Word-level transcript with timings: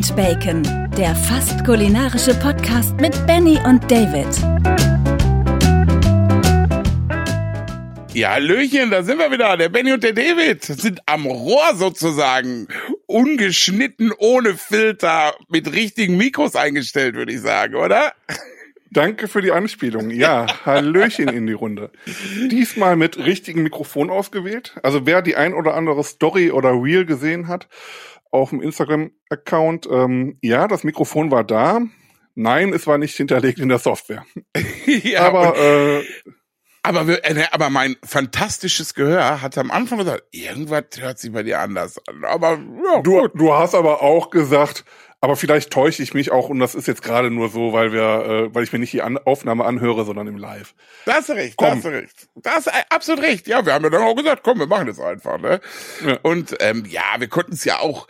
und 0.00 0.16
Bacon, 0.16 0.62
der 0.96 1.14
fast 1.14 1.62
kulinarische 1.62 2.34
Podcast 2.36 2.98
mit 3.02 3.26
Benny 3.26 3.58
und 3.66 3.82
David. 3.90 4.26
Ja, 8.14 8.30
Hallöchen, 8.30 8.90
da 8.90 9.02
sind 9.02 9.18
wir 9.18 9.30
wieder. 9.30 9.58
Der 9.58 9.68
Benny 9.68 9.92
und 9.92 10.02
der 10.02 10.14
David 10.14 10.64
sind 10.64 11.00
am 11.04 11.26
Rohr 11.26 11.74
sozusagen. 11.74 12.66
Ungeschnitten, 13.04 14.10
ohne 14.16 14.54
Filter, 14.54 15.34
mit 15.50 15.70
richtigen 15.70 16.16
Mikros 16.16 16.56
eingestellt, 16.56 17.14
würde 17.14 17.32
ich 17.32 17.40
sagen, 17.40 17.74
oder? 17.74 18.14
Danke 18.92 19.28
für 19.28 19.42
die 19.42 19.52
Anspielung. 19.52 20.08
Ja, 20.10 20.46
Hallöchen 20.64 21.28
in 21.28 21.46
die 21.46 21.52
Runde. 21.52 21.90
Diesmal 22.50 22.96
mit 22.96 23.18
richtigem 23.18 23.64
Mikrofon 23.64 24.08
ausgewählt. 24.08 24.76
Also 24.82 25.04
wer 25.04 25.20
die 25.20 25.36
ein 25.36 25.52
oder 25.52 25.74
andere 25.74 26.02
Story 26.04 26.50
oder 26.50 26.70
Reel 26.70 27.04
gesehen 27.04 27.48
hat 27.48 27.68
auf 28.30 28.50
dem 28.50 28.60
Instagram-Account, 28.62 29.88
ähm, 29.90 30.38
ja, 30.42 30.68
das 30.68 30.84
Mikrofon 30.84 31.30
war 31.30 31.44
da. 31.44 31.80
Nein, 32.34 32.72
es 32.72 32.86
war 32.86 32.98
nicht 32.98 33.16
hinterlegt 33.16 33.58
in 33.58 33.68
der 33.68 33.78
Software. 33.78 34.24
ja, 34.86 35.22
Aber 35.22 35.56
äh, 35.58 36.04
aber, 36.82 37.06
wir, 37.06 37.24
äh, 37.24 37.44
aber 37.52 37.68
mein 37.68 37.96
fantastisches 38.02 38.94
Gehör 38.94 39.42
hat 39.42 39.58
am 39.58 39.70
Anfang 39.70 39.98
gesagt, 39.98 40.24
irgendwas 40.30 40.84
hört 40.98 41.18
sich 41.18 41.30
bei 41.30 41.42
dir 41.42 41.60
anders 41.60 42.00
an. 42.08 42.24
Aber 42.24 42.52
ja, 42.52 43.02
du, 43.02 43.20
gut. 43.20 43.32
du 43.34 43.52
hast 43.52 43.74
aber 43.74 44.02
auch 44.02 44.30
gesagt, 44.30 44.84
aber 45.20 45.36
vielleicht 45.36 45.70
täusche 45.70 46.02
ich 46.02 46.14
mich 46.14 46.30
auch 46.30 46.48
und 46.48 46.58
das 46.60 46.74
ist 46.74 46.88
jetzt 46.88 47.02
gerade 47.02 47.30
nur 47.30 47.50
so, 47.50 47.72
weil 47.72 47.92
wir, 47.92 48.00
äh, 48.02 48.54
weil 48.54 48.64
ich 48.64 48.72
mir 48.72 48.78
nicht 48.78 48.92
die 48.92 49.02
An 49.02 49.18
Aufnahme 49.18 49.64
anhöre, 49.64 50.04
sondern 50.04 50.26
im 50.26 50.38
Live. 50.38 50.74
Da 51.04 51.14
hast 51.14 51.28
du 51.28 51.34
recht, 51.34 51.56
Komm. 51.56 51.68
da 51.68 51.74
hast 51.74 51.84
du 51.84 51.88
recht. 51.88 52.28
Da 52.36 52.50
hast 52.52 52.66
du 52.66 52.70
äh, 52.70 52.82
absolut 52.88 53.22
recht. 53.22 53.46
Ja, 53.46 53.64
wir 53.66 53.74
haben 53.74 53.84
ja 53.84 53.90
dann 53.90 54.02
auch 54.02 54.16
gesagt, 54.16 54.42
komm, 54.42 54.58
wir 54.58 54.66
machen 54.66 54.86
das 54.86 54.98
einfach, 54.98 55.38
ne? 55.38 55.60
Ja. 56.06 56.18
Und 56.22 56.56
ähm, 56.60 56.84
ja, 56.86 57.04
wir 57.18 57.28
konnten 57.28 57.52
es 57.52 57.64
ja 57.64 57.80
auch 57.80 58.08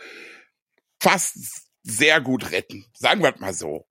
fast 1.01 1.35
sehr 1.83 2.21
gut 2.21 2.51
retten. 2.51 2.85
Sagen 2.93 3.21
wir 3.21 3.33
mal 3.39 3.53
so. 3.53 3.85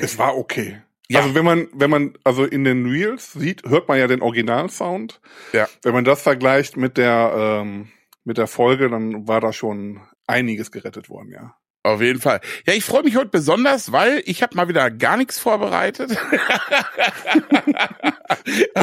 Es 0.00 0.18
war 0.18 0.36
okay. 0.36 0.82
Ja. 1.08 1.20
Also 1.20 1.34
wenn 1.34 1.44
man, 1.44 1.68
wenn 1.72 1.88
man, 1.88 2.18
also 2.24 2.44
in 2.44 2.64
den 2.64 2.86
Reels 2.86 3.32
sieht, 3.32 3.62
hört 3.64 3.88
man 3.88 3.98
ja 3.98 4.08
den 4.08 4.22
Originalsound. 4.22 5.20
Ja. 5.52 5.68
Wenn 5.82 5.94
man 5.94 6.04
das 6.04 6.20
vergleicht 6.20 6.76
mit 6.76 6.96
der, 6.98 7.62
ähm, 7.62 7.92
mit 8.24 8.38
der 8.38 8.48
Folge, 8.48 8.90
dann 8.90 9.28
war 9.28 9.40
da 9.40 9.52
schon 9.52 10.00
einiges 10.26 10.72
gerettet 10.72 11.08
worden, 11.08 11.30
ja. 11.30 11.56
Auf 11.86 12.02
jeden 12.02 12.20
Fall. 12.20 12.40
Ja, 12.66 12.74
ich 12.74 12.84
freue 12.84 13.04
mich 13.04 13.14
heute 13.14 13.28
besonders, 13.28 13.92
weil 13.92 14.20
ich 14.26 14.42
habe 14.42 14.56
mal 14.56 14.66
wieder 14.66 14.90
gar 14.90 15.16
nichts 15.16 15.38
vorbereitet. 15.38 16.10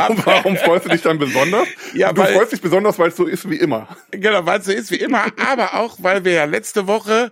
Und 0.07 0.25
warum 0.25 0.55
freust 0.55 0.85
du 0.85 0.89
dich 0.89 1.01
dann 1.01 1.19
besonders? 1.19 1.67
Ja, 1.93 2.13
du 2.13 2.21
weil- 2.21 2.33
freust 2.33 2.53
dich 2.53 2.61
besonders, 2.61 2.97
weil 2.99 3.09
es 3.09 3.17
so 3.17 3.25
ist 3.25 3.49
wie 3.49 3.57
immer. 3.57 3.89
Genau, 4.11 4.45
weil 4.45 4.59
es 4.61 4.65
so 4.67 4.71
ist 4.71 4.89
wie 4.89 4.95
immer, 5.01 5.25
aber 5.51 5.73
auch, 5.73 5.97
weil 5.99 6.23
wir 6.23 6.31
ja 6.31 6.45
letzte 6.45 6.87
Woche, 6.87 7.29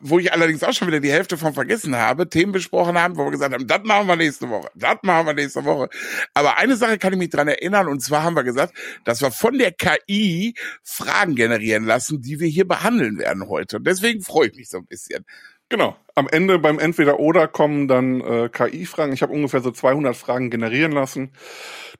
wo 0.00 0.18
ich 0.18 0.32
allerdings 0.32 0.62
auch 0.62 0.72
schon 0.72 0.88
wieder 0.88 1.00
die 1.00 1.12
Hälfte 1.12 1.38
von 1.38 1.54
vergessen 1.54 1.96
habe, 1.96 2.28
Themen 2.28 2.52
besprochen 2.52 2.98
haben, 2.98 3.16
wo 3.16 3.24
wir 3.24 3.30
gesagt 3.30 3.54
haben, 3.54 3.66
das 3.66 3.82
machen 3.84 4.08
wir 4.08 4.16
nächste 4.16 4.48
Woche, 4.48 4.68
das 4.74 4.96
machen 5.02 5.26
wir 5.26 5.34
nächste 5.34 5.64
Woche. 5.64 5.88
Aber 6.34 6.58
eine 6.58 6.76
Sache 6.76 6.98
kann 6.98 7.12
ich 7.12 7.18
mich 7.18 7.30
dran 7.30 7.48
erinnern, 7.48 7.88
und 7.88 8.00
zwar 8.00 8.24
haben 8.24 8.34
wir 8.34 8.44
gesagt, 8.44 8.74
dass 9.04 9.20
wir 9.20 9.30
von 9.30 9.58
der 9.58 9.72
KI 9.72 10.54
Fragen 10.82 11.36
generieren 11.36 11.84
lassen, 11.84 12.20
die 12.20 12.40
wir 12.40 12.48
hier 12.48 12.66
behandeln 12.66 13.18
werden 13.18 13.48
heute. 13.48 13.76
Und 13.76 13.86
deswegen 13.86 14.22
freue 14.22 14.48
ich 14.48 14.56
mich 14.56 14.68
so 14.68 14.78
ein 14.78 14.86
bisschen. 14.86 15.24
Genau. 15.68 15.96
Am 16.14 16.28
Ende 16.28 16.58
beim 16.58 16.78
Entweder-Oder 16.78 17.48
kommen 17.48 17.88
dann 17.88 18.20
äh, 18.20 18.48
KI-Fragen. 18.48 19.12
Ich 19.12 19.22
habe 19.22 19.32
ungefähr 19.32 19.60
so 19.60 19.70
200 19.70 20.14
Fragen 20.14 20.50
generieren 20.50 20.92
lassen. 20.92 21.32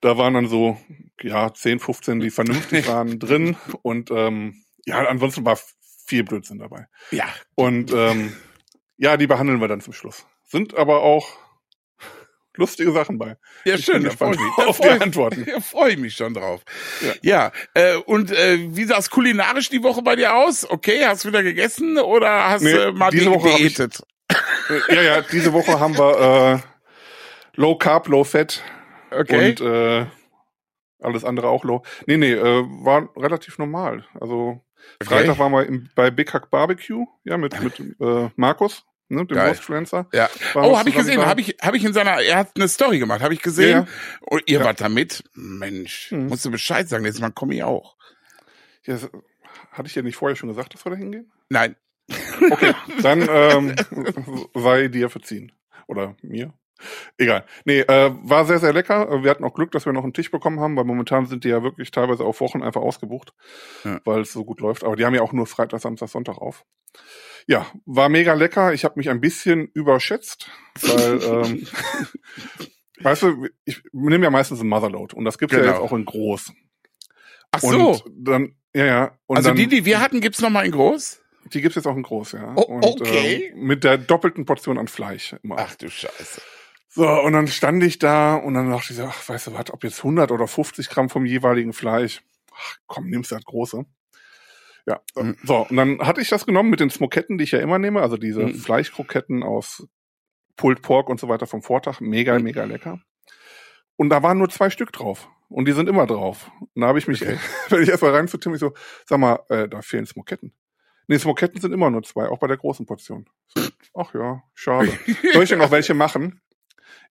Da 0.01 0.19
waren 0.19 0.35
dann 0.35 0.49
so, 0.49 0.79
ja, 1.21 1.53
10, 1.53 1.81
15, 1.81 2.21
die 2.21 2.31
vernünftig 2.31 2.87
waren 2.89 3.19
drin. 3.19 3.57
Und 3.83 4.11
ähm, 4.11 4.63
ja, 4.85 4.99
ansonsten 5.07 5.45
war 5.45 5.59
viel 6.05 6.25
Blödsinn 6.25 6.59
dabei. 6.59 6.87
Ja, 7.11 7.27
Und 7.55 7.93
ähm, 7.93 8.37
ja, 8.97 9.17
die 9.17 9.27
behandeln 9.27 9.61
wir 9.61 9.69
dann 9.69 9.81
zum 9.81 9.93
Schluss. 9.93 10.27
Sind 10.45 10.77
aber 10.77 11.03
auch 11.03 11.29
lustige 12.57 12.93
Sachen 12.93 13.19
bei. 13.19 13.37
ja 13.65 13.75
Ich 13.75 13.85
schön, 13.85 14.05
da 14.05 14.11
freue 14.11 14.35
ich 14.35 14.41
mich. 14.41 14.67
Auf 14.69 14.79
die 14.81 14.89
Antworten. 14.89 15.45
Da 15.53 15.61
freue 15.61 15.93
ich 15.93 15.99
mich 15.99 16.15
schon 16.15 16.35
drauf. 16.35 16.63
Ja. 17.01 17.13
Ja, 17.23 17.53
äh, 17.75 17.97
und 17.97 18.31
äh, 18.31 18.59
wie 18.77 18.85
sah 18.85 18.99
es 18.99 19.11
kulinarisch 19.11 19.71
die 19.71 19.83
Woche 19.83 20.03
bei 20.03 20.15
dir 20.17 20.35
aus? 20.37 20.69
Okay, 20.69 21.05
hast 21.05 21.25
du 21.25 21.29
wieder 21.29 21.43
gegessen 21.43 21.99
oder 21.99 22.49
hast 22.51 22.63
Nee, 22.63 22.73
du 22.73 22.93
mal 22.93 23.11
diese 23.11 23.25
die 23.25 23.31
Woche 23.31 23.49
diätet? 23.57 24.03
Äh, 24.89 24.95
ja, 24.95 25.03
ja, 25.03 25.21
diese 25.23 25.53
Woche 25.53 25.81
haben 25.81 25.99
wir 25.99 26.63
äh, 26.65 27.61
Low 27.61 27.77
Carb, 27.77 28.09
Low 28.09 28.25
Fat 28.25 28.63
Okay. 29.11 29.51
und 29.51 29.61
äh, 29.61 30.07
alles 31.01 31.25
andere 31.25 31.49
auch 31.49 31.65
low. 31.65 31.83
Nee, 32.07 32.17
nee, 32.17 32.33
äh, 32.33 32.65
war 32.85 33.11
relativ 33.17 33.59
normal. 33.59 34.07
Also 34.21 34.64
Okay. 35.01 35.05
Freitag 35.15 35.39
waren 35.39 35.53
wir 35.53 35.67
im, 35.67 35.89
bei 35.95 36.11
Big 36.11 36.33
Hack 36.33 36.51
Barbecue, 36.51 37.07
ja, 37.25 37.37
mit, 37.37 37.61
mit 37.63 37.79
äh, 38.01 38.31
Markus, 38.37 38.85
ne, 39.09 39.25
dem. 39.27 39.37
Influencer. 39.39 40.07
Ja. 40.13 40.29
Oh, 40.55 40.79
habe 40.79 40.89
ich 40.89 40.95
gesehen, 40.95 41.25
habe 41.25 41.41
ich, 41.41 41.57
habe 41.61 41.77
ich 41.77 41.85
in 41.85 41.93
seiner, 41.93 42.21
er 42.23 42.37
hat 42.39 42.51
eine 42.57 42.69
Story 42.69 42.99
gemacht, 42.99 43.21
habe 43.23 43.35
ich 43.35 43.43
gesehen. 43.43 43.87
Ja. 43.87 43.87
Und 44.21 44.43
ihr 44.47 44.61
Ja. 44.61 44.65
wart 44.65 44.81
da 44.81 44.89
mit? 44.89 45.25
Mensch, 45.35 46.13
Mhm. 46.13 46.27
musst 46.29 46.45
du 46.45 46.51
Bescheid 46.51 46.89
sagen, 46.89 47.03
nächstes 47.03 47.21
Mal 47.23 47.33
komme 47.33 47.55
ich 47.55 47.63
auch. 47.65 47.97
Ja, 48.85 48.95
das- 48.95 49.11
hatte 49.73 49.89
ich 49.89 49.95
dir 49.95 50.03
nicht 50.05 50.17
vorher 50.17 50.37
schon 50.37 50.49
gesagt, 50.49 50.73
dass 50.75 50.85
wir 50.87 50.91
da 50.91 50.97
hingehen? 50.97 51.33
Nein. 51.49 51.75
Okay, 52.51 52.75
dann 53.03 53.27
ähm, 53.31 53.75
sei 54.55 54.89
dir 54.89 55.11
verziehen. 55.11 55.51
Oder 55.89 56.17
mir. 56.23 56.53
Egal. 57.19 57.45
Nee, 57.65 57.81
äh, 57.81 58.11
war 58.23 58.45
sehr, 58.45 58.59
sehr 58.59 58.73
lecker. 58.73 59.23
Wir 59.23 59.31
hatten 59.31 59.45
auch 59.45 59.55
Glück, 59.55 59.71
dass 59.73 59.87
wir 59.87 59.93
noch 59.93 60.03
einen 60.03 60.13
Tisch 60.13 60.31
bekommen 60.31 60.61
haben, 60.61 60.77
weil 60.77 60.85
momentan 60.85 61.27
sind 61.27 61.45
die 61.45 61.49
ja 61.49 61.63
wirklich 61.63 61.91
teilweise 61.91 62.25
auf 62.25 62.41
Wochen 62.41 62.63
einfach 62.63 62.81
ausgebucht, 62.83 63.33
Ja. 63.85 64.01
weil 64.05 64.21
es 64.23 64.33
so 64.33 64.45
gut 64.45 64.61
läuft. 64.61 64.85
Aber 64.85 64.97
die 64.97 65.05
haben 65.05 65.15
ja 65.15 65.23
auch 65.23 65.33
nur 65.33 65.47
Freitag, 65.47 65.81
Samstag, 65.81 66.09
Sonntag 66.09 66.39
auf. 66.39 66.65
Ja, 67.47 67.67
war 67.87 68.09
mega 68.09 68.35
lecker. 68.35 68.73
Ich 68.75 68.85
habe 68.85 68.95
mich 68.99 69.09
ein 69.11 69.21
bisschen 69.21 69.69
überschätzt, 69.75 70.51
weil, 70.81 71.23
ähm, 71.45 71.67
weißt 73.01 73.23
du, 73.23 73.49
ich 73.65 73.83
nehme 73.93 74.25
ja 74.25 74.31
meistens 74.31 74.61
ein 74.61 74.69
Motherload 74.69 75.15
und 75.15 75.25
das 75.25 75.39
gibt's 75.39 75.55
ja 75.55 75.61
Genau. 75.63 75.73
jetzt 75.73 75.81
auch 75.83 75.93
in 75.93 76.05
groß. 76.05 76.53
Ach 77.53 77.61
so. 77.61 77.91
Und 77.93 78.03
dann, 78.17 78.57
ja, 78.75 78.85
ja. 78.87 79.19
Und 79.27 79.37
also 79.37 79.51
dann, 79.51 79.57
die, 79.57 79.69
die 79.69 79.85
wir 79.85 80.01
hatten, 80.01 80.21
gibt's 80.21 80.41
noch 80.41 80.51
mal 80.51 80.65
in 80.67 80.73
groß? 80.73 81.21
die 81.53 81.61
gibt's 81.61 81.77
jetzt 81.77 81.87
auch 81.87 81.97
in 81.97 82.03
groß, 82.03 82.33
ja. 82.33 82.55
Oh, 82.57 82.63
und, 82.63 82.85
okay. 82.85 83.51
Ähm, 83.53 83.67
mit 83.67 83.85
der 83.85 83.99
doppelten 83.99 84.47
Portion 84.47 84.79
an 84.79 84.89
Fleisch 84.89 85.35
immer. 85.43 85.57
Ach 85.59 85.75
du 85.77 85.91
Scheiße. 85.91 86.41
So, 86.97 87.09
und 87.09 87.33
dann 87.33 87.49
stand 87.49 87.83
ich 87.83 87.99
da 87.99 88.37
und 88.37 88.55
dann 88.55 88.71
dachte 88.71 88.93
ich 88.93 88.97
so, 88.99 89.05
ach, 89.05 89.29
weißt 89.29 89.49
du 89.49 89.55
was, 89.55 89.73
ob 89.73 89.83
jetzt 89.83 89.99
100 89.99 90.31
oder 90.31 90.47
50 90.47 90.89
Gramm 90.89 91.09
vom 91.11 91.27
jeweiligen 91.27 91.73
Fleisch, 91.73 92.23
ach, 92.53 92.77
komm, 92.87 93.09
nimmst 93.11 93.33
du 93.33 93.35
das 93.35 93.45
große. 93.45 93.85
Ja, 94.87 95.01
Mhm. 95.17 95.37
so, 95.43 95.67
und 95.69 95.77
dann 95.77 95.99
hatte 96.01 96.21
ich 96.21 96.29
das 96.29 96.47
genommen 96.47 96.71
mit 96.71 96.79
den 96.79 96.91
Smoketten, 96.91 97.37
die 97.39 97.45
ich 97.45 97.51
ja 97.53 97.59
immer 97.59 97.79
nehme, 97.81 98.01
also 98.01 98.17
diese 98.17 98.43
Mhm. 98.43 98.55
Fleischkroketten 98.55 99.43
aus 99.43 99.89
Pulled 100.57 100.83
Pork 100.83 101.09
und 101.09 101.19
so 101.19 101.29
weiter 101.29 101.47
vom 101.49 101.63
Vortag, 101.63 102.01
mega, 102.01 102.39
Mhm. 102.39 102.45
mega 102.45 102.63
lecker. 102.65 103.01
Und 103.97 104.11
da 104.11 104.23
waren 104.23 104.39
nur 104.39 104.49
zwei 104.51 104.71
Stück 104.71 104.93
drauf. 104.93 105.29
Und 105.49 105.67
die 105.67 105.73
sind 105.73 105.89
immer 105.89 106.07
drauf. 106.07 106.51
Und 106.61 106.81
da 106.81 106.87
habe 106.89 106.99
ich 106.99 107.09
mich, 107.09 107.23
Okay. 107.23 107.39
wenn 107.71 107.83
ich 107.83 107.89
erst 107.89 108.03
mal 108.03 108.13
rein 108.15 108.29
zu 108.29 108.39
Tim, 108.39 108.55
ich 108.55 108.61
so, 108.61 108.73
sag 109.07 109.19
mal, 109.19 109.41
äh, 109.49 109.69
da 109.69 109.83
fehlen 109.83 110.07
Smoketten. 110.07 110.53
Nee, 111.09 111.19
Smoketten 111.19 111.61
sind 111.61 111.73
immer 111.73 111.91
nur 111.91 112.03
zwei, 112.03 112.29
auch 112.29 112.39
bei 112.39 112.47
der 112.47 112.57
großen 112.57 112.87
Portion. 112.87 113.29
So, 113.49 113.63
ach 113.95 114.15
ja, 114.15 114.43
schade. 114.55 114.89
Soll 115.33 115.43
ich 115.43 115.49
denn 115.51 115.59
noch 115.59 115.71
welche 115.71 115.95
machen? 115.95 116.41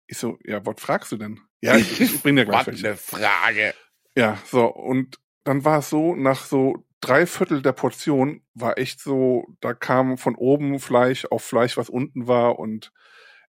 Ich 0.08 0.18
so, 0.18 0.38
ja, 0.44 0.66
was 0.66 0.76
fragst 0.80 1.12
du 1.12 1.18
denn? 1.18 1.40
Ja, 1.62 1.76
ich, 1.78 2.00
ich 2.02 2.22
bring 2.22 2.36
dir 2.36 2.46
gleich 2.46 2.60
Was 2.62 2.68
welche. 2.68 2.88
eine 2.88 2.98
Frage. 2.98 3.74
Ja, 4.16 4.38
so, 4.46 4.66
und 4.66 5.18
dann 5.44 5.64
war 5.66 5.80
es 5.80 5.90
so, 5.90 6.16
nach 6.16 6.44
so 6.44 6.86
drei 7.00 7.26
Viertel 7.26 7.62
der 7.62 7.72
Portion 7.72 8.44
war 8.54 8.78
echt 8.78 9.00
so, 9.00 9.46
da 9.62 9.74
kam 9.74 10.18
von 10.18 10.36
oben 10.36 10.80
Fleisch 10.80 11.26
auf 11.26 11.44
Fleisch, 11.44 11.78
was 11.78 11.90
unten 11.90 12.28
war 12.28 12.60
und 12.60 12.92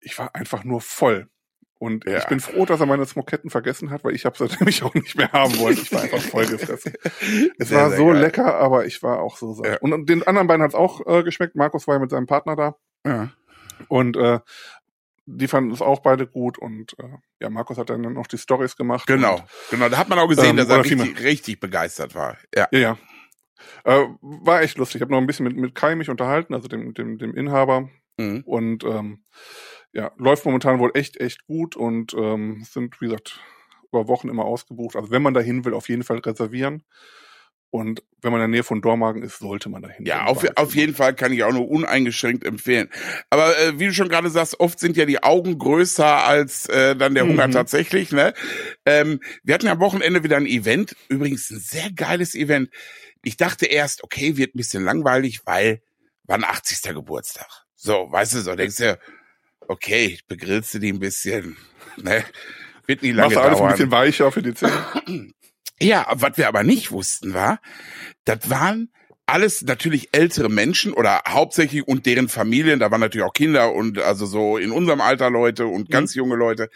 ich 0.01 0.19
war 0.19 0.35
einfach 0.35 0.65
nur 0.65 0.81
voll. 0.81 1.29
Und 1.79 2.05
Ja. 2.05 2.19
ich 2.19 2.27
bin 2.27 2.41
froh, 2.41 2.67
dass 2.67 2.81
er 2.81 2.87
meine 2.87 3.07
Smoketten 3.07 3.49
vergessen 3.49 3.91
hat, 3.91 4.05
weil 4.05 4.15
ich 4.15 4.27
habe 4.27 4.45
es 4.45 4.61
nämlich 4.61 4.83
auch 4.83 4.93
nicht 4.93 5.17
mehr 5.17 5.33
haben 5.33 5.59
wollen. 5.59 5.79
Ich 5.81 5.91
war 5.93 6.03
einfach 6.03 6.21
voll 6.21 6.47
gefressen. 6.47 6.93
Es 7.59 7.69
Sehr, 7.71 7.79
war 7.81 7.89
sehr 7.89 7.99
so 7.99 8.07
geil. 8.09 8.19
lecker, 8.21 8.55
aber 8.57 8.85
ich 8.85 9.03
war 9.03 9.21
auch 9.21 9.39
so 9.39 9.55
satt. 9.55 9.67
Ja. 9.67 9.79
Und 9.81 10.07
den 10.09 10.23
anderen 10.27 10.47
beiden 10.47 10.63
hat's 10.63 10.75
auch 10.75 11.01
äh, 11.07 11.23
geschmeckt. 11.23 11.57
Markus 11.57 11.87
war 11.87 11.95
ja 11.95 12.01
mit 12.01 12.11
seinem 12.11 12.27
Partner 12.27 12.55
da 12.55 12.77
Ja. 13.07 13.31
und 13.89 14.17
äh, 14.19 14.41
die 15.37 15.49
fanden 15.49 15.71
es 15.71 15.81
auch 15.81 16.01
beide 16.01 16.27
gut 16.27 16.59
und 16.59 16.99
äh, 16.99 17.09
ja, 17.41 17.51
Markus 17.51 17.79
hat 17.79 17.91
dann 17.91 18.01
noch 18.01 18.27
die 18.27 18.39
Stories 18.39 18.77
gemacht. 18.77 19.07
Genau, 19.07 19.37
Und, 19.37 19.45
genau. 19.71 19.89
Da 19.89 19.99
hat 19.99 20.09
man 20.09 20.19
auch 20.19 20.29
gesehen, 20.29 20.51
Ähm, 20.51 20.57
dass 20.57 20.69
er 20.69 20.85
richtig, 20.85 21.23
richtig 21.23 21.61
begeistert 21.61 22.15
war. 22.15 22.37
Ja. 22.55 22.69
ja, 22.73 22.79
ja. 22.79 22.99
Äh, 23.85 24.07
war 24.21 24.63
echt 24.63 24.79
lustig. 24.79 24.97
Ich 24.97 25.03
habe 25.03 25.13
noch 25.13 25.19
ein 25.19 25.27
bisschen 25.27 25.45
mit, 25.45 25.57
mit 25.57 25.75
Kai 25.75 25.95
mich 25.95 26.09
unterhalten, 26.11 26.55
also 26.55 26.69
dem, 26.69 26.95
dem, 26.95 27.19
dem 27.19 27.35
Inhaber. 27.35 27.89
Mhm. 28.17 28.43
Und 28.45 28.85
ähm, 28.85 29.25
ja, 29.93 30.13
läuft 30.17 30.45
momentan 30.45 30.79
wohl 30.79 30.93
echt, 30.95 31.21
echt 31.21 31.45
gut 31.47 31.77
und 31.77 32.15
ähm, 32.15 32.65
sind, 32.69 33.01
wie 33.01 33.07
gesagt, 33.07 33.41
über 33.89 34.09
Wochen 34.09 34.29
immer 34.29 34.45
ausgebucht. 34.45 34.97
Also 34.97 35.11
wenn 35.11 35.23
man 35.23 35.35
da 35.35 35.41
hin 35.41 35.65
will, 35.65 35.75
auf 35.75 35.89
jeden 35.89 36.05
Fall 36.05 36.19
reservieren. 36.19 36.85
Und 37.73 38.03
wenn 38.21 38.33
man 38.33 38.41
in 38.41 38.51
der 38.51 38.59
Nähe 38.59 38.65
von 38.65 38.83
Dormagen 38.83 39.23
ist, 39.23 39.39
sollte 39.39 39.69
man 39.69 39.81
dahin. 39.83 40.05
Ja, 40.05 40.25
auf, 40.27 40.45
auf 40.57 40.75
jeden 40.75 40.95
Fall 40.95 41.15
kann 41.15 41.33
ich 41.33 41.45
auch 41.45 41.53
nur 41.53 41.69
uneingeschränkt 41.71 42.45
empfehlen. 42.45 42.91
Aber 43.31 43.57
äh, 43.59 43.79
wie 43.79 43.87
du 43.87 43.95
schon 43.95 44.09
gerade 44.09 44.29
sagst, 44.29 44.59
oft 44.59 44.81
sind 44.81 44.97
ja 44.97 45.05
die 45.07 45.23
Augen 45.23 45.57
größer 45.57 46.05
als 46.25 46.67
äh, 46.67 46.97
dann 46.97 47.15
der 47.15 47.27
Hunger 47.27 47.47
Mhm. 47.47 47.53
tatsächlich. 47.53 48.11
Ne? 48.11 48.35
Ähm, 48.85 49.21
wir 49.45 49.55
hatten 49.55 49.67
ja 49.67 49.73
am 49.73 49.81
Wochenende 49.81 50.25
wieder 50.25 50.37
ein 50.37 50.47
Event, 50.47 50.97
übrigens 51.09 51.49
ein 51.51 51.61
sehr 51.61 51.93
geiles 51.93 52.35
Event. 52.35 52.71
Ich 53.23 53.37
dachte 53.37 53.67
erst, 53.67 54.03
okay, 54.03 54.37
wird 54.37 54.55
ein 54.55 54.59
bisschen 54.59 54.83
langweilig, 54.85 55.43
weil 55.45 55.81
war 56.25 56.37
ein 56.39 56.45
80. 56.45 56.83
Geburtstag. 56.95 57.47
So, 57.77 58.09
weißt 58.11 58.35
du, 58.35 58.39
so 58.41 58.55
denkst 58.57 58.77
du, 58.77 58.99
okay, 59.69 60.19
begrillst 60.27 60.75
du 60.75 60.79
die 60.81 60.93
ein 60.93 60.99
bisschen, 60.99 61.57
ne? 61.97 62.25
Wird 62.87 63.03
nie 63.03 63.13
lange 63.13 63.35
Machst 63.35 63.47
alles 63.47 63.59
dauern. 63.59 63.69
ein 63.71 63.75
bisschen 63.77 63.91
weicher 63.93 64.33
für 64.33 64.43
die 64.43 64.55
Zähne. 64.55 64.73
Ja, 65.83 66.07
was 66.13 66.37
wir 66.37 66.49
aber 66.49 66.63
nicht 66.63 66.91
wussten 66.91 67.35
war, 67.35 67.61
das 68.25 68.51
waren 68.51 68.93
alles 69.27 69.63
natürlich 69.63 70.09
ältere 70.13 70.49
Menschen 70.49 70.93
oder 70.93 71.23
hauptsächlich 71.27 71.87
und 71.87 72.05
deren 72.05 72.29
Familien, 72.29 72.81
da 72.81 72.91
waren 72.91 73.01
natürlich 73.01 73.27
auch 73.27 73.33
Kinder 73.33 73.73
und 73.73 73.99
also 73.99 74.27
so 74.27 74.57
in 74.57 74.73
unserem 74.73 75.01
Alter 75.01 75.31
Leute 75.31 75.67
und 75.67 75.89
ganz 75.89 76.15
junge 76.15 76.35
Leute. 76.35 76.69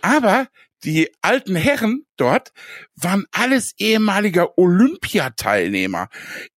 Aber 0.00 0.48
die 0.84 1.10
alten 1.20 1.54
Herren 1.54 2.04
dort 2.16 2.52
waren 2.96 3.26
alles 3.30 3.72
ehemaliger 3.78 4.58
Olympiateilnehmer. 4.58 6.08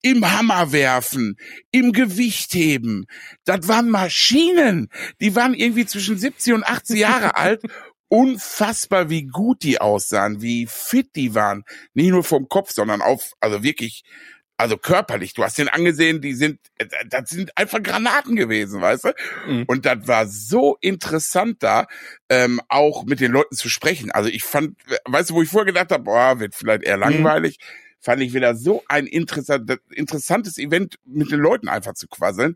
Im 0.02 0.26
Hammerwerfen, 0.26 1.36
im 1.72 1.92
Gewichtheben. 1.92 3.06
Das 3.44 3.68
waren 3.68 3.90
Maschinen. 3.90 4.90
Die 5.22 5.36
waren 5.36 5.54
irgendwie 5.54 5.86
zwischen 5.86 6.18
70 6.18 6.54
und 6.54 6.66
80 6.66 7.00
Jahre 7.00 7.36
alt. 7.38 7.62
Unfassbar, 8.16 9.10
wie 9.10 9.24
gut 9.24 9.64
die 9.64 9.82
aussahen, 9.82 10.42
wie 10.42 10.68
fit 10.68 11.16
die 11.16 11.36
waren. 11.36 11.66
Nicht 11.94 12.12
nur 12.12 12.24
vom 12.24 12.48
Kopf, 12.48 12.72
sondern 12.72 13.02
auf, 13.02 13.34
also 13.42 13.62
wirklich 13.62 14.04
also 14.58 14.78
körperlich, 14.78 15.34
du 15.34 15.44
hast 15.44 15.58
den 15.58 15.68
angesehen, 15.68 16.22
die 16.22 16.34
sind, 16.34 16.60
das 17.10 17.30
sind 17.30 17.58
einfach 17.58 17.84
Granaten 17.84 18.38
gewesen, 18.38 18.80
weißt 18.80 19.04
du? 19.04 19.14
Mhm. 19.48 19.64
Und 19.68 19.86
das 19.86 20.08
war 20.08 20.28
so 20.28 20.78
interessant 20.80 21.62
da, 21.62 21.88
ähm, 22.30 22.62
auch 22.70 23.04
mit 23.04 23.20
den 23.20 23.34
Leuten 23.34 23.56
zu 23.56 23.68
sprechen. 23.68 24.12
Also 24.12 24.30
ich 24.30 24.44
fand, 24.44 24.78
weißt 25.06 25.32
du, 25.32 25.34
wo 25.34 25.42
ich 25.42 25.50
vorher 25.50 25.66
gedacht 25.66 25.92
habe, 25.92 26.04
boah, 26.04 26.40
wird 26.40 26.56
vielleicht 26.56 26.84
eher 26.84 26.96
langweilig, 26.98 27.60
fand 28.06 28.22
ich 28.22 28.34
wieder 28.36 28.56
so 28.56 28.84
ein 28.88 29.08
interessant, 29.08 29.80
interessantes 29.90 30.60
Event, 30.60 30.96
mit 31.06 31.32
den 31.32 31.40
Leuten 31.40 31.68
einfach 31.68 31.96
zu 31.96 32.08
quasseln. 32.08 32.56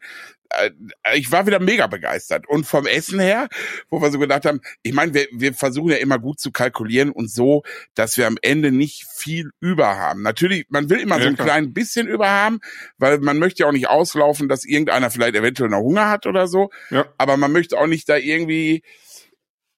Äh, 0.51 0.69
Ich 1.15 1.31
war 1.31 1.47
wieder 1.47 1.59
mega 1.59 1.87
begeistert. 1.87 2.47
Und 2.47 2.67
vom 2.67 2.85
Essen 2.85 3.19
her, 3.19 3.49
wo 3.89 3.99
wir 3.99 4.11
so 4.11 4.19
gedacht 4.19 4.45
haben, 4.45 4.61
ich 4.83 4.93
meine, 4.93 5.15
wir, 5.15 5.27
wir 5.31 5.55
versuchen 5.55 5.89
ja 5.89 5.97
immer 5.97 6.19
gut 6.19 6.39
zu 6.39 6.51
kalkulieren 6.51 7.09
und 7.11 7.31
so, 7.31 7.63
dass 7.95 8.15
wir 8.17 8.27
am 8.27 8.37
Ende 8.43 8.71
nicht 8.71 9.07
viel 9.11 9.49
über 9.59 9.97
haben. 9.97 10.21
Natürlich, 10.21 10.67
man 10.69 10.89
will 10.91 10.99
immer 10.99 11.17
Ja, 11.17 11.23
so 11.23 11.27
ein 11.29 11.35
klar. 11.35 11.47
klein 11.47 11.73
bisschen 11.73 12.07
über 12.07 12.29
haben, 12.29 12.59
weil 12.99 13.17
man 13.17 13.39
möchte 13.39 13.63
ja 13.63 13.69
auch 13.69 13.73
nicht 13.73 13.89
auslaufen, 13.89 14.49
dass 14.49 14.65
irgendeiner 14.65 15.09
vielleicht 15.09 15.33
eventuell 15.35 15.69
noch 15.71 15.81
Hunger 15.81 16.09
hat 16.09 16.27
oder 16.27 16.47
so. 16.47 16.69
Ja. 16.91 17.05
Aber 17.17 17.37
man 17.37 17.51
möchte 17.51 17.75
auch 17.75 17.87
nicht 17.87 18.07
da 18.07 18.17
irgendwie 18.17 18.83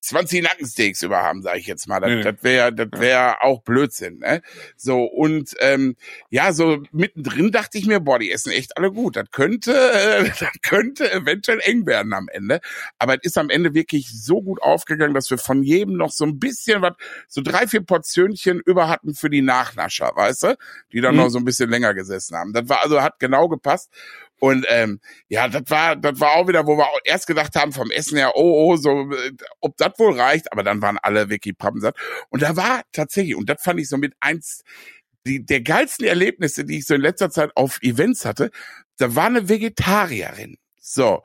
20 0.02 0.42
Nackensteaks 0.44 1.02
über 1.04 1.22
haben, 1.22 1.42
sage 1.42 1.60
ich 1.60 1.68
jetzt 1.68 1.88
mal. 1.88 2.00
Das, 2.00 2.10
Nee, 2.10 2.16
nee. 2.18 2.24
das 2.24 2.36
wäre 2.42 2.74
das 2.74 3.00
wär 3.00 3.44
auch 3.44 3.62
Blödsinn. 3.62 4.20
Ne? 4.20 4.42
So, 4.76 5.04
und 5.04 5.54
ähm, 5.60 5.96
ja, 6.30 6.54
so 6.54 6.82
mittendrin 6.92 7.52
dachte 7.52 7.78
ich 7.78 7.86
mir, 7.86 8.00
boah, 8.00 8.20
die 8.20 8.32
essen 8.32 8.52
echt 8.52 8.78
alle 8.78 8.92
gut. 8.92 9.16
Das 9.16 9.30
könnte, 9.32 9.72
äh, 9.74 10.24
das 10.40 10.50
könnte 10.64 11.12
eventuell 11.12 11.60
eng 11.62 11.86
werden 11.86 12.14
am 12.14 12.28
Ende. 12.30 12.62
Aber 12.98 13.14
es 13.16 13.20
ist 13.24 13.38
am 13.38 13.50
Ende 13.50 13.74
wirklich 13.74 14.10
so 14.12 14.42
gut 14.42 14.62
aufgegangen, 14.62 15.14
dass 15.14 15.30
wir 15.30 15.38
von 15.38 15.64
jedem 15.64 15.96
noch 15.98 16.12
so 16.12 16.26
ein 16.26 16.40
bisschen 16.40 16.82
was, 16.82 16.94
so 17.28 17.42
drei, 17.42 17.68
vier 17.68 17.82
Portionchen 17.82 18.60
über 18.66 18.90
hatten 18.90 19.14
für 19.14 19.30
die 19.30 19.42
Nachnascher, 19.42 20.12
weißt 20.16 20.44
du? 20.44 20.58
Die 20.94 21.02
dann 21.02 21.14
Mhm. 21.16 21.22
noch 21.22 21.30
so 21.30 21.38
ein 21.38 21.46
bisschen 21.46 21.70
länger 21.70 21.94
gesessen 21.94 22.36
haben. 22.36 22.54
Das 22.54 22.68
war 22.68 22.84
also, 22.84 23.02
hat 23.02 23.20
genau 23.20 23.48
gepasst. 23.50 23.90
Und 24.42 24.66
ähm, 24.70 25.00
ja, 25.30 25.48
das 25.48 25.64
war, 25.68 25.96
das 25.96 26.20
war 26.20 26.32
auch 26.32 26.48
wieder, 26.48 26.66
wo 26.66 26.76
wir 26.76 26.86
auch 26.86 27.00
erst 27.04 27.28
gedacht 27.28 27.56
haben 27.56 27.74
vom 27.74 27.92
Essen 27.92 28.18
her, 28.18 28.32
oh, 28.36 28.72
oh, 28.72 28.76
so, 28.76 29.12
äh, 29.12 29.34
ob 29.60 29.78
das 29.78 29.94
wohl 30.00 30.20
reicht, 30.20 30.52
aber 30.52 30.64
dann 30.64 30.82
waren 30.82 30.98
alle 30.98 31.30
wirklich 31.30 31.56
pappensatt. 31.56 31.96
Und 32.30 32.42
da 32.42 32.56
war 32.56 32.82
tatsächlich, 32.92 33.36
und 33.36 33.50
das 33.50 33.62
fand 33.62 33.80
ich 33.80 33.88
so 33.88 33.98
mit 33.98 34.16
eins 34.20 34.64
die, 35.28 35.46
der 35.46 35.62
geilsten 35.62 36.08
Erlebnisse, 36.08 36.66
die 36.66 36.80
ich 36.80 36.88
so 36.88 36.96
in 36.96 37.02
letzter 37.02 37.30
Zeit 37.30 37.52
auf 37.56 37.78
Events 37.84 38.26
hatte, 38.26 38.50
da 38.98 39.16
war 39.16 39.28
eine 39.28 39.48
Vegetarierin. 39.48 40.58
So. 40.80 41.22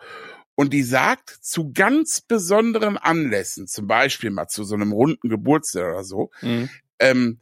Und 0.54 0.74
die 0.74 0.82
sagt, 0.82 1.30
zu 1.30 1.72
ganz 1.72 2.20
besonderen 2.20 2.98
Anlässen, 2.98 3.66
zum 3.66 3.86
Beispiel 3.86 4.30
mal 4.30 4.48
zu 4.48 4.64
so 4.64 4.74
einem 4.74 4.92
runden 4.92 5.30
Geburtstag 5.30 5.88
oder 5.94 6.04
so, 6.04 6.30
Mhm. 6.42 6.68
ähm, 6.98 7.40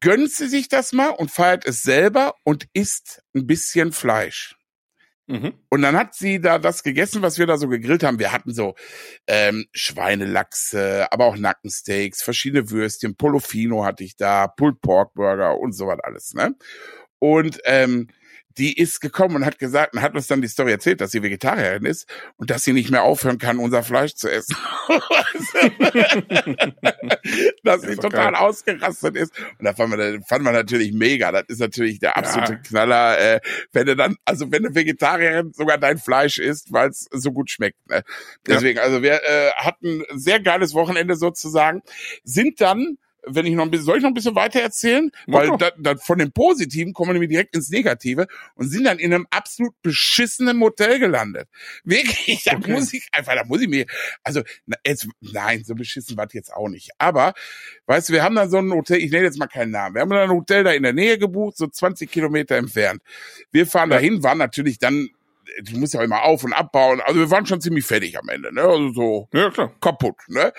gönnt 0.00 0.30
sie 0.30 0.48
sich 0.48 0.68
das 0.68 0.92
mal 0.92 1.08
und 1.08 1.30
feiert 1.30 1.66
es 1.66 1.82
selber 1.82 2.34
und 2.44 2.66
isst 2.74 3.22
ein 3.34 3.46
bisschen 3.46 3.92
Fleisch. 3.92 4.56
Mhm. 5.28 5.54
Und 5.70 5.82
dann 5.82 5.96
hat 5.96 6.14
sie 6.14 6.40
da 6.40 6.58
das 6.58 6.82
gegessen, 6.82 7.20
was 7.22 7.38
wir 7.38 7.46
da 7.46 7.56
so 7.56 7.68
gegrillt 7.68 8.04
haben. 8.04 8.18
Wir 8.18 8.32
hatten 8.32 8.54
so 8.54 8.74
ähm, 9.26 9.66
Schweinelachse, 9.72 11.08
aber 11.10 11.24
auch 11.24 11.36
Nackensteaks, 11.36 12.22
verschiedene 12.22 12.70
Würstchen, 12.70 13.16
Polofino 13.16 13.84
hatte 13.84 14.04
ich 14.04 14.16
da, 14.16 14.46
Pulled 14.46 14.80
Pork 14.80 15.14
Burger 15.14 15.58
und 15.58 15.72
so 15.72 15.88
was 15.88 15.98
alles, 16.00 16.34
ne? 16.34 16.54
Und 17.18 17.60
ähm, 17.64 18.08
die 18.58 18.78
ist 18.78 19.00
gekommen 19.00 19.36
und 19.36 19.46
hat 19.46 19.58
gesagt 19.58 19.94
und 19.94 20.02
hat 20.02 20.14
uns 20.14 20.26
dann 20.26 20.40
die 20.42 20.48
Story 20.48 20.72
erzählt, 20.72 21.00
dass 21.00 21.10
sie 21.12 21.22
Vegetarierin 21.22 21.84
ist 21.84 22.08
und 22.36 22.50
dass 22.50 22.64
sie 22.64 22.72
nicht 22.72 22.90
mehr 22.90 23.02
aufhören 23.02 23.38
kann, 23.38 23.58
unser 23.58 23.82
Fleisch 23.82 24.14
zu 24.14 24.30
essen. 24.30 24.56
dass 27.64 27.82
sie 27.82 27.96
total 27.96 28.32
geil. 28.32 28.34
ausgerastet 28.34 29.16
ist. 29.16 29.32
Und 29.58 29.64
da 29.64 29.74
fand 29.74 29.90
man, 29.90 30.22
fand 30.22 30.44
man 30.44 30.54
natürlich 30.54 30.92
mega. 30.92 31.32
Das 31.32 31.44
ist 31.48 31.60
natürlich 31.60 31.98
der 31.98 32.16
absolute 32.16 32.54
Ja. 32.54 32.58
Knaller, 32.58 33.18
äh, 33.18 33.40
wenn 33.72 33.86
du 33.86 33.96
dann, 33.96 34.16
also 34.24 34.50
wenn 34.50 34.62
du 34.62 34.74
Vegetarierin 34.74 35.52
sogar 35.52 35.78
dein 35.78 35.98
Fleisch 35.98 36.38
isst, 36.38 36.72
weil 36.72 36.90
es 36.90 37.08
so 37.10 37.32
gut 37.32 37.50
schmeckt. 37.50 37.78
Ne? 37.88 38.02
Deswegen, 38.46 38.78
also 38.78 39.02
wir 39.02 39.22
äh, 39.22 39.50
hatten 39.56 40.02
ein 40.10 40.18
sehr 40.18 40.40
geiles 40.40 40.74
Wochenende 40.74 41.16
sozusagen, 41.16 41.82
sind 42.24 42.60
dann 42.60 42.98
wenn 43.28 43.44
ich 43.46 43.54
noch 43.54 43.64
ein 43.64 43.70
bisschen, 43.70 43.86
soll 43.86 43.96
ich 43.98 44.02
noch 44.02 44.10
ein 44.10 44.14
bisschen 44.14 44.34
weiter 44.34 44.60
erzählen? 44.60 45.10
Weil 45.26 45.50
da, 45.58 45.72
da, 45.78 45.96
von 45.96 46.18
dem 46.18 46.32
Positiven 46.32 46.92
kommen 46.92 47.10
wir 47.10 47.12
nämlich 47.14 47.30
direkt 47.30 47.54
ins 47.56 47.70
Negative 47.70 48.26
und 48.54 48.68
sind 48.70 48.84
dann 48.84 48.98
in 48.98 49.12
einem 49.12 49.26
absolut 49.30 49.74
beschissenen 49.82 50.60
Hotel 50.60 50.98
gelandet. 50.98 51.48
Wirklich, 51.84 52.44
da 52.44 52.56
Okay. 52.56 52.72
muss 52.72 52.92
ich 52.94 53.08
einfach, 53.12 53.34
da 53.34 53.44
muss 53.44 53.60
ich 53.60 53.68
mir, 53.68 53.84
also 54.22 54.42
jetzt, 54.86 55.08
nein, 55.20 55.64
so 55.64 55.74
beschissen 55.74 56.16
war 56.16 56.26
es 56.26 56.32
jetzt 56.32 56.52
auch 56.52 56.68
nicht. 56.68 56.90
Aber, 56.98 57.34
weißt 57.86 58.08
du, 58.08 58.12
wir 58.14 58.22
haben 58.22 58.34
dann 58.36 58.48
so 58.48 58.58
ein 58.58 58.72
Hotel, 58.72 58.98
ich 58.98 59.10
nenne 59.10 59.24
jetzt 59.24 59.38
mal 59.38 59.46
keinen 59.46 59.72
Namen, 59.72 59.94
wir 59.94 60.02
haben 60.02 60.10
dann 60.10 60.30
ein 60.30 60.30
Hotel 60.30 60.64
da 60.64 60.72
in 60.72 60.82
der 60.84 60.92
Nähe 60.92 61.18
gebucht, 61.18 61.56
so 61.56 61.66
20 61.66 62.10
Kilometer 62.10 62.56
entfernt. 62.56 63.02
Wir 63.50 63.66
fahren 63.66 63.90
Ja. 63.90 63.96
dahin, 63.96 64.22
waren 64.22 64.38
natürlich 64.38 64.78
dann, 64.78 65.08
du 65.62 65.78
musst 65.78 65.94
ja 65.94 66.00
auch 66.00 66.04
immer 66.04 66.22
auf 66.22 66.44
und 66.44 66.52
abbauen, 66.52 67.00
also 67.00 67.18
wir 67.20 67.30
waren 67.30 67.46
schon 67.46 67.60
ziemlich 67.60 67.84
fertig 67.84 68.18
am 68.18 68.28
Ende, 68.28 68.52
ne? 68.54 68.62
Also 68.62 68.92
so, 68.92 69.28
Ja, 69.32 69.50
klar. 69.50 69.72
kaputt, 69.80 70.16
ne? 70.28 70.52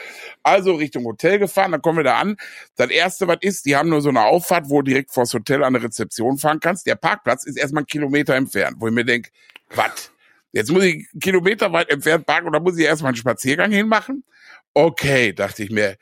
Also 0.44 0.76
Richtung 0.76 1.06
Hotel 1.06 1.40
gefahren, 1.40 1.72
dann 1.72 1.82
kommen 1.82 1.98
wir 2.00 2.04
da 2.04 2.18
an. 2.18 2.38
Das 2.76 2.90
erste, 2.90 3.28
was 3.28 3.38
ist, 3.42 3.66
die 3.66 3.76
haben 3.76 3.90
nur 3.90 4.02
so 4.02 4.10
eine 4.10 4.24
Auffahrt, 4.24 4.70
wo 4.70 4.82
du 4.82 4.90
direkt 4.92 5.12
vors 5.14 5.34
Hotel 5.34 5.64
an 5.64 5.76
eine 5.76 5.84
Rezeption 5.84 6.38
fahren 6.38 6.60
kannst. 6.60 6.88
Der 6.88 6.96
Parkplatz 6.96 7.46
ist 7.46 7.58
erstmal 7.58 7.82
einen 7.82 7.88
Kilometer 7.88 8.36
entfernt, 8.36 8.78
wo 8.80 8.88
ich 8.88 8.94
mir 8.94 9.06
denk, 9.06 9.30
was? 9.76 10.12
Jetzt 10.52 10.72
muss 10.72 10.84
ich 10.84 10.94
einen 11.12 11.20
Kilometer 11.20 11.72
weit 11.74 11.90
entfernt 11.90 12.26
parken 12.26 12.48
oder 12.48 12.60
muss 12.60 12.78
ich 12.78 12.86
erstmal 12.86 13.10
einen 13.10 13.18
Spaziergang 13.18 13.72
hinmachen? 13.72 14.24
Okay, 14.74 15.34
dachte 15.34 15.64
ich 15.64 15.70
mir. 15.72 15.98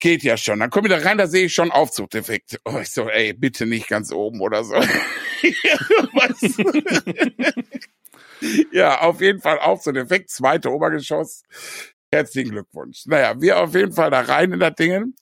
Geht 0.00 0.22
ja 0.22 0.36
schon. 0.36 0.60
Dann 0.60 0.70
komme 0.70 0.88
ich 0.88 0.94
da 0.94 1.00
rein, 1.06 1.18
da 1.18 1.26
sehe 1.26 1.44
ich 1.46 1.54
schon 1.54 1.70
Aufzugdefekt. 1.70 2.58
Oh, 2.64 2.78
ich 2.80 2.90
so, 2.90 3.08
ey, 3.08 3.34
bitte 3.34 3.66
nicht 3.66 3.86
ganz 3.88 4.12
oben 4.12 4.40
oder 4.40 4.64
so. 4.64 4.74
Ja, 8.72 9.00
auf 9.02 9.20
jeden 9.20 9.40
Fall 9.40 9.58
Aufzugdefekt, 9.58 10.30
zweite 10.30 10.70
Obergeschoss. 10.70 11.42
Herzlichen 12.10 12.52
Glückwunsch. 12.52 13.06
Naja, 13.06 13.40
wir 13.40 13.60
auf 13.60 13.74
jeden 13.74 13.92
Fall 13.92 14.10
da 14.10 14.20
rein 14.20 14.52
in 14.52 14.60
das 14.60 14.74
Ding. 14.76 15.14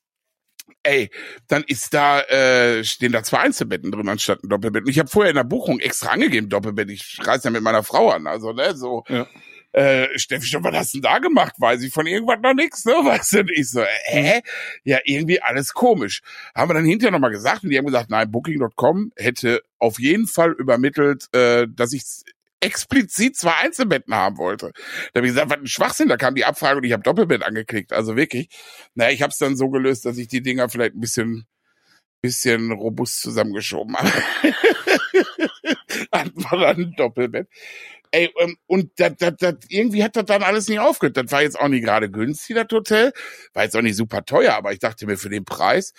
Ey, 0.85 1.11
dann 1.49 1.65
ist 1.65 1.93
da, 1.93 2.21
äh, 2.23 2.85
stehen 2.85 3.13
da 3.13 3.23
zwei 3.23 3.41
Einzelbetten 3.41 3.91
drin 3.91 4.09
anstatt 4.09 4.43
ein 4.43 4.49
Doppelbett. 4.49 4.85
Und 4.85 4.91
ich 4.91 4.99
habe 4.99 5.09
vorher 5.09 5.31
in 5.31 5.37
der 5.37 5.45
Buchung 5.45 5.81
extra 5.81 6.13
angegeben, 6.13 6.49
Doppelbett. 6.49 6.91
Ich 6.91 7.19
reise 7.21 7.49
ja 7.49 7.51
mit 7.51 7.63
meiner 7.63 7.83
Frau 7.83 8.11
an. 8.11 8.27
Also, 8.27 8.53
ne, 8.53 8.75
so, 8.77 9.05
Ja. 9.09 9.27
Äh, 9.73 10.19
Steffi, 10.19 10.47
schon, 10.47 10.65
was 10.65 10.75
hast 10.75 10.95
du 10.95 10.99
denn 10.99 11.11
da 11.11 11.19
gemacht? 11.19 11.55
Weiß 11.59 11.83
ich 11.83 11.93
von 11.93 12.07
irgendwas 12.07 12.39
noch 12.43 12.55
nichts, 12.55 12.85
ne? 12.85 12.93
Weißt 13.05 13.35
du? 13.35 13.41
Und 13.41 13.51
ich 13.51 13.71
so, 13.71 13.85
hä? 14.05 14.41
Ja, 14.85 14.99
irgendwie 15.05 15.41
alles 15.43 15.73
komisch. 15.73 16.23
Haben 16.55 16.71
wir 16.71 16.75
dann 16.75 16.85
hinterher 16.85 17.13
nochmal 17.13 17.31
gesagt 17.31 17.65
und 17.65 17.71
die 17.71 17.79
haben 17.79 17.87
gesagt, 17.87 18.11
nein, 18.11 18.31
Booking.com 18.31 19.13
hätte 19.17 19.63
auf 19.79 19.99
jeden 19.99 20.27
Fall 20.27 20.53
übermittelt, 20.53 21.27
äh, 21.35 21.67
dass 21.69 21.93
ich 21.93 22.03
explizit 22.61 23.37
zwei 23.37 23.55
Einzelbetten 23.55 24.15
haben 24.15 24.37
wollte. 24.37 24.73
Da 25.13 25.19
habe 25.19 25.27
ich 25.27 25.33
gesagt, 25.33 25.51
was 25.51 25.59
ein 25.59 25.67
Schwachsinn, 25.67 26.09
da 26.09 26.17
kam 26.17 26.35
die 26.35 26.45
Abfrage 26.45 26.79
und 26.79 26.85
ich 26.85 26.93
habe 26.93 27.03
Doppelbett 27.03 27.43
angeklickt. 27.43 27.93
Also 27.93 28.17
wirklich. 28.17 28.49
Naja, 28.95 29.13
ich 29.13 29.23
habe 29.23 29.31
es 29.31 29.39
dann 29.39 29.57
so 29.57 29.69
gelöst, 29.69 30.05
dass 30.07 30.19
ich 30.19 30.29
die 30.29 30.43
Dinger 30.43 30.69
vielleicht 30.69 30.95
ein 30.95 31.01
bisschen 31.01 31.47
bisschen 32.21 32.73
robust 32.73 33.21
zusammengeschoben 33.21 33.97
habe. 33.97 34.11
Dann 36.51 36.65
ein 36.65 36.95
Doppelbett. 36.97 37.49
Ey, 38.11 38.31
ähm, 38.39 38.57
und 38.67 38.91
das, 38.97 39.13
das, 39.19 39.35
das, 39.39 39.55
irgendwie 39.69 40.03
hat 40.03 40.17
das 40.17 40.25
dann 40.25 40.43
alles 40.43 40.69
nicht 40.69 40.79
aufgehört. 40.79 41.17
Das 41.17 41.31
war 41.31 41.43
jetzt 41.43 41.61
auch 41.61 41.69
nicht 41.69 41.85
gerade 41.85 42.11
günstig, 42.11 42.57
das 42.57 42.67
Hotel. 42.73 43.13
War 43.53 43.65
jetzt 43.65 43.77
auch 43.77 43.83
nicht 43.83 43.97
super 43.97 44.25
teuer, 44.25 44.55
aber 44.55 44.73
ich 44.73 44.79
dachte 44.79 45.07
mir 45.07 45.19
für 45.19 45.29
den 45.29 45.45
Preis. 45.45 45.93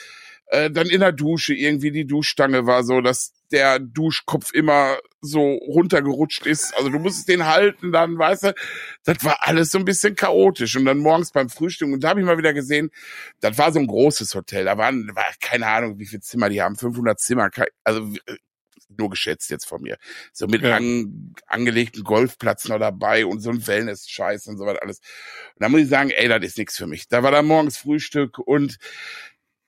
Äh, 0.48 0.72
dann 0.72 0.88
in 0.88 1.02
der 1.02 1.12
Dusche 1.12 1.54
irgendwie 1.54 1.92
die 1.92 2.08
Duschstange 2.08 2.66
war 2.66 2.84
so, 2.84 3.02
dass 3.02 3.34
der 3.52 3.78
Duschkopf 3.78 4.52
immer 4.52 4.98
so 5.22 5.42
runtergerutscht 5.42 6.48
ist. 6.48 6.76
Also 6.76 6.90
du 6.90 6.98
musstest 6.98 7.28
den 7.28 7.46
halten 7.46 7.92
dann, 7.92 8.18
weißt 8.18 8.44
du. 8.44 8.56
Das 9.04 9.24
war 9.24 9.38
alles 9.42 9.70
so 9.70 9.78
ein 9.78 9.86
bisschen 9.86 10.16
chaotisch. 10.16 10.76
Und 10.76 10.86
dann 10.86 10.98
morgens 10.98 11.32
beim 11.32 11.50
Frühstück, 11.50 11.92
und 11.94 12.04
da 12.04 12.10
habe 12.10 12.22
ich 12.22 12.26
mal 12.26 12.40
wieder 12.40 12.54
gesehen, 12.54 12.90
das 13.42 13.60
war 13.60 13.72
so 13.72 13.80
ein 13.80 13.88
großes 13.88 14.34
Hotel. 14.34 14.66
Da 14.66 14.78
waren, 14.78 15.12
war 15.16 15.26
keine 15.40 15.68
Ahnung, 15.68 16.00
wie 16.00 16.08
viele 16.08 16.22
Zimmer 16.22 16.50
die 16.50 16.62
haben, 16.62 16.76
500 16.76 17.20
Zimmer. 17.20 17.50
Also 17.84 18.12
äh, 18.26 18.38
nur 18.98 19.10
geschätzt 19.10 19.50
jetzt 19.50 19.66
von 19.66 19.82
mir. 19.82 19.98
So 20.34 20.48
mit 20.48 20.62
Ja. 20.64 20.78
an, 20.78 21.34
angelegten 21.48 22.04
Golfplatz 22.04 22.68
noch 22.68 22.80
dabei 22.80 23.26
und 23.26 23.40
so 23.42 23.50
ein 23.50 23.66
Wellness-Scheiß 23.66 24.48
und 24.48 24.58
so 24.58 24.66
was 24.66 24.78
alles. 24.80 25.00
Und 25.56 25.62
da 25.64 25.70
muss 25.70 25.82
ich 25.82 25.90
sagen, 25.90 26.10
ey, 26.12 26.28
das 26.28 26.44
ist 26.44 26.58
nichts 26.58 26.78
für 26.78 26.88
mich. 26.88 27.08
Da 27.08 27.24
war 27.24 27.32
da 27.32 27.42
morgens 27.42 27.78
Frühstück 27.78 28.38
und 28.40 28.78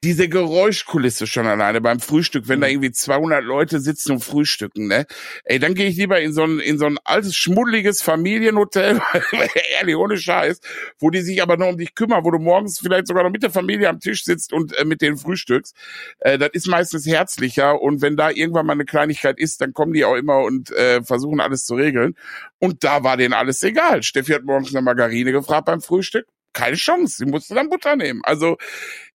diese 0.04 0.28
Geräuschkulisse 0.30 1.28
schon 1.28 1.46
alleine 1.46 1.80
beim 1.80 2.00
Frühstück, 2.00 2.48
wenn 2.48 2.60
da 2.62 2.68
Mhm. 2.68 2.74
irgendwie 2.74 2.92
200 2.92 3.44
Leute 3.44 3.80
sitzen 3.80 4.14
und 4.14 4.22
frühstücken, 4.24 4.88
ne? 4.88 5.06
Ey, 5.44 5.60
dann 5.60 5.76
gehe 5.76 5.88
ich 5.88 5.96
lieber 5.98 6.20
in 6.20 6.34
so 6.34 6.44
ein 6.44 6.60
in 6.60 6.80
so 6.80 6.86
ein 6.88 6.98
altes 7.04 7.36
schmuddeliges 7.36 8.02
Familienhotel, 8.02 9.00
ehrlich 9.80 9.96
ohne 9.96 10.18
Scheiß, 10.18 10.60
wo 11.00 11.12
die 11.12 11.22
sich 11.22 11.42
aber 11.44 11.56
nur 11.58 11.70
um 11.70 11.78
dich 11.78 11.94
kümmern, 11.94 12.26
wo 12.26 12.32
du 12.32 12.40
morgens 12.40 12.80
vielleicht 12.80 13.08
sogar 13.08 13.24
noch 13.24 13.30
mit 13.32 13.44
der 13.44 13.52
Familie 13.52 13.90
am 13.90 14.00
Tisch 14.00 14.24
sitzt 14.24 14.54
und 14.54 14.74
äh, 14.74 14.86
mit 14.86 15.02
denen 15.02 15.18
frühstückst. 15.18 15.76
Äh, 16.20 16.40
das 16.40 16.50
ist 16.54 16.68
meistens 16.68 17.06
herzlicher 17.06 17.80
und 17.82 18.02
wenn 18.02 18.18
da 18.18 18.32
irgendwann 18.32 18.66
mal 18.66 18.74
eine 18.74 18.86
Kleinigkeit 18.86 19.38
ist, 19.40 19.62
dann 19.62 19.74
kommen 19.74 19.94
die 19.94 20.04
auch 20.06 20.16
immer 20.16 20.40
und 20.40 20.72
äh, 20.72 21.04
versuchen 21.04 21.40
alles 21.40 21.66
zu 21.66 21.76
regeln. 21.76 22.16
Und 22.60 22.84
da 22.84 23.04
war 23.04 23.18
denen 23.18 23.34
alles 23.34 23.62
egal. 23.64 24.02
Steffi 24.04 24.34
hat 24.34 24.44
morgens 24.46 24.74
eine 24.74 24.82
Margarine 24.84 25.32
gefragt 25.32 25.66
beim 25.66 25.82
Frühstück. 25.82 26.26
Keine 26.54 26.76
Chance. 26.76 27.16
Sie 27.20 27.26
musste 27.26 27.56
dann 27.56 27.70
Butter 27.70 27.96
nehmen. 27.96 28.22
Also, 28.24 28.58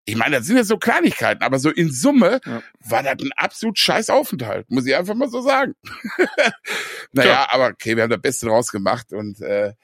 ich 0.06 0.16
meine, 0.16 0.36
das 0.38 0.46
sind 0.46 0.56
ja 0.56 0.64
so 0.64 0.78
Kleinigkeiten, 0.78 1.42
aber 1.42 1.58
so 1.58 1.68
in 1.70 1.90
Summe 1.92 2.40
Ja. 2.46 2.62
war 2.88 3.02
das 3.02 3.16
ein 3.20 3.32
absolut 3.36 3.78
scheiß 3.78 4.08
Aufenthalt, 4.08 4.70
muss 4.70 4.86
ich 4.86 4.94
einfach 4.96 5.14
mal 5.14 5.28
so 5.28 5.40
sagen. 5.42 5.74
naja, 7.12 7.44
Tja. 7.44 7.46
aber 7.50 7.66
okay, 7.66 7.96
wir 7.96 8.04
haben 8.04 8.10
das 8.10 8.20
Beste 8.22 8.46
draus 8.46 8.70
gemacht 8.72 9.12
und 9.12 9.40
äh, 9.40 9.74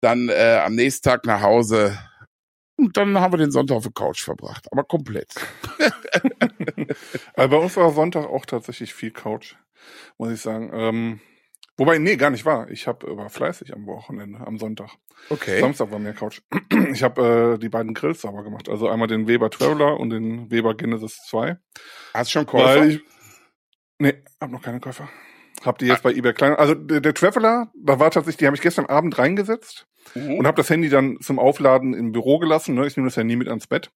dann 0.00 0.28
äh, 0.28 0.60
am 0.64 0.74
nächsten 0.74 1.08
Tag 1.08 1.24
nach 1.26 1.42
Hause 1.42 1.98
und 2.76 2.96
dann 2.96 3.18
haben 3.18 3.32
wir 3.32 3.38
den 3.38 3.50
Sonntag 3.50 3.76
auf 3.76 3.82
der 3.82 3.92
Couch 3.92 4.22
verbracht, 4.22 4.66
aber 4.72 4.84
komplett. 4.84 5.34
Also 7.34 7.50
bei 7.50 7.56
uns 7.56 7.76
war 7.76 7.92
Sonntag 7.92 8.24
auch 8.26 8.46
tatsächlich 8.46 8.94
viel 8.94 9.10
Couch, 9.10 9.56
muss 10.16 10.32
ich 10.32 10.40
sagen. 10.40 10.70
Ähm, 10.72 11.20
wobei, 11.78 11.98
nee, 11.98 12.16
gar 12.16 12.28
nicht 12.30 12.44
wahr. 12.44 12.68
Ich 12.70 12.86
hab, 12.86 13.04
war 13.04 13.30
fleißig 13.30 13.72
am 13.74 13.86
Wochenende, 13.86 14.40
am 14.46 14.58
Sonntag. 14.58 14.90
Okay. 15.30 15.60
Samstag 15.60 15.90
war 15.90 15.98
mehr 15.98 16.12
Couch. 16.14 16.40
Ich 16.92 17.02
habe 17.02 17.54
äh, 17.56 17.58
die 17.58 17.68
beiden 17.70 17.94
Grills 17.94 18.20
sauber 18.20 18.42
gemacht. 18.44 18.68
Also 18.68 18.88
einmal 18.88 19.08
den 19.08 19.26
Weber 19.26 19.50
Traveler 19.50 19.98
und 19.98 20.10
den 20.10 20.50
Weber 20.50 20.74
Genesis 20.74 21.18
2. 21.28 21.56
Hast 22.14 22.30
schon 22.30 22.46
Käufer? 22.46 22.86
Ich, 22.86 23.00
nee, 23.98 24.14
hab 24.40 24.50
noch 24.50 24.62
keine 24.62 24.80
Käufer. 24.80 25.08
Hab 25.64 25.78
die 25.78 25.86
jetzt 25.86 26.02
bei 26.04 26.12
eBay 26.12 26.32
klein. 26.34 26.54
Also 26.54 26.74
der, 26.74 27.00
der 27.00 27.14
Traveler, 27.14 27.72
da 27.74 27.98
war 27.98 28.10
tatsächlich, 28.12 28.36
die 28.36 28.46
habe 28.46 28.54
ich 28.56 28.62
gestern 28.62 28.86
Abend 28.86 29.18
reingesetzt 29.18 29.86
Mhm. 30.14 30.38
und 30.38 30.46
habe 30.46 30.56
das 30.56 30.70
Handy 30.70 30.88
dann 30.88 31.18
zum 31.20 31.38
Aufladen 31.38 31.92
im 31.92 32.12
Büro 32.12 32.38
gelassen. 32.38 32.74
Ne? 32.74 32.86
Ich 32.86 32.96
nehme 32.96 33.08
das 33.08 33.16
ja 33.16 33.24
nie 33.24 33.36
mit 33.36 33.46
ans 33.48 33.66
Bett. 33.66 33.90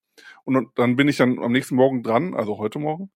Und 0.44 0.68
dann 0.74 0.94
bin 0.96 1.08
ich 1.08 1.16
dann 1.16 1.38
am 1.38 1.52
nächsten 1.52 1.74
Morgen 1.74 2.02
dran, 2.02 2.34
also 2.34 2.58
heute 2.58 2.78
Morgen. 2.78 3.10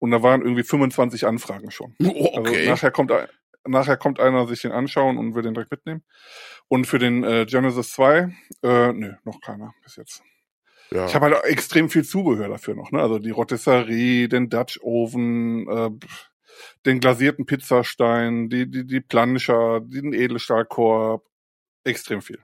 Und 0.00 0.10
da 0.10 0.24
waren 0.24 0.42
irgendwie 0.42 0.64
25 0.64 1.26
Anfragen 1.26 1.70
schon. 1.70 1.94
Oh, 2.02 2.08
Also 2.38 2.40
okay. 2.40 2.66
nachher 2.68 2.90
kommt 2.90 3.12
ein- 3.12 3.28
nachher 3.66 3.96
kommt 3.96 4.20
einer 4.20 4.46
sich 4.46 4.62
den 4.62 4.72
anschauen 4.72 5.18
und 5.18 5.34
will 5.34 5.42
den 5.42 5.54
direkt 5.54 5.70
mitnehmen. 5.70 6.02
Und 6.68 6.86
für 6.86 6.98
den 6.98 7.24
äh, 7.24 7.46
Genesis 7.46 7.90
2, 7.92 8.34
äh, 8.62 8.92
nö, 8.92 9.14
noch 9.24 9.40
keiner 9.40 9.74
bis 9.82 9.96
jetzt. 9.96 10.22
ja. 10.90 11.06
Ich 11.06 11.14
habe 11.14 11.26
halt 11.26 11.36
auch 11.36 11.44
extrem 11.44 11.90
viel 11.90 12.04
Zubehör 12.04 12.48
dafür 12.48 12.74
noch, 12.74 12.90
ne? 12.92 13.00
Also 13.00 13.18
die 13.18 13.30
Rotisserie, 13.30 14.28
den 14.28 14.48
Dutch 14.50 14.78
Oven, 14.82 15.68
äh, 15.68 15.90
den 16.86 17.00
glasierten 17.00 17.46
Pizzastein, 17.46 18.48
die 18.48 18.70
die 18.70 18.86
die 18.86 19.00
Planscher, 19.00 19.80
den 19.80 20.12
Edelstahlkorb, 20.12 21.24
extrem 21.84 22.22
viel. 22.22 22.38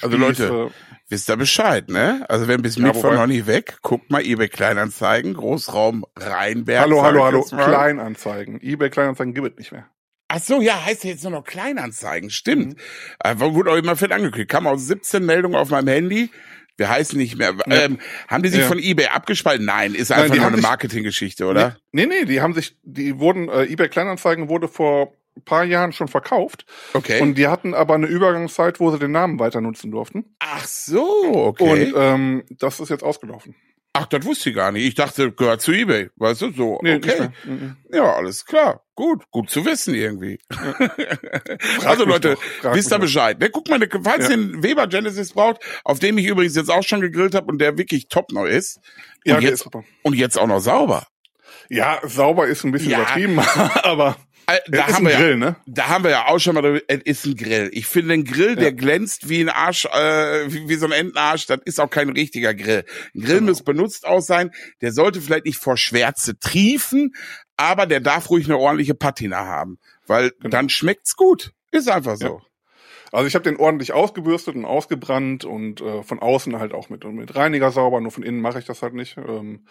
Also 0.00 0.16
Leute, 0.16 0.70
Wisst 1.08 1.28
ihr 1.30 1.36
Bescheid, 1.36 1.88
ne? 1.88 2.24
Also 2.28 2.46
wenn 2.46 2.62
bis 2.62 2.76
Ja, 2.76 2.84
Mittwoch 2.84 3.12
noch 3.12 3.26
nicht 3.26 3.46
weg, 3.46 3.78
guckt 3.82 4.10
mal 4.10 4.22
eBay 4.22 4.48
Kleinanzeigen, 4.48 5.34
Großraum 5.34 6.04
Rheinberg. 6.16 6.82
hallo, 6.82 7.02
hallo, 7.02 7.24
hallo. 7.24 7.42
Kleinanzeigen. 7.42 8.60
eBay 8.60 8.90
Kleinanzeigen 8.90 9.34
gibt 9.34 9.48
es 9.52 9.58
nicht 9.58 9.72
mehr. 9.72 9.88
Ach 10.28 10.40
so, 10.40 10.60
ja, 10.60 10.84
heißt 10.84 11.04
ja 11.04 11.10
jetzt 11.10 11.22
nur 11.22 11.32
noch 11.32 11.44
Kleinanzeigen, 11.44 12.30
stimmt. 12.30 12.74
Mhm. 12.76 12.82
Aber 13.18 13.54
wurde 13.54 13.72
auch 13.72 13.76
immer 13.76 13.96
fett 13.96 14.12
angekündigt. 14.12 14.50
Kam 14.50 14.66
aus 14.66 14.86
17 14.86 15.24
Meldungen 15.24 15.56
auf 15.56 15.70
meinem 15.70 15.88
Handy. 15.88 16.30
Wir 16.76 16.88
heißen 16.90 17.18
nicht 17.18 17.36
mehr. 17.36 17.54
Ja. 17.66 17.84
Ähm, 17.84 17.98
haben 18.28 18.42
die 18.42 18.50
sich 18.50 18.60
Ja. 18.60 18.66
von 18.66 18.78
eBay 18.78 19.06
abgespalten? 19.08 19.66
Nein, 19.66 19.94
ist 19.94 20.10
Nein, 20.10 20.20
einfach 20.20 20.34
die 20.34 20.40
nur 20.40 20.48
eine 20.48 20.58
Marketinggeschichte, 20.60 21.46
oder? 21.46 21.76
Nee, 21.92 22.06
nee, 22.06 22.24
die 22.24 22.40
haben 22.40 22.54
sich, 22.54 22.76
die 22.84 23.18
wurden, 23.18 23.48
äh, 23.48 23.64
eBay 23.64 23.88
Kleinanzeigen 23.88 24.48
wurde 24.48 24.68
vor 24.68 25.12
ein 25.36 25.42
paar 25.44 25.64
Jahren 25.64 25.92
schon 25.92 26.08
verkauft. 26.08 26.66
Okay. 26.92 27.20
Und 27.20 27.34
die 27.36 27.48
hatten 27.48 27.74
aber 27.74 27.94
eine 27.94 28.06
Übergangszeit, 28.06 28.80
wo 28.80 28.90
sie 28.90 28.98
den 28.98 29.12
Namen 29.12 29.38
weiter 29.40 29.60
nutzen 29.60 29.90
durften. 29.90 30.24
Ach 30.40 30.64
so, 30.66 31.46
okay. 31.46 31.86
Und 31.86 31.94
ähm, 31.96 32.44
das 32.50 32.80
ist 32.80 32.90
jetzt 32.90 33.02
ausgelaufen. 33.02 33.54
Ach, 34.00 34.06
das 34.06 34.24
wusste 34.24 34.50
ich 34.50 34.56
gar 34.56 34.70
nicht. 34.70 34.86
Ich 34.86 34.94
dachte, 34.94 35.32
gehört 35.32 35.60
zu 35.60 35.72
eBay. 35.72 36.08
Weißt 36.16 36.42
du, 36.42 36.52
so. 36.52 36.78
Nee, 36.82 36.94
okay. 36.96 37.30
Mhm. 37.44 37.76
Ja, 37.92 38.12
alles 38.14 38.44
klar. 38.44 38.84
Gut, 38.94 39.24
gut 39.30 39.50
zu 39.50 39.64
wissen 39.64 39.94
irgendwie. 39.94 40.38
Frag 40.50 41.86
also 41.86 42.04
Leute, 42.04 42.36
wisst 42.62 42.92
ihr 42.92 42.98
Bescheid. 42.98 43.38
Ne, 43.40 43.50
guck 43.50 43.68
mal, 43.68 43.78
ne, 43.78 43.88
falls 44.02 44.24
Ja. 44.24 44.30
ihr 44.30 44.36
einen 44.36 44.62
Weber 44.62 44.86
Genesis 44.86 45.32
braucht, 45.32 45.58
auf 45.84 45.98
dem 45.98 46.16
ich 46.18 46.26
übrigens 46.26 46.54
jetzt 46.54 46.70
auch 46.70 46.82
schon 46.84 47.00
gegrillt 47.00 47.34
habe 47.34 47.46
und 47.46 47.58
der 47.58 47.76
wirklich 47.78 48.08
top 48.08 48.30
neu 48.32 48.48
ist. 48.48 48.78
Ja, 49.24 49.34
und 49.36 49.42
der 49.42 49.50
jetzt 49.50 49.66
ist 49.66 49.72
und 50.02 50.14
jetzt 50.14 50.38
auch 50.38 50.46
noch 50.46 50.60
sauber. 50.60 51.06
Ja, 51.68 51.98
sauber 52.04 52.46
ist 52.46 52.64
ein 52.64 52.72
bisschen 52.72 52.92
Ja. 52.92 52.98
übertrieben, 53.00 53.38
aber 53.82 54.16
da 54.48 54.78
Da 54.78 54.86
ist 54.86 54.94
haben 54.94 55.06
ein 55.06 55.06
wir 55.06 55.12
ja, 55.12 55.18
Grill, 55.18 55.36
ne? 55.36 55.56
da 55.66 55.88
haben 55.88 56.04
wir 56.04 56.10
ja 56.10 56.26
auch 56.28 56.38
schon 56.38 56.54
mal 56.54 56.62
darüber, 56.62 56.80
es 56.88 57.02
ist 57.04 57.26
ein 57.26 57.34
Grill. 57.36 57.70
Ich 57.72 57.86
finde 57.86 58.14
ein 58.14 58.24
Grill, 58.24 58.56
der 58.56 58.64
Ja. 58.66 58.70
glänzt 58.70 59.28
wie 59.28 59.40
ein 59.40 59.48
Arsch, 59.48 59.84
äh, 59.86 60.50
wie, 60.52 60.68
wie 60.68 60.74
so 60.76 60.86
ein 60.86 60.92
Entenarsch, 60.92 61.46
das 61.46 61.60
ist 61.64 61.80
auch 61.80 61.90
kein 61.90 62.08
richtiger 62.08 62.54
Grill. 62.54 62.84
Ein 63.14 63.20
Grill 63.20 63.34
Genau. 63.40 63.48
muss 63.50 63.62
benutzt 63.62 64.06
aus 64.06 64.26
sein, 64.26 64.50
der 64.80 64.92
sollte 64.92 65.20
vielleicht 65.20 65.44
nicht 65.44 65.58
vor 65.58 65.76
Schwärze 65.76 66.38
triefen, 66.38 67.14
aber 67.56 67.86
der 67.86 68.00
darf 68.00 68.30
ruhig 68.30 68.46
eine 68.46 68.56
ordentliche 68.58 68.94
Patina 68.94 69.44
haben, 69.44 69.78
weil 70.06 70.30
Genau. 70.40 70.48
dann 70.50 70.68
schmeckt's 70.68 71.14
gut. 71.16 71.52
Ist 71.70 71.88
einfach 71.88 72.16
so. 72.16 72.40
Also 73.12 73.26
ich 73.26 73.34
habe 73.34 73.42
den 73.44 73.56
ordentlich 73.56 73.92
ausgebürstet 73.92 74.54
und 74.54 74.64
ausgebrannt 74.66 75.44
und 75.44 75.80
äh, 75.80 76.02
von 76.02 76.18
außen 76.18 76.58
halt 76.58 76.72
auch 76.74 76.88
mit, 76.90 77.04
mit 77.04 77.34
Reiniger 77.36 77.70
sauber, 77.70 78.00
nur 78.00 78.10
von 78.10 78.22
innen 78.22 78.40
mache 78.40 78.58
ich 78.58 78.66
das 78.66 78.82
halt 78.82 78.94
nicht. 78.94 79.16
Ähm, 79.16 79.66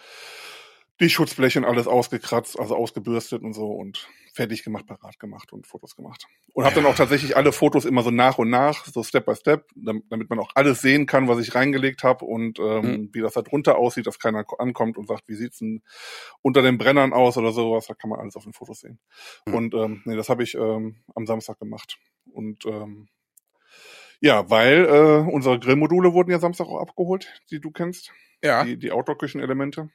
die 1.00 1.08
Schutzbleche 1.10 1.60
und 1.60 1.64
alles 1.64 1.86
ausgekratzt, 1.86 2.58
also 2.58 2.74
ausgebürstet 2.74 3.42
und 3.42 3.52
so 3.52 3.70
und 3.70 4.08
fertig 4.38 4.62
gemacht, 4.62 4.86
parat 4.86 5.18
gemacht 5.18 5.52
und 5.52 5.66
Fotos 5.66 5.96
gemacht. 5.96 6.26
Und 6.52 6.64
habe 6.64 6.76
dann 6.76 6.86
auch 6.86 6.94
tatsächlich 6.94 7.36
alle 7.36 7.50
Fotos 7.50 7.84
immer 7.84 8.02
so 8.04 8.10
nach 8.12 8.38
und 8.38 8.48
nach, 8.50 8.84
so 8.86 9.02
Step 9.02 9.26
by 9.26 9.34
Step, 9.34 9.66
dam- 9.74 10.04
damit 10.10 10.30
man 10.30 10.38
auch 10.38 10.52
alles 10.54 10.80
sehen 10.80 11.06
kann, 11.06 11.26
was 11.26 11.40
ich 11.40 11.56
reingelegt 11.56 12.04
habe 12.04 12.24
und 12.24 12.60
ähm, 12.60 12.84
Mhm. 12.84 13.10
wie 13.12 13.20
das 13.20 13.32
da 13.34 13.42
drunter 13.42 13.76
aussieht, 13.76 14.06
dass 14.06 14.20
keiner 14.20 14.44
ko- 14.44 14.56
ankommt 14.56 14.96
und 14.96 15.08
sagt, 15.08 15.28
wie 15.28 15.34
sieht's 15.34 15.58
denn 15.58 15.82
unter 16.40 16.62
den 16.62 16.78
Brennern 16.78 17.12
aus 17.12 17.36
oder 17.36 17.50
sowas, 17.50 17.86
da 17.88 17.94
kann 17.94 18.10
man 18.10 18.20
alles 18.20 18.36
auf 18.36 18.44
den 18.44 18.52
Fotos 18.52 18.78
sehen. 18.80 19.00
Mhm. 19.46 19.54
Und 19.54 19.74
ähm, 19.74 20.02
nee, 20.04 20.14
das 20.16 20.28
habe 20.28 20.44
ich 20.44 20.54
ähm, 20.54 20.96
am 21.16 21.26
Samstag 21.26 21.58
gemacht. 21.58 21.98
Und 22.32 22.64
ähm, 22.66 23.08
ja, 24.20 24.48
weil 24.50 24.84
äh, 24.86 25.30
unsere 25.32 25.58
Grillmodule 25.58 26.12
wurden 26.12 26.30
ja 26.30 26.38
Samstag 26.38 26.66
auch 26.68 26.80
abgeholt, 26.80 27.28
die 27.50 27.60
du 27.60 27.70
kennst, 27.70 28.12
Ja. 28.42 28.64
die, 28.64 28.76
die 28.76 28.92
Outdoor-Küchen-Elemente. 28.92 29.90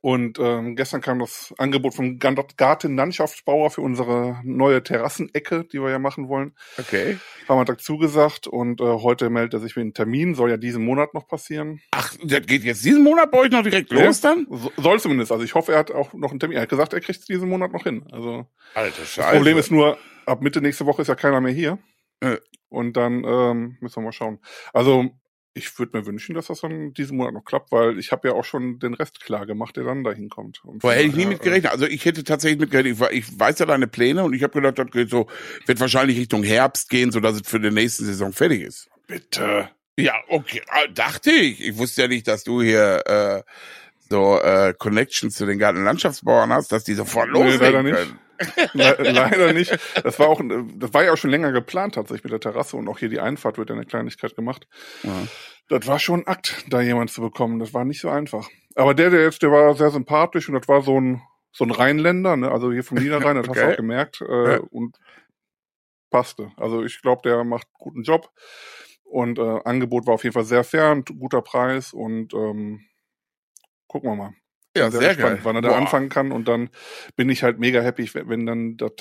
Und 0.00 0.38
ähm, 0.38 0.76
gestern 0.76 1.00
kam 1.00 1.18
das 1.18 1.54
Angebot 1.58 1.94
vom 1.94 2.18
Gartenlandschaftsbauer 2.18 3.70
für 3.70 3.80
unsere 3.80 4.40
neue 4.44 4.82
Terrassenecke, 4.82 5.64
die 5.64 5.80
wir 5.80 5.90
ja 5.90 5.98
machen 5.98 6.28
wollen. 6.28 6.54
Okay. 6.78 7.18
Haben 7.48 7.60
wir 7.60 7.66
Tag 7.66 7.80
zugesagt 7.80 8.46
und 8.46 8.80
äh, 8.80 8.84
heute 8.84 9.30
meldet 9.30 9.54
er 9.54 9.60
sich 9.60 9.74
für 9.74 9.80
einen 9.80 9.94
Termin, 9.94 10.34
soll 10.34 10.50
ja 10.50 10.56
diesen 10.56 10.84
Monat 10.84 11.14
noch 11.14 11.26
passieren. 11.26 11.80
Ach, 11.90 12.14
das 12.22 12.46
geht 12.46 12.64
jetzt 12.64 12.84
diesen 12.84 13.02
Monat 13.02 13.30
bei 13.30 13.38
euch 13.38 13.50
noch 13.50 13.62
direkt 13.62 13.90
los 13.90 14.20
dann? 14.20 14.46
So, 14.50 14.72
soll 14.76 15.00
zumindest. 15.00 15.32
Also 15.32 15.44
ich 15.44 15.54
hoffe, 15.54 15.72
er 15.72 15.78
hat 15.78 15.90
auch 15.90 16.12
noch 16.14 16.30
einen 16.30 16.40
Termin. 16.40 16.56
Er 16.56 16.62
hat 16.62 16.68
gesagt, 16.68 16.92
er 16.92 17.00
kriegt 17.00 17.20
es 17.20 17.26
diesen 17.26 17.48
Monat 17.48 17.72
noch 17.72 17.84
hin. 17.84 18.06
Also 18.12 18.46
Alter 18.74 19.00
das 19.00 19.08
Scheiße. 19.10 19.36
Problem 19.36 19.58
ist 19.58 19.70
nur, 19.70 19.98
ab 20.26 20.42
Mitte 20.42 20.60
nächste 20.60 20.86
Woche 20.86 21.02
ist 21.02 21.08
ja 21.08 21.14
keiner 21.14 21.40
mehr 21.40 21.52
hier. 21.52 21.78
Äh. 22.20 22.36
Und 22.68 22.96
dann 22.96 23.22
ähm, 23.24 23.76
müssen 23.80 23.96
wir 23.96 24.06
mal 24.06 24.12
schauen. 24.12 24.40
Also 24.72 25.10
ich 25.54 25.78
würde 25.78 25.96
mir 25.96 26.06
wünschen, 26.06 26.34
dass 26.34 26.48
das 26.48 26.60
dann 26.60 26.92
diesen 26.92 27.16
Monat 27.16 27.32
noch 27.32 27.44
klappt, 27.44 27.70
weil 27.70 27.98
ich 27.98 28.10
habe 28.10 28.28
ja 28.28 28.34
auch 28.34 28.44
schon 28.44 28.80
den 28.80 28.92
Rest 28.94 29.24
klar 29.24 29.46
gemacht, 29.46 29.76
der 29.76 29.84
dann 29.84 30.02
dahin 30.02 30.28
kommt. 30.28 30.60
Vorher 30.80 30.98
hätte 30.98 31.10
ich 31.10 31.16
nie 31.16 31.26
mit 31.26 31.42
gerechnet. 31.42 31.70
Also 31.70 31.86
ich 31.86 32.04
hätte 32.04 32.24
tatsächlich 32.24 32.60
mit 32.60 32.72
gerechnet. 32.72 32.98
Ich, 33.12 33.38
weiß 33.38 33.60
ja 33.60 33.66
deine 33.66 33.86
Pläne 33.86 34.24
und 34.24 34.34
ich 34.34 34.42
habe 34.42 34.52
gedacht, 34.52 34.78
das 34.78 34.90
geht 34.90 35.10
so, 35.10 35.28
wird 35.66 35.78
wahrscheinlich 35.78 36.18
Richtung 36.18 36.42
Herbst 36.42 36.90
gehen, 36.90 37.12
so 37.12 37.20
dass 37.20 37.36
es 37.36 37.48
für 37.48 37.60
die 37.60 37.70
nächste 37.70 38.04
Saison 38.04 38.32
fertig 38.32 38.62
ist. 38.62 38.90
Bitte. 39.06 39.70
Ja, 39.96 40.14
okay, 40.28 40.60
ah, 40.68 40.88
dachte 40.92 41.30
ich. 41.30 41.60
Ich 41.64 41.78
wusste 41.78 42.02
ja 42.02 42.08
nicht, 42.08 42.26
dass 42.26 42.42
du 42.42 42.60
hier 42.60 43.02
äh, 43.06 43.42
so 44.10 44.40
äh, 44.40 44.74
Connections 44.76 45.36
zu 45.36 45.46
den 45.46 45.60
Gartenlandschaftsbauern 45.60 46.52
hast, 46.52 46.72
dass 46.72 46.82
die 46.82 46.94
sofort 46.94 47.28
Nee, 47.28 47.38
loslegen 47.38 47.60
leider 47.60 47.82
nicht. 47.84 48.16
Le 48.72 48.96
leider 49.12 49.52
nicht. 49.52 49.76
Das 50.02 50.18
war 50.18 50.28
auch, 50.28 50.40
das 50.76 50.92
war 50.94 51.04
ja 51.04 51.12
auch 51.12 51.16
schon 51.16 51.30
länger 51.30 51.52
geplant 51.52 51.94
tatsächlich 51.94 52.24
mit 52.24 52.32
der 52.32 52.40
Terrasse 52.40 52.76
und 52.76 52.88
auch 52.88 52.98
hier 52.98 53.08
die 53.08 53.20
Einfahrt 53.20 53.58
wird 53.58 53.70
ja 53.70 53.76
eine 53.76 53.84
Kleinigkeit 53.86 54.34
gemacht. 54.36 54.66
Ja. 55.02 55.26
Das 55.68 55.86
war 55.86 55.98
schon 55.98 56.20
ein 56.20 56.26
Akt, 56.26 56.64
da 56.68 56.80
jemand 56.80 57.10
zu 57.10 57.20
bekommen. 57.20 57.58
Das 57.58 57.72
war 57.72 57.84
nicht 57.84 58.00
so 58.00 58.08
einfach. 58.10 58.48
Aber 58.74 58.94
der, 58.94 59.10
der 59.10 59.22
jetzt, 59.22 59.42
der 59.42 59.50
war 59.50 59.74
sehr 59.74 59.90
sympathisch 59.90 60.48
und 60.48 60.54
das 60.54 60.68
war 60.68 60.82
so 60.82 61.00
ein, 61.00 61.22
so 61.52 61.64
ein 61.64 61.70
Rheinländer, 61.70 62.36
ne? 62.36 62.50
also 62.50 62.72
hier 62.72 62.84
vom 62.84 62.98
Niederrhein, 62.98 63.36
das 63.36 63.48
hast 63.48 63.56
du 63.56 63.60
Okay. 63.62 63.72
auch 63.72 63.76
gemerkt. 63.76 64.20
Äh, 64.20 64.52
Ja. 64.54 64.60
Und 64.70 64.98
passte. 66.10 66.52
Also 66.56 66.84
ich 66.84 67.00
glaube, 67.02 67.22
der 67.24 67.44
macht 67.44 67.68
guten 67.74 68.02
Job. 68.02 68.30
Und 69.04 69.38
äh, 69.38 69.60
Angebot 69.64 70.06
war 70.06 70.14
auf 70.14 70.24
jeden 70.24 70.34
Fall 70.34 70.44
sehr 70.44 70.64
fair 70.64 70.90
und 70.90 71.08
guter 71.18 71.40
Preis 71.42 71.92
und 71.92 72.34
ähm, 72.34 72.84
gucken 73.86 74.10
wir 74.10 74.16
mal. 74.16 74.32
Ja, 74.76 74.90
sehr, 74.90 75.00
sehr 75.00 75.14
gespannt, 75.14 75.36
geil. 75.36 75.44
wann 75.44 75.56
er 75.56 75.62
da 75.62 75.68
Boah. 75.68 75.76
anfangen 75.78 76.08
kann. 76.08 76.32
Und 76.32 76.48
dann 76.48 76.70
bin 77.16 77.28
ich 77.30 77.42
halt 77.42 77.58
mega 77.58 77.80
happy, 77.80 78.10
wenn, 78.14 78.46
dann 78.46 78.76
das 78.76 78.92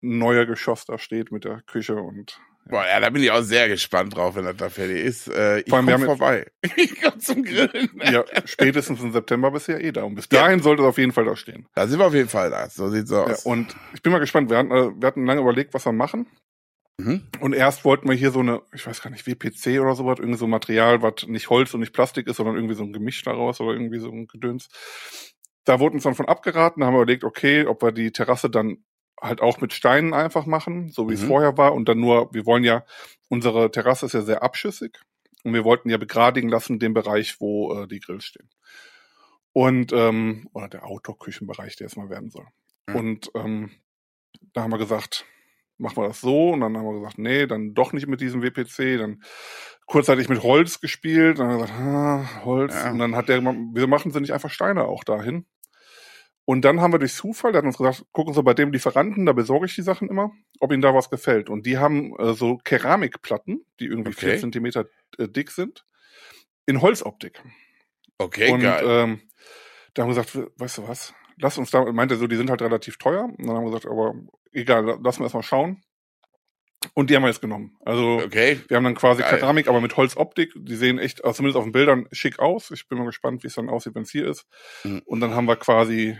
neue 0.00 0.46
Geschoss 0.46 0.84
da 0.84 0.98
steht 0.98 1.32
mit 1.32 1.44
der 1.44 1.62
Küche 1.66 1.96
und 1.96 2.40
Boah, 2.70 2.84
ja, 2.86 3.00
da 3.00 3.08
bin 3.08 3.22
ich 3.22 3.30
auch 3.30 3.40
sehr 3.40 3.66
gespannt 3.66 4.14
drauf, 4.14 4.36
wenn 4.36 4.44
das 4.44 4.56
da 4.58 4.68
fertig 4.68 5.02
ist. 5.02 5.28
Äh, 5.28 5.60
ich 5.60 5.70
Vor 5.70 5.78
allem, 5.78 5.86
wir 5.86 5.94
komm 5.94 6.02
haben 6.02 6.08
jetzt- 6.10 6.18
vorbei. 6.18 6.46
ich 6.76 7.00
komm 7.00 7.18
zum 7.18 7.42
Grillen. 7.42 7.88
ja, 8.12 8.24
spätestens 8.44 9.00
im 9.00 9.10
September 9.10 9.50
bist 9.50 9.68
du 9.68 9.72
ja 9.72 9.78
eh 9.78 9.90
da. 9.90 10.02
Und 10.02 10.16
bis 10.16 10.28
dahin 10.28 10.60
sollte 10.60 10.82
es 10.82 10.88
auf 10.88 10.98
jeden 10.98 11.12
Fall 11.12 11.24
da 11.24 11.34
stehen. 11.34 11.66
Da 11.74 11.86
sind 11.86 11.98
wir 11.98 12.04
auf 12.06 12.12
jeden 12.12 12.28
Fall 12.28 12.50
da. 12.50 12.68
So 12.68 12.90
sieht's 12.90 13.10
Ja, 13.10 13.22
aus. 13.22 13.46
und 13.46 13.74
ich 13.94 14.02
bin 14.02 14.12
mal 14.12 14.18
gespannt. 14.18 14.50
Wir 14.50 14.58
hatten, 14.58 14.70
äh, 14.70 14.90
wir 15.00 15.06
hatten 15.06 15.24
lange 15.24 15.40
überlegt, 15.40 15.72
was 15.72 15.86
wir 15.86 15.92
machen. 15.92 16.26
Mhm. 16.98 17.26
Und 17.40 17.54
erst 17.54 17.84
wollten 17.84 18.08
wir 18.08 18.14
hier 18.16 18.30
so 18.30 18.40
eine, 18.40 18.62
ich 18.72 18.86
weiß 18.86 19.02
gar 19.02 19.10
nicht, 19.10 19.26
WPC 19.26 19.80
oder 19.80 19.94
sowas, 19.94 20.18
irgendwie 20.18 20.38
so 20.38 20.46
ein 20.46 20.50
Material, 20.50 21.02
was 21.02 21.26
nicht 21.26 21.50
Holz 21.50 21.72
und 21.74 21.80
nicht 21.80 21.92
Plastik 21.92 22.26
ist, 22.26 22.36
sondern 22.36 22.56
irgendwie 22.56 22.74
so 22.74 22.84
ein 22.84 22.92
Gemisch 22.92 23.22
daraus 23.22 23.60
oder 23.60 23.72
irgendwie 23.72 23.98
so 23.98 24.10
ein 24.10 24.26
Gedöns. 24.26 24.68
Da 25.64 25.80
wurde 25.80 25.94
uns 25.94 26.04
dann 26.04 26.14
von 26.14 26.28
abgeraten, 26.28 26.80
da 26.80 26.86
haben 26.86 26.94
wir 26.94 27.02
überlegt, 27.02 27.24
okay, 27.24 27.66
ob 27.66 27.82
wir 27.82 27.92
die 27.92 28.10
Terrasse 28.12 28.50
dann 28.50 28.84
halt 29.20 29.40
auch 29.40 29.60
mit 29.60 29.72
Steinen 29.72 30.14
einfach 30.14 30.46
machen, 30.46 30.90
so 30.90 31.08
wie 31.08 31.14
es 31.14 31.22
Mhm. 31.22 31.26
vorher 31.26 31.56
war. 31.58 31.74
Und 31.74 31.88
dann 31.88 31.98
nur, 31.98 32.32
wir 32.32 32.46
wollen 32.46 32.64
ja, 32.64 32.84
unsere 33.28 33.70
Terrasse 33.70 34.06
ist 34.06 34.12
ja 34.12 34.22
sehr 34.22 34.42
abschüssig 34.42 34.98
und 35.44 35.54
wir 35.54 35.64
wollten 35.64 35.90
ja 35.90 35.96
begradigen 35.96 36.48
lassen 36.48 36.78
den 36.78 36.94
Bereich, 36.94 37.40
wo 37.40 37.74
äh, 37.74 37.88
die 37.88 38.00
Grills 38.00 38.24
stehen. 38.24 38.48
Und, 39.52 39.92
ähm, 39.92 40.48
oder 40.52 40.68
der 40.68 40.86
Outdoor-Küchenbereich, 40.86 41.76
der 41.76 41.88
es 41.88 41.96
mal 41.96 42.10
werden 42.10 42.30
soll. 42.30 42.46
Mhm. 42.86 42.96
Und 42.96 43.30
ähm, 43.34 43.70
da 44.52 44.62
haben 44.62 44.70
wir 44.70 44.78
gesagt, 44.78 45.24
machen 45.78 45.96
wir 45.96 46.08
das 46.08 46.20
so. 46.20 46.50
Und 46.50 46.60
dann 46.60 46.76
haben 46.76 46.84
wir 46.86 46.98
gesagt, 46.98 47.18
nee, 47.18 47.46
dann 47.46 47.74
doch 47.74 47.92
nicht 47.92 48.06
mit 48.06 48.20
diesem 48.20 48.42
WPC. 48.42 48.98
Dann 48.98 49.22
kurzzeitig 49.86 50.28
mit 50.28 50.42
Holz 50.42 50.80
gespielt. 50.80 51.38
Dann 51.38 51.48
haben 51.48 51.58
wir 51.58 51.62
gesagt, 51.62 51.80
ah, 51.80 52.44
Holz. 52.44 52.74
Ja. 52.74 52.90
Und 52.90 52.98
dann 52.98 53.16
hat 53.16 53.28
der, 53.28 53.36
gemacht, 53.36 53.56
wieso 53.72 53.86
machen 53.86 54.10
sie 54.10 54.20
nicht 54.20 54.32
einfach 54.32 54.50
Steine 54.50 54.84
auch 54.84 55.04
dahin? 55.04 55.46
Und 56.44 56.62
dann 56.64 56.80
haben 56.80 56.94
wir 56.94 56.98
durch 56.98 57.12
Zufall, 57.12 57.52
der 57.52 57.58
hat 57.58 57.66
uns 57.66 57.76
gesagt, 57.76 58.06
gucken 58.12 58.32
Sie 58.32 58.42
bei 58.42 58.54
dem 58.54 58.72
Lieferanten, 58.72 59.26
da 59.26 59.34
besorge 59.34 59.66
ich 59.66 59.74
die 59.74 59.82
Sachen 59.82 60.08
immer, 60.08 60.32
ob 60.60 60.72
Ihnen 60.72 60.80
da 60.80 60.94
was 60.94 61.10
gefällt. 61.10 61.50
Und 61.50 61.66
die 61.66 61.76
haben 61.76 62.18
äh, 62.18 62.32
so 62.32 62.56
Keramikplatten, 62.56 63.66
die 63.80 63.84
irgendwie 63.84 64.12
Okay. 64.12 64.30
vier 64.30 64.38
Zentimeter 64.38 64.86
äh, 65.18 65.28
dick 65.28 65.50
sind, 65.50 65.84
in 66.64 66.80
Holzoptik. 66.80 67.42
Okay, 68.16 68.50
und 68.50 68.60
geil. 68.62 68.82
ähm, 68.82 69.20
da 69.92 70.02
haben 70.02 70.14
wir 70.14 70.22
gesagt, 70.22 70.50
weißt 70.58 70.78
du 70.78 70.88
was, 70.88 71.12
lass 71.36 71.58
uns 71.58 71.70
da, 71.70 71.84
meinte 71.92 72.14
er 72.14 72.18
so, 72.18 72.26
die 72.26 72.36
sind 72.36 72.48
halt 72.48 72.62
relativ 72.62 72.96
teuer. 72.96 73.24
Und 73.24 73.46
dann 73.46 73.54
haben 73.54 73.64
wir 73.64 73.70
gesagt, 73.70 73.86
aber 73.86 74.14
egal, 74.52 74.98
lass 75.02 75.18
wir 75.18 75.24
erstmal 75.24 75.42
schauen. 75.42 75.82
Und 76.94 77.10
die 77.10 77.16
haben 77.16 77.22
wir 77.22 77.28
jetzt 77.28 77.40
genommen. 77.40 77.76
Also 77.84 78.20
okay. 78.24 78.60
wir 78.68 78.76
haben 78.76 78.84
dann 78.84 78.94
quasi 78.94 79.22
Geil. 79.22 79.38
Keramik, 79.38 79.66
aber 79.68 79.80
mit 79.80 79.96
Holzoptik. 79.96 80.52
Die 80.54 80.76
sehen 80.76 80.98
echt, 80.98 81.24
also 81.24 81.38
zumindest 81.38 81.56
auf 81.56 81.64
den 81.64 81.72
Bildern, 81.72 82.06
schick 82.12 82.38
aus. 82.38 82.70
Ich 82.70 82.86
bin 82.88 82.98
mal 82.98 83.04
gespannt, 83.04 83.42
wie 83.42 83.48
es 83.48 83.54
dann 83.54 83.68
aussieht, 83.68 83.94
wenn 83.96 84.02
es 84.02 84.10
hier 84.10 84.28
ist. 84.28 84.46
Mhm. 84.84 85.02
Und 85.04 85.20
dann 85.20 85.34
haben 85.34 85.46
wir 85.46 85.56
quasi 85.56 86.16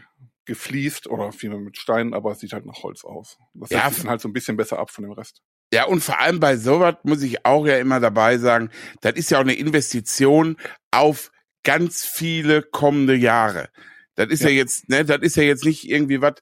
gefliest 0.47 1.07
oder 1.07 1.31
vielmehr 1.31 1.61
mit 1.61 1.77
Steinen, 1.77 2.15
aber 2.15 2.33
es 2.33 2.41
sieht 2.41 2.55
halt 2.55 2.67
nach 2.67 2.83
Holz 2.83 3.05
aus. 3.05 3.39
Das 3.55 3.71
Ja, 3.71 3.89
sich 3.89 4.01
dann 4.01 4.11
halt 4.11 4.21
so 4.21 4.29
ein 4.29 4.33
bisschen 4.33 4.57
besser 4.57 4.79
ab 4.79 4.91
von 4.91 5.05
dem 5.05 5.13
Rest. 5.13 5.43
Ja, 5.73 5.85
und 5.85 6.03
vor 6.03 6.19
allem 6.19 6.41
bei 6.41 6.57
sowas 6.57 6.97
muss 7.05 7.23
ich 7.23 7.45
auch 7.45 7.67
ja 7.67 7.77
immer 7.77 8.01
dabei 8.01 8.39
sagen, 8.39 8.71
das 9.03 9.15
ist 9.15 9.31
ja 9.31 9.39
auch 9.39 9.43
eine 9.43 9.55
Investition 9.55 10.57
auf 10.91 11.31
ganz 11.65 12.05
viele 12.05 12.63
kommende 12.63 13.15
Jahre. 13.15 13.69
Das 14.15 14.29
ist 14.29 14.43
ja, 14.43 14.49
Ja. 14.49 14.57
jetzt, 14.57 14.89
ne, 14.89 15.05
das 15.05 15.21
ist 15.21 15.37
ja 15.37 15.43
jetzt 15.43 15.65
nicht 15.65 15.89
irgendwie 15.89 16.23
was, 16.23 16.37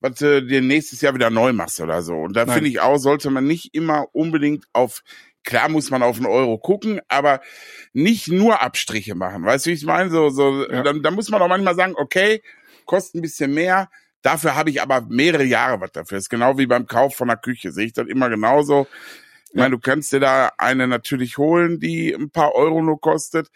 was 0.00 0.14
du 0.18 0.42
dir 0.42 0.60
nächstes 0.62 1.00
Jahr 1.00 1.14
wieder 1.14 1.30
neu 1.30 1.52
machst 1.52 1.80
oder 1.80 2.02
so. 2.02 2.14
Und 2.14 2.36
da 2.36 2.46
finde 2.46 2.68
ich 2.68 2.80
auch, 2.80 2.98
sollte 2.98 3.30
man 3.30 3.44
nicht 3.46 3.74
immer 3.74 4.06
unbedingt 4.12 4.64
auf, 4.72 5.02
klar 5.44 5.68
muss 5.68 5.90
man 5.90 6.02
auf 6.02 6.16
einen 6.16 6.26
Euro 6.26 6.58
gucken, 6.58 7.00
aber 7.08 7.40
nicht 7.92 8.28
nur 8.28 8.60
Abstriche 8.62 9.14
machen. 9.14 9.44
Weißt 9.44 9.66
du, 9.66 9.70
wie 9.70 9.74
ich 9.74 9.84
meine? 9.84 10.10
So, 10.10 10.28
so, 10.28 10.68
Ja. 10.70 10.82
dann, 10.82 11.02
dann 11.02 11.14
muss 11.14 11.30
man 11.30 11.40
auch 11.42 11.48
manchmal 11.48 11.74
sagen, 11.74 11.94
okay, 11.96 12.42
kostet 12.84 13.16
ein 13.16 13.22
bisschen 13.22 13.52
mehr, 13.54 13.88
Dafür 14.22 14.56
habe 14.56 14.70
ich 14.70 14.82
aber 14.82 15.02
mehrere 15.02 15.44
Jahre 15.44 15.80
was 15.80 15.92
dafür. 15.92 16.18
ist 16.18 16.28
genau 16.30 16.58
wie 16.58 16.66
beim 16.66 16.88
Kauf 16.88 17.14
von 17.14 17.30
einer 17.30 17.38
Küche. 17.38 17.70
Sehe 17.70 17.86
ich 17.86 17.92
das 17.92 18.08
immer 18.08 18.28
genauso. 18.28 18.88
Ich 19.50 19.54
meine, 19.54 19.70
du 19.70 19.78
kannst 19.78 20.12
dir 20.12 20.20
da 20.20 20.50
eine 20.58 20.86
natürlich 20.86 21.38
holen, 21.38 21.80
die 21.80 22.12
ein 22.12 22.30
paar 22.30 22.54
Euro 22.54 22.82
nur 22.82 23.00
kostet. 23.00 23.48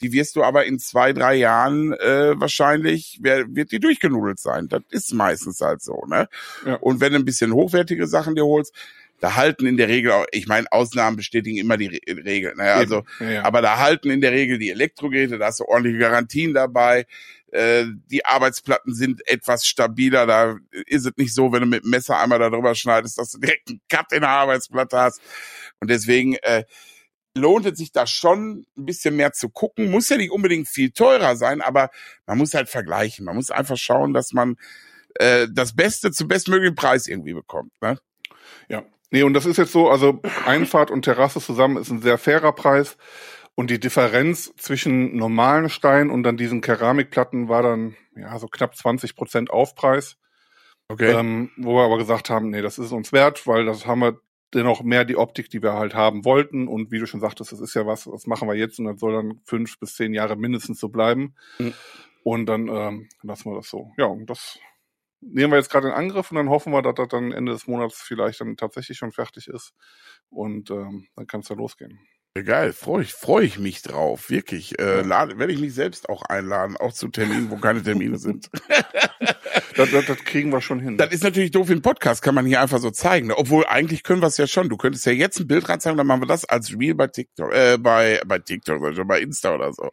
Die 0.00 0.12
wirst 0.12 0.36
du 0.36 0.44
aber 0.44 0.66
in 0.66 0.78
zwei, 0.78 1.12
drei 1.12 1.34
Jahren 1.34 1.94
äh, 1.94 2.38
wahrscheinlich, 2.38 3.18
wer, 3.22 3.44
wird 3.48 3.72
die 3.72 3.80
durchgenudelt 3.80 4.38
sein. 4.38 4.68
Das 4.68 4.82
ist 4.90 5.12
meistens 5.14 5.60
halt 5.60 5.82
so. 5.82 6.04
Ne? 6.06 6.28
Ja. 6.64 6.76
Und 6.76 7.00
wenn 7.00 7.12
du 7.12 7.18
ein 7.18 7.24
bisschen 7.24 7.52
hochwertige 7.52 8.06
Sachen 8.06 8.36
dir 8.36 8.44
holst, 8.44 8.72
da 9.20 9.34
halten 9.34 9.66
in 9.66 9.76
der 9.76 9.88
Regel 9.88 10.12
auch, 10.12 10.26
ich 10.30 10.46
meine, 10.46 10.70
Ausnahmen 10.70 11.16
bestätigen 11.16 11.56
immer 11.56 11.76
die 11.76 11.88
Re 11.88 12.24
Regeln. 12.24 12.56
Ne? 12.58 12.72
Also, 12.72 13.02
ja, 13.18 13.30
ja. 13.30 13.44
aber 13.44 13.62
da 13.62 13.78
halten 13.78 14.10
in 14.10 14.20
der 14.20 14.32
Regel 14.32 14.58
die 14.58 14.70
Elektrogeräte, 14.70 15.38
da 15.38 15.46
hast 15.46 15.60
du 15.60 15.64
ordentliche 15.64 15.98
Garantien 15.98 16.54
dabei. 16.54 17.06
Äh, 17.52 17.86
die 18.10 18.24
Arbeitsplatten 18.24 18.94
sind 18.94 19.26
etwas 19.26 19.64
stabiler. 19.66 20.26
Da 20.26 20.56
ist 20.86 21.06
es 21.06 21.12
nicht 21.16 21.34
so, 21.34 21.52
wenn 21.52 21.60
du 21.60 21.66
mit 21.66 21.84
dem 21.84 21.90
Messer 21.90 22.18
einmal 22.18 22.38
da 22.38 22.50
drüber 22.50 22.74
schneidest, 22.74 23.18
dass 23.18 23.32
du 23.32 23.38
direkt 23.38 23.68
einen 23.68 23.80
Cut 23.88 24.12
in 24.12 24.20
der 24.20 24.30
Arbeitsplatte 24.30 24.98
hast. 24.98 25.20
Und 25.80 25.90
deswegen 25.90 26.34
äh, 26.36 26.64
lohnt 27.34 27.66
es 27.66 27.78
sich 27.78 27.92
da 27.92 28.06
schon 28.06 28.66
ein 28.76 28.84
bisschen 28.84 29.16
mehr 29.16 29.32
zu 29.32 29.48
gucken. 29.48 29.90
Muss 29.90 30.08
ja 30.08 30.16
nicht 30.16 30.30
unbedingt 30.30 30.68
viel 30.68 30.90
teurer 30.90 31.36
sein, 31.36 31.60
aber 31.62 31.90
man 32.26 32.38
muss 32.38 32.54
halt 32.54 32.68
vergleichen. 32.68 33.24
Man 33.24 33.36
muss 33.36 33.50
einfach 33.50 33.76
schauen, 33.76 34.12
dass 34.12 34.32
man 34.32 34.56
äh, 35.14 35.46
das 35.50 35.74
Beste 35.74 36.10
zum 36.10 36.28
bestmöglichen 36.28 36.74
Preis 36.74 37.06
irgendwie 37.06 37.34
bekommt. 37.34 37.72
Ne? 37.80 37.98
Ja. 38.68 38.84
Nee, 39.10 39.22
und 39.22 39.32
das 39.32 39.46
ist 39.46 39.56
jetzt 39.56 39.72
so, 39.72 39.88
also 39.88 40.20
Einfahrt 40.44 40.90
und 40.90 41.02
Terrasse 41.02 41.40
zusammen 41.40 41.78
ist 41.78 41.90
ein 41.90 42.02
sehr 42.02 42.18
fairer 42.18 42.52
Preis. 42.52 42.98
Und 43.58 43.70
die 43.70 43.80
Differenz 43.80 44.54
zwischen 44.54 45.16
normalen 45.16 45.68
Steinen 45.68 46.10
und 46.10 46.22
dann 46.22 46.36
diesen 46.36 46.60
Keramikplatten 46.60 47.48
war 47.48 47.64
dann 47.64 47.96
ja 48.14 48.38
so 48.38 48.46
knapp 48.46 48.76
20 48.76 49.16
Prozent 49.16 49.50
Aufpreis. 49.50 50.16
Okay. 50.86 51.10
Ähm, 51.10 51.50
wo 51.56 51.74
wir 51.74 51.84
aber 51.84 51.98
gesagt 51.98 52.30
haben, 52.30 52.50
nee, 52.50 52.62
das 52.62 52.78
ist 52.78 52.92
uns 52.92 53.12
wert, 53.12 53.48
weil 53.48 53.64
das 53.64 53.84
haben 53.84 53.98
wir 53.98 54.20
dennoch 54.54 54.84
mehr 54.84 55.04
die 55.04 55.16
Optik, 55.16 55.50
die 55.50 55.60
wir 55.60 55.72
halt 55.72 55.96
haben 55.96 56.24
wollten. 56.24 56.68
Und 56.68 56.92
wie 56.92 57.00
du 57.00 57.06
schon 57.08 57.18
sagtest, 57.18 57.50
das 57.50 57.58
ist 57.58 57.74
ja 57.74 57.84
was, 57.84 58.04
das 58.04 58.28
machen 58.28 58.46
wir 58.46 58.54
jetzt 58.54 58.78
und 58.78 58.84
das 58.84 59.00
soll 59.00 59.12
dann 59.12 59.40
fünf 59.44 59.76
bis 59.80 59.96
zehn 59.96 60.14
Jahre 60.14 60.36
mindestens 60.36 60.78
so 60.78 60.88
bleiben. 60.88 61.34
Mhm. 61.58 61.74
Und 62.22 62.46
dann 62.46 62.68
ähm, 62.68 63.08
lassen 63.24 63.50
wir 63.50 63.56
das 63.56 63.68
so. 63.68 63.90
Ja, 63.98 64.06
und 64.06 64.30
das 64.30 64.60
nehmen 65.20 65.50
wir 65.50 65.58
jetzt 65.58 65.72
gerade 65.72 65.88
in 65.88 65.94
Angriff 65.94 66.30
und 66.30 66.36
dann 66.36 66.48
hoffen 66.48 66.72
wir, 66.72 66.82
dass 66.82 66.94
das 66.94 67.08
dann 67.08 67.32
Ende 67.32 67.50
des 67.50 67.66
Monats 67.66 68.00
vielleicht 68.00 68.40
dann 68.40 68.56
tatsächlich 68.56 68.98
schon 68.98 69.10
fertig 69.10 69.48
ist. 69.48 69.74
Und 70.30 70.70
ähm, 70.70 71.08
dann 71.16 71.26
kann 71.26 71.40
es 71.40 71.48
ja 71.48 71.56
losgehen. 71.56 71.98
Geil, 72.44 72.72
freue 72.72 73.02
ich, 73.02 73.12
freu 73.12 73.40
ich 73.42 73.58
mich 73.58 73.82
drauf, 73.82 74.30
wirklich. 74.30 74.78
Äh, 74.78 75.02
lade, 75.02 75.38
werde 75.38 75.52
ich 75.52 75.60
mich 75.60 75.74
selbst 75.74 76.08
auch 76.08 76.22
einladen, 76.22 76.76
auch 76.76 76.92
zu 76.92 77.08
Terminen, 77.08 77.50
wo 77.50 77.56
keine 77.56 77.82
Termine 77.82 78.18
sind. 78.18 78.48
Das, 79.76 79.92
das, 79.92 80.06
das 80.06 80.18
kriegen 80.24 80.50
wir 80.50 80.60
schon 80.60 80.80
hin. 80.80 80.96
Das 80.98 81.12
ist 81.12 81.22
natürlich 81.22 81.52
doof, 81.52 81.70
im 81.70 81.82
Podcast 81.82 82.20
kann 82.20 82.34
man 82.34 82.44
hier 82.44 82.60
einfach 82.60 82.80
so 82.80 82.90
zeigen. 82.90 83.28
ne? 83.28 83.36
Obwohl, 83.38 83.64
eigentlich 83.64 84.02
können 84.02 84.20
wir 84.20 84.26
es 84.26 84.36
ja 84.36 84.48
schon. 84.48 84.68
Du 84.68 84.76
könntest 84.76 85.06
ja 85.06 85.12
jetzt 85.12 85.38
ein 85.38 85.46
Bild 85.46 85.68
ranzeigen, 85.68 85.96
dann 85.96 86.06
machen 86.06 86.22
wir 86.22 86.26
das 86.26 86.44
als 86.44 86.76
Reel 86.76 86.94
bei 86.96 87.06
TikTok, 87.06 87.52
äh, 87.54 87.78
bei, 87.78 88.20
bei 88.26 88.40
TikTok, 88.40 88.84
ich 88.90 88.96
schon, 88.96 89.06
bei 89.06 89.20
Insta 89.20 89.54
oder 89.54 89.72
so. 89.72 89.90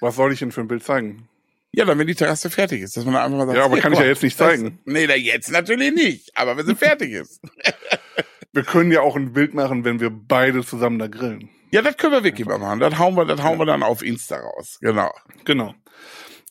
Was 0.00 0.16
soll 0.16 0.32
ich 0.32 0.38
denn 0.38 0.52
für 0.52 0.62
ein 0.62 0.68
Bild 0.68 0.82
zeigen? 0.84 1.28
Ja, 1.72 1.84
dann 1.84 1.98
wenn 1.98 2.06
die 2.06 2.14
Terrasse 2.14 2.48
fertig 2.48 2.80
ist, 2.80 2.96
dass 2.96 3.04
man 3.04 3.12
da 3.12 3.24
einfach 3.26 3.36
mal 3.36 3.46
sagt, 3.46 3.58
Ja, 3.58 3.64
aber 3.66 3.74
hier, 3.74 3.82
kann 3.82 3.92
ich 3.92 3.98
guck 3.98 4.04
ja 4.06 4.10
jetzt 4.10 4.22
nicht 4.22 4.40
das- 4.40 4.48
zeigen. 4.48 4.78
Nee, 4.86 5.06
na, 5.06 5.16
jetzt 5.16 5.50
natürlich 5.50 5.94
nicht. 5.94 6.30
Aber 6.34 6.56
wenn 6.56 6.64
sie 6.64 6.74
fertig 6.74 7.12
ist. 7.12 7.40
Wir 8.52 8.62
können 8.64 8.90
ja 8.90 9.02
auch 9.02 9.16
ein 9.16 9.34
Bild 9.34 9.52
machen, 9.52 9.84
wenn 9.84 10.00
wir 10.00 10.08
beide 10.08 10.64
zusammen 10.64 10.98
da 10.98 11.08
grillen. 11.08 11.50
Ja, 11.76 11.82
das 11.82 11.98
können 11.98 12.14
wir 12.14 12.24
wirklich 12.24 12.48
mal 12.48 12.56
machen. 12.56 12.80
Das 12.80 12.98
hauen 12.98 13.16
wir, 13.16 13.26
das 13.26 13.42
hauen 13.42 13.58
wir 13.58 13.66
dann 13.66 13.82
auf 13.82 14.02
Insta 14.02 14.38
raus. 14.38 14.78
Genau. 14.80 15.12
Genau. 15.44 15.74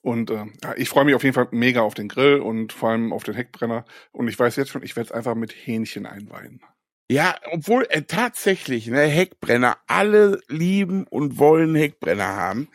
Und 0.03 0.29
äh, 0.29 0.45
ja, 0.63 0.75
ich 0.75 0.87
freue 0.87 1.03
mich 1.03 1.15
auf 1.15 1.23
jeden 1.23 1.33
Fall 1.33 1.47
mega 1.49 1.81
auf 1.81 1.95
den 1.95 2.09
Grill 2.09 2.41
und 2.41 2.73
vor 2.73 2.91
allem 2.91 3.11
auf 3.11 3.23
den 3.23 3.33
Heckbrenner. 3.33 3.85
Und 4.11 4.27
ich 4.27 4.37
weiß 4.37 4.55
jetzt 4.55 4.69
schon, 4.69 4.83
ich 4.83 4.95
werde 4.95 5.07
es 5.07 5.11
einfach 5.11 5.33
mit 5.33 5.51
Hähnchen 5.51 6.05
einweihen. 6.05 6.61
Ja, 7.09 7.39
obwohl 7.51 7.87
äh, 7.89 8.03
tatsächlich, 8.03 8.85
ne, 8.85 9.01
Heckbrenner, 9.01 9.79
alle 9.87 10.41
lieben 10.47 11.07
und 11.07 11.39
wollen 11.39 11.73
Heckbrenner 11.73 12.35
haben. 12.35 12.69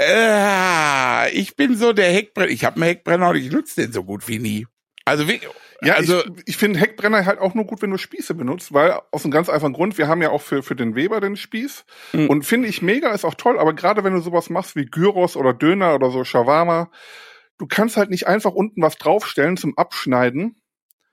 Äh, 0.00 1.30
ich 1.30 1.54
bin 1.54 1.76
so 1.76 1.92
der 1.92 2.12
Heckbrenner, 2.12 2.50
ich 2.50 2.64
habe 2.64 2.74
einen 2.74 2.86
Heckbrenner 2.86 3.28
und 3.28 3.36
ich 3.36 3.52
nutze 3.52 3.82
den 3.82 3.92
so 3.92 4.02
gut 4.02 4.26
wie 4.26 4.40
nie. 4.40 4.66
Also, 5.04 5.28
wie, 5.28 5.40
Ja, 5.82 5.94
also, 5.94 6.22
ich, 6.24 6.30
ich 6.46 6.56
finde 6.56 6.78
Heckbrenner 6.78 7.24
halt 7.24 7.38
auch 7.38 7.54
nur 7.54 7.64
gut, 7.64 7.82
wenn 7.82 7.90
du 7.90 7.98
Spieße 7.98 8.34
benutzt, 8.34 8.72
weil 8.72 9.00
aus 9.10 9.24
einem 9.24 9.32
ganz 9.32 9.48
einfachen 9.48 9.72
Grund, 9.72 9.98
wir 9.98 10.08
haben 10.08 10.22
ja 10.22 10.30
auch 10.30 10.42
für, 10.42 10.62
für 10.62 10.76
den 10.76 10.94
Weber 10.94 11.20
den 11.20 11.36
Spieß. 11.36 11.84
Mhm. 12.12 12.28
Und 12.28 12.44
finde 12.44 12.68
ich 12.68 12.82
mega, 12.82 13.12
ist 13.12 13.24
auch 13.24 13.34
toll, 13.34 13.58
aber 13.58 13.74
gerade 13.74 14.04
wenn 14.04 14.12
du 14.12 14.20
sowas 14.20 14.50
machst 14.50 14.76
wie 14.76 14.84
Gyros 14.84 15.36
oder 15.36 15.54
Döner 15.54 15.94
oder 15.94 16.10
so 16.10 16.24
Shawarma, 16.24 16.90
du 17.58 17.66
kannst 17.66 17.96
halt 17.96 18.10
nicht 18.10 18.26
einfach 18.26 18.52
unten 18.52 18.82
was 18.82 18.96
draufstellen 18.96 19.56
zum 19.56 19.76
Abschneiden 19.76 20.56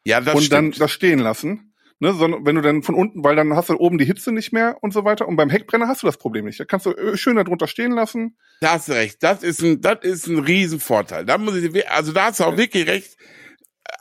ja, 0.03 0.21
das 0.21 0.35
und 0.35 0.43
stimmt. 0.43 0.75
dann 0.75 0.79
das 0.79 0.91
stehen 0.91 1.19
lassen. 1.19 1.73
Ne, 1.99 2.13
sondern 2.13 2.45
wenn 2.45 2.55
du 2.55 2.61
dann 2.61 2.83
von 2.83 2.93
unten, 2.93 3.23
weil 3.23 3.35
dann 3.35 3.55
hast 3.55 3.69
du 3.69 3.75
oben 3.75 3.97
die 3.97 4.05
Hitze 4.05 4.31
nicht 4.31 4.53
mehr 4.53 4.77
und 4.81 4.93
so 4.93 5.03
weiter. 5.03 5.27
Und 5.27 5.35
beim 5.35 5.49
Heckbrenner 5.49 5.87
hast 5.87 6.03
du 6.03 6.05
das 6.05 6.17
Problem 6.17 6.45
nicht. 6.45 6.59
Da 6.59 6.65
kannst 6.65 6.85
du 6.85 6.91
äh, 6.91 7.17
schön 7.17 7.37
darunter 7.37 7.65
stehen 7.65 7.91
lassen. 7.91 8.37
Da 8.61 8.73
hast 8.73 8.87
du 8.87 8.93
recht. 8.93 9.23
Das 9.23 9.41
ist 9.41 9.63
ein, 9.63 9.81
das 9.81 10.03
ist 10.03 10.27
ein 10.27 10.37
Riesenvorteil. 10.37 11.25
Da 11.25 11.39
muss 11.39 11.55
ich, 11.55 11.89
also 11.89 12.11
da 12.11 12.25
hast 12.25 12.39
du 12.39 12.43
auch 12.43 12.55
wirklich 12.55 12.85
recht. 12.85 13.17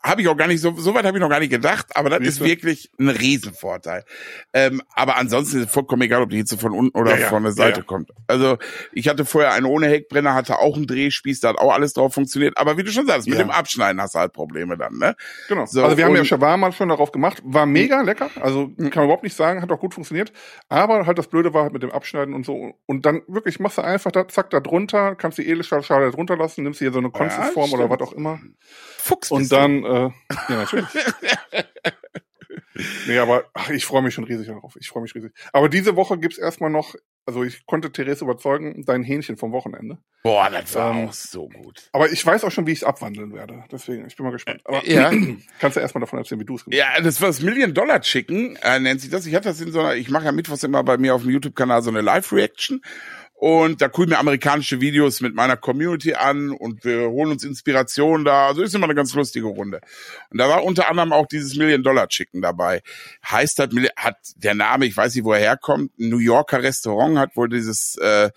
Habe 0.02 0.22
ich 0.22 0.28
auch 0.28 0.36
gar 0.36 0.46
nicht 0.46 0.60
so, 0.60 0.74
so 0.76 0.94
weit 0.94 1.04
habe 1.04 1.18
ich 1.18 1.20
noch 1.20 1.28
gar 1.28 1.40
nicht 1.40 1.50
gedacht, 1.50 1.96
aber 1.96 2.10
das 2.10 2.20
ist 2.20 2.40
wirklich 2.40 2.90
ein 2.98 3.08
Riesenvorteil. 3.08 4.04
Ähm, 4.52 4.82
aber 4.94 5.16
ansonsten 5.16 5.58
ist 5.58 5.66
es 5.66 5.72
vollkommen 5.72 6.02
egal, 6.02 6.22
ob 6.22 6.30
die 6.30 6.36
Hitze 6.36 6.56
von 6.58 6.72
unten 6.72 6.96
oder 6.96 7.12
ja, 7.12 7.22
ja. 7.22 7.28
von 7.28 7.42
der 7.42 7.52
Seite 7.52 7.80
ja, 7.80 7.86
kommt. 7.86 8.10
Also 8.26 8.58
ich 8.92 9.08
hatte 9.08 9.24
vorher 9.24 9.52
einen 9.52 9.66
ohne 9.66 9.88
Heckbrenner, 9.88 10.34
hatte 10.34 10.58
auch 10.58 10.76
einen 10.76 10.86
Drehspieß, 10.86 11.40
da 11.40 11.50
hat 11.50 11.58
auch 11.58 11.72
alles 11.72 11.92
drauf 11.92 12.14
funktioniert. 12.14 12.56
Aber 12.56 12.76
wie 12.78 12.84
du 12.84 12.90
schon 12.90 13.06
sagst, 13.06 13.28
mit 13.28 13.38
dem 13.38 13.50
Abschneiden 13.50 14.00
hast 14.00 14.14
du 14.14 14.20
halt 14.20 14.32
Probleme 14.32 14.76
dann, 14.76 14.98
ne? 14.98 15.16
Genau. 15.48 15.66
So, 15.66 15.82
also 15.82 15.96
wir 15.96 16.04
haben 16.04 16.16
ja 16.16 16.24
Shawarma 16.24 16.72
schon 16.72 16.88
darauf 16.88 17.12
gemacht, 17.12 17.42
war 17.44 17.66
mega 17.66 18.00
lecker, 18.02 18.30
also 18.40 18.68
kann 18.68 18.90
man 18.94 19.04
überhaupt 19.04 19.24
nicht 19.24 19.36
sagen, 19.36 19.60
hat 19.62 19.70
auch 19.72 19.80
gut 19.80 19.94
funktioniert. 19.94 20.32
Aber 20.68 21.06
halt 21.06 21.18
das 21.18 21.26
Blöde 21.26 21.52
war 21.52 21.64
halt 21.64 21.72
mit 21.72 21.82
dem 21.82 21.90
Abschneiden 21.90 22.34
und 22.34 22.46
so. 22.46 22.74
Und 22.86 23.06
dann 23.06 23.22
wirklich 23.26 23.60
machst 23.60 23.78
du 23.78 23.82
einfach 23.82 24.12
da, 24.12 24.28
zack, 24.28 24.50
da 24.50 24.60
drunter, 24.60 25.16
kannst 25.16 25.38
die 25.38 25.48
Edelstahlschale 25.48 26.10
drunter 26.10 26.36
lassen, 26.36 26.62
nimmst 26.62 26.78
hier 26.78 26.92
so 26.92 26.98
eine 26.98 27.10
Konzesform 27.10 27.72
oder 27.72 27.90
was 27.90 28.00
auch 28.00 28.12
immer. 28.12 28.40
Fuchs. 28.98 29.30
Und 29.30 29.52
dann, 29.52 29.75
äh, 29.84 30.10
ja, 30.30 30.56
natürlich. 30.56 30.88
nee, 33.06 33.18
aber 33.18 33.44
ach, 33.54 33.70
ich 33.70 33.84
freue 33.84 34.02
mich 34.02 34.14
schon 34.14 34.24
riesig 34.24 34.46
darauf. 34.46 34.76
Ich 34.78 34.88
freue 34.88 35.02
mich 35.02 35.14
riesig. 35.14 35.32
Aber 35.52 35.68
diese 35.68 35.96
Woche 35.96 36.18
gibt's 36.18 36.38
erstmal 36.38 36.70
noch, 36.70 36.94
also 37.26 37.42
ich 37.42 37.66
konnte 37.66 37.90
Therese 37.90 38.24
überzeugen, 38.24 38.84
dein 38.84 39.02
Hähnchen 39.02 39.36
vom 39.36 39.52
Wochenende. 39.52 39.98
Boah, 40.22 40.50
das 40.50 40.74
war 40.74 40.94
ähm, 40.94 41.08
auch 41.08 41.12
so 41.12 41.48
gut. 41.48 41.88
Aber 41.92 42.10
ich 42.10 42.24
weiß 42.24 42.44
auch 42.44 42.50
schon, 42.50 42.66
wie 42.66 42.72
ich 42.72 42.78
es 42.78 42.84
abwandeln 42.84 43.32
werde. 43.32 43.64
Deswegen, 43.70 44.06
ich 44.06 44.16
bin 44.16 44.24
mal 44.24 44.32
gespannt. 44.32 44.60
Aber 44.64 44.86
ja. 44.86 45.10
kannst 45.60 45.76
du 45.76 45.80
erstmal 45.80 46.00
davon 46.00 46.18
erzählen, 46.18 46.40
wie 46.40 46.44
du 46.44 46.56
es 46.56 46.64
gemacht 46.64 46.82
hast? 46.82 46.96
Ja, 46.96 47.02
das 47.02 47.20
war 47.20 47.28
das 47.28 47.42
Million 47.42 47.74
Dollar 47.74 48.00
Chicken, 48.00 48.56
äh, 48.62 48.80
nennt 48.80 49.00
sich 49.00 49.10
das. 49.10 49.26
Ich 49.26 49.34
hatte 49.34 49.48
das 49.48 49.60
in 49.60 49.72
so 49.72 49.80
einer, 49.80 49.94
ich 49.94 50.10
mache 50.10 50.24
ja 50.24 50.32
mittwochs 50.32 50.62
immer 50.62 50.82
bei 50.84 50.98
mir 50.98 51.14
auf 51.14 51.22
dem 51.22 51.30
YouTube-Kanal 51.30 51.82
so 51.82 51.90
eine 51.90 52.00
Live-Reaction. 52.00 52.82
Und 53.38 53.82
da 53.82 53.88
gucke 53.88 54.04
ich 54.04 54.10
mir 54.10 54.18
amerikanische 54.18 54.80
Videos 54.80 55.20
mit 55.20 55.34
meiner 55.34 55.58
Community 55.58 56.14
an 56.14 56.52
und 56.52 56.84
wir 56.86 57.10
holen 57.10 57.32
uns 57.32 57.44
Inspiration 57.44 58.24
da. 58.24 58.46
Also 58.46 58.62
ist 58.62 58.74
immer 58.74 58.84
eine 58.84 58.94
ganz 58.94 59.12
lustige 59.14 59.46
Runde. 59.46 59.80
Und 60.30 60.38
da 60.38 60.48
war 60.48 60.64
unter 60.64 60.88
anderem 60.88 61.12
auch 61.12 61.26
dieses 61.26 61.54
Million-Dollar-Chicken 61.54 62.40
dabei. 62.40 62.82
Heißt 63.30 63.58
das, 63.58 63.68
hat 63.96 64.16
der 64.36 64.54
Name, 64.54 64.86
ich 64.86 64.96
weiß 64.96 65.14
nicht, 65.14 65.24
wo 65.24 65.34
er 65.34 65.40
herkommt, 65.40 65.98
ein 65.98 66.08
New 66.08 66.18
Yorker 66.18 66.62
Restaurant 66.62 67.18
hat 67.18 67.36
wohl 67.36 67.50
dieses 67.50 67.96
äh, 67.96 68.30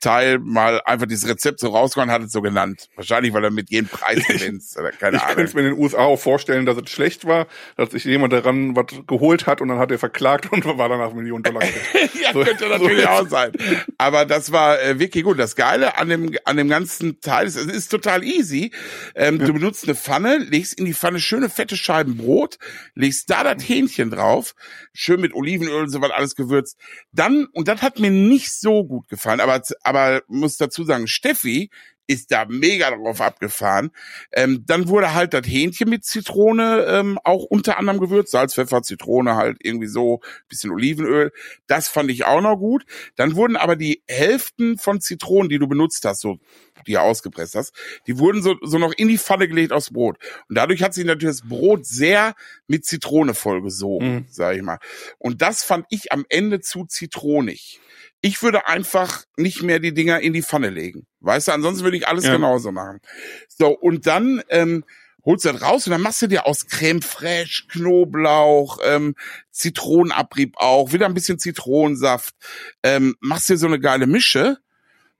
Teil 0.00 0.38
mal 0.38 0.80
einfach 0.84 1.06
dieses 1.06 1.28
Rezept 1.28 1.60
so 1.60 1.68
rausgehauen 1.68 2.10
hat 2.10 2.22
es 2.22 2.32
so 2.32 2.42
genannt. 2.42 2.88
Wahrscheinlich, 2.96 3.32
weil 3.32 3.44
er 3.44 3.50
mit 3.50 3.70
jedem 3.70 3.88
Preis 3.88 4.26
gewinnt. 4.26 4.62
Oder 4.78 4.92
keine 4.92 5.16
ich 5.16 5.22
Ahnung. 5.22 5.36
Könnte 5.36 5.56
mir 5.56 5.62
in 5.62 5.74
den 5.74 5.82
USA 5.82 5.98
auch 5.98 6.18
vorstellen, 6.18 6.66
dass 6.66 6.76
es 6.76 6.90
schlecht 6.90 7.24
war, 7.24 7.46
dass 7.76 7.90
sich 7.90 8.04
jemand 8.04 8.32
daran 8.32 8.76
was 8.76 8.86
geholt 9.06 9.46
hat 9.46 9.60
und 9.60 9.68
dann 9.68 9.78
hat 9.78 9.90
er 9.90 9.98
verklagt 9.98 10.52
und 10.52 10.64
war 10.78 10.88
danach 10.88 11.14
Millionen 11.14 11.42
Dollar. 11.42 11.62
ja, 12.22 12.32
so, 12.32 12.42
könnte 12.42 12.68
natürlich 12.68 13.02
so. 13.02 13.08
auch 13.08 13.28
sein. 13.28 13.52
Aber 13.96 14.26
das 14.26 14.52
war 14.52 14.80
äh, 14.82 14.98
wirklich 14.98 15.24
gut. 15.24 15.38
Das 15.38 15.56
Geile 15.56 15.96
an 15.96 16.08
dem, 16.08 16.36
an 16.44 16.56
dem 16.56 16.68
ganzen 16.68 17.20
Teil 17.20 17.46
ist, 17.46 17.56
es 17.56 17.66
ist 17.66 17.88
total 17.88 18.22
easy. 18.24 18.72
Ähm, 19.14 19.40
ja. 19.40 19.46
Du 19.46 19.54
benutzt 19.54 19.84
eine 19.84 19.94
Pfanne, 19.94 20.38
legst 20.38 20.78
in 20.78 20.84
die 20.84 20.94
Pfanne 20.94 21.18
schöne 21.18 21.48
fette 21.48 21.76
Scheiben 21.76 22.16
Brot, 22.16 22.58
legst 22.94 23.30
da 23.30 23.42
das 23.42 23.66
Hähnchen 23.66 24.10
drauf, 24.10 24.54
schön 24.92 25.20
mit 25.20 25.34
Olivenöl 25.34 25.82
und 25.82 25.88
so 25.88 26.00
was 26.00 26.10
alles 26.10 26.34
gewürzt. 26.34 26.78
Dann, 27.12 27.46
und 27.52 27.68
das 27.68 27.82
hat 27.82 27.98
mir 27.98 28.10
nicht 28.10 28.52
so 28.52 28.84
gut 28.84 29.08
gefallen, 29.08 29.40
aber, 29.40 29.62
aber 29.84 30.22
muss 30.28 30.56
dazu 30.56 30.84
sagen, 30.84 31.06
Steffi 31.06 31.70
ist 32.06 32.30
da 32.30 32.44
mega 32.46 32.90
drauf 32.90 33.20
abgefahren. 33.20 33.90
Ähm, 34.32 34.64
dann 34.66 34.88
wurde 34.88 35.14
halt 35.14 35.32
das 35.32 35.46
Hähnchen 35.46 35.88
mit 35.88 36.04
Zitrone 36.04 36.84
ähm, 36.88 37.18
auch 37.24 37.44
unter 37.44 37.78
anderem 37.78 38.00
gewürzt, 38.00 38.32
Salz, 38.32 38.54
Pfeffer, 38.54 38.82
Zitrone 38.82 39.36
halt 39.36 39.58
irgendwie 39.60 39.86
so, 39.86 40.20
bisschen 40.48 40.70
Olivenöl. 40.70 41.32
Das 41.66 41.88
fand 41.88 42.10
ich 42.10 42.24
auch 42.24 42.40
noch 42.40 42.56
gut. 42.56 42.84
Dann 43.16 43.36
wurden 43.36 43.56
aber 43.56 43.76
die 43.76 44.02
Hälften 44.06 44.76
von 44.76 45.00
Zitronen, 45.00 45.48
die 45.48 45.58
du 45.58 45.66
benutzt 45.66 46.04
hast, 46.04 46.20
so 46.20 46.38
die 46.86 46.92
du 46.92 47.00
ausgepresst 47.00 47.54
hast, 47.54 47.74
die 48.06 48.18
wurden 48.18 48.42
so, 48.42 48.56
so 48.60 48.78
noch 48.78 48.92
in 48.92 49.08
die 49.08 49.16
Pfanne 49.16 49.48
gelegt 49.48 49.72
aufs 49.72 49.90
Brot. 49.90 50.18
Und 50.48 50.58
dadurch 50.58 50.82
hat 50.82 50.92
sich 50.92 51.06
natürlich 51.06 51.38
das 51.38 51.48
Brot 51.48 51.86
sehr 51.86 52.34
mit 52.66 52.84
Zitrone 52.84 53.32
vollgesogen, 53.32 54.14
mhm. 54.14 54.26
sag 54.28 54.56
ich 54.56 54.62
mal. 54.62 54.78
Und 55.18 55.40
das 55.40 55.64
fand 55.64 55.86
ich 55.88 56.12
am 56.12 56.26
Ende 56.28 56.60
zu 56.60 56.84
zitronig. 56.84 57.80
Ich 58.26 58.42
würde 58.42 58.66
einfach 58.66 59.24
nicht 59.36 59.62
mehr 59.62 59.80
die 59.80 59.92
Dinger 59.92 60.18
in 60.18 60.32
die 60.32 60.40
Pfanne 60.40 60.70
legen. 60.70 61.06
Weißt 61.20 61.48
du, 61.48 61.52
ansonsten 61.52 61.84
würde 61.84 61.98
ich 61.98 62.08
alles 62.08 62.24
ja. 62.24 62.32
genauso 62.32 62.72
machen. 62.72 63.00
So, 63.48 63.68
und 63.68 64.06
dann 64.06 64.40
ähm, 64.48 64.82
holst 65.26 65.44
du 65.44 65.52
das 65.52 65.60
raus 65.60 65.86
und 65.86 65.90
dann 65.90 66.00
machst 66.00 66.22
du 66.22 66.26
dir 66.26 66.46
aus 66.46 66.66
Creme 66.66 67.02
fraiche, 67.02 67.66
Knoblauch, 67.68 68.78
ähm, 68.82 69.14
Zitronenabrieb 69.50 70.56
auch, 70.56 70.94
wieder 70.94 71.04
ein 71.04 71.12
bisschen 71.12 71.38
Zitronensaft, 71.38 72.34
ähm, 72.82 73.14
machst 73.20 73.50
dir 73.50 73.58
so 73.58 73.66
eine 73.66 73.78
geile 73.78 74.06
Mische, 74.06 74.56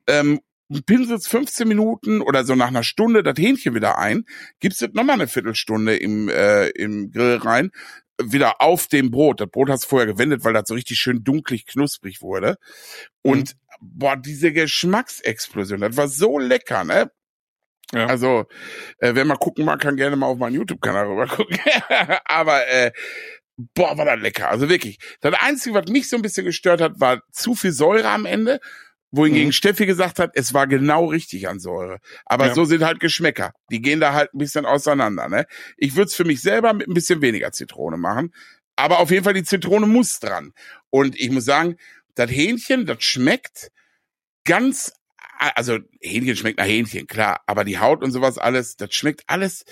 ähm, 0.07 0.41
pinselst 0.87 1.29
15 1.29 1.69
Minuten 1.69 2.23
oder 2.23 2.45
so 2.45 2.55
nach 2.55 2.69
einer 2.69 2.85
Stunde 2.85 3.23
das 3.23 3.35
Hähnchen 3.37 3.75
wieder 3.75 3.99
ein, 3.99 4.25
gibst 4.61 4.81
es 4.81 4.95
nochmal 4.95 5.17
eine 5.17 5.29
Viertelstunde 5.29 5.95
im, 5.95 6.31
äh, 6.31 6.69
im 6.69 7.11
Grill 7.11 7.37
rein, 7.37 7.71
wieder 8.23 8.61
auf 8.61 8.87
dem 8.87 9.11
Brot. 9.11 9.41
Das 9.41 9.49
Brot 9.51 9.69
hast 9.69 9.85
du 9.85 9.89
vorher 9.89 10.07
gewendet, 10.07 10.45
weil 10.45 10.53
das 10.53 10.69
so 10.69 10.75
richtig 10.75 10.99
schön 10.99 11.25
dunklig 11.25 11.67
knusprig 11.67 12.23
wurde. 12.23 12.57
Und 13.23 13.55
mhm. 13.55 13.79
boah, 13.81 14.17
diese 14.17 14.53
Geschmacksexplosion, 14.53 15.81
das 15.81 15.97
war 15.97 16.09
so 16.09 16.39
lecker, 16.39 16.85
ne? 16.85 17.11
Ja. 17.93 18.07
Also, 18.07 18.47
äh, 18.99 19.15
wer 19.15 19.25
mal 19.25 19.37
gucken 19.37 19.65
mag, 19.65 19.81
kann 19.81 19.97
gerne 19.97 20.17
mal 20.17 20.27
auf 20.27 20.39
meinen 20.39 20.55
YouTube-Kanal 20.55 21.07
rüber 21.07 21.27
gucken. 21.27 21.59
Aber 22.25 22.67
äh, 22.69 22.93
boah, 23.57 23.97
war 23.97 24.05
das 24.05 24.21
lecker. 24.21 24.49
Also 24.49 24.69
wirklich. 24.69 24.99
Das 25.21 25.35
Einzige, 25.35 25.75
was 25.75 25.87
mich 25.89 26.09
so 26.09 26.17
ein 26.17 26.23
bisschen 26.23 26.45
gestört 26.45 26.81
hat, 26.81 27.01
war 27.01 27.23
zu 27.31 27.55
viel 27.55 27.73
Säure 27.73 28.09
am 28.09 28.27
Ende 28.27 28.61
wohingegen 29.17 29.49
mhm. 29.49 29.53
Steffi 29.53 29.87
gesagt 29.87 30.19
hat, 30.19 30.33
es 30.35 30.55
war 30.55 30.67
genau 30.67 31.07
richtig 31.07 31.49
an 31.49 31.61
Säure. 31.61 31.99
Aber 32.25 32.49
ja. 32.49 32.55
so 32.55 32.65
sind 32.65 32.85
halt 32.85 33.01
Geschmäcker. 33.01 33.53
Die 33.71 33.81
gehen 33.81 34.01
da 34.01 34.13
halt 34.13 34.35
ein 34.35 34.39
bisschen 34.39 34.67
auseinander. 34.67 35.29
Ne? 35.29 35.47
Ich 35.77 35.97
würde 35.97 36.09
es 36.09 36.15
für 36.15 36.25
mich 36.25 36.43
selber 36.43 36.73
mit 36.73 36.89
ein 36.89 36.95
bisschen 36.95 37.23
weniger 37.23 37.53
Zitrone 37.53 37.97
machen. 37.97 38.33
Aber 38.77 38.99
auf 38.99 39.11
jeden 39.11 39.25
Fall, 39.25 39.35
die 39.35 39.45
Zitrone 39.45 39.87
muss 39.87 40.19
dran. 40.19 40.53
Und 40.91 41.19
ich 41.19 41.31
muss 41.31 41.45
sagen, 41.45 41.77
das 42.15 42.31
Hähnchen, 42.31 42.87
das 42.87 43.03
schmeckt 43.05 43.71
ganz, 44.45 44.93
also 45.39 45.79
Hähnchen 46.01 46.37
schmeckt 46.37 46.59
nach 46.59 46.67
Hähnchen, 46.67 47.07
klar. 47.07 47.43
Aber 47.47 47.65
die 47.65 47.79
Haut 47.79 48.03
und 48.03 48.11
sowas 48.11 48.39
alles, 48.39 48.77
das 48.77 48.95
schmeckt 48.95 49.23
alles 49.27 49.65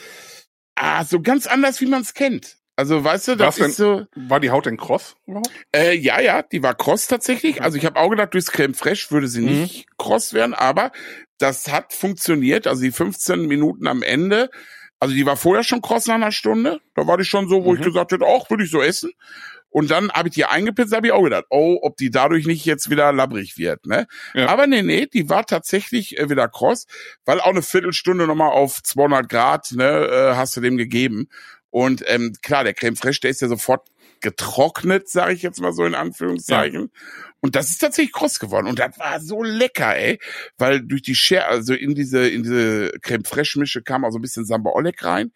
ah, 0.75 1.05
so 1.05 1.21
ganz 1.21 1.47
anders, 1.47 1.81
wie 1.81 1.87
man 1.87 2.03
es 2.03 2.15
kennt. 2.15 2.59
Also 2.83 3.05
weißt 3.05 3.29
du, 3.29 3.37
das 3.37 3.59
ist 3.59 3.77
so. 3.77 4.07
War 4.17 4.41
die 4.41 4.51
Haut 4.51 4.67
denn 4.67 4.77
kross 4.77 5.15
überhaupt? 5.25 5.53
Äh, 5.73 5.97
ja, 5.97 6.21
ja, 6.21 6.43
die 6.43 6.65
war 6.65 6.75
kross 6.75 7.07
tatsächlich. 7.07 7.63
Also 7.63 7.79
ich 7.79 7.87
habe 7.87 7.97
auch 8.01 8.11
gedacht, 8.11 8.35
durchs 8.35 8.51
Creme 8.51 8.75
Fraiche 8.75 9.13
würde 9.13 9.29
sie 9.29 9.41
mhm. 9.41 9.61
nicht 9.61 9.87
kross 9.99 10.35
werden, 10.35 10.53
aber 10.53 10.91
das 11.39 11.71
hat 11.71 11.93
funktioniert. 11.93 12.67
Also 12.67 12.83
die 12.83 12.91
15 12.91 13.47
Minuten 13.47 13.87
am 13.87 14.03
Ende, 14.03 14.51
also 14.99 15.15
die 15.15 15.25
war 15.25 15.37
vorher 15.37 15.63
schon 15.63 15.81
kross 15.81 16.09
nach 16.09 16.17
einer 16.17 16.33
Stunde. 16.33 16.81
Da 16.97 17.07
war 17.07 17.17
die 17.19 17.25
schon 17.25 17.49
so, 17.49 17.65
wo 17.65 17.71
mhm. 17.71 17.79
ich 17.79 17.85
gesagt 17.85 18.11
hätte, 18.11 18.27
auch 18.27 18.51
würde 18.51 18.65
ich 18.65 18.71
so 18.73 18.83
essen. 18.83 19.13
Und 19.71 19.93
dann 19.93 20.11
habe 20.11 20.29
ich 20.29 20.35
die 20.35 20.45
eingepitzt, 20.45 20.93
habe 20.93 21.07
ich 21.07 21.13
auch 21.13 21.23
gedacht, 21.23 21.45
oh, 21.51 21.79
ob 21.83 21.97
die 21.97 22.11
dadurch 22.11 22.49
nicht 22.49 22.65
jetzt 22.65 22.91
wieder 22.91 23.13
labbrig 23.13 23.59
wird, 23.59 23.87
ne? 23.87 24.09
Ja. 24.35 24.49
Aber 24.49 24.67
nee, 24.67 24.83
nee, 24.83 25.07
die 25.07 25.29
war 25.29 25.47
tatsächlich 25.47 26.19
äh, 26.19 26.29
wieder 26.29 26.49
kross, 26.49 26.87
weil 27.25 27.41
auch 27.41 27.47
eine 27.47 27.63
Viertelstunde 27.63 28.27
nochmal 28.27 28.51
auf 28.51 28.83
200 28.83 29.29
Grad, 29.29 29.71
ne, 29.71 29.85
äh, 29.85 30.35
hast 30.35 30.57
du 30.57 30.61
dem 30.61 30.77
gegeben. 30.77 31.29
Und 31.73 32.05
ähm, 32.07 32.35
klar, 32.43 32.65
der 32.65 32.75
Creme 32.75 32.97
Fraiche, 32.97 33.21
der 33.23 33.31
ist 33.31 33.41
ja 33.41 33.49
sofort 33.49 33.89
getrocknet, 34.21 35.09
sage 35.09 35.33
ich 35.33 35.41
jetzt 35.43 35.59
mal 35.59 35.73
so 35.73 35.87
in 35.87 35.95
Anführungszeichen. 35.95 36.91
Ja. 36.95 37.03
Und 37.41 37.57
das 37.57 37.71
ist 37.71 37.79
tatsächlich 37.79 38.13
kross 38.13 38.39
geworden. 38.39 38.67
Und 38.67 38.79
das 38.79 38.99
war 38.99 39.19
so 39.21 39.43
lecker, 39.43 39.97
ey. 39.97 40.21
Weil 40.59 40.83
durch 40.83 41.01
die 41.01 41.15
Schere, 41.15 41.47
also 41.47 41.73
in 41.73 41.95
diese, 41.95 42.29
in 42.29 42.43
diese 42.43 42.93
Creme 43.01 43.25
Fraiche 43.25 43.59
Mische 43.59 43.83
kam 43.83 44.05
auch 44.05 44.11
so 44.11 44.19
ein 44.19 44.23
bisschen 44.23 44.45
Samba 44.45 44.71
Oleg 44.71 45.03
rein. 45.03 45.33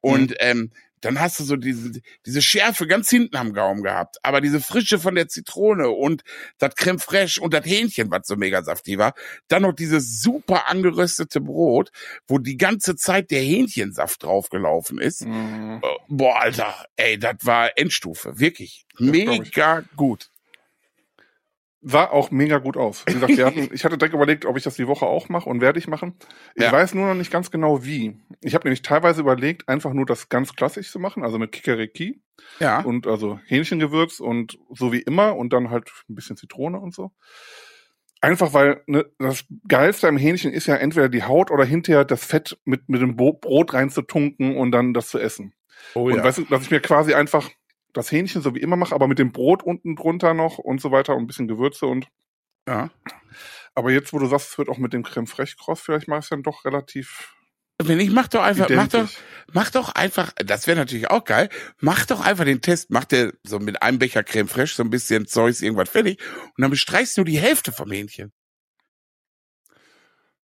Und 0.00 0.30
mhm. 0.30 0.36
ähm, 0.40 0.72
dann 1.00 1.20
hast 1.20 1.40
du 1.40 1.44
so 1.44 1.56
diese, 1.56 2.00
diese 2.26 2.42
Schärfe 2.42 2.86
ganz 2.86 3.10
hinten 3.10 3.36
am 3.36 3.52
Gaumen 3.52 3.82
gehabt. 3.82 4.16
Aber 4.22 4.40
diese 4.40 4.60
Frische 4.60 4.98
von 4.98 5.14
der 5.14 5.28
Zitrone 5.28 5.90
und 5.90 6.22
das 6.58 6.74
Creme 6.74 6.98
fraiche 6.98 7.40
und 7.40 7.54
das 7.54 7.64
Hähnchen, 7.64 8.10
was 8.10 8.26
so 8.26 8.36
mega 8.36 8.62
saftig 8.62 8.98
war. 8.98 9.14
Dann 9.48 9.62
noch 9.62 9.74
dieses 9.74 10.22
super 10.22 10.68
angeröstete 10.68 11.40
Brot, 11.40 11.90
wo 12.26 12.38
die 12.38 12.56
ganze 12.56 12.96
Zeit 12.96 13.30
der 13.30 13.40
Hähnchensaft 13.40 14.22
draufgelaufen 14.22 14.98
ist. 14.98 15.24
Mhm. 15.24 15.80
Äh, 15.82 15.86
boah, 16.08 16.40
Alter, 16.40 16.86
ey, 16.96 17.18
das 17.18 17.36
war 17.42 17.70
Endstufe. 17.76 18.38
Wirklich. 18.38 18.86
Das 18.98 19.08
mega 19.08 19.84
gut 19.96 20.30
sah 21.80 22.04
auch 22.04 22.30
mega 22.30 22.58
gut 22.58 22.76
aus. 22.76 23.04
Wie 23.06 23.14
gesagt, 23.14 23.36
wir 23.36 23.46
hatten, 23.46 23.68
ich 23.72 23.84
hatte 23.84 23.98
direkt 23.98 24.14
überlegt, 24.14 24.46
ob 24.46 24.56
ich 24.56 24.64
das 24.64 24.74
die 24.74 24.86
Woche 24.86 25.06
auch 25.06 25.28
mache 25.28 25.48
und 25.48 25.60
werde 25.60 25.78
ich 25.78 25.86
machen. 25.86 26.14
Ich 26.54 26.64
ja. 26.64 26.72
weiß 26.72 26.94
nur 26.94 27.06
noch 27.06 27.14
nicht 27.14 27.30
ganz 27.30 27.50
genau 27.50 27.84
wie. 27.84 28.16
Ich 28.40 28.54
habe 28.54 28.66
nämlich 28.66 28.82
teilweise 28.82 29.20
überlegt, 29.20 29.68
einfach 29.68 29.92
nur 29.92 30.06
das 30.06 30.28
ganz 30.28 30.54
klassisch 30.54 30.90
zu 30.90 30.98
machen, 30.98 31.22
also 31.22 31.38
mit 31.38 31.52
Kikeriki. 31.52 32.20
Ja. 32.60 32.80
Und 32.80 33.06
also 33.06 33.38
Hähnchengewürz 33.46 34.20
und 34.20 34.58
so 34.72 34.92
wie 34.92 35.00
immer 35.00 35.36
und 35.36 35.52
dann 35.52 35.70
halt 35.70 35.90
ein 36.08 36.14
bisschen 36.14 36.36
Zitrone 36.36 36.78
und 36.78 36.94
so. 36.94 37.12
Einfach 38.20 38.52
weil 38.52 38.82
ne, 38.86 39.06
das 39.18 39.44
Geilste 39.68 40.08
am 40.08 40.16
Hähnchen 40.16 40.52
ist 40.52 40.66
ja 40.66 40.74
entweder 40.74 41.08
die 41.08 41.22
Haut 41.22 41.52
oder 41.52 41.64
hinterher 41.64 42.04
das 42.04 42.24
Fett 42.24 42.58
mit, 42.64 42.88
mit 42.88 43.00
dem 43.00 43.16
Brot 43.16 43.72
reinzutunken 43.72 44.56
und 44.56 44.72
dann 44.72 44.92
das 44.92 45.08
zu 45.08 45.20
essen. 45.20 45.54
Oh, 45.94 46.06
und 46.06 46.16
ja. 46.16 46.24
weißt 46.24 46.38
du, 46.38 46.44
dass 46.44 46.62
ich 46.62 46.70
mir 46.70 46.80
quasi 46.80 47.14
einfach 47.14 47.48
das 47.92 48.12
Hähnchen 48.12 48.42
so 48.42 48.54
wie 48.54 48.60
immer 48.60 48.76
mache, 48.76 48.94
aber 48.94 49.08
mit 49.08 49.18
dem 49.18 49.32
Brot 49.32 49.62
unten 49.62 49.96
drunter 49.96 50.34
noch 50.34 50.58
und 50.58 50.80
so 50.80 50.90
weiter 50.90 51.14
und 51.14 51.24
ein 51.24 51.26
bisschen 51.26 51.48
Gewürze 51.48 51.86
und 51.86 52.08
ja. 52.68 52.90
Aber 53.74 53.90
jetzt, 53.90 54.12
wo 54.12 54.18
du 54.18 54.26
sagst, 54.26 54.50
es 54.50 54.58
wird 54.58 54.68
auch 54.68 54.78
mit 54.78 54.92
dem 54.92 55.02
Creme 55.02 55.26
Fraiche 55.26 55.56
Cross, 55.56 55.80
vielleicht 55.80 56.08
ich 56.08 56.14
es 56.14 56.28
dann 56.28 56.42
doch 56.42 56.64
relativ 56.64 57.32
Wenn 57.82 58.00
ich 58.00 58.10
mach 58.10 58.28
doch 58.28 58.42
einfach, 58.42 58.68
mach 58.70 58.88
doch, 58.88 59.08
mach 59.52 59.70
doch 59.70 59.88
einfach, 59.94 60.32
das 60.36 60.66
wäre 60.66 60.76
natürlich 60.76 61.10
auch 61.10 61.24
geil, 61.24 61.48
mach 61.80 62.04
doch 62.04 62.20
einfach 62.20 62.44
den 62.44 62.60
Test, 62.60 62.90
mach 62.90 63.04
dir 63.04 63.32
so 63.44 63.58
mit 63.58 63.82
einem 63.82 63.98
Becher 63.98 64.24
Creme 64.24 64.48
Fraiche 64.48 64.74
so 64.74 64.82
ein 64.82 64.90
bisschen 64.90 65.26
Zeugs 65.26 65.62
irgendwas 65.62 65.88
fertig 65.88 66.20
und 66.44 66.62
dann 66.62 66.70
bestreichst 66.70 67.16
du 67.16 67.24
die 67.24 67.38
Hälfte 67.38 67.72
vom 67.72 67.90
Hähnchen. 67.90 68.32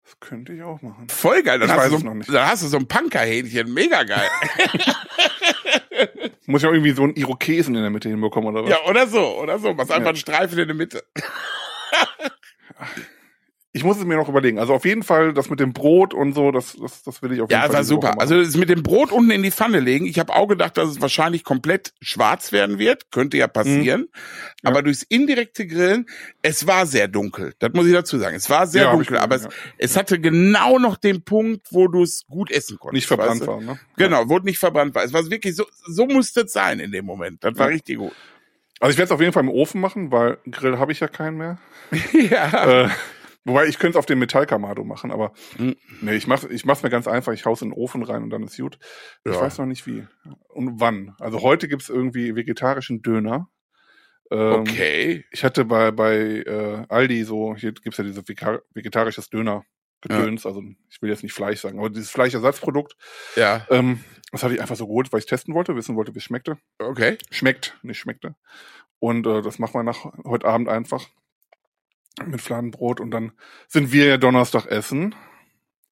Das 0.04 0.19
könnte 0.19 0.54
ich 0.54 0.62
auch 0.62 0.82
machen. 0.82 1.08
Voll 1.08 1.41
geil, 1.41 1.60
dann, 1.60 1.69
Ich 1.69 1.73
hast, 1.73 1.84
weiß 1.84 1.91
du 1.91 1.97
so, 1.99 2.06
noch 2.06 2.13
nicht. 2.15 2.30
dann 2.30 2.47
hast 2.47 2.63
du 2.63 2.67
so 2.67 2.77
ein 2.77 2.88
Punkerhähnchen, 2.88 3.73
mega 3.73 4.04
geil. 4.04 4.30
Muss 6.52 6.62
ich 6.64 6.68
auch 6.68 6.74
irgendwie 6.74 6.92
so 6.92 7.04
einen 7.04 7.16
Irokesen 7.16 7.76
in 7.76 7.82
der 7.82 7.90
Mitte 7.90 8.10
hinbekommen 8.10 8.50
oder 8.50 8.64
was? 8.64 8.70
ja, 8.70 8.78
oder 8.88 9.08
so, 9.08 9.40
oder 9.40 9.58
so, 9.58 9.74
machst 9.74 9.92
einfach 9.92 10.04
Ja. 10.04 10.10
einen 10.10 10.18
Streifen 10.18 10.60
in 10.60 10.68
der 10.68 10.76
Mitte. 10.76 11.04
Ich 13.73 13.86
muss 13.86 13.97
es 13.97 14.03
mir 14.03 14.17
noch 14.17 14.27
überlegen. 14.27 14.60
Also 14.60 14.73
auf 14.73 14.84
jeden 14.84 15.01
Fall 15.01 15.34
das 15.34 15.49
mit 15.49 15.62
dem 15.62 15.71
Brot 15.71 16.13
und 16.13 16.34
so, 16.34 16.51
das, 16.51 16.75
das, 16.75 17.03
das 17.03 17.21
will 17.21 17.31
ich 17.31 17.39
auf 17.39 17.49
jeden 17.49 17.57
Ja, 17.62 17.67
Fall. 17.67 17.73
war 17.75 17.81
diese 17.81 17.95
Woche 17.95 18.07
super. 18.07 18.19
Also 18.21 18.43
das 18.43 18.57
mit 18.57 18.67
dem 18.67 18.84
Brot 18.84 19.13
unten 19.13 19.31
in 19.31 19.43
die 19.43 19.51
Pfanne 19.51 19.79
legen. 19.79 20.05
Ich 20.05 20.19
habe 20.19 20.34
auch 20.34 20.47
gedacht, 20.47 20.75
dass 20.75 20.89
es 20.89 20.99
wahrscheinlich 20.99 21.45
komplett 21.45 21.93
schwarz 22.01 22.51
werden 22.51 22.79
wird. 22.79 23.12
Könnte 23.12 23.38
ja 23.38 23.47
passieren. 23.47 24.01
Mhm. 24.01 24.07
Ja. 24.63 24.69
Aber 24.71 24.81
durchs 24.84 25.03
indirekte 25.03 25.65
Grillen, 25.67 26.05
es 26.41 26.67
war 26.67 26.86
sehr 26.86 27.07
dunkel. 27.07 27.53
Das 27.60 27.71
muss 27.73 27.86
ich 27.88 27.93
dazu 27.93 28.17
sagen. 28.17 28.36
Es 28.36 28.49
war 28.49 28.67
sehr 28.67 28.84
Ja, 28.84 28.91
dunkel, 28.91 29.17
aber 29.17 29.36
es, 29.36 29.47
es 29.77 29.95
hatte 29.95 30.19
genau 30.19 30.77
noch 30.77 30.97
den 30.97 31.23
Punkt, 31.23 31.67
wo 31.71 31.88
du 31.88 32.03
es 32.03 32.25
gut 32.27 32.51
essen 32.51 32.77
konntest. 32.77 32.95
nicht 32.95 33.07
verbrannt 33.07 33.39
weißt 33.39 33.43
du? 33.43 33.47
war, 33.47 33.62
ne? 33.62 33.79
Genau, 33.95 34.27
wurde 34.27 34.47
nicht 34.47 34.60
verbrannt 34.60 34.95
war. 34.95 35.05
Es 35.05 35.13
war 35.13 35.29
wirklich 35.29 35.55
so, 35.55 35.63
so 35.88 36.05
musste 36.07 36.41
es 36.41 36.51
sein 36.51 36.81
in 36.81 36.91
dem 36.91 37.05
Moment. 37.05 37.41
Das 37.41 37.57
war 37.57 37.67
Ja. 37.67 37.71
richtig 37.73 37.99
gut. 37.99 38.12
Also 38.81 38.91
ich 38.91 38.97
werde 38.97 39.05
es 39.05 39.12
auf 39.12 39.21
jeden 39.21 39.31
Fall 39.31 39.43
im 39.43 39.49
Ofen 39.49 39.79
machen, 39.79 40.12
weil 40.12 40.39
Grill 40.49 40.77
habe 40.77 40.91
ich 40.91 40.99
ja 40.99 41.07
keinen 41.07 41.38
mehr. 41.38 41.57
ja. 42.29 42.86
Äh, 42.86 42.89
wobei 43.45 43.65
ich 43.67 43.77
könnte 43.80 43.91
es 43.97 43.99
auf 43.99 44.06
dem 44.06 44.19
Metallkamado 44.19 44.84
machen, 44.84 45.12
aber 45.12 45.34
Mhm. 45.58 45.75
nee, 46.01 46.15
ich 46.15 46.27
mach's, 46.27 46.43
ich 46.45 46.65
mach's 46.65 46.84
mir 46.84 46.89
ganz 46.89 47.08
einfach. 47.08 47.34
Ich 47.34 47.45
hau's 47.45 47.62
in 47.62 47.69
den 47.69 47.77
Ofen 47.77 48.04
rein 48.04 48.23
und 48.23 48.30
dann 48.30 48.43
ist 48.43 48.58
gut. 48.58 48.77
Ich 49.25 49.34
Ja. 49.34 49.41
weiß 49.41 49.58
noch 49.60 49.65
nicht 49.65 49.86
wie 49.88 50.06
und 50.49 50.80
wann. 50.80 51.15
Also 51.19 51.41
heute 51.41 51.67
gibt's 51.67 51.89
irgendwie 51.89 52.36
vegetarischen 52.36 53.01
Döner. 53.01 53.49
Ähm, 54.32 54.62
Okay. 54.62 55.25
Ich 55.32 55.43
hatte 55.43 55.65
bei 55.65 55.91
bei 55.91 56.15
äh, 56.45 56.86
Aldi 56.89 57.23
so, 57.23 57.56
hier 57.56 57.71
gibt's 57.73 57.97
ja 57.97 58.04
diese 58.04 58.21
vega- 58.27 58.62
vegetarisches 58.73 59.30
Döner. 59.30 59.63
Gedöns, 60.04 60.47
also 60.47 60.63
ich 60.89 60.99
will 61.04 61.12
jetzt 61.12 61.21
nicht 61.21 61.32
Fleisch 61.34 61.60
sagen, 61.62 61.77
aber 61.77 61.91
dieses 61.91 62.10
Fleischersatzprodukt, 62.10 62.95
Ja. 63.36 63.67
ähm, 63.69 64.04
das 64.32 64.41
hatte 64.41 64.56
ich 64.56 64.60
einfach 64.60 64.75
so 64.75 64.88
geholt, 64.88 65.13
weil 65.13 65.19
ich 65.19 65.27
testen 65.27 65.54
wollte, 65.54 65.75
wissen 65.75 65.95
wollte, 65.95 66.15
wie 66.15 66.17
es 66.17 66.23
schmeckte. 66.23 66.58
Okay. 66.80 67.19
Schmeckt, 67.30 67.77
nicht 67.84 67.99
schmeckte. 67.99 68.34
Und 68.97 69.27
äh, 69.27 69.43
das 69.43 69.60
machen 69.60 69.75
wir 69.75 69.84
nach 69.84 70.06
heute 70.25 70.47
Abend 70.47 70.69
einfach 70.69 71.06
mit 72.26 72.41
Fladenbrot 72.41 73.00
und 73.00 73.12
dann 73.12 73.32
sind 73.67 73.91
wir 73.91 74.06
ja 74.06 74.17
Donnerstag 74.17 74.65
essen. 74.67 75.15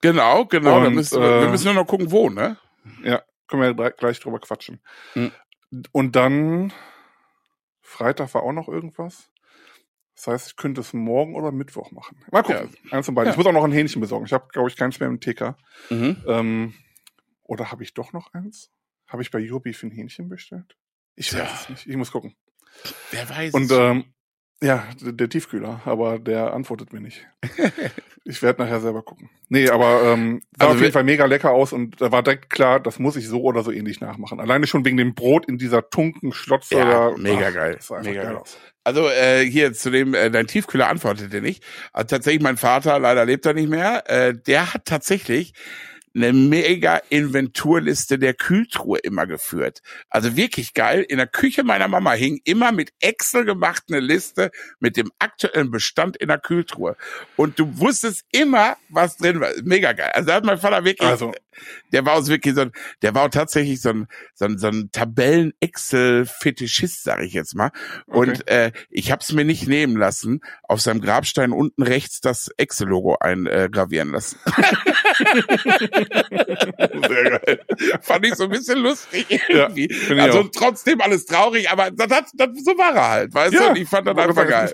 Genau, 0.01 0.45
genau. 0.45 0.85
Und, 0.85 0.95
müssen 0.95 1.21
wir, 1.21 1.41
wir 1.41 1.47
äh, 1.47 1.51
müssen 1.51 1.65
nur 1.65 1.73
noch 1.73 1.87
gucken, 1.87 2.11
wo, 2.11 2.29
ne? 2.29 2.57
Ja, 3.03 3.21
können 3.47 3.61
wir 3.61 3.73
gleich- 3.73 3.95
gleich 3.97 4.19
drüber 4.19 4.39
quatschen. 4.39 4.81
Mhm. 5.15 5.31
Und 5.91 6.15
dann 6.15 6.73
Freitag 7.81 8.33
war 8.33 8.43
auch 8.43 8.53
noch 8.53 8.67
irgendwas. 8.67 9.29
Das 10.15 10.27
heißt, 10.27 10.47
ich 10.49 10.55
könnte 10.57 10.81
es 10.81 10.93
morgen 10.93 11.35
oder 11.35 11.51
Mittwoch 11.51 11.91
machen. 11.91 12.19
Mal 12.31 12.43
gucken. 12.43 12.75
Eins 12.91 13.05
von 13.05 13.15
beiden. 13.15 13.27
Ja. 13.27 13.31
Ich 13.31 13.37
muss 13.37 13.45
auch 13.47 13.53
noch 13.53 13.63
ein 13.63 13.71
Hähnchen 13.71 14.01
besorgen. 14.01 14.25
Ich 14.25 14.33
habe, 14.33 14.47
glaube 14.51 14.69
ich, 14.69 14.75
keins 14.75 14.99
mehr 14.99 15.07
im 15.07 15.19
TK. 15.21 15.55
Mhm. 15.89 16.23
Ähm, 16.27 16.73
oder 17.43 17.71
habe 17.71 17.83
ich 17.83 17.93
doch 17.93 18.11
noch 18.11 18.33
eins? 18.33 18.69
Habe 19.07 19.21
ich 19.21 19.31
bei 19.31 19.39
Eurobeef 19.41 19.81
ein 19.83 19.91
Hähnchen 19.91 20.27
bestellt? 20.27 20.75
Ich 21.15 21.33
weiß 21.33 21.41
Tja. 21.41 21.57
es 21.61 21.69
nicht. 21.69 21.87
Ich 21.87 21.95
muss 21.95 22.11
gucken. 22.11 22.35
Wer 23.11 23.29
weiß. 23.29 23.53
Und 23.53 23.71
ähm, 23.71 24.13
ja, 24.61 24.85
der, 25.01 25.29
Tiefkühler, 25.29 25.81
aber 25.85 26.19
der 26.19 26.53
antwortet 26.53 26.91
mir 26.91 26.99
nicht. 26.99 27.25
ich 28.25 28.41
werde 28.41 28.61
nachher 28.63 28.81
selber 28.81 29.03
gucken. 29.03 29.29
Nee, 29.47 29.69
aber 29.69 30.03
ähm, 30.03 30.41
sah 30.57 30.65
Also 30.65 30.75
auf 30.75 30.81
jeden 30.81 30.93
Fall 30.93 31.03
mega 31.05 31.25
lecker 31.25 31.51
aus 31.51 31.71
und 31.71 32.01
da 32.01 32.11
war 32.11 32.23
direkt 32.23 32.49
klar, 32.49 32.79
das 32.79 32.99
muss 32.99 33.15
ich 33.15 33.27
so 33.27 33.41
oder 33.41 33.63
so 33.63 33.71
ähnlich 33.71 34.01
nachmachen. 34.01 34.39
Alleine 34.39 34.67
schon 34.67 34.83
wegen 34.85 34.97
dem 34.97 35.15
Brot 35.15 35.45
in 35.45 35.57
dieser 35.57 35.89
tunken 35.89 36.33
Schlotze. 36.33 36.75
Ja, 36.75 37.11
mega 37.17 37.49
geil. 37.51 37.75
Das 37.75 37.87
sah 37.87 37.95
einfach 37.97 38.09
Mega 38.09 38.23
geil 38.23 38.33
geil. 38.33 38.41
aus. 38.41 38.57
Also 38.83 39.07
äh, 39.07 39.45
hier 39.45 39.73
zu 39.73 39.91
dem, 39.91 40.13
äh, 40.13 40.29
dein 40.31 40.47
Tiefkühler 40.47 40.89
antwortete 40.89 41.41
nicht. 41.41 41.63
Also, 41.93 42.07
tatsächlich, 42.15 42.41
mein 42.41 42.57
Vater, 42.57 42.99
leider 42.99 43.25
lebt 43.25 43.45
er 43.45 43.53
nicht 43.53 43.69
mehr, 43.69 44.09
äh, 44.09 44.33
der 44.33 44.73
hat 44.73 44.85
tatsächlich 44.85 45.53
eine 46.15 46.33
mega 46.33 47.01
Inventurliste 47.09 48.19
der 48.19 48.33
Kühltruhe 48.33 48.99
immer 48.99 49.27
geführt. 49.27 49.81
Also 50.09 50.35
wirklich 50.35 50.73
geil. 50.73 51.05
In 51.07 51.17
der 51.17 51.27
Küche 51.27 51.63
meiner 51.63 51.87
Mama 51.87 52.13
hing 52.13 52.41
immer 52.43 52.71
mit 52.71 52.91
Excel 52.99 53.45
gemacht 53.45 53.83
eine 53.89 53.99
Liste 53.99 54.51
mit 54.79 54.97
dem 54.97 55.11
aktuellen 55.19 55.71
Bestand 55.71 56.17
in 56.17 56.27
der 56.27 56.39
Kühltruhe. 56.39 56.95
Und 57.35 57.59
du 57.59 57.79
wusstest 57.79 58.25
immer, 58.31 58.77
was 58.89 59.17
drin 59.17 59.39
war. 59.39 59.51
Mega 59.63 59.93
geil. 59.93 60.11
Also 60.13 60.27
da 60.27 60.35
hat 60.35 60.45
mein 60.45 60.57
Vater 60.57 60.83
wirklich, 60.83 61.07
Also, 61.07 61.33
der 61.91 62.05
war 62.05 62.13
auch 62.13 62.27
wirklich 62.27 62.55
so 62.55 62.61
ein, 62.61 62.71
der 63.01 63.13
war 63.15 63.25
auch 63.25 63.29
tatsächlich 63.29 63.81
so 63.81 63.89
ein, 63.89 64.07
so 64.33 64.45
ein, 64.45 64.57
so 64.57 64.67
ein 64.67 64.91
Tabellen-Excel-Fetischist, 64.91 67.03
sag 67.03 67.21
ich 67.21 67.33
jetzt 67.33 67.55
mal. 67.55 67.71
Und 68.05 68.47
äh, 68.47 68.71
ich 68.89 69.11
habe 69.11 69.21
es 69.21 69.31
mir 69.31 69.45
nicht 69.45 69.67
nehmen 69.67 69.97
lassen, 69.97 70.41
auf 70.63 70.81
seinem 70.81 71.01
Grabstein 71.01 71.51
unten 71.51 71.83
rechts 71.83 72.21
das 72.21 72.49
Excel-Logo 72.57 73.17
eingravieren 73.19 74.11
lassen. 74.11 74.39
sehr 77.07 77.39
geil. 77.39 77.59
Fand 78.01 78.25
ich 78.25 78.35
so 78.35 78.45
ein 78.45 78.49
bisschen 78.49 78.79
lustig 78.79 79.25
Ja, 79.29 79.67
irgendwie. 79.67 79.85
ich 79.85 80.11
also 80.19 80.39
auch. 80.41 80.49
trotzdem 80.53 81.01
alles 81.01 81.25
traurig, 81.25 81.69
aber 81.69 81.91
das, 81.91 82.09
hat, 82.11 82.25
das, 82.33 82.49
so 82.63 82.77
war 82.77 82.95
er 82.95 83.09
halt, 83.09 83.33
weißt 83.33 83.53
du? 83.53 83.69
Und 83.69 83.77
ich 83.77 83.87
fand 83.89 84.07
das 84.07 84.17
einfach 84.17 84.47
geil. 84.47 84.73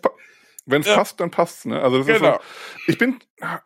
Wenn 0.67 0.81
es 0.81 0.87
Ja. 0.87 0.95
passt, 0.95 1.19
dann 1.19 1.29
passt's. 1.29 1.65
Ne? 1.65 1.79
Also 1.79 1.99
das 1.99 2.07
ist 2.07 2.17
Genau. 2.21 2.33
so, 2.33 2.39
ich 2.87 2.97
bin, 2.97 3.19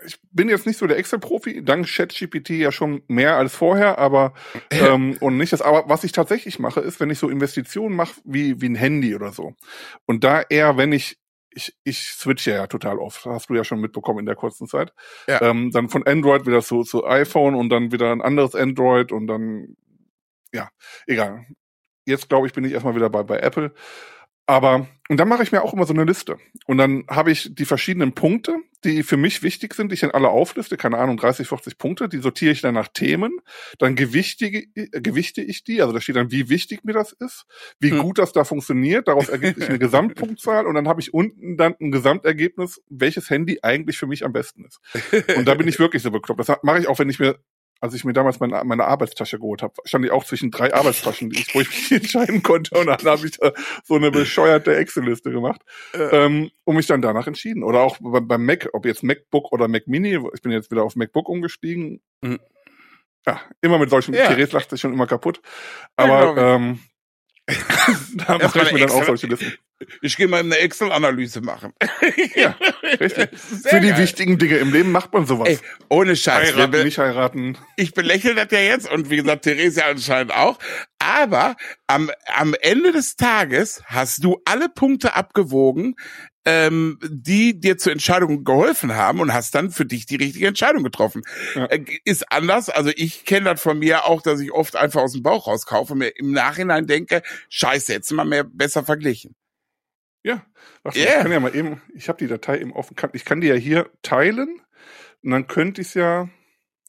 ich 0.05 0.17
bin 0.33 0.49
jetzt 0.49 0.67
nicht 0.67 0.77
so 0.77 0.85
der 0.85 0.97
Excel-Profi, 0.97 1.63
dank 1.63 1.87
ChatGPT 1.87 2.49
ja 2.49 2.73
schon 2.73 3.03
mehr 3.07 3.37
als 3.37 3.55
vorher, 3.55 3.97
aber 3.99 4.33
ähm, 4.69 5.15
und 5.21 5.37
nicht 5.37 5.53
das. 5.53 5.61
Aber 5.61 5.85
was 5.87 6.03
ich 6.03 6.11
tatsächlich 6.11 6.59
mache, 6.59 6.81
ist, 6.81 6.99
wenn 6.99 7.09
ich 7.09 7.17
so 7.17 7.29
Investitionen 7.29 7.95
mache 7.95 8.15
wie 8.25 8.59
wie 8.59 8.67
ein 8.67 8.75
Handy 8.75 9.15
oder 9.15 9.31
so. 9.31 9.55
Und 10.07 10.25
da 10.25 10.41
eher, 10.41 10.75
wenn 10.75 10.91
ich 10.91 11.17
ich, 11.51 11.75
ich 11.83 11.99
switche 11.99 12.51
ja 12.51 12.67
total 12.67 12.99
oft, 12.99 13.25
hast 13.25 13.49
du 13.49 13.55
ja 13.55 13.63
schon 13.63 13.79
mitbekommen 13.79 14.19
in 14.19 14.25
der 14.25 14.35
kurzen 14.35 14.67
Zeit. 14.67 14.93
Ja. 15.27 15.41
Ähm, 15.41 15.71
dann 15.71 15.89
von 15.89 16.05
Android 16.05 16.45
wieder 16.45 16.61
zu, 16.61 16.83
zu 16.83 17.05
iPhone 17.05 17.55
und 17.55 17.69
dann 17.69 17.91
wieder 17.91 18.11
ein 18.11 18.21
anderes 18.21 18.55
Android 18.55 19.11
und 19.11 19.27
dann, 19.27 19.75
ja, 20.53 20.69
egal. 21.07 21.45
Jetzt 22.05 22.29
glaube 22.29 22.47
ich, 22.47 22.53
bin 22.53 22.63
ich 22.63 22.73
erstmal 22.73 22.95
wieder 22.95 23.09
bei, 23.09 23.23
bei 23.23 23.39
Apple. 23.39 23.73
Aber, 24.49 24.87
und 25.09 25.17
dann 25.17 25.29
mache 25.29 25.43
ich 25.43 25.51
mir 25.51 25.61
auch 25.61 25.75
immer 25.75 25.85
so 25.85 25.93
eine 25.93 26.05
Liste. 26.05 26.37
Und 26.65 26.79
dann 26.79 27.03
habe 27.07 27.29
ich 27.29 27.53
die 27.53 27.65
verschiedenen 27.65 28.13
Punkte, 28.13 28.55
die 28.83 29.03
für 29.03 29.15
mich 29.15 29.43
wichtig 29.43 29.75
sind, 29.75 29.91
die 29.91 29.93
ich 29.93 29.99
dann 29.99 30.09
alle 30.09 30.29
aufliste, 30.29 30.75
keine 30.75 30.97
Ahnung, 30.97 31.17
30, 31.17 31.47
40 31.47 31.77
Punkte, 31.77 32.09
die 32.09 32.17
sortiere 32.17 32.53
ich 32.53 32.61
dann 32.61 32.73
nach 32.73 32.87
Themen, 32.87 33.37
dann 33.77 33.95
gewichtige, 33.95 34.65
äh, 34.73 35.01
gewichte 35.01 35.43
ich 35.43 35.63
die, 35.63 35.83
also 35.83 35.93
da 35.93 36.01
steht 36.01 36.15
dann, 36.15 36.31
wie 36.31 36.49
wichtig 36.49 36.83
mir 36.83 36.93
das 36.93 37.11
ist, 37.11 37.45
wie 37.79 37.91
Hm. 37.91 37.99
gut 37.99 38.17
das 38.17 38.33
da 38.33 38.43
funktioniert, 38.43 39.07
daraus 39.07 39.29
ergibt 39.29 39.59
sich 39.59 39.69
eine 39.69 39.77
Gesamtpunktzahl 39.79 40.65
und 40.65 40.73
dann 40.73 40.87
habe 40.87 40.99
ich 40.99 41.13
unten 41.13 41.55
dann 41.55 41.75
ein 41.79 41.91
Gesamtergebnis, 41.91 42.81
welches 42.89 43.29
Handy 43.29 43.59
eigentlich 43.61 43.99
für 43.99 44.07
mich 44.07 44.25
am 44.25 44.33
besten 44.33 44.65
ist. 44.65 44.79
Und 45.37 45.47
da 45.47 45.53
bin 45.53 45.67
ich 45.67 45.77
wirklich 45.77 46.01
so 46.01 46.09
bekloppt. 46.09 46.39
Das 46.39 46.57
mache 46.63 46.79
ich 46.79 46.87
auch, 46.87 46.97
wenn 46.97 47.09
ich 47.09 47.19
mir 47.19 47.37
als 47.81 47.93
ich 47.93 48.03
mir 48.03 48.13
damals 48.13 48.39
meine, 48.39 48.61
meine 48.65 48.85
Arbeitstasche 48.85 49.37
geholt 49.39 49.61
habe, 49.61 49.73
stand 49.85 50.03
ich 50.05 50.11
auch 50.11 50.23
zwischen 50.25 50.51
drei 50.51 50.73
Arbeitstaschen, 50.73 51.29
die 51.29 51.39
ich, 51.39 51.55
wo 51.55 51.61
ich 51.61 51.69
mich 51.69 51.91
entscheiden 51.91 52.43
konnte. 52.43 52.77
Und 52.77 52.87
dann 52.87 52.99
habe 53.05 53.25
ich 53.25 53.37
da 53.37 53.53
so 53.83 53.95
eine 53.95 54.11
bescheuerte 54.11 54.75
Excel-Liste 54.75 55.31
gemacht, 55.31 55.61
ähm, 55.93 56.51
um 56.65 56.75
mich 56.75 56.87
dann 56.87 57.01
danach 57.01 57.27
entschieden. 57.27 57.63
Oder 57.63 57.79
auch 57.81 57.97
beim, 58.01 58.27
beim 58.27 58.45
Mac, 58.45 58.69
ob 58.73 58.85
jetzt 58.85 59.03
MacBook 59.03 59.51
oder 59.51 59.67
Mac 59.67 59.87
Mini, 59.87 60.19
ich 60.33 60.41
bin 60.41 60.51
jetzt 60.51 60.71
wieder 60.71 60.83
auf 60.83 60.95
MacBook 60.95 61.29
umgestiegen. 61.29 62.01
Mhm. 62.21 62.39
Ja, 63.27 63.41
immer 63.61 63.77
mit 63.79 63.89
solchen, 63.89 64.13
Ja. 64.13 64.27
Therese 64.27 64.53
lacht 64.53 64.69
sich 64.69 64.79
schon 64.81 64.93
immer 64.93 65.07
kaputt. 65.07 65.41
Ja, 65.99 66.05
Aber 66.05 66.31
ich. 66.31 66.37
ähm, 66.41 66.79
da 68.27 68.37
mache 68.37 68.61
ich 68.63 68.71
mir 68.73 68.79
dann 68.79 68.91
auch 68.91 69.05
solche 69.05 69.27
Listen. 69.27 69.53
Ich 70.01 70.17
gehe 70.17 70.27
mal 70.27 70.41
eine 70.41 70.57
Excel-Analyse 70.57 71.41
machen. 71.41 71.73
Ja, 72.35 72.55
richtig. 72.99 73.29
Für 73.63 73.79
die 73.79 73.89
geil. 73.89 73.97
wichtigen 73.97 74.37
Dinge 74.37 74.57
im 74.57 74.71
Leben 74.73 74.91
macht 74.91 75.13
man 75.13 75.25
sowas. 75.25 75.47
Ey, 75.49 75.59
ohne 75.89 76.15
Scheiß. 76.15 76.53
heiraten, 76.53 76.73
wir- 76.73 76.83
nicht 76.83 76.97
heiraten. 76.97 77.57
ich 77.75 77.93
belächle 77.93 78.35
das 78.35 78.47
ja 78.51 78.59
jetzt 78.59 78.91
und 78.91 79.09
wie 79.09 79.17
gesagt, 79.17 79.43
Theresia 79.43 79.85
anscheinend 79.85 80.33
auch. 80.33 80.59
Aber 80.99 81.55
am, 81.87 82.11
am 82.35 82.53
Ende 82.61 82.91
des 82.91 83.15
Tages 83.15 83.81
hast 83.85 84.23
du 84.23 84.41
alle 84.45 84.69
Punkte 84.69 85.15
abgewogen, 85.15 85.95
ähm, 86.45 86.97
die 87.03 87.59
dir 87.59 87.77
zur 87.77 87.91
Entscheidung 87.91 88.43
geholfen 88.43 88.95
haben 88.95 89.19
und 89.19 89.33
hast 89.33 89.53
dann 89.55 89.71
für 89.71 89.85
dich 89.85 90.05
die 90.05 90.15
richtige 90.15 90.47
Entscheidung 90.47 90.83
getroffen. 90.83 91.21
Ja. 91.55 91.65
Äh, 91.65 91.83
ist 92.05 92.31
anders. 92.31 92.69
Also 92.69 92.91
ich 92.95 93.25
kenne 93.25 93.45
das 93.51 93.61
von 93.61 93.77
mir 93.79 94.05
auch, 94.05 94.21
dass 94.21 94.39
ich 94.39 94.51
oft 94.51 94.75
einfach 94.75 95.01
aus 95.01 95.13
dem 95.13 95.23
Bauch 95.23 95.47
rauskaufe 95.47 95.93
und 95.93 95.99
mir 95.99 96.09
im 96.17 96.31
Nachhinein 96.31 96.87
denke, 96.87 97.21
scheiße, 97.49 97.91
jetzt 97.93 98.07
sind 98.07 98.17
wir 98.17 98.25
mehr 98.25 98.43
besser 98.45 98.83
verglichen. 98.83 99.35
Ja, 100.23 100.45
warte, 100.83 100.99
Yeah. 100.99 101.17
ich 101.17 101.21
kann 101.23 101.31
ja 101.31 101.39
mal 101.39 101.55
eben, 101.55 101.81
ich 101.93 102.09
habe 102.09 102.17
die 102.19 102.27
Datei 102.27 102.59
eben 102.59 102.73
offen, 102.73 102.95
ich 103.13 103.23
kann 103.23 103.39
die 103.39 103.47
ja 103.47 103.55
hier 103.55 103.89
teilen 104.01 104.61
und 105.23 105.31
dann 105.31 105.47
könnte 105.47 105.79
ich 105.81 105.87
es 105.87 105.93
ja, 105.93 106.27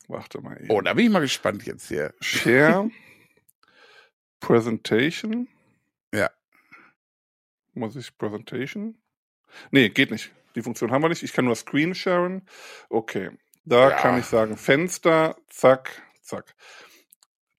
warte 0.09 0.41
mal 0.41 0.57
eben, 0.61 0.71
Oh, 0.71 0.81
da 0.81 0.95
bin 0.95 1.05
ich 1.07 1.13
mal 1.13 1.21
gespannt 1.21 1.65
jetzt 1.65 1.87
hier. 1.89 2.13
Share, 2.21 2.91
Presentation. 4.41 5.49
Ja. 6.13 6.31
Muss 7.75 7.95
ich 7.95 8.17
Presentation? 8.19 9.00
Nee, 9.71 9.89
geht 9.91 10.11
nicht. 10.11 10.33
Die 10.57 10.63
Funktion 10.63 10.91
haben 10.91 11.03
wir 11.03 11.09
nicht. 11.09 11.23
Ich 11.23 11.33
kann 11.33 11.45
nur 11.45 11.55
Screen 11.55 11.95
sharen. 11.95 12.43
Okay. 12.89 13.31
Da 13.65 13.91
Ja. 13.91 13.97
kann 13.97 14.19
ich 14.19 14.27
sagen, 14.27 14.57
Fenster, 14.57 15.37
zack, 15.49 16.03
zack. 16.23 16.55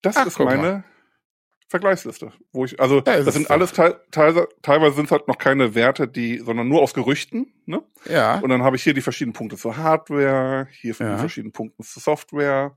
Das 0.02 0.18
Ach, 0.18 0.26
ist 0.26 0.36
guck 0.36 0.46
mal. 0.48 0.58
meine 0.58 0.84
Vergleichsliste, 1.70 2.34
wo 2.52 2.66
ich, 2.66 2.80
also 2.82 2.98
ist 2.98 3.08
das 3.08 3.34
sind 3.34 3.46
doch. 3.46 3.52
alles 3.52 3.72
teil, 3.72 3.96
teil, 4.12 4.46
teilweise 4.62 4.96
sind 4.96 5.06
es 5.06 5.12
halt 5.12 5.30
noch 5.30 5.38
keine 5.38 5.74
Werte, 5.74 6.06
die, 6.08 6.40
sondern 6.40 6.68
nur 6.68 6.82
aus 6.82 6.94
Gerüchten, 6.94 7.54
ne? 7.66 7.82
Ja. 8.10 8.40
Und 8.40 8.50
dann 8.50 8.62
habe 8.62 8.76
ich 8.76 8.84
hier 8.84 8.94
die 8.94 9.00
verschiedenen 9.02 9.32
Punkte 9.34 9.56
zur 9.56 9.78
Hardware, 9.78 10.68
hier 10.72 10.94
Ja. 11.00 11.14
die 11.14 11.20
verschiedenen 11.20 11.54
Punkte 11.54 11.82
zur 11.84 12.02
Software. 12.02 12.76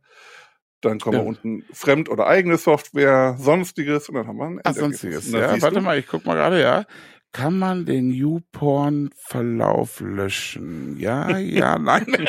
Dann 0.80 1.00
kommen 1.00 1.16
wir 1.16 1.22
Ja. 1.22 1.28
unten 1.28 1.64
fremd 1.72 2.08
oder 2.08 2.28
eigene 2.28 2.56
Software, 2.56 3.34
sonstiges 3.38 4.08
und 4.10 4.14
dann 4.14 4.28
haben 4.28 4.36
wir 4.36 4.44
ein 4.46 4.60
Ach, 4.62 4.74
sonstiges. 4.74 5.32
Ja, 5.32 5.60
warte 5.60 5.80
mal, 5.80 5.98
ich 5.98 6.06
guck 6.06 6.24
mal 6.24 6.34
gerade, 6.34 6.60
ja. 6.62 6.84
Kann 7.34 7.58
man 7.58 7.84
den 7.84 8.12
YouPorn-Verlauf 8.12 9.98
löschen? 9.98 10.96
Ja, 11.00 11.36
ja, 11.36 11.76
nein. 11.80 12.06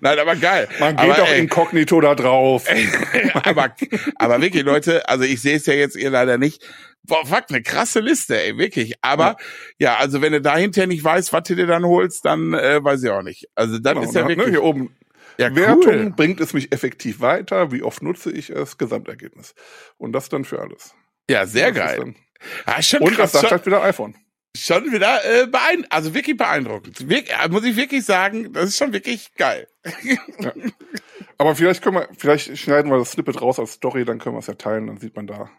nein, 0.00 0.18
aber 0.20 0.36
geil. 0.36 0.68
Man 0.78 0.94
geht 0.96 1.10
aber, 1.10 1.24
auch 1.24 1.28
ey, 1.28 1.40
inkognito 1.40 2.00
da 2.00 2.14
drauf. 2.14 2.66
aber, 3.42 3.74
aber 4.14 4.40
wirklich, 4.40 4.62
Leute, 4.62 5.08
also 5.08 5.24
ich 5.24 5.42
sehe 5.42 5.56
es 5.56 5.66
ja 5.66 5.74
jetzt 5.74 5.96
ihr 5.96 6.10
leider 6.10 6.38
nicht. 6.38 6.64
Boah, 7.02 7.26
fuck, 7.26 7.46
eine 7.48 7.62
krasse 7.64 7.98
Liste, 7.98 8.40
ey, 8.40 8.56
wirklich. 8.56 8.94
Aber 9.02 9.36
ja, 9.80 9.96
also 9.96 10.22
wenn 10.22 10.30
du 10.32 10.40
da 10.40 10.56
hinterher 10.56 10.86
nicht 10.86 11.02
weißt, 11.02 11.32
was 11.32 11.42
du 11.48 11.56
dir 11.56 11.66
dann 11.66 11.84
holst, 11.84 12.24
dann 12.24 12.54
äh, 12.54 12.78
weiß 12.82 13.02
ich 13.02 13.10
auch 13.10 13.22
nicht. 13.22 13.48
Also 13.56 13.80
das 13.80 13.94
Genau, 13.94 14.04
ist 14.04 14.14
ja 14.14 14.22
ne, 14.22 14.28
wirklich 14.28 14.50
hier 14.50 14.62
oben 14.62 14.94
ja, 15.36 15.52
Wertung, 15.56 15.94
cool. 15.96 16.10
bringt 16.16 16.40
es 16.40 16.54
mich 16.54 16.70
effektiv 16.70 17.18
weiter, 17.20 17.72
wie 17.72 17.82
oft 17.82 18.04
nutze 18.04 18.30
ich 18.30 18.50
es, 18.50 18.78
Gesamtergebnis. 18.78 19.56
Und 19.98 20.12
das 20.12 20.28
dann 20.28 20.44
für 20.44 20.60
alles. 20.60 20.94
Ja, 21.28 21.44
sehr 21.44 21.72
Das 21.72 21.76
geil. 21.78 22.14
Ja, 22.66 22.82
schon 22.82 23.00
Und 23.00 23.14
krass, 23.14 23.32
das 23.32 23.40
sagt 23.42 23.52
halt 23.52 23.66
wieder 23.66 23.82
iPhone. 23.82 24.14
schon 24.56 24.90
wieder 24.92 25.24
äh, 25.24 25.46
beeindruckend, 25.46 25.92
also 25.92 26.14
wirklich 26.14 26.36
beeindruckend. 26.36 27.08
Wirk 27.08 27.26
äh, 27.30 27.48
muss 27.48 27.64
ich 27.64 27.76
wirklich 27.76 28.04
sagen, 28.04 28.52
das 28.52 28.66
ist 28.70 28.78
schon 28.78 28.92
wirklich 28.92 29.34
geil. 29.34 29.68
Aber 31.38 31.54
vielleicht 31.54 31.82
können 31.82 31.96
wir, 31.96 32.08
vielleicht 32.16 32.56
schneiden 32.58 32.90
wir 32.90 32.98
das 32.98 33.12
Snippet 33.12 33.40
raus 33.42 33.58
als 33.58 33.72
Story, 33.72 34.04
dann 34.04 34.18
können 34.18 34.34
wir 34.34 34.40
es 34.40 34.46
ja 34.46 34.54
teilen, 34.54 34.86
dann 34.86 34.98
sieht 34.98 35.16
man 35.16 35.26
da 35.26 35.50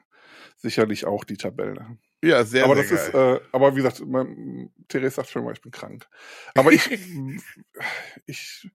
sicherlich 0.57 1.05
auch 1.05 1.23
die 1.23 1.37
Tabelle. 1.37 1.97
Ja, 2.23 2.43
sehr, 2.43 2.63
aber 2.65 2.73
sehr 2.75 2.83
das 2.97 3.11
geil. 3.13 3.35
ist, 3.35 3.41
äh, 3.43 3.45
aber 3.51 3.73
wie 3.75 3.81
gesagt, 3.83 4.01
mein, 4.07 4.71
Therese 4.87 5.15
sagt 5.17 5.29
schon 5.29 5.43
mal, 5.43 5.53
ich 5.53 5.61
bin 5.61 5.71
krank. 5.71 6.07
Aber 6.55 6.71
ich, 6.71 6.89
ich, 8.25 8.67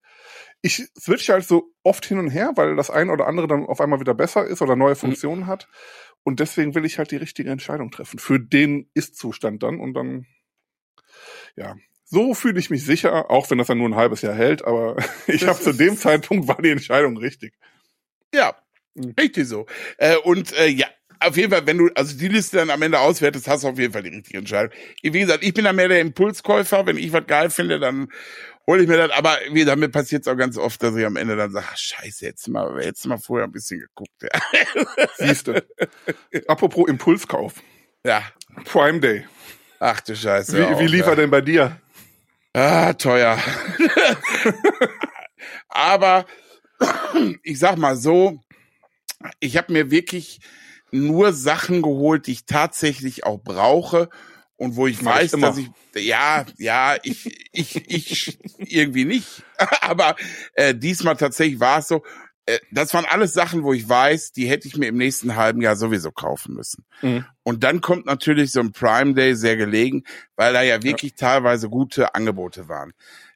ich 0.60 0.88
switch 0.96 1.28
halt 1.28 1.44
so 1.44 1.72
oft 1.82 2.04
hin 2.06 2.18
und 2.20 2.28
her, 2.30 2.52
weil 2.54 2.76
das 2.76 2.88
eine 2.90 3.10
oder 3.10 3.26
andere 3.26 3.48
dann 3.48 3.66
auf 3.66 3.80
einmal 3.80 3.98
wieder 3.98 4.14
besser 4.14 4.46
ist 4.46 4.62
oder 4.62 4.76
Mhm. 4.76 4.80
neue 4.82 4.94
Funktionen 4.94 5.48
hat. 5.48 5.68
Und 6.24 6.40
deswegen 6.40 6.74
will 6.74 6.84
ich 6.84 6.98
halt 6.98 7.10
die 7.10 7.16
richtige 7.16 7.50
Entscheidung 7.50 7.90
treffen. 7.90 8.18
Für 8.18 8.38
den 8.38 8.88
Ist-Zustand 8.94 9.62
dann 9.62 9.80
und 9.80 9.94
dann, 9.94 10.26
ja. 11.56 11.76
So 12.04 12.34
fühle 12.34 12.60
ich 12.60 12.68
mich 12.70 12.84
sicher, 12.84 13.30
auch 13.30 13.50
wenn 13.50 13.58
das 13.58 13.68
dann 13.68 13.78
nur 13.78 13.88
ein 13.88 13.96
halbes 13.96 14.22
Jahr 14.22 14.34
hält, 14.34 14.64
aber 14.64 14.96
ich 15.26 15.46
habe 15.46 15.58
zu 15.60 15.72
dem 15.72 15.96
Zeitpunkt 15.96 16.46
war 16.48 16.60
die 16.60 16.70
Entscheidung 16.70 17.16
richtig. 17.16 17.54
Ja, 18.34 18.56
Mhm. 18.94 19.14
richtig 19.18 19.48
so. 19.48 19.66
Äh, 19.96 20.16
und 20.18 20.52
äh, 20.58 20.66
ja, 20.66 20.86
auf 21.20 21.36
jeden 21.36 21.50
Fall, 21.50 21.66
wenn 21.66 21.78
du 21.78 21.88
also 21.94 22.16
die 22.18 22.28
Liste 22.28 22.58
dann 22.58 22.70
am 22.70 22.82
Ende 22.82 22.98
auswertest, 22.98 23.48
hast 23.48 23.64
du 23.64 23.68
auf 23.68 23.78
jeden 23.78 23.92
Fall 23.92 24.02
die 24.02 24.10
richtige 24.10 24.38
Entscheidung. 24.38 24.72
Wie 25.02 25.10
gesagt, 25.10 25.44
ich 25.44 25.54
bin 25.54 25.64
da 25.64 25.72
mehr 25.72 25.88
der 25.88 26.00
Impulskäufer. 26.00 26.84
Wenn 26.86 26.96
ich 26.96 27.12
was 27.12 27.26
geil 27.26 27.50
finde, 27.50 27.78
dann 27.78 28.12
hole 28.66 28.82
ich 28.82 28.88
mir 28.88 28.96
das. 28.96 29.10
Aber 29.10 29.36
wie 29.50 29.64
mir 29.64 29.88
passiert 29.88 30.22
es 30.22 30.28
auch 30.28 30.36
ganz 30.36 30.56
oft, 30.58 30.82
dass 30.82 30.96
ich 30.96 31.04
am 31.04 31.16
Ende 31.16 31.36
dann 31.36 31.52
sage, 31.52 31.66
scheiße, 31.74 32.24
jetzt 32.24 32.48
mal, 32.48 32.82
jetzt 32.82 33.06
mal 33.06 33.18
vorher 33.18 33.46
ein 33.46 33.52
bisschen 33.52 33.80
geguckt. 33.80 34.22
Ja. 34.22 35.06
Siehste. 35.16 35.66
Apropos 36.48 36.88
Impulskauf. 36.88 37.54
ja. 38.04 38.22
Prime 38.64 39.00
Day. 39.00 39.24
Ach 39.80 40.00
du 40.00 40.14
Scheiße. 40.14 40.58
Wie, 40.58 40.78
wie 40.80 40.86
lief 40.86 41.06
ja. 41.06 41.10
er 41.10 41.16
denn 41.16 41.30
bei 41.30 41.40
dir? 41.40 41.80
Ah, 42.52 42.92
teuer. 42.92 43.38
Aber 45.68 46.26
ich 47.42 47.58
sag 47.58 47.78
mal 47.78 47.96
so, 47.96 48.40
ich 49.40 49.56
habe 49.56 49.72
mir 49.72 49.90
wirklich 49.90 50.40
nur 50.90 51.32
Sachen 51.32 51.82
geholt, 51.82 52.26
die 52.26 52.32
ich 52.32 52.44
tatsächlich 52.44 53.24
auch 53.24 53.38
brauche 53.38 54.10
und 54.56 54.76
wo 54.76 54.86
ich 54.86 55.00
ich 55.00 55.04
weiß, 55.04 55.32
immer. 55.34 55.48
dass 55.48 55.58
ich 55.58 55.70
ja, 55.94 56.44
ja, 56.58 56.96
ich 57.02 57.48
ich 57.52 57.90
ich 57.90 58.38
irgendwie 58.58 59.04
nicht, 59.04 59.42
aber 59.80 60.16
äh, 60.54 60.74
diesmal 60.74 61.16
tatsächlich 61.16 61.60
war 61.60 61.78
es 61.78 61.88
so, 61.88 62.02
äh, 62.46 62.58
das 62.70 62.92
waren 62.94 63.04
alles 63.04 63.32
Sachen, 63.32 63.62
wo 63.62 63.72
ich 63.72 63.88
weiß, 63.88 64.32
die 64.32 64.46
hätte 64.46 64.66
ich 64.66 64.76
mir 64.76 64.86
im 64.86 64.96
nächsten 64.96 65.36
halben 65.36 65.60
Jahr 65.60 65.76
sowieso 65.76 66.10
kaufen 66.10 66.54
müssen. 66.54 66.84
Mhm. 67.00 67.24
Und 67.42 67.64
dann 67.64 67.80
kommt 67.80 68.06
natürlich 68.06 68.52
so 68.52 68.60
ein 68.60 68.72
Prime 68.72 69.14
Day 69.14 69.34
sehr 69.34 69.56
gelegen, 69.56 70.04
weil 70.36 70.52
da 70.52 70.62
ja 70.62 70.82
wirklich 70.82 71.14
teilweise 71.14 71.68
gute 71.68 72.14
Angebote 72.14 72.68
waren. 72.68 72.92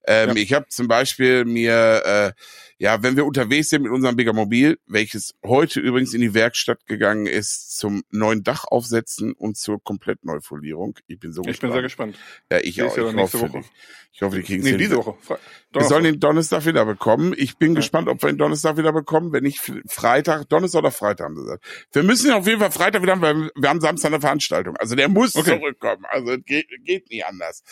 Ähm, 0.07 0.31
Ja. 0.31 0.35
Ich 0.37 0.52
habe 0.52 0.66
zum 0.68 0.88
Beispiel 0.88 1.44
mir, 1.44 2.02
äh, 2.05 2.33
ja, 2.78 3.02
wenn 3.02 3.16
wir 3.16 3.24
unterwegs 3.24 3.70
sind 3.70 3.82
mit 3.82 3.92
unserem 3.92 4.16
Biggermobil, 4.16 4.78
welches 4.86 5.34
heute 5.44 5.80
übrigens 5.80 6.12
in 6.14 6.20
die 6.20 6.34
Werkstatt 6.34 6.86
gegangen 6.86 7.26
ist, 7.26 7.76
zum 7.78 8.02
neuen 8.10 8.42
Dach 8.42 8.64
aufsetzen 8.66 9.32
und 9.32 9.56
zur 9.56 9.82
Komplettneufolierung. 9.82 10.98
Ich 11.06 11.18
bin 11.18 11.32
so 11.32 11.42
Ich 11.46 11.60
bin 11.60 11.72
sehr 11.72 11.82
gespannt. 11.82 12.18
Ja, 12.50 12.58
ich 12.58 12.82
auch. 12.82 12.96
ja 12.96 13.08
Ich 13.08 13.16
hoffe, 13.16 13.40
Woche. 13.40 13.60
die- 13.60 13.64
ich 14.12 14.22
hoffe, 14.22 14.36
die 14.36 14.42
kriegen 14.42 14.62
Nee, 14.64 14.76
diese 14.78 14.96
Woche. 14.96 15.14
Fre 15.20 15.38
wir 15.72 15.84
sollen 15.84 16.04
den 16.04 16.20
Donnerstag 16.20 16.64
wieder 16.64 16.86
bekommen. 16.86 17.34
Ich 17.36 17.58
bin 17.58 17.74
gespannt, 17.74 18.08
ob 18.08 18.22
wir 18.22 18.30
ihn 18.30 18.38
Donnerstag 18.38 18.78
wieder 18.78 18.90
bekommen. 18.92 19.30
Wenn 19.30 19.42
nicht 19.42 19.60
Freitag, 19.90 20.48
Donnerstag 20.48 20.78
oder 20.78 20.90
Freitag 20.90 21.26
haben 21.26 21.36
sie 21.36 21.42
gesagt. 21.42 21.64
Wir 21.92 22.02
müssen 22.02 22.28
ihn 22.28 22.32
auf 22.32 22.46
jeden 22.46 22.60
Fall 22.60 22.70
Freitag 22.70 23.02
wieder 23.02 23.12
haben, 23.12 23.20
weil 23.20 23.50
wir 23.54 23.68
haben 23.68 23.82
Samstag 23.82 24.08
eine 24.10 24.20
Veranstaltung. 24.20 24.74
Also 24.78 24.94
der 24.94 25.10
muss 25.10 25.36
Okay. 25.36 25.58
zurückkommen. 25.58 26.04
Also 26.08 26.32
es 26.32 26.44
geht, 26.46 26.66
geht 26.84 27.10
nicht 27.10 27.26
anders. 27.26 27.62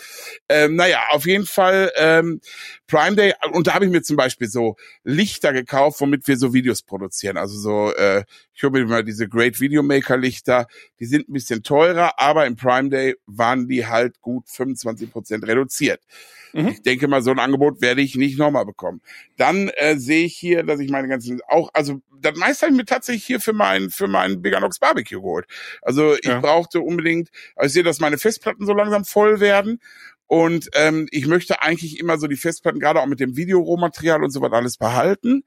Ähm, 0.50 0.76
naja, 0.76 1.00
auf 1.12 1.24
jeden 1.24 1.46
Fall 1.46 1.90
ähm, 1.96 2.42
Prime 2.88 3.16
Day. 3.16 3.32
Und 3.52 3.66
da 3.68 3.72
habe 3.74 3.86
ich 3.86 3.90
mir 3.90 4.02
zum 4.02 4.16
Beispiel 4.16 4.48
so 4.48 4.76
Lichter 5.04 5.52
gekauft, 5.52 6.00
womit 6.00 6.26
wir 6.26 6.36
so 6.36 6.52
Videos 6.54 6.82
produzieren. 6.82 7.36
Also 7.36 7.58
so, 7.58 7.94
äh, 7.94 8.24
ich 8.54 8.62
hole 8.62 8.72
mir 8.72 8.86
mal 8.86 9.04
diese 9.04 9.28
Great 9.28 9.60
Videomaker 9.60 10.16
Lichter. 10.16 10.66
Die 10.98 11.04
sind 11.06 11.28
ein 11.28 11.32
bisschen 11.34 11.62
teurer, 11.62 12.18
aber 12.18 12.46
im 12.46 12.56
Prime 12.56 12.88
Day 12.88 13.14
waren 13.26 13.68
die 13.68 13.86
halt 13.86 14.20
gut 14.20 14.48
25 14.48 15.10
Prozent 15.12 15.46
reduziert. 15.46 16.00
Mhm. 16.54 16.68
Ich 16.68 16.82
denke 16.82 17.08
mal, 17.08 17.20
so 17.22 17.30
ein 17.32 17.38
Angebot 17.38 17.80
werde 17.82 18.00
ich 18.00 18.14
nicht 18.14 18.38
nochmal 18.38 18.64
bekommen. 18.64 19.00
Dann 19.36 19.68
äh, 19.70 19.96
sehe 19.98 20.24
ich 20.24 20.36
hier, 20.36 20.62
dass 20.62 20.80
ich 20.80 20.88
meine 20.90 21.08
ganzen 21.08 21.40
auch, 21.48 21.68
also 21.74 22.00
das 22.20 22.36
meiste 22.38 22.64
habe 22.66 22.72
ich 22.74 22.78
mir 22.78 22.84
tatsächlich 22.86 23.24
hier 23.24 23.40
für 23.40 23.52
mein 23.52 23.90
für 23.90 24.06
meinen 24.06 24.40
Biganox 24.40 24.78
Barbecue 24.78 25.20
geholt. 25.20 25.46
Also 25.82 26.14
ich 26.14 26.24
Ja. 26.24 26.40
brauchte 26.40 26.80
unbedingt, 26.80 27.28
also 27.56 27.66
ich 27.66 27.72
sehe, 27.74 27.82
dass 27.82 28.00
meine 28.00 28.16
Festplatten 28.18 28.64
so 28.66 28.72
langsam 28.72 29.04
voll 29.04 29.40
werden. 29.40 29.80
Und 30.26 30.68
ähm, 30.74 31.06
ich 31.10 31.26
möchte 31.26 31.62
eigentlich 31.62 31.98
immer 32.00 32.18
so 32.18 32.26
die 32.26 32.36
Festplatten, 32.36 32.80
gerade 32.80 33.00
auch 33.00 33.06
mit 33.06 33.20
dem 33.20 33.36
Videorohmaterial 33.36 34.22
und 34.24 34.30
so 34.30 34.40
was 34.40 34.52
alles 34.52 34.76
behalten. 34.78 35.44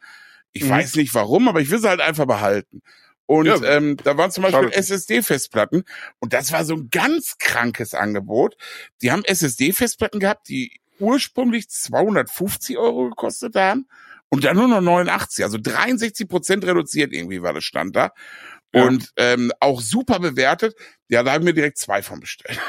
Ich 0.54 0.64
Mhm. 0.64 0.70
weiß 0.70 0.96
nicht 0.96 1.14
warum, 1.14 1.48
aber 1.48 1.62
ich 1.62 1.70
will 1.70 1.80
sie 1.80 1.90
halt 1.90 2.02
einfach 2.02 2.26
behalten. 2.26 2.82
Und 3.26 3.48
Ja. 3.48 3.62
ähm, 3.64 3.98
da 3.98 4.16
waren 4.18 4.32
zum 4.32 4.44
Beispiel. 4.44 4.70
SSD-Festplatten 4.72 5.84
und 6.20 6.32
das 6.34 6.52
war 6.54 6.64
so 6.64 6.76
ein 6.76 6.90
ganz 6.90 7.38
krankes 7.40 7.94
Angebot. 7.94 8.56
Die 9.02 9.12
haben 9.12 9.24
SSD-Festplatten 9.26 10.20
gehabt, 10.20 10.48
die 10.48 10.80
ursprünglich 11.00 11.70
250 11.70 12.78
Euro 12.78 13.10
gekostet 13.10 13.56
haben 13.56 13.88
und 14.30 14.44
dann 14.46 14.56
nur 14.56 14.68
noch 14.68 14.82
89, 14.82 15.44
also 15.44 15.58
63 15.62 16.28
Prozent 16.28 16.66
reduziert 16.66 17.12
irgendwie 17.14 17.42
war 17.42 17.54
das 17.54 17.64
stand 17.66 17.96
da. 17.96 18.12
Ja. 18.74 18.84
Und 18.86 19.12
ähm, 19.18 19.52
auch 19.60 19.82
super 19.82 20.20
bewertet. 20.20 20.76
Ja, 21.10 21.24
da 21.24 21.34
haben 21.34 21.46
wir 21.46 21.54
direkt 21.54 21.78
zwei 21.78 22.02
von 22.02 22.20
bestellt. 22.20 22.60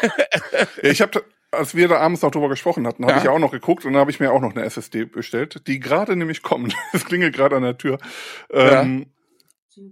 Ja, 0.83 0.91
ich 0.91 1.01
habe, 1.01 1.25
als 1.51 1.75
wir 1.75 1.89
da 1.89 1.99
abends 1.99 2.23
noch 2.23 2.31
drüber 2.31 2.49
gesprochen 2.49 2.87
hatten, 2.87 3.05
habe 3.05 3.13
Ja. 3.13 3.19
ich 3.19 3.25
ja 3.25 3.31
auch 3.31 3.39
noch 3.39 3.53
geguckt 3.53 3.85
und 3.85 3.93
dann 3.95 4.01
habe 4.01 4.11
ich 4.11 4.21
mir 4.21 4.33
auch 4.33 4.41
noch 4.41 4.55
eine 4.55 4.65
SSD 4.65 5.05
bestellt, 5.05 5.63
die 5.67 5.81
gerade 5.81 6.15
nämlich 6.17 6.43
kommt. 6.43 6.75
Es 6.93 7.05
klingelt 7.05 7.35
gerade 7.35 7.57
an 7.57 7.63
der 7.63 7.79
Tür. 7.79 7.99
Ähm, 8.51 9.07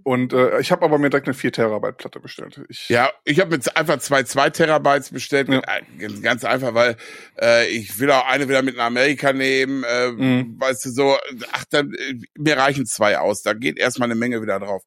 Und 0.03 0.33
äh, 0.33 0.59
ich 0.59 0.73
habe 0.73 0.83
aber 0.83 0.97
mir 0.97 1.09
direkt 1.09 1.27
eine 1.27 1.33
4 1.33 1.53
Terabyte 1.53 1.95
Platte 1.97 2.19
bestellt. 2.19 2.59
Ich, 2.67 2.89
Ja, 2.89 3.09
ich 3.23 3.39
habe 3.39 3.55
jetzt 3.55 3.77
einfach 3.77 3.99
zwei 3.99 4.23
zwei 4.23 4.49
Terabytes 4.49 5.11
bestellt. 5.11 5.47
Ja. 5.47 5.61
Äh, 5.61 6.07
Ganz 6.21 6.43
einfach, 6.43 6.73
weil 6.73 6.97
äh, 7.41 7.67
ich 7.69 7.97
will 7.97 8.11
auch 8.11 8.27
eine 8.27 8.49
wieder 8.49 8.61
mit 8.63 8.75
nach 8.75 8.87
Amerika 8.87 9.31
nehmen. 9.31 9.83
Äh, 9.85 10.11
Mhm. 10.11 10.55
Weißt 10.59 10.83
du 10.85 10.89
so, 10.89 11.15
ach, 11.53 11.63
dann 11.69 11.93
äh, 11.93 12.15
mir 12.37 12.57
reichen 12.57 12.85
zwei 12.85 13.17
aus. 13.17 13.43
Da 13.43 13.53
geht 13.53 13.77
erstmal 13.77 14.07
eine 14.07 14.19
Menge 14.19 14.41
wieder 14.41 14.59
drauf. 14.59 14.83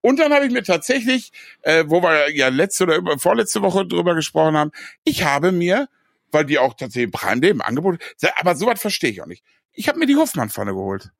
Und 0.00 0.20
dann 0.20 0.32
habe 0.32 0.46
ich 0.46 0.52
mir 0.52 0.62
tatsächlich, 0.62 1.32
äh, 1.62 1.84
wo 1.88 2.00
wir 2.00 2.30
ja 2.32 2.46
letzte 2.48 2.84
oder 2.84 2.96
über, 2.96 3.18
vorletzte 3.18 3.60
Woche 3.60 3.84
drüber 3.86 4.14
gesprochen 4.14 4.56
haben, 4.56 4.70
ich 5.02 5.24
habe 5.24 5.50
mir, 5.50 5.88
weil 6.34 6.44
die 6.44 6.58
auch 6.58 6.74
tatsächlich 6.74 7.10
Prime 7.12 7.40
Day 7.40 7.50
im 7.50 7.62
Angebot, 7.62 7.98
aber 8.36 8.54
sowas 8.56 8.80
verstehe 8.80 9.10
ich 9.10 9.22
auch 9.22 9.26
nicht. 9.26 9.42
Ich 9.72 9.88
habe 9.88 9.98
mir 9.98 10.06
die 10.06 10.16
Hoffmann-Pfanne 10.16 10.72
geholt. 10.72 11.10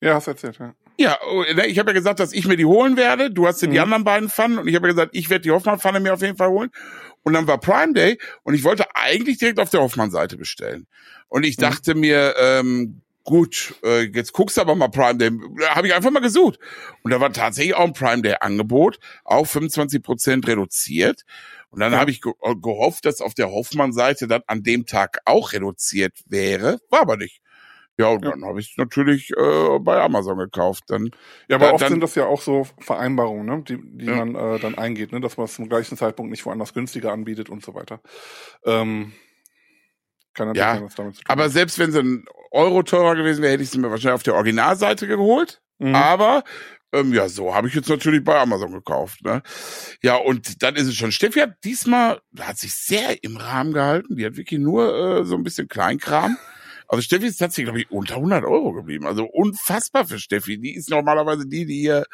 ja 0.00 0.14
hast 0.14 0.28
erzählt, 0.28 0.58
ja. 0.58 0.74
Ja, 1.00 1.16
oh, 1.30 1.42
ne, 1.54 1.66
ich 1.66 1.78
habe 1.78 1.90
ja 1.90 1.94
gesagt, 1.94 2.18
dass 2.20 2.32
ich 2.32 2.46
mir 2.46 2.56
die 2.56 2.64
holen 2.64 2.96
werde. 2.96 3.30
Du 3.30 3.46
hast 3.46 3.60
dir 3.62 3.68
die 3.68 3.76
Mhm. 3.76 3.82
anderen 3.84 4.04
beiden 4.04 4.28
Pfannen 4.28 4.58
und 4.58 4.66
ich 4.68 4.74
habe 4.74 4.88
ja 4.88 4.92
gesagt, 4.94 5.14
ich 5.14 5.30
werde 5.30 5.42
die 5.42 5.50
Hoffmann-Pfanne 5.52 6.00
mir 6.00 6.12
auf 6.14 6.22
jeden 6.22 6.36
Fall 6.36 6.48
holen. 6.48 6.70
Und 7.22 7.34
dann 7.34 7.46
war 7.46 7.58
Prime 7.58 7.92
Day 7.94 8.18
und 8.42 8.54
ich 8.54 8.64
wollte 8.64 8.84
eigentlich 8.96 9.38
direkt 9.38 9.60
auf 9.60 9.70
der 9.70 9.80
Hoffmann-Seite 9.80 10.36
bestellen. 10.36 10.86
Und 11.28 11.44
ich 11.44 11.56
Mhm. 11.56 11.62
dachte 11.62 11.94
mir, 11.94 12.34
ähm, 12.38 13.00
gut, 13.22 13.74
äh, 13.84 14.04
jetzt 14.12 14.32
guckst 14.32 14.56
du 14.56 14.60
aber 14.60 14.74
mal 14.74 14.88
Prime 14.88 15.18
Day. 15.18 15.30
Da 15.60 15.76
habe 15.76 15.86
ich 15.86 15.94
einfach 15.94 16.10
mal 16.10 16.20
gesucht. 16.20 16.58
Und 17.02 17.12
da 17.12 17.20
war 17.20 17.32
tatsächlich 17.32 17.74
auch 17.76 17.84
ein 17.84 17.92
Prime 17.92 18.22
Day-Angebot, 18.22 18.98
auch 19.24 19.46
25 19.46 20.02
Prozent 20.02 20.48
reduziert. 20.48 21.24
Und 21.70 21.80
dann 21.80 21.92
Ja. 21.92 21.98
habe 22.00 22.10
ich 22.10 22.20
ge 22.22 22.32
äh, 22.42 22.54
gehofft, 22.56 23.04
dass 23.04 23.20
auf 23.20 23.34
der 23.34 23.50
Hoffmann-Seite 23.50 24.26
dann 24.26 24.42
an 24.46 24.62
dem 24.62 24.86
Tag 24.86 25.18
auch 25.24 25.52
reduziert 25.52 26.14
wäre. 26.26 26.78
War 26.90 27.02
aber 27.02 27.16
nicht. 27.16 27.40
Ja, 28.00 28.08
und 28.10 28.24
dann 28.24 28.44
habe 28.44 28.60
ich 28.60 28.70
es 28.70 28.76
natürlich 28.76 29.30
äh, 29.36 29.78
bei 29.80 30.00
Amazon 30.00 30.38
gekauft. 30.38 30.84
Dann, 30.86 31.10
Ja, 31.48 31.56
aber 31.56 31.66
Da- 31.66 31.72
oft 31.72 31.82
dann- 31.82 31.90
sind 31.90 32.00
das 32.00 32.14
ja 32.14 32.26
auch 32.26 32.40
so 32.40 32.64
Vereinbarungen, 32.78 33.44
ne? 33.44 33.64
die, 33.66 33.78
die 33.98 34.06
Ja. 34.06 34.24
man 34.24 34.34
äh, 34.36 34.60
dann 34.60 34.76
eingeht, 34.78 35.10
ne? 35.12 35.20
dass 35.20 35.36
man 35.36 35.46
es 35.46 35.54
zum 35.54 35.68
gleichen 35.68 35.98
Zeitpunkt 35.98 36.30
nicht 36.30 36.46
woanders 36.46 36.72
günstiger 36.74 37.12
anbietet 37.12 37.50
und 37.50 37.64
so 37.64 37.74
weiter. 37.74 38.00
Ähm, 38.64 39.12
kann 40.32 40.46
natürlich 40.46 40.64
Ja, 40.64 40.74
sein, 40.76 40.84
was 40.84 40.94
damit 40.94 41.16
zu 41.16 41.22
tun 41.24 41.30
aber 41.32 41.44
hat. 41.44 41.50
selbst 41.50 41.78
wenn 41.80 41.90
sie 41.90 41.98
ein 42.00 42.24
Euro 42.52 42.84
teurer 42.84 43.16
gewesen 43.16 43.42
wäre, 43.42 43.52
hätte 43.54 43.64
ich 43.64 43.70
sie 43.70 43.78
mir 43.78 43.90
wahrscheinlich 43.90 44.14
auf 44.14 44.22
der 44.22 44.34
Originalseite 44.34 45.08
geholt. 45.08 45.60
Mhm. 45.80 45.94
Aber 45.96 46.44
ähm, 46.92 47.12
ja, 47.12 47.28
so 47.28 47.54
habe 47.54 47.68
ich 47.68 47.74
jetzt 47.74 47.88
natürlich 47.88 48.24
bei 48.24 48.38
Amazon 48.38 48.72
gekauft. 48.72 49.22
Ne? 49.22 49.42
Ja, 50.02 50.16
und 50.16 50.62
dann 50.62 50.76
ist 50.76 50.86
es 50.86 50.94
schon. 50.94 51.12
Steffi 51.12 51.40
hat 51.40 51.54
diesmal, 51.64 52.20
hat 52.38 52.58
sich 52.58 52.74
sehr 52.74 53.22
im 53.22 53.36
Rahmen 53.36 53.72
gehalten. 53.72 54.16
Die 54.16 54.24
hat 54.24 54.36
wirklich 54.36 54.60
nur 54.60 55.20
äh, 55.20 55.24
so 55.24 55.34
ein 55.34 55.42
bisschen 55.42 55.68
Kleinkram. 55.68 56.38
Also 56.86 57.02
Steffi 57.02 57.26
ist 57.26 57.36
tatsächlich, 57.36 57.66
glaube 57.66 57.80
ich, 57.80 57.90
unter 57.90 58.14
100 58.16 58.44
Euro 58.44 58.72
geblieben. 58.72 59.06
Also 59.06 59.24
unfassbar 59.24 60.06
für 60.06 60.18
Steffi. 60.18 60.58
Die 60.58 60.74
ist 60.74 60.88
normalerweise 60.88 61.46
die, 61.46 61.66
die 61.66 61.80
hier 61.80 62.06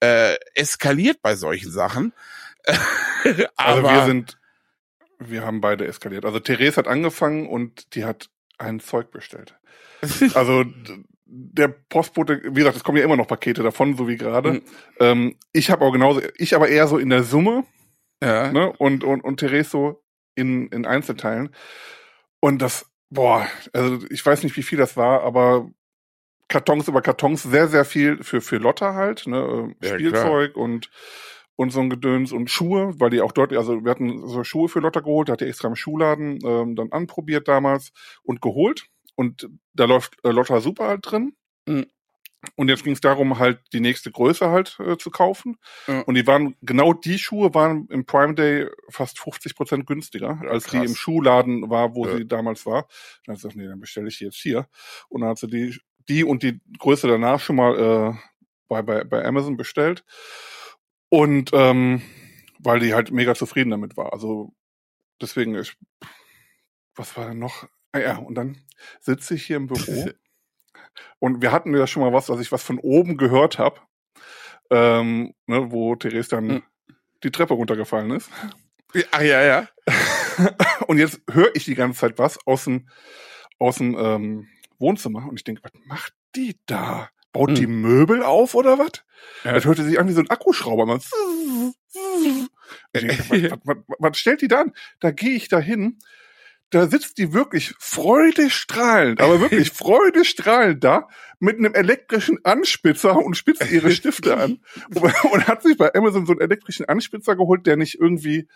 äh, 0.00 0.36
eskaliert 0.54 1.22
bei 1.22 1.36
solchen 1.36 1.70
Sachen. 1.70 2.12
Also 3.56 3.84
wir 3.84 4.04
sind, 4.04 4.36
wir 5.20 5.46
haben 5.46 5.60
beide 5.60 5.86
eskaliert. 5.86 6.24
Also 6.24 6.40
Therese 6.40 6.76
hat 6.76 6.88
angefangen 6.88 7.46
und 7.46 7.94
die 7.94 8.04
hat 8.04 8.30
ein 8.58 8.80
Zeug 8.80 9.12
bestellt. 9.12 9.54
Also 10.34 10.64
der 11.34 11.68
Postbote, 11.68 12.42
wie 12.44 12.60
gesagt, 12.60 12.76
es 12.76 12.84
kommen 12.84 12.98
ja 12.98 13.04
immer 13.04 13.16
noch 13.16 13.26
Pakete 13.26 13.62
davon, 13.62 13.96
so 13.96 14.06
wie 14.06 14.16
gerade. 14.16 14.52
Mhm. 14.52 14.62
Ähm, 15.00 15.36
ich 15.52 15.70
habe 15.70 15.82
auch 15.84 15.92
genauso, 15.92 16.20
ich 16.36 16.54
aber 16.54 16.68
eher 16.68 16.86
so 16.86 16.98
in 16.98 17.08
der 17.08 17.22
Summe, 17.22 17.64
ja. 18.22 18.52
ne? 18.52 18.70
Und 18.78 19.02
und 19.02 19.22
und 19.24 19.38
Therese 19.38 19.70
so 19.70 20.04
in 20.34 20.66
in 20.68 20.84
Einzelteilen. 20.84 21.48
Und 22.40 22.60
das, 22.60 22.86
boah, 23.08 23.46
also 23.72 24.04
ich 24.10 24.24
weiß 24.24 24.42
nicht, 24.42 24.56
wie 24.58 24.62
viel 24.62 24.76
das 24.76 24.96
war, 24.98 25.22
aber 25.22 25.70
Kartons 26.48 26.88
über 26.88 27.00
Kartons, 27.00 27.44
sehr 27.44 27.66
sehr 27.66 27.86
viel 27.86 28.22
für 28.22 28.42
für 28.42 28.58
Lotta 28.58 28.92
halt, 28.92 29.26
ne? 29.26 29.74
äh, 29.80 29.88
Ja, 29.88 29.94
Spielzeug 29.94 30.56
und 30.56 30.90
und 31.56 31.70
so 31.70 31.80
ein 31.80 31.88
Gedöns 31.88 32.32
und 32.32 32.50
Schuhe, 32.50 32.92
weil 32.98 33.10
die 33.10 33.22
auch 33.22 33.32
dort, 33.32 33.54
also 33.54 33.84
wir 33.84 33.90
hatten 33.90 34.26
so 34.26 34.44
Schuhe 34.44 34.68
für 34.68 34.80
Lotta 34.80 35.00
geholt, 35.00 35.30
hat 35.30 35.40
die 35.40 35.46
extra 35.46 35.68
im 35.68 35.76
Schuhladen 35.76 36.38
ähm, 36.44 36.76
dann 36.76 36.92
anprobiert 36.92 37.48
damals 37.48 37.92
und 38.22 38.42
geholt. 38.42 38.88
Und 39.14 39.48
da 39.74 39.84
läuft 39.84 40.16
äh, 40.24 40.30
Lotta 40.30 40.60
super 40.60 40.88
halt 40.88 41.10
drin. 41.10 41.34
Mhm. 41.66 41.86
Und 42.56 42.68
jetzt 42.68 42.82
ging 42.82 42.92
es 42.94 43.00
darum, 43.00 43.38
halt 43.38 43.60
die 43.72 43.78
nächste 43.78 44.10
Größe 44.10 44.50
halt 44.50 44.76
äh, 44.80 44.96
zu 44.98 45.10
kaufen. 45.10 45.58
Ja. 45.86 46.00
Und 46.00 46.16
die 46.16 46.26
waren, 46.26 46.56
genau 46.62 46.92
die 46.92 47.18
Schuhe 47.18 47.54
waren 47.54 47.86
im 47.88 48.04
Prime 48.04 48.34
Day 48.34 48.66
fast 48.88 49.20
50 49.20 49.54
Prozent 49.54 49.86
günstiger, 49.86 50.40
Ja, 50.42 50.50
als 50.50 50.64
die 50.64 50.78
krass. 50.78 50.88
im 50.90 50.96
Schuhladen 50.96 51.70
war, 51.70 51.94
wo 51.94 52.04
Ja. 52.06 52.16
sie 52.16 52.26
damals 52.26 52.66
war. 52.66 52.88
Dann 53.26 53.34
hat 53.34 53.40
sie 53.40 53.48
gesagt, 53.48 53.56
nee, 53.56 53.68
dann 53.68 53.78
bestelle 53.78 54.08
ich 54.08 54.18
die 54.18 54.24
jetzt 54.24 54.38
hier. 54.40 54.66
Und 55.08 55.20
dann 55.20 55.30
hat 55.30 55.38
sie 55.38 55.46
die, 55.46 55.78
die 56.08 56.24
und 56.24 56.42
die 56.42 56.60
Größe 56.78 57.06
danach 57.06 57.38
schon 57.38 57.54
mal 57.56 57.78
äh, 57.78 58.18
bei, 58.66 58.82
bei, 58.82 59.04
bei 59.04 59.24
Amazon 59.24 59.56
bestellt. 59.56 60.04
Und 61.10 61.50
ähm, 61.52 62.02
weil 62.58 62.80
die 62.80 62.92
halt 62.94 63.12
mega 63.12 63.36
zufrieden 63.36 63.70
damit 63.70 63.96
war. 63.96 64.12
Also 64.12 64.52
deswegen, 65.20 65.54
ich, 65.54 65.76
was 66.96 67.16
war 67.16 67.28
denn 67.28 67.38
noch? 67.38 67.68
Ah 67.92 67.98
ja, 67.98 68.16
und 68.18 68.34
dann 68.34 68.58
sitze 69.00 69.34
ich 69.34 69.44
hier 69.46 69.56
im 69.56 69.66
Büro 69.66 70.10
und 71.18 71.42
wir 71.42 71.52
hatten 71.52 71.76
ja 71.76 71.86
schon 71.86 72.02
mal 72.02 72.12
was, 72.12 72.26
dass 72.26 72.40
ich 72.40 72.52
was 72.52 72.62
von 72.62 72.78
oben 72.78 73.16
gehört 73.16 73.58
habe, 73.58 73.80
ähm, 74.70 75.34
ne, 75.46 75.70
wo 75.70 75.94
Therese 75.96 76.30
dann 76.30 76.48
Hm. 76.50 76.62
die 77.22 77.30
Treppe 77.30 77.54
runtergefallen 77.54 78.10
ist. 78.12 78.30
Ach 79.10 79.20
ja, 79.22 79.42
ja. 79.42 79.68
und 80.86 80.98
jetzt 80.98 81.20
höre 81.30 81.54
ich 81.54 81.64
die 81.64 81.74
ganze 81.74 82.00
Zeit 82.00 82.18
was 82.18 82.38
aus 82.46 82.64
dem, 82.64 82.88
aus 83.58 83.76
dem 83.76 83.96
ähm, 83.98 84.48
Wohnzimmer 84.78 85.26
und 85.28 85.38
ich 85.38 85.44
denke, 85.44 85.62
was 85.62 85.72
macht 85.86 86.14
die 86.34 86.56
da? 86.66 87.08
Baut 87.32 87.50
Hm. 87.50 87.54
die 87.54 87.66
Möbel 87.66 88.22
auf 88.22 88.54
oder 88.54 88.78
was? 88.78 89.04
Ja. 89.44 89.52
Das 89.52 89.64
hörte 89.64 89.84
sich 89.84 89.98
an 89.98 90.06
wie 90.08 90.12
so 90.12 90.20
ein 90.20 90.28
Akkuschrauber. 90.28 90.84
Man 90.84 91.00
denke, 92.94 93.18
was, 93.30 93.50
was, 93.50 93.58
was, 93.64 93.76
was 93.98 94.18
stellt 94.18 94.42
die 94.42 94.48
da 94.48 94.60
an? 94.62 94.72
Da 95.00 95.10
gehe 95.12 95.30
ich 95.34 95.48
da 95.48 95.58
hin. 95.58 95.98
Da 96.72 96.86
sitzt 96.88 97.18
die 97.18 97.34
wirklich 97.34 97.74
freudestrahlend, 97.78 99.20
aber 99.20 99.40
wirklich 99.40 99.70
freudestrahlend 99.72 100.82
da 100.82 101.06
mit 101.38 101.58
einem 101.58 101.74
elektrischen 101.74 102.42
Anspitzer 102.44 103.16
und 103.16 103.36
spitzt 103.36 103.70
ihre 103.70 103.90
Stifte 103.92 104.38
an 104.38 104.60
und, 104.94 105.46
hat 105.46 105.62
sich 105.62 105.76
bei 105.76 105.94
Amazon 105.94 106.24
so 106.24 106.32
einen 106.32 106.40
elektrischen 106.40 106.86
Anspitzer 106.86 107.36
geholt, 107.36 107.66
der 107.66 107.76
nicht 107.76 108.00
irgendwie 108.00 108.48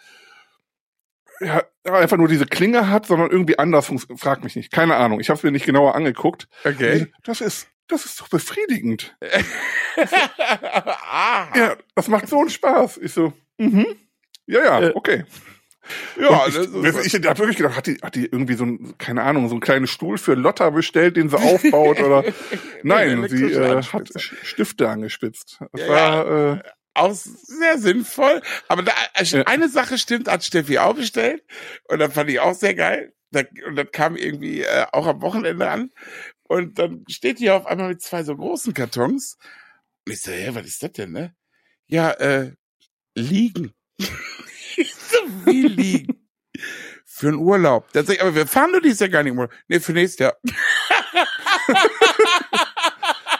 ja, 1.40 1.62
einfach 1.84 2.16
nur 2.16 2.28
diese 2.28 2.46
Klinge 2.46 2.88
hat, 2.88 3.04
sondern 3.04 3.30
irgendwie 3.30 3.58
anders 3.58 3.86
funktioniert. 3.86 4.20
Frag 4.20 4.42
mich 4.42 4.56
nicht. 4.56 4.72
Keine 4.72 4.96
Ahnung. 4.96 5.20
Ich 5.20 5.28
habe 5.28 5.36
es 5.36 5.42
mir 5.42 5.52
nicht 5.52 5.66
genauer 5.66 5.94
angeguckt. 5.94 6.48
Okay. 6.64 7.08
Das 7.22 7.42
ist, 7.42 7.68
das 7.86 8.06
ist 8.06 8.18
doch 8.18 8.28
befriedigend. 8.28 9.14
ah. 11.10 11.48
Ja, 11.54 11.76
das 11.94 12.08
macht 12.08 12.28
so 12.28 12.40
einen 12.40 12.48
Spaß. 12.48 12.96
Ich 12.96 13.12
so, 13.12 13.34
mhm. 13.58 13.86
Ja, 14.46 14.64
ja, 14.64 14.80
Äh, 14.80 14.92
okay. 14.94 15.24
Ja, 16.20 16.44
das 16.46 16.54
ich, 16.56 16.74
ist, 16.74 17.06
ich, 17.06 17.14
ich 17.14 17.26
habe 17.26 17.38
wirklich 17.38 17.56
gedacht, 17.56 17.76
hat 17.76 17.86
die, 17.86 17.98
hat 18.02 18.14
die 18.14 18.26
irgendwie 18.26 18.54
so 18.54 18.64
ein, 18.64 18.96
keine 18.98 19.22
Ahnung, 19.22 19.48
so 19.48 19.54
einen 19.54 19.60
kleinen 19.60 19.86
Stuhl 19.86 20.18
für 20.18 20.34
Lotta 20.34 20.70
bestellt, 20.70 21.16
den 21.16 21.28
sie 21.28 21.38
aufbaut 21.38 22.00
oder 22.00 22.24
nein, 22.82 23.28
sie 23.28 23.44
äh, 23.52 23.82
hat 23.82 24.12
Stifte 24.42 24.88
angespitzt. 24.88 25.58
Das 25.72 25.80
Ja, 25.82 25.88
war 25.88 26.54
äh, 26.56 26.62
auch 26.94 27.12
sehr 27.14 27.78
sinnvoll. 27.78 28.42
Aber 28.68 28.82
da, 28.82 28.92
also 29.14 29.38
Ja. 29.38 29.44
eine 29.44 29.68
Sache 29.68 29.98
stimmt, 29.98 30.28
hat 30.28 30.44
Steffi 30.44 30.78
auch 30.78 30.94
bestellt. 30.94 31.44
Und 31.88 31.98
dann 31.98 32.10
fand 32.10 32.30
ich 32.30 32.40
auch 32.40 32.54
sehr 32.54 32.74
geil. 32.74 33.12
Da, 33.32 33.42
und 33.66 33.76
das 33.76 33.88
kam 33.92 34.16
irgendwie 34.16 34.62
äh, 34.62 34.86
auch 34.92 35.06
am 35.06 35.20
Wochenende 35.20 35.68
an. 35.68 35.90
Und 36.44 36.78
dann 36.78 37.04
steht 37.08 37.38
die 37.40 37.50
auf 37.50 37.66
einmal 37.66 37.88
mit 37.88 38.00
zwei 38.02 38.22
so 38.24 38.36
großen 38.36 38.72
Kartons. 38.72 39.36
Und 40.06 40.12
ich 40.12 40.22
so, 40.22 40.30
hä, 40.30 40.50
was 40.52 40.66
ist 40.66 40.82
das 40.82 40.92
denn, 40.92 41.12
ne? 41.12 41.34
Ja, 41.86 42.10
äh, 42.12 42.52
liegen. 43.14 43.72
wie 45.46 45.62
liegen? 45.62 46.26
Für 47.04 47.28
einen 47.28 47.38
Urlaub. 47.38 47.90
Da 47.92 48.02
sag 48.02 48.14
ich, 48.16 48.22
aber 48.22 48.34
wir 48.34 48.46
fahren 48.46 48.72
nur 48.72 48.80
dieses 48.80 49.00
Jahr 49.00 49.08
gar 49.08 49.22
nicht 49.22 49.32
im 49.32 49.38
Urlaub. 49.38 49.52
Nee, 49.68 49.80
für 49.80 49.92
nächstes 49.92 50.18
Jahr. 50.20 50.36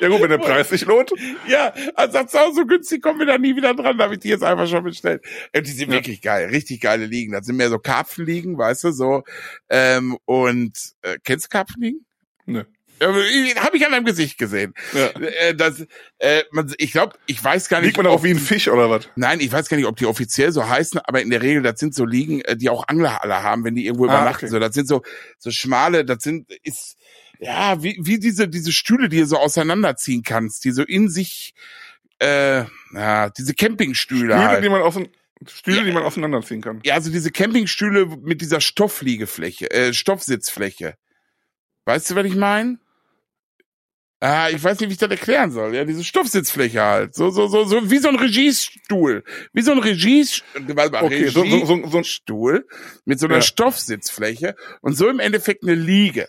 ja 0.00 0.08
gut, 0.08 0.20
wenn 0.20 0.30
der 0.30 0.38
Preis 0.38 0.68
sich 0.70 0.84
lohnt. 0.84 1.10
Ja, 1.46 1.72
also 1.94 2.12
sagt 2.12 2.30
sie 2.30 2.40
auch, 2.40 2.52
so 2.54 2.64
günstig 2.66 3.02
kommen 3.02 3.18
wir 3.18 3.26
da 3.26 3.38
nie 3.38 3.56
wieder 3.56 3.74
dran, 3.74 3.96
da 3.98 4.04
habe 4.04 4.14
ich 4.14 4.20
die 4.20 4.28
jetzt 4.28 4.44
einfach 4.44 4.66
schon 4.68 4.84
bestellt. 4.84 5.24
Und 5.54 5.66
die 5.66 5.70
sind 5.72 5.88
Ja. 5.90 5.94
wirklich 5.96 6.20
geil, 6.22 6.48
richtig 6.48 6.80
geile 6.80 7.06
Liegen. 7.06 7.32
Das 7.32 7.46
sind 7.46 7.56
mehr 7.56 7.70
so 7.70 7.78
Karpfenliegen, 7.78 8.56
weißt 8.58 8.84
du, 8.84 8.92
so. 8.92 9.24
Ähm, 9.68 10.16
und 10.24 10.72
äh, 11.02 11.18
kennst 11.24 11.46
du 11.46 11.48
Karpfenliegen? 11.50 12.04
Nö. 12.46 12.64
Habe 13.00 13.76
ich 13.76 13.84
an 13.86 13.92
deinem 13.92 14.04
Gesicht 14.04 14.38
gesehen. 14.38 14.72
Ja. 14.94 15.06
Äh, 15.20 15.54
das, 15.54 15.84
äh, 16.18 16.42
man, 16.50 16.72
ich 16.78 16.92
glaube, 16.92 17.16
ich 17.26 17.42
weiß 17.42 17.68
gar 17.68 17.78
nicht. 17.80 17.88
Liegt 17.88 17.96
man 17.98 18.06
auch 18.06 18.22
wie 18.24 18.30
ein 18.30 18.38
Fisch 18.38 18.68
oder 18.68 18.88
was? 18.90 19.08
Nein, 19.16 19.40
ich 19.40 19.52
weiß 19.52 19.68
gar 19.68 19.76
nicht, 19.76 19.86
ob 19.86 19.96
die 19.96 20.06
offiziell 20.06 20.50
so 20.52 20.68
heißen, 20.68 21.00
aber 21.04 21.20
in 21.20 21.30
der 21.30 21.42
Regel, 21.42 21.62
das 21.62 21.78
sind 21.78 21.94
so 21.94 22.04
Liegen, 22.04 22.40
äh, 22.42 22.56
die 22.56 22.70
auch 22.70 22.88
Angler 22.88 23.22
alle 23.22 23.42
haben, 23.42 23.64
wenn 23.64 23.74
die 23.74 23.86
irgendwo 23.86 24.04
Ah, 24.06 24.14
übernachten. 24.14 24.46
okay. 24.46 24.52
So, 24.52 24.58
das 24.58 24.74
sind 24.74 24.88
so 24.88 25.02
so 25.38 25.50
schmale, 25.50 26.04
das 26.04 26.22
sind 26.22 26.50
ist 26.62 26.96
ja 27.38 27.82
wie 27.82 27.98
wie 28.00 28.18
diese 28.18 28.48
diese 28.48 28.72
Stühle, 28.72 29.08
die 29.10 29.18
du 29.20 29.26
so 29.26 29.36
auseinanderziehen 29.38 30.22
kannst, 30.22 30.64
die 30.64 30.70
so 30.70 30.82
in 30.82 31.08
sich 31.10 31.52
äh, 32.18 32.64
ja, 32.94 33.28
diese 33.30 33.52
Campingstühle 33.54 34.20
Stühle, 34.32 34.38
halt. 34.48 34.64
die 34.64 34.68
man 34.70 34.80
aus 34.80 34.94
Stühle, 35.46 35.76
Ja. 35.78 35.84
die 35.84 35.92
man 35.92 36.02
auseinanderziehen 36.02 36.62
kann. 36.62 36.80
Ja, 36.82 36.94
also 36.94 37.10
diese 37.10 37.30
Campingstühle 37.30 38.06
mit 38.22 38.40
dieser 38.40 38.62
Stoffliegefläche, 38.62 39.70
äh, 39.70 39.92
Stoffsitzfläche. 39.92 40.94
Weißt 41.84 42.10
du, 42.10 42.14
was 42.14 42.24
ich 42.24 42.34
meine? 42.36 42.78
Ah, 44.20 44.48
ich 44.48 44.62
weiß 44.64 44.80
nicht, 44.80 44.88
wie 44.88 44.92
ich 44.94 44.98
das 44.98 45.10
erklären 45.10 45.50
soll. 45.50 45.74
Ja, 45.74 45.84
diese 45.84 46.02
Stoffsitzfläche 46.02 46.82
halt. 46.82 47.14
So, 47.14 47.30
so, 47.30 47.48
so, 47.48 47.64
so, 47.64 47.90
wie 47.90 47.98
so 47.98 48.08
ein 48.08 48.16
Regiestuhl. 48.16 49.24
Wie 49.52 49.60
so 49.60 49.72
ein 49.72 49.78
Regies, 49.78 50.42
warte 50.54 51.04
Okay, 51.04 51.26
so, 51.28 51.44
so, 51.44 51.66
so, 51.66 51.86
so, 51.86 52.02
Stuhl 52.02 52.66
mit 53.04 53.20
so 53.20 53.26
einer 53.26 53.36
Ja. 53.36 53.42
Stoffsitzfläche 53.42 54.56
und 54.80 54.94
so 54.94 55.08
im 55.08 55.20
Endeffekt 55.20 55.62
eine 55.64 55.74
Liege. 55.74 56.28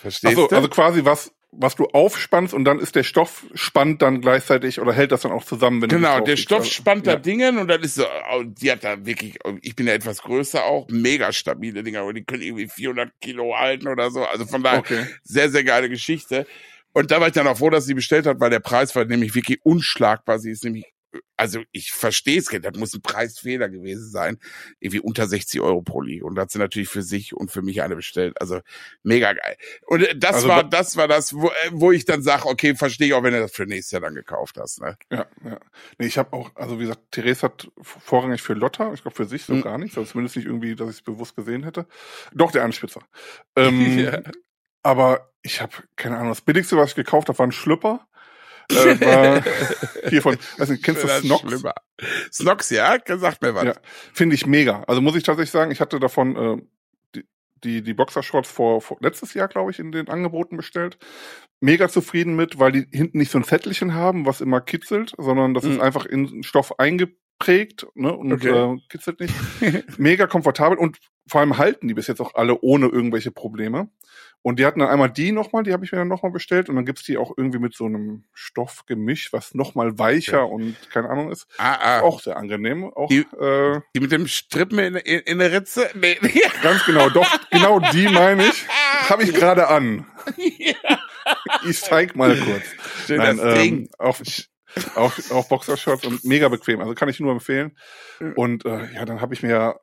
Verstehst 0.00 0.36
Achso, 0.36 0.48
du? 0.48 0.56
also 0.56 0.68
quasi 0.68 1.04
was, 1.06 1.32
was 1.52 1.74
du 1.74 1.86
aufspannst 1.86 2.52
und 2.52 2.64
dann 2.64 2.78
ist 2.78 2.96
der 2.96 3.02
Stoff 3.02 3.44
spannt 3.54 4.02
dann 4.02 4.20
gleichzeitig 4.20 4.80
oder 4.80 4.92
hält 4.92 5.12
das 5.12 5.22
dann 5.22 5.32
auch 5.32 5.44
zusammen, 5.44 5.80
wenn 5.80 5.88
du 5.90 5.96
Genau, 5.96 6.20
der 6.20 6.36
Stoff 6.36 6.64
liegst. 6.64 6.76
spannt 6.78 7.06
da 7.06 7.12
ja. 7.12 7.18
Dingen 7.18 7.58
und 7.58 7.68
dann 7.68 7.82
ist 7.82 7.94
so, 7.94 8.04
oh, 8.34 8.42
die 8.44 8.70
hat 8.72 8.84
da 8.84 9.04
wirklich, 9.06 9.38
ich 9.62 9.76
bin 9.76 9.86
ja 9.86 9.94
etwas 9.94 10.22
größer 10.22 10.64
auch, 10.64 10.88
mega 10.88 11.32
stabile 11.32 11.82
Dinger, 11.82 12.00
aber 12.00 12.12
die 12.12 12.24
können 12.24 12.42
irgendwie 12.42 12.68
400 12.68 13.10
Kilo 13.20 13.56
halten 13.56 13.88
oder 13.88 14.10
so. 14.10 14.24
Also 14.24 14.46
von 14.46 14.62
daher 14.62 14.80
Okay. 14.80 15.06
sehr, 15.22 15.50
sehr 15.50 15.64
geile 15.64 15.88
Geschichte. 15.88 16.46
Und 16.92 17.10
da 17.10 17.20
war 17.20 17.28
ich 17.28 17.32
dann 17.34 17.46
auch 17.46 17.58
froh, 17.58 17.70
dass 17.70 17.86
sie 17.86 17.94
bestellt 17.94 18.26
hat, 18.26 18.40
weil 18.40 18.50
der 18.50 18.60
Preis 18.60 18.94
war 18.94 19.04
nämlich 19.04 19.34
wirklich 19.34 19.60
unschlagbar. 19.64 20.38
Sie 20.38 20.50
ist 20.50 20.64
nämlich, 20.64 20.84
also 21.36 21.60
ich 21.72 21.92
verstehe 21.92 22.38
es, 22.38 22.46
das 22.46 22.76
muss 22.78 22.94
ein 22.94 23.02
Preisfehler 23.02 23.68
gewesen 23.68 24.08
sein. 24.10 24.38
Irgendwie 24.80 25.00
unter 25.00 25.26
60 25.26 25.60
Euro 25.60 25.82
pro 25.82 26.00
Liege. 26.00 26.24
Und 26.24 26.36
da 26.36 26.42
hat 26.42 26.50
sie 26.50 26.58
natürlich 26.58 26.88
für 26.88 27.02
sich 27.02 27.34
und 27.34 27.50
für 27.50 27.60
mich 27.62 27.82
eine 27.82 27.96
bestellt. 27.96 28.40
Also 28.40 28.60
mega 29.02 29.32
geil. 29.32 29.56
Und 29.86 30.06
das 30.16 30.36
Also 30.36 30.48
war, 30.48 30.58
wa- 30.58 30.62
das 30.68 30.96
war 30.96 31.08
das, 31.08 31.34
wo, 31.34 31.48
äh, 31.48 31.70
wo 31.72 31.92
ich 31.92 32.04
dann 32.06 32.22
sage, 32.22 32.46
okay, 32.46 32.74
verstehe 32.74 33.08
ich 33.08 33.12
auch, 33.14 33.22
wenn 33.22 33.34
du 33.34 33.40
das 33.40 33.52
für 33.52 33.66
nächstes 33.66 33.92
Jahr 33.92 34.00
dann 34.02 34.14
gekauft 34.14 34.56
hast. 34.58 34.80
Ne? 34.80 34.96
Ja, 35.10 35.26
ja. 35.44 35.58
Nee, 35.98 36.06
ich 36.06 36.16
habe 36.16 36.32
auch, 36.34 36.50
also 36.56 36.78
wie 36.78 36.84
gesagt, 36.84 37.00
Therese 37.10 37.42
hat 37.42 37.70
vorrangig 37.82 38.40
für 38.40 38.54
Lotta, 38.54 38.92
ich 38.94 39.02
glaube 39.02 39.16
für 39.16 39.26
sich 39.26 39.44
so 39.44 39.52
Hm. 39.54 39.62
gar 39.62 39.76
nichts, 39.78 39.98
also 39.98 40.10
zumindest 40.10 40.36
nicht 40.36 40.46
irgendwie, 40.46 40.74
dass 40.76 40.88
ich 40.90 40.96
es 40.96 41.02
bewusst 41.02 41.36
gesehen 41.36 41.64
hätte. 41.64 41.86
Doch, 42.32 42.52
der 42.52 42.64
Anspitzer. 42.64 43.02
Ähm, 43.56 43.98
Ja. 43.98 44.20
Aber 44.82 45.30
ich 45.42 45.60
habe 45.60 45.72
keine 45.96 46.16
Ahnung, 46.16 46.30
das 46.30 46.40
billigste, 46.40 46.76
was 46.76 46.90
ich 46.90 46.94
gekauft 46.96 47.28
habe, 47.28 47.38
war 47.38 47.46
ein 47.46 47.52
Schlüpper. 47.52 48.06
äh, 48.70 48.74
war 49.00 49.42
hier 50.08 50.22
von, 50.22 50.36
nicht, 50.58 50.82
kennst 50.82 51.02
du 51.04 51.08
Snox? 51.08 51.40
schlimmer. 51.42 51.74
Snox, 52.32 52.70
ja? 52.70 52.96
Sagt 53.06 53.42
mir 53.42 53.54
was. 53.54 53.64
Ja, 53.64 53.74
finde 54.12 54.34
ich 54.34 54.46
mega. 54.46 54.82
Also 54.86 55.00
muss 55.00 55.16
ich 55.16 55.22
tatsächlich 55.24 55.50
sagen, 55.50 55.70
ich 55.70 55.80
hatte 55.80 56.00
davon 56.00 56.36
äh, 56.36 56.62
die, 57.14 57.24
die, 57.64 57.82
die 57.82 57.94
Boxershorts 57.94 58.50
vor, 58.50 58.80
vor 58.80 58.96
letztes 59.00 59.34
Jahr, 59.34 59.48
glaube 59.48 59.70
ich, 59.72 59.78
in 59.78 59.92
den 59.92 60.08
Angeboten 60.08 60.56
bestellt. 60.56 60.98
Mega 61.60 61.88
zufrieden 61.88 62.34
mit, 62.34 62.58
weil 62.58 62.72
die 62.72 62.86
hinten 62.90 63.18
nicht 63.18 63.30
so 63.30 63.38
ein 63.38 63.44
Zettelchen 63.44 63.94
haben, 63.94 64.26
was 64.26 64.40
immer 64.40 64.60
kitzelt, 64.60 65.12
sondern 65.18 65.54
das 65.54 65.64
ist 65.64 65.76
Mhm. 65.76 65.80
einfach 65.80 66.06
in 66.06 66.42
Stoff 66.42 66.78
eingeprägt 66.80 67.86
ne, 67.94 68.12
und 68.12 68.32
Okay. 68.32 68.48
äh, 68.74 68.78
kitzelt 68.88 69.20
nicht. 69.20 69.34
Mega 69.98 70.26
komfortabel 70.26 70.78
und 70.78 70.98
vor 71.28 71.40
allem 71.40 71.58
halten 71.58 71.86
die 71.86 71.94
bis 71.94 72.08
jetzt 72.08 72.20
auch 72.20 72.34
alle 72.34 72.58
ohne 72.62 72.86
irgendwelche 72.86 73.30
Probleme. 73.30 73.88
Und 74.44 74.58
die 74.58 74.66
hatten 74.66 74.80
dann 74.80 74.88
einmal 74.88 75.10
die 75.10 75.30
nochmal, 75.30 75.62
die 75.62 75.72
habe 75.72 75.84
ich 75.84 75.92
mir 75.92 75.98
dann 75.98 76.08
nochmal 76.08 76.32
bestellt 76.32 76.68
und 76.68 76.74
dann 76.76 76.84
gibt's 76.84 77.04
die 77.04 77.16
auch 77.16 77.32
irgendwie 77.36 77.60
mit 77.60 77.74
so 77.74 77.84
einem 77.86 78.24
Stoffgemisch, 78.34 79.32
was 79.32 79.54
nochmal 79.54 79.98
weicher 79.98 80.38
Ja. 80.38 80.42
und 80.42 80.76
keine 80.90 81.08
Ahnung 81.10 81.30
ist. 81.30 81.46
Ah, 81.58 81.74
ah. 81.80 82.00
Auch 82.00 82.20
sehr 82.20 82.36
angenehm. 82.36 82.84
Auch 82.92 83.08
Die- 83.08 83.20
äh, 83.40 83.80
Die 83.94 84.00
mit 84.00 84.10
dem 84.10 84.26
Strippen 84.26 84.78
in, 84.80 84.96
in, 84.96 85.20
in 85.20 85.38
der 85.38 85.52
Ritze? 85.52 85.88
Nee. 85.94 86.18
Ganz 86.62 86.84
genau, 86.84 87.08
doch, 87.10 87.28
genau 87.50 87.78
die 87.92 88.08
meine 88.08 88.46
ich. 88.46 88.66
Habe 89.08 89.22
ich 89.22 89.32
gerade 89.32 89.68
an. 89.68 90.06
Ich 91.68 91.80
zeig 91.80 92.16
mal 92.16 92.36
kurz. 92.36 92.62
Schön, 93.06 93.18
Nein, 93.18 93.36
das 93.36 93.58
Ding. 93.58 93.74
ähm, 93.82 93.88
auch, 93.98 94.18
auch, 94.96 95.12
auch 95.30 95.48
Boxershorts 95.48 96.04
und 96.06 96.24
mega 96.24 96.48
bequem. 96.48 96.80
Also 96.80 96.94
kann 96.94 97.08
ich 97.08 97.20
nur 97.20 97.32
empfehlen. 97.32 97.76
Mhm. 98.20 98.32
Und 98.34 98.64
äh, 98.64 98.92
ja, 98.94 99.04
dann 99.04 99.20
habe 99.20 99.34
ich 99.34 99.42
mir 99.42 99.76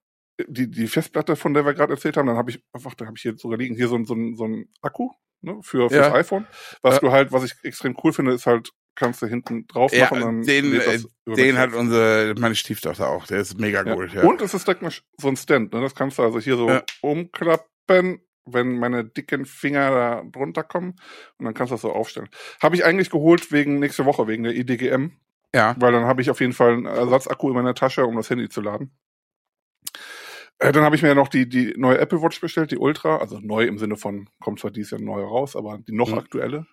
die, 0.48 0.70
die 0.70 0.88
Festplatte, 0.88 1.36
von 1.36 1.54
der 1.54 1.66
wir 1.66 1.74
gerade 1.74 1.94
erzählt 1.94 2.18
haben, 2.18 2.28
dann 2.28 2.38
habe 2.38 2.52
ich 2.52 2.64
einfach, 2.74 2.94
da 2.96 3.06
habe 3.06 3.16
ich 3.18 3.22
hier 3.24 3.36
sogar 3.38 3.58
liegen, 3.58 3.76
hier 3.76 3.88
so, 3.88 3.96
ein- 3.96 4.06
so, 4.06 4.14
ein- 4.14 4.36
so 4.36 4.46
ein 4.46 4.70
Akku 4.82 5.10
ne, 5.42 5.58
für 5.62 5.90
fürs 5.90 6.08
Ja. 6.08 6.14
iPhone. 6.14 6.48
Was 6.82 6.96
Ja. 6.96 7.00
du 7.02 7.12
halt, 7.12 7.32
was 7.32 7.44
ich 7.44 7.56
extrem 7.64 7.96
cool 8.04 8.14
finde, 8.14 8.34
ist 8.34 8.46
halt, 8.46 8.72
kannst 8.96 9.22
du 9.22 9.28
hinten 9.28 9.66
drauf 9.68 9.94
Ja, 9.94 10.06
machen. 10.06 10.20
Dann 10.22 10.42
den, 10.44 10.74
äh, 10.74 10.78
das 10.86 11.08
über 11.26 11.36
den 11.38 11.58
hat 11.58 11.74
unsere, 11.74 12.36
meine 12.38 12.56
Stieftochter 12.56 13.08
auch. 13.10 13.26
Der 13.28 13.40
ist 13.40 13.58
mega 13.60 13.84
Ja. 13.86 13.94
gut. 13.96 14.14
Ja. 14.14 14.24
Und 14.24 14.42
es 14.42 14.54
ist 14.54 14.68
direkt 14.68 14.82
mal 14.82 14.92
so 15.18 15.28
ein 15.30 15.38
Stand. 15.38 15.72
Ne? 15.74 15.82
Das 15.82 15.96
kannst 15.96 16.18
du 16.18 16.24
also 16.24 16.40
hier 16.40 16.58
so 16.58 16.68
Ja. 16.70 16.84
umklappen, 17.02 18.20
wenn 18.46 18.78
meine 18.80 19.06
dicken 19.06 19.46
Finger 19.46 19.90
da 19.92 20.24
drunter 20.32 20.64
kommen. 20.64 20.96
Und 21.38 21.46
dann 21.46 21.54
kannst 21.54 21.72
du 21.72 21.76
das 21.76 21.82
so 21.82 21.92
aufstellen. 21.94 22.30
Habe 22.62 22.76
ich 22.76 22.84
eigentlich 22.86 23.10
geholt 23.10 23.52
wegen 23.52 23.80
nächste 23.80 24.06
Woche, 24.06 24.28
wegen 24.28 24.44
der 24.44 24.56
IDGM. 24.56 25.12
ja. 25.54 25.76
Weil 25.80 25.92
dann 25.94 26.06
habe 26.06 26.22
ich 26.22 26.30
auf 26.30 26.42
jeden 26.42 26.54
Fall 26.54 26.74
einen 26.74 26.86
Ersatzakku 26.86 27.48
in 27.50 27.56
meiner 27.56 27.74
Tasche, 27.76 28.06
um 28.06 28.16
das 28.16 28.30
Handy 28.30 28.50
zu 28.50 28.62
laden. 28.62 28.92
Äh, 30.60 30.72
dann 30.72 30.84
habe 30.84 30.96
ich 30.96 31.02
mir 31.02 31.16
noch 31.16 31.28
die, 31.30 31.48
die 31.48 31.74
neue 31.78 31.98
Apple 31.98 32.22
Watch 32.22 32.40
bestellt, 32.42 32.72
die 32.72 32.78
Ultra. 32.78 33.18
Also 33.18 33.40
neu 33.40 33.64
im 33.66 33.78
Sinne 33.78 33.96
von, 33.98 34.30
kommt 34.42 34.60
zwar 34.60 34.72
dieses 34.72 34.92
Jahr 34.92 35.02
neu 35.02 35.24
raus, 35.24 35.56
aber 35.56 35.78
die 35.80 35.94
noch 35.96 36.10
Mhm. 36.12 36.18
aktuelle. 36.20 36.68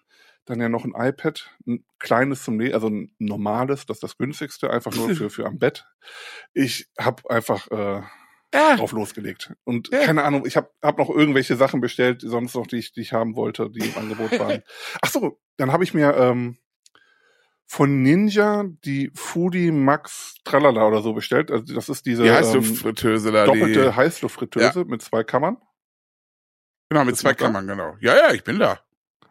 Dann 0.45 0.61
ja 0.61 0.68
noch 0.68 0.84
ein 0.84 0.95
iPad, 0.97 1.51
ein 1.66 1.84
kleines 1.99 2.45
zum 2.45 2.61
Lesen, 2.61 2.74
also 2.74 2.89
ein 2.89 3.12
normales, 3.18 3.84
das 3.87 3.97
ist 3.97 4.03
das 4.05 4.16
günstigste, 4.16 4.70
einfach 4.70 4.95
nur 4.95 5.11
für, 5.11 5.28
für 5.30 5.45
am 5.47 5.59
Bett. 5.59 5.87
Ich 6.55 6.89
habe 6.99 7.28
einfach 7.30 7.68
äh, 7.72 8.03
Ja. 8.55 8.76
drauf 8.76 8.93
losgelegt. 8.93 9.53
Und 9.64 9.89
Ja. 9.93 10.05
keine 10.05 10.22
Ahnung, 10.22 10.47
ich 10.47 10.57
habe 10.57 10.70
hab 10.82 10.99
noch 10.99 11.11
irgendwelche 11.11 11.57
Sachen 11.57 11.80
bestellt, 11.80 12.22
sonst 12.22 12.55
noch, 12.55 12.66
die 12.68 12.76
ich, 12.76 12.93
die 12.93 13.01
ich 13.01 13.12
haben 13.12 13.34
wollte, 13.34 13.70
die 13.70 13.80
im 13.89 13.99
Angebot 13.99 14.39
waren. 14.39 14.62
Ach 15.03 15.11
so, 15.11 15.41
dann 15.57 15.72
habe 15.72 15.82
ich 15.82 15.95
mir 15.95 16.14
ähm, 16.16 16.57
von 17.66 18.02
Ninja 18.02 18.64
die 18.84 19.10
Foodie 19.14 19.70
Max 19.72 20.36
Tralala 20.44 20.86
oder 20.86 21.02
so 21.02 21.12
bestellt. 21.12 21.50
Also 21.50 21.74
das 21.74 21.88
ist 21.88 22.06
diese 22.06 22.22
Die 22.22 22.30
heißt 22.30 22.54
du 22.54 22.58
ähm, 22.58 22.64
Fritteuse 22.64 23.32
da. 23.32 23.44
doppelte 23.44 23.82
Die, 23.84 23.90
Heißluftfritteuse 23.90 24.84
mit 24.84 25.02
zwei 25.02 25.24
Kammern. 25.24 25.56
genau, 26.88 27.04
mit 27.04 27.12
das 27.14 27.20
zwei 27.20 27.30
noch 27.30 27.36
da? 27.36 27.44
Kammern, 27.46 27.66
genau. 27.66 27.96
Ja, 28.00 28.16
ja, 28.16 28.32
ich 28.32 28.44
bin 28.44 28.58
da. 28.58 28.78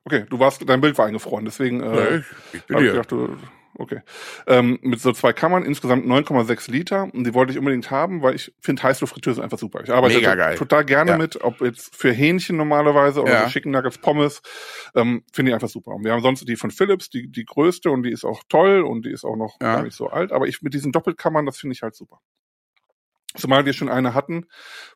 Okay, 0.03 0.25
du 0.29 0.37
warst, 0.37 0.67
dein 0.69 0.81
Bild 0.81 0.97
war 0.97 1.05
eingefroren, 1.07 1.45
deswegen 1.45 1.81
äh, 1.81 2.15
Ja, 2.17 2.23
ich, 2.53 2.65
bin 2.65 2.77
hier. 2.77 2.91
gedacht, 2.91 3.11
du, 3.11 3.37
okay. 3.77 4.01
Ähm, 4.47 4.79
mit 4.81 4.99
so 4.99 5.11
zwei 5.11 5.33
Kammern, 5.33 5.63
insgesamt 5.63 6.05
9,6 6.05 6.69
Liter. 6.71 7.03
Und 7.13 7.25
die 7.25 7.33
wollte 7.33 7.51
ich 7.51 7.59
unbedingt 7.59 7.91
haben, 7.91 8.21
weil 8.21 8.35
ich 8.35 8.53
finde 8.59 8.83
Heißluftfritteuse 8.83 9.43
einfach 9.43 9.57
super. 9.59 9.81
Ich 9.83 9.91
arbeite 9.91 10.21
geil. 10.21 10.55
total 10.57 10.85
gerne 10.85 11.11
Ja. 11.11 11.17
mit, 11.17 11.43
ob 11.43 11.61
jetzt 11.61 11.95
für 11.95 12.11
Hähnchen 12.11 12.57
normalerweise 12.57 13.21
oder 13.21 13.31
Ja. 13.31 13.43
so 13.45 13.49
Chicken 13.51 13.71
Nuggets, 13.71 13.97
Pommes. 13.97 14.41
Ähm, 14.95 15.23
finde 15.33 15.51
ich 15.51 15.53
einfach 15.55 15.69
super. 15.69 15.91
Und 15.91 16.03
wir 16.03 16.11
haben 16.13 16.21
sonst 16.21 16.47
die 16.47 16.55
von 16.55 16.71
Philips, 16.71 17.09
die, 17.09 17.31
die 17.31 17.45
größte 17.45 17.89
und 17.91 18.03
die 18.03 18.11
ist 18.11 18.25
auch 18.25 18.43
toll 18.49 18.81
und 18.81 19.05
die 19.05 19.11
ist 19.11 19.23
auch 19.25 19.35
noch 19.35 19.57
Ja. 19.61 19.75
gar 19.75 19.83
nicht 19.83 19.95
so 19.95 20.07
alt. 20.09 20.31
Aber 20.31 20.47
ich 20.47 20.61
mit 20.61 20.73
diesen 20.73 20.91
Doppelkammern, 20.91 21.45
das 21.45 21.57
finde 21.57 21.73
ich 21.73 21.81
halt 21.81 21.95
super. 21.95 22.19
Zumal 23.37 23.65
wir 23.65 23.73
schon 23.73 23.89
eine 23.89 24.13
hatten 24.13 24.45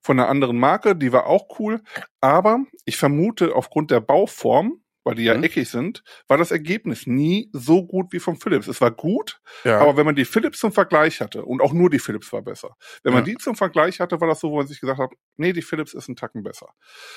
von 0.01 0.17
einer 0.19 0.29
anderen 0.29 0.57
Marke, 0.57 0.95
die 0.95 1.11
war 1.11 1.25
auch 1.27 1.59
cool. 1.59 1.81
Aber 2.21 2.59
ich 2.85 2.95
vermute, 2.97 3.53
aufgrund 3.55 3.91
der 3.91 3.99
Bauform, 3.99 4.81
weil 5.09 5.15
die 5.15 5.23
ja 5.23 5.35
Mhm. 5.35 5.43
eckig 5.43 5.67
sind, 5.69 6.03
war 6.27 6.37
das 6.37 6.51
Ergebnis 6.51 7.07
nie 7.07 7.49
so 7.51 7.83
gut 7.85 8.13
wie 8.13 8.19
vom 8.19 8.39
Philips. 8.39 8.67
Es 8.67 8.79
war 8.79 8.91
gut, 8.91 9.41
Ja. 9.63 9.79
aber 9.79 9.97
wenn 9.97 10.05
man 10.05 10.15
die 10.15 10.25
Philips 10.25 10.59
zum 10.59 10.71
Vergleich 10.71 11.19
hatte, 11.19 11.43
und 11.45 11.61
auch 11.61 11.73
nur 11.73 11.89
die 11.89 11.97
Philips 11.97 12.31
war 12.31 12.43
besser, 12.43 12.75
wenn 13.03 13.13
man 13.13 13.25
Ja. 13.25 13.31
die 13.33 13.37
zum 13.37 13.55
Vergleich 13.55 13.99
hatte, 13.99 14.21
war 14.21 14.27
das 14.27 14.39
so, 14.39 14.51
wo 14.51 14.57
man 14.57 14.67
sich 14.67 14.79
gesagt 14.79 14.99
hat, 14.99 15.09
nee, 15.37 15.51
die 15.51 15.63
Philips 15.63 15.95
ist 15.95 16.07
ein 16.09 16.15
Tacken 16.15 16.43
besser. 16.43 16.69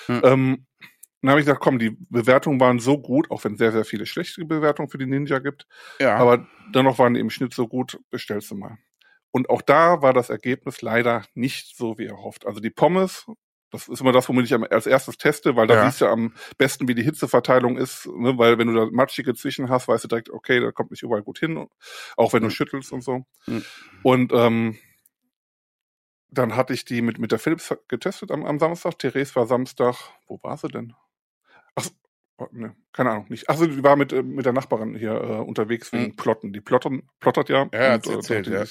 Hm. 0.07 0.21
Ähm, 0.25 0.67
dann 1.21 1.31
habe 1.31 1.41
ich 1.41 1.47
gesagt, 1.47 1.61
komm, 1.63 1.79
die 1.79 1.97
Bewertungen 2.09 2.59
waren 2.59 2.79
so 2.81 2.99
gut, 2.99 3.31
auch 3.31 3.45
wenn 3.45 3.53
es 3.53 3.59
sehr, 3.59 3.73
sehr 3.73 3.85
viele 3.85 4.07
schlechte 4.07 4.45
Bewertungen 4.45 4.89
für 4.89 4.99
die 4.99 5.07
Ninja 5.07 5.39
gibt, 5.39 5.67
ja. 6.01 6.17
aber 6.17 6.47
dennoch 6.75 6.99
waren 6.99 7.13
die 7.15 7.21
im 7.21 7.31
Schnitt 7.31 7.53
so 7.55 7.69
gut, 7.69 8.01
bestellst 8.11 8.51
du 8.51 8.55
mal. 8.57 8.79
Und 9.31 9.49
auch 9.51 9.63
da 9.63 10.03
war 10.03 10.13
das 10.15 10.31
Ergebnis 10.31 10.83
leider 10.83 11.25
nicht 11.35 11.77
so 11.77 11.97
wie 11.99 12.07
erhofft. 12.07 12.47
Also 12.47 12.61
die 12.61 12.71
Pommes, 12.71 13.27
das 13.73 13.89
ist 13.89 14.01
immer 14.01 14.13
das, 14.13 14.29
womit 14.29 14.45
ich 14.47 14.55
als 14.55 14.87
erstes 14.87 15.17
teste, 15.19 15.57
weil 15.57 15.67
da 15.67 15.75
Ja. 15.75 15.87
siehst 15.87 16.01
du 16.03 16.07
am 16.07 16.35
besten, 16.59 16.87
wie 16.89 16.95
die 16.95 17.03
Hitzeverteilung 17.03 17.77
ist, 17.79 18.07
ne? 18.07 18.39
weil 18.39 18.59
wenn 18.59 18.69
du 18.69 18.75
da 18.75 18.87
matschige 18.93 19.35
zwischen 19.35 19.69
hast, 19.71 19.89
weißt 19.89 20.05
du 20.05 20.09
direkt, 20.09 20.31
okay, 20.31 20.61
da 20.61 20.71
kommt 20.73 20.91
nicht 20.93 21.03
überall 21.03 21.23
gut 21.23 21.39
hin, 21.39 21.67
auch 22.17 22.33
wenn 22.33 22.43
du 22.43 22.49
Mhm. 22.49 22.53
schüttelst 22.53 22.93
und 22.93 23.03
so. 23.03 23.25
Mhm. 23.47 23.65
Und 24.03 24.33
ähm, 24.33 24.79
dann 26.31 26.57
hatte 26.57 26.73
ich 26.73 26.85
die 26.85 27.03
mit, 27.03 27.19
mit 27.19 27.33
der 27.33 27.39
Philips 27.39 27.75
getestet 27.89 28.31
am, 28.31 28.45
am 28.45 28.59
Samstag. 28.59 28.99
Therese 28.99 29.35
war 29.37 29.47
Samstag, 29.47 29.97
wo 30.27 30.39
war 30.43 30.57
sie 30.57 30.69
denn? 30.69 30.95
Ach, 31.75 31.89
oh, 32.39 32.47
ne, 32.53 32.75
keine 32.93 33.11
Ahnung, 33.11 33.27
nicht. 33.29 33.49
Achso, 33.51 33.67
die 33.67 33.83
war 33.83 33.97
mit, 33.97 34.13
äh, 34.13 34.23
mit 34.23 34.47
der 34.47 34.53
Nachbarin 34.55 34.95
hier 34.95 35.13
äh, 35.13 35.37
unterwegs 35.41 35.93
wegen 35.93 36.13
Mhm. 36.13 36.17
Plotten. 36.17 36.53
Die 36.53 36.61
plottern, 36.61 37.03
plottert 37.21 37.49
ja. 37.51 37.69
Ja, 37.73 37.87
und, 37.87 37.93
hat's 37.95 38.09
erzählt, 38.09 38.47
hat 38.49 38.55
ja. 38.55 38.65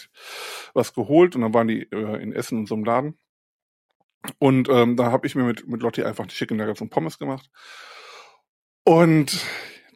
was 0.74 0.94
geholt 0.94 1.36
und 1.36 1.42
dann 1.42 1.54
waren 1.54 1.68
die 1.68 1.84
äh, 1.92 2.22
in 2.22 2.34
Essen 2.34 2.60
in 2.60 2.66
so 2.66 2.76
einem 2.76 2.84
Laden. 2.84 3.18
Und 4.40 4.70
ähm, 4.70 4.96
da 4.98 5.12
habe 5.12 5.26
ich 5.28 5.36
mir 5.36 5.44
mit, 5.44 5.68
mit 5.68 5.82
Lotti 5.82 6.04
einfach 6.04 6.28
die 6.28 6.36
Chicken 6.36 6.58
Nuggets 6.58 6.82
und 6.82 6.90
Pommes 6.90 7.18
gemacht. 7.18 7.50
Und 8.84 9.40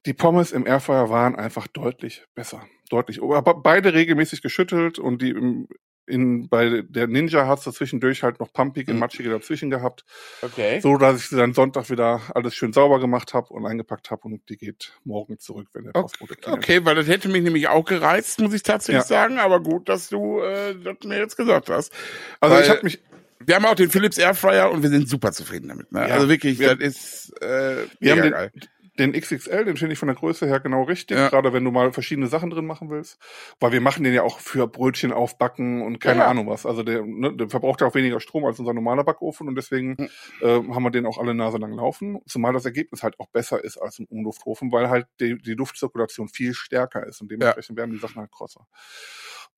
die 0.06 0.14
Pommes 0.14 0.52
im 0.52 0.68
Airfryer 0.68 1.10
waren 1.10 1.36
einfach 1.36 1.68
deutlich 1.68 2.26
besser. 2.36 2.66
Deutlich. 2.90 3.22
Aber 3.22 3.56
beide 3.62 3.94
regelmäßig 3.94 4.42
geschüttelt 4.42 5.00
und 5.00 5.22
die 5.24 5.32
im, 5.32 5.68
in, 6.08 6.48
bei 6.50 6.84
der 6.88 7.08
Ninja 7.08 7.48
hat's 7.48 7.64
dazwischendurch 7.64 8.22
halt 8.22 8.40
noch 8.40 8.54
pumpige, 8.54 8.94
Mhm. 8.94 9.00
matschige 9.00 9.30
dazwischen 9.32 9.72
gehabt. 9.72 10.06
okay. 10.44 10.80
So, 10.80 10.98
dass 10.98 11.20
ich 11.20 11.30
sie 11.30 11.36
dann 11.36 11.54
Sonntag 11.56 11.90
wieder 11.90 12.22
alles 12.36 12.54
schön 12.54 12.74
sauber 12.74 13.00
gemacht 13.00 13.34
habe 13.34 13.48
und 13.52 13.66
eingepackt 13.66 14.12
habe 14.12 14.22
und 14.28 14.48
die 14.50 14.58
geht 14.58 14.94
morgen 15.04 15.40
zurück, 15.40 15.68
wenn 15.74 15.86
der 15.86 15.94
Postbote 15.94 16.36
klingelt. 16.36 16.64
Okay, 16.64 16.86
weil 16.86 16.94
das 16.94 17.08
hätte 17.08 17.28
mich 17.28 17.42
nämlich 17.42 17.68
auch 17.70 17.86
gereizt, 17.86 18.40
muss 18.40 18.54
ich 18.54 18.62
tatsächlich 18.62 19.02
Ja. 19.02 19.08
sagen. 19.08 19.40
Aber 19.40 19.60
gut, 19.62 19.90
dass 19.90 20.10
du 20.10 20.42
äh, 20.42 20.76
das 20.76 20.98
mir 21.06 21.18
jetzt 21.18 21.38
gesagt 21.38 21.70
hast. 21.70 21.92
Also 22.40 22.56
ich 22.56 22.62
Weil- 22.62 22.70
habe 22.70 22.84
mich, 22.84 23.02
Wir 23.46 23.56
haben 23.56 23.66
auch 23.66 23.76
den 23.76 23.90
Philips 23.90 24.18
Airfryer 24.18 24.72
und 24.72 24.82
wir 24.84 24.90
sind 24.90 25.08
super 25.10 25.32
zufrieden 25.32 25.68
damit. 25.70 25.92
Ne? 25.92 26.08
Ja, 26.08 26.16
also 26.16 26.30
wirklich, 26.30 26.60
wir- 26.60 26.76
das 26.76 26.80
ist 26.80 27.42
äh, 27.42 27.86
wir 28.00 28.16
mega 28.16 28.24
haben 28.24 28.32
geil. 28.32 28.52
den, 28.98 29.12
XXL, 29.12 29.66
den 29.66 29.76
finde 29.76 29.92
ich 29.92 30.00
von 30.00 30.08
der 30.08 30.16
Größe 30.16 30.48
her 30.48 30.62
genau 30.62 30.84
richtig, 30.84 31.18
Ja. 31.18 31.28
gerade 31.28 31.52
wenn 31.52 31.66
du 31.66 31.72
mal 31.72 31.92
verschiedene 31.92 32.28
Sachen 32.28 32.50
drin 32.50 32.66
machen 32.66 32.90
willst. 32.90 33.18
Weil 33.60 33.74
wir 33.74 33.82
machen 33.82 34.06
den 34.06 34.14
ja 34.14 34.24
auch 34.24 34.40
für 34.40 34.68
Brötchen 34.68 35.12
aufbacken 35.12 35.82
und 35.82 36.00
keine 36.00 36.20
Ja. 36.22 36.28
Ahnung 36.28 36.48
was. 36.48 36.66
Also 36.66 36.82
der, 36.82 37.04
ne, 37.06 37.36
der 37.36 37.50
verbraucht 37.50 37.82
ja 37.82 37.88
auch 37.88 37.94
weniger 37.96 38.22
Strom 38.22 38.46
als 38.46 38.58
unser 38.58 38.74
normaler 38.74 39.04
Backofen 39.04 39.50
und 39.50 39.56
deswegen 39.56 39.98
Hm. 39.98 40.10
äh, 40.42 40.74
haben 40.74 40.84
wir 40.84 40.92
den 40.92 41.06
auch 41.06 41.18
alle 41.18 41.34
Nase 41.34 41.58
lang 41.58 41.74
laufen. 41.74 42.20
Zumal 42.26 42.54
das 42.54 42.64
Ergebnis 42.64 43.04
halt 43.04 43.20
auch 43.20 43.28
besser 43.28 43.62
ist 43.62 43.78
als 43.78 44.00
im 44.00 44.06
Umluftofen, 44.06 44.72
weil 44.72 44.90
halt 44.90 45.08
die, 45.20 45.38
die 45.38 45.56
Luftzirkulation 45.56 46.30
viel 46.30 46.54
stärker 46.54 47.06
ist 47.06 47.20
und 47.22 47.30
dementsprechend 47.30 47.78
werden 47.78 47.92
die 47.92 48.00
Sachen 48.00 48.16
halt 48.22 48.32
krosser. 48.32 48.66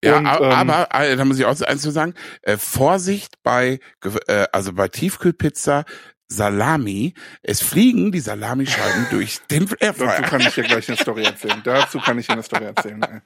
Ja, 0.06 0.18
Und, 0.18 0.26
a- 0.26 0.38
ähm, 0.62 0.70
aber 0.70 0.88
äh, 0.94 1.16
da 1.16 1.24
muss 1.24 1.38
ich 1.38 1.44
auch 1.44 1.60
eins 1.60 1.82
zu 1.82 1.90
sagen: 1.90 2.14
äh, 2.42 2.56
Vorsicht 2.56 3.34
bei, 3.42 3.80
äh, 4.26 4.46
also 4.52 4.72
bei 4.72 4.88
Tiefkühlpizza. 4.88 5.84
Salami, 6.28 7.14
es 7.44 7.62
fliegen 7.62 8.10
die 8.10 8.18
Salamischeiben 8.18 9.06
durch 9.12 9.38
den 9.48 9.66
Dazu 9.66 9.76
Airfryer. 9.78 10.22
kann 10.22 10.40
ich 10.40 10.54
dir 10.56 10.64
gleich 10.64 10.88
eine 10.88 10.96
Story 10.96 11.22
erzählen. 11.22 11.60
Dazu 11.62 12.00
kann 12.00 12.18
ich 12.18 12.26
dir 12.26 12.32
eine 12.32 12.42
Story 12.42 12.64
erzählen. 12.64 13.22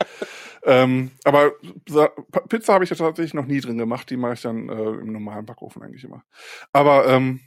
Ähm, 0.64 1.10
aber 1.24 1.52
Pizza 2.50 2.74
habe 2.74 2.84
ich 2.84 2.90
ja 2.90 2.96
tatsächlich 2.96 3.32
noch 3.32 3.46
nie 3.46 3.62
drin 3.62 3.78
gemacht. 3.78 4.10
Die 4.10 4.18
mache 4.18 4.34
ich 4.34 4.42
dann 4.42 4.68
äh, 4.68 4.72
im 5.00 5.12
normalen 5.14 5.46
Backofen 5.46 5.82
eigentlich 5.82 6.04
immer. 6.04 6.24
Aber 6.74 7.06
ähm, 7.08 7.40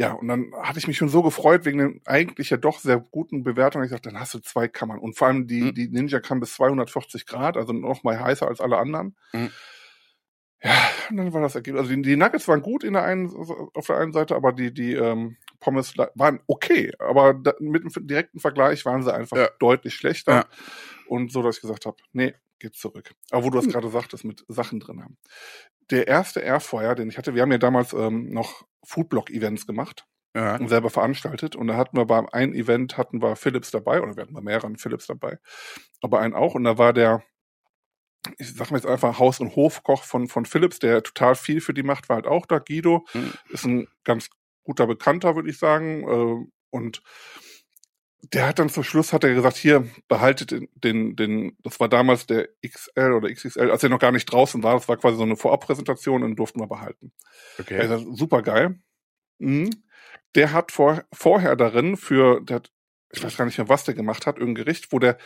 ja, 0.00 0.12
und 0.12 0.28
dann 0.28 0.50
hatte 0.62 0.78
ich 0.78 0.86
mich 0.88 0.96
schon 0.96 1.10
so 1.10 1.22
gefreut 1.22 1.66
wegen 1.66 1.76
den 1.78 2.00
eigentlich 2.06 2.48
ja 2.48 2.56
doch 2.56 2.78
sehr 2.78 2.98
guten 2.98 3.42
Bewertungen. 3.42 3.84
Ich 3.84 3.90
dachte, 3.90 4.08
dann 4.08 4.18
hast 4.18 4.32
du 4.32 4.38
zwei 4.38 4.66
Kammern. 4.66 4.98
Und 4.98 5.18
vor 5.18 5.28
allem 5.28 5.46
die, 5.46 5.60
Mhm. 5.64 5.74
die 5.74 5.88
Ninja 5.88 6.20
kann 6.20 6.40
bis 6.40 6.54
240 6.54 7.26
Grad, 7.26 7.58
also 7.58 7.74
noch 7.74 8.02
mal 8.02 8.18
heißer 8.18 8.48
als 8.48 8.60
alle 8.62 8.78
anderen. 8.78 9.14
Mhm. 9.34 9.50
Ja, 10.62 10.74
und 11.10 11.16
dann 11.18 11.32
war 11.32 11.40
das 11.42 11.54
Ergebnis. 11.54 11.82
Also 11.82 11.94
die, 11.94 12.02
die 12.02 12.16
Nuggets 12.16 12.46
waren 12.48 12.62
gut 12.62 12.84
in 12.84 12.92
der 12.94 13.02
einen, 13.04 13.28
auf 13.74 13.86
der 13.86 13.96
einen 13.98 14.12
Seite, 14.12 14.34
aber 14.36 14.52
die, 14.52 14.72
die 14.72 14.94
ähm, 14.94 15.36
Pommes 15.58 15.94
waren 16.14 16.40
okay, 16.46 16.92
aber 16.98 17.34
da, 17.34 17.52
mit 17.60 17.82
dem 17.84 18.06
direkten 18.06 18.40
Vergleich 18.40 18.84
waren 18.86 19.02
sie 19.02 19.12
einfach 19.12 19.36
Ja. 19.36 19.48
deutlich 19.58 19.94
schlechter. 19.94 20.32
Ja. 20.32 20.44
Und 21.08 21.30
so, 21.32 21.42
dass 21.42 21.56
ich 21.56 21.62
gesagt 21.62 21.86
habe, 21.86 21.96
nee, 22.12 22.34
geht 22.58 22.74
zurück. 22.74 23.12
Aber 23.30 23.44
wo 23.44 23.50
du 23.50 23.56
das 23.56 23.66
Hm. 23.66 23.72
gerade 23.72 23.88
sagtest, 23.90 24.24
mit 24.24 24.44
Sachen 24.48 24.80
drin 24.80 25.02
haben. 25.02 25.16
Der 25.90 26.06
erste 26.08 26.40
Airfryer, 26.40 26.94
den 26.94 27.08
ich 27.08 27.18
hatte, 27.18 27.34
wir 27.34 27.42
haben 27.42 27.52
ja 27.52 27.58
damals 27.58 27.92
ähm, 27.92 28.30
noch 28.30 28.64
Foodblog-Events 28.84 29.66
gemacht 29.66 30.06
Ja. 30.34 30.56
und 30.56 30.68
selber 30.68 30.90
veranstaltet. 30.90 31.56
Und 31.56 31.66
da 31.68 31.76
hatten 31.76 31.96
wir 31.96 32.06
beim 32.06 32.26
einen 32.28 32.54
Event 32.54 32.96
hatten 32.96 33.20
wir 33.22 33.36
Philips 33.36 33.70
dabei, 33.70 34.00
oder 34.02 34.16
wir 34.16 34.22
hatten 34.22 34.34
bei 34.34 34.40
mehreren 34.40 34.76
Philips 34.78 35.06
dabei, 35.06 35.38
aber 36.02 36.20
einen 36.20 36.34
auch. 36.34 36.54
Und 36.54 36.64
da 36.64 36.78
war 36.78 36.92
der, 36.92 37.22
ich 38.38 38.54
sag 38.54 38.70
mal 38.70 38.76
jetzt 38.78 38.86
einfach 38.86 39.18
Haus- 39.18 39.40
und 39.40 39.56
Hofkoch 39.56 40.04
von, 40.04 40.28
von 40.28 40.44
Philips, 40.44 40.78
der 40.78 41.02
total 41.02 41.34
viel 41.34 41.60
für 41.60 41.74
die 41.74 41.82
macht, 41.82 42.08
war 42.08 42.16
halt 42.16 42.26
auch 42.26 42.46
da. 42.46 42.58
Guido 42.58 43.06
Mhm. 43.14 43.32
ist 43.50 43.64
ein 43.64 43.88
ganz 44.04 44.28
guter 44.62 44.86
Bekannter, 44.86 45.36
würde 45.36 45.50
ich 45.50 45.58
sagen. 45.58 46.04
Äh, 46.08 46.46
und 46.70 47.02
der 48.22 48.46
hat 48.46 48.58
dann 48.58 48.68
zum 48.68 48.84
Schluss 48.84 49.12
hat 49.12 49.24
er 49.24 49.34
gesagt, 49.34 49.56
hier 49.56 49.88
behaltet 50.08 50.50
den, 50.50 50.68
den, 50.74 51.16
den, 51.16 51.56
das 51.62 51.80
war 51.80 51.88
damals 51.88 52.26
der 52.26 52.48
XL 52.66 53.12
oder 53.12 53.32
XXL, 53.32 53.70
als 53.70 53.82
er 53.82 53.88
noch 53.88 53.98
gar 53.98 54.12
nicht 54.12 54.26
draußen 54.26 54.62
war, 54.62 54.74
das 54.74 54.88
war 54.88 54.96
quasi 54.98 55.16
so 55.16 55.22
eine 55.22 55.36
Vorabpräsentation 55.36 56.22
und 56.22 56.30
den 56.30 56.36
durften 56.36 56.60
wir 56.60 56.66
behalten. 56.66 57.12
Okay. 57.58 57.78
Also 57.78 58.14
super 58.14 58.42
geil. 58.42 58.78
Mhm. 59.38 59.70
Der 60.34 60.52
hat 60.52 60.70
vor, 60.70 61.02
vorher 61.12 61.56
darin 61.56 61.96
für, 61.96 62.40
der 62.42 62.56
hat, 62.56 62.70
ich 63.10 63.22
weiß 63.24 63.36
gar 63.36 63.46
nicht 63.46 63.58
mehr, 63.58 63.68
was 63.68 63.84
der 63.84 63.94
gemacht 63.94 64.26
hat, 64.26 64.36
irgendein 64.38 64.64
Gericht, 64.64 64.92
wo 64.92 64.98
der 64.98 65.18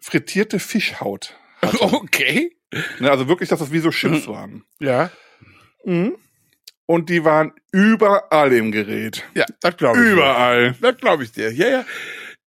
frittierte 0.00 0.58
Fischhaut 0.58 1.36
hatte. 1.60 1.78
Okay. 1.94 2.56
Ne, 2.98 3.10
also 3.10 3.28
wirklich, 3.28 3.48
dass 3.48 3.60
das 3.60 3.72
wie 3.72 3.78
so 3.78 3.90
Chips 3.90 4.26
Mhm. 4.26 4.32
waren. 4.32 4.64
Ja. 4.80 5.10
Mhm. 5.84 6.16
Und 6.86 7.08
die 7.08 7.24
waren 7.24 7.52
überall 7.72 8.52
im 8.52 8.70
Gerät. 8.70 9.24
Ja, 9.34 9.46
das 9.60 9.76
glaube 9.76 9.98
ich. 9.98 10.04
dir. 10.04 10.12
Überall. 10.12 10.74
Das 10.80 10.96
glaube 10.98 11.24
ich 11.24 11.32
dir. 11.32 11.50
Ja, 11.52 11.68
ja. 11.68 11.84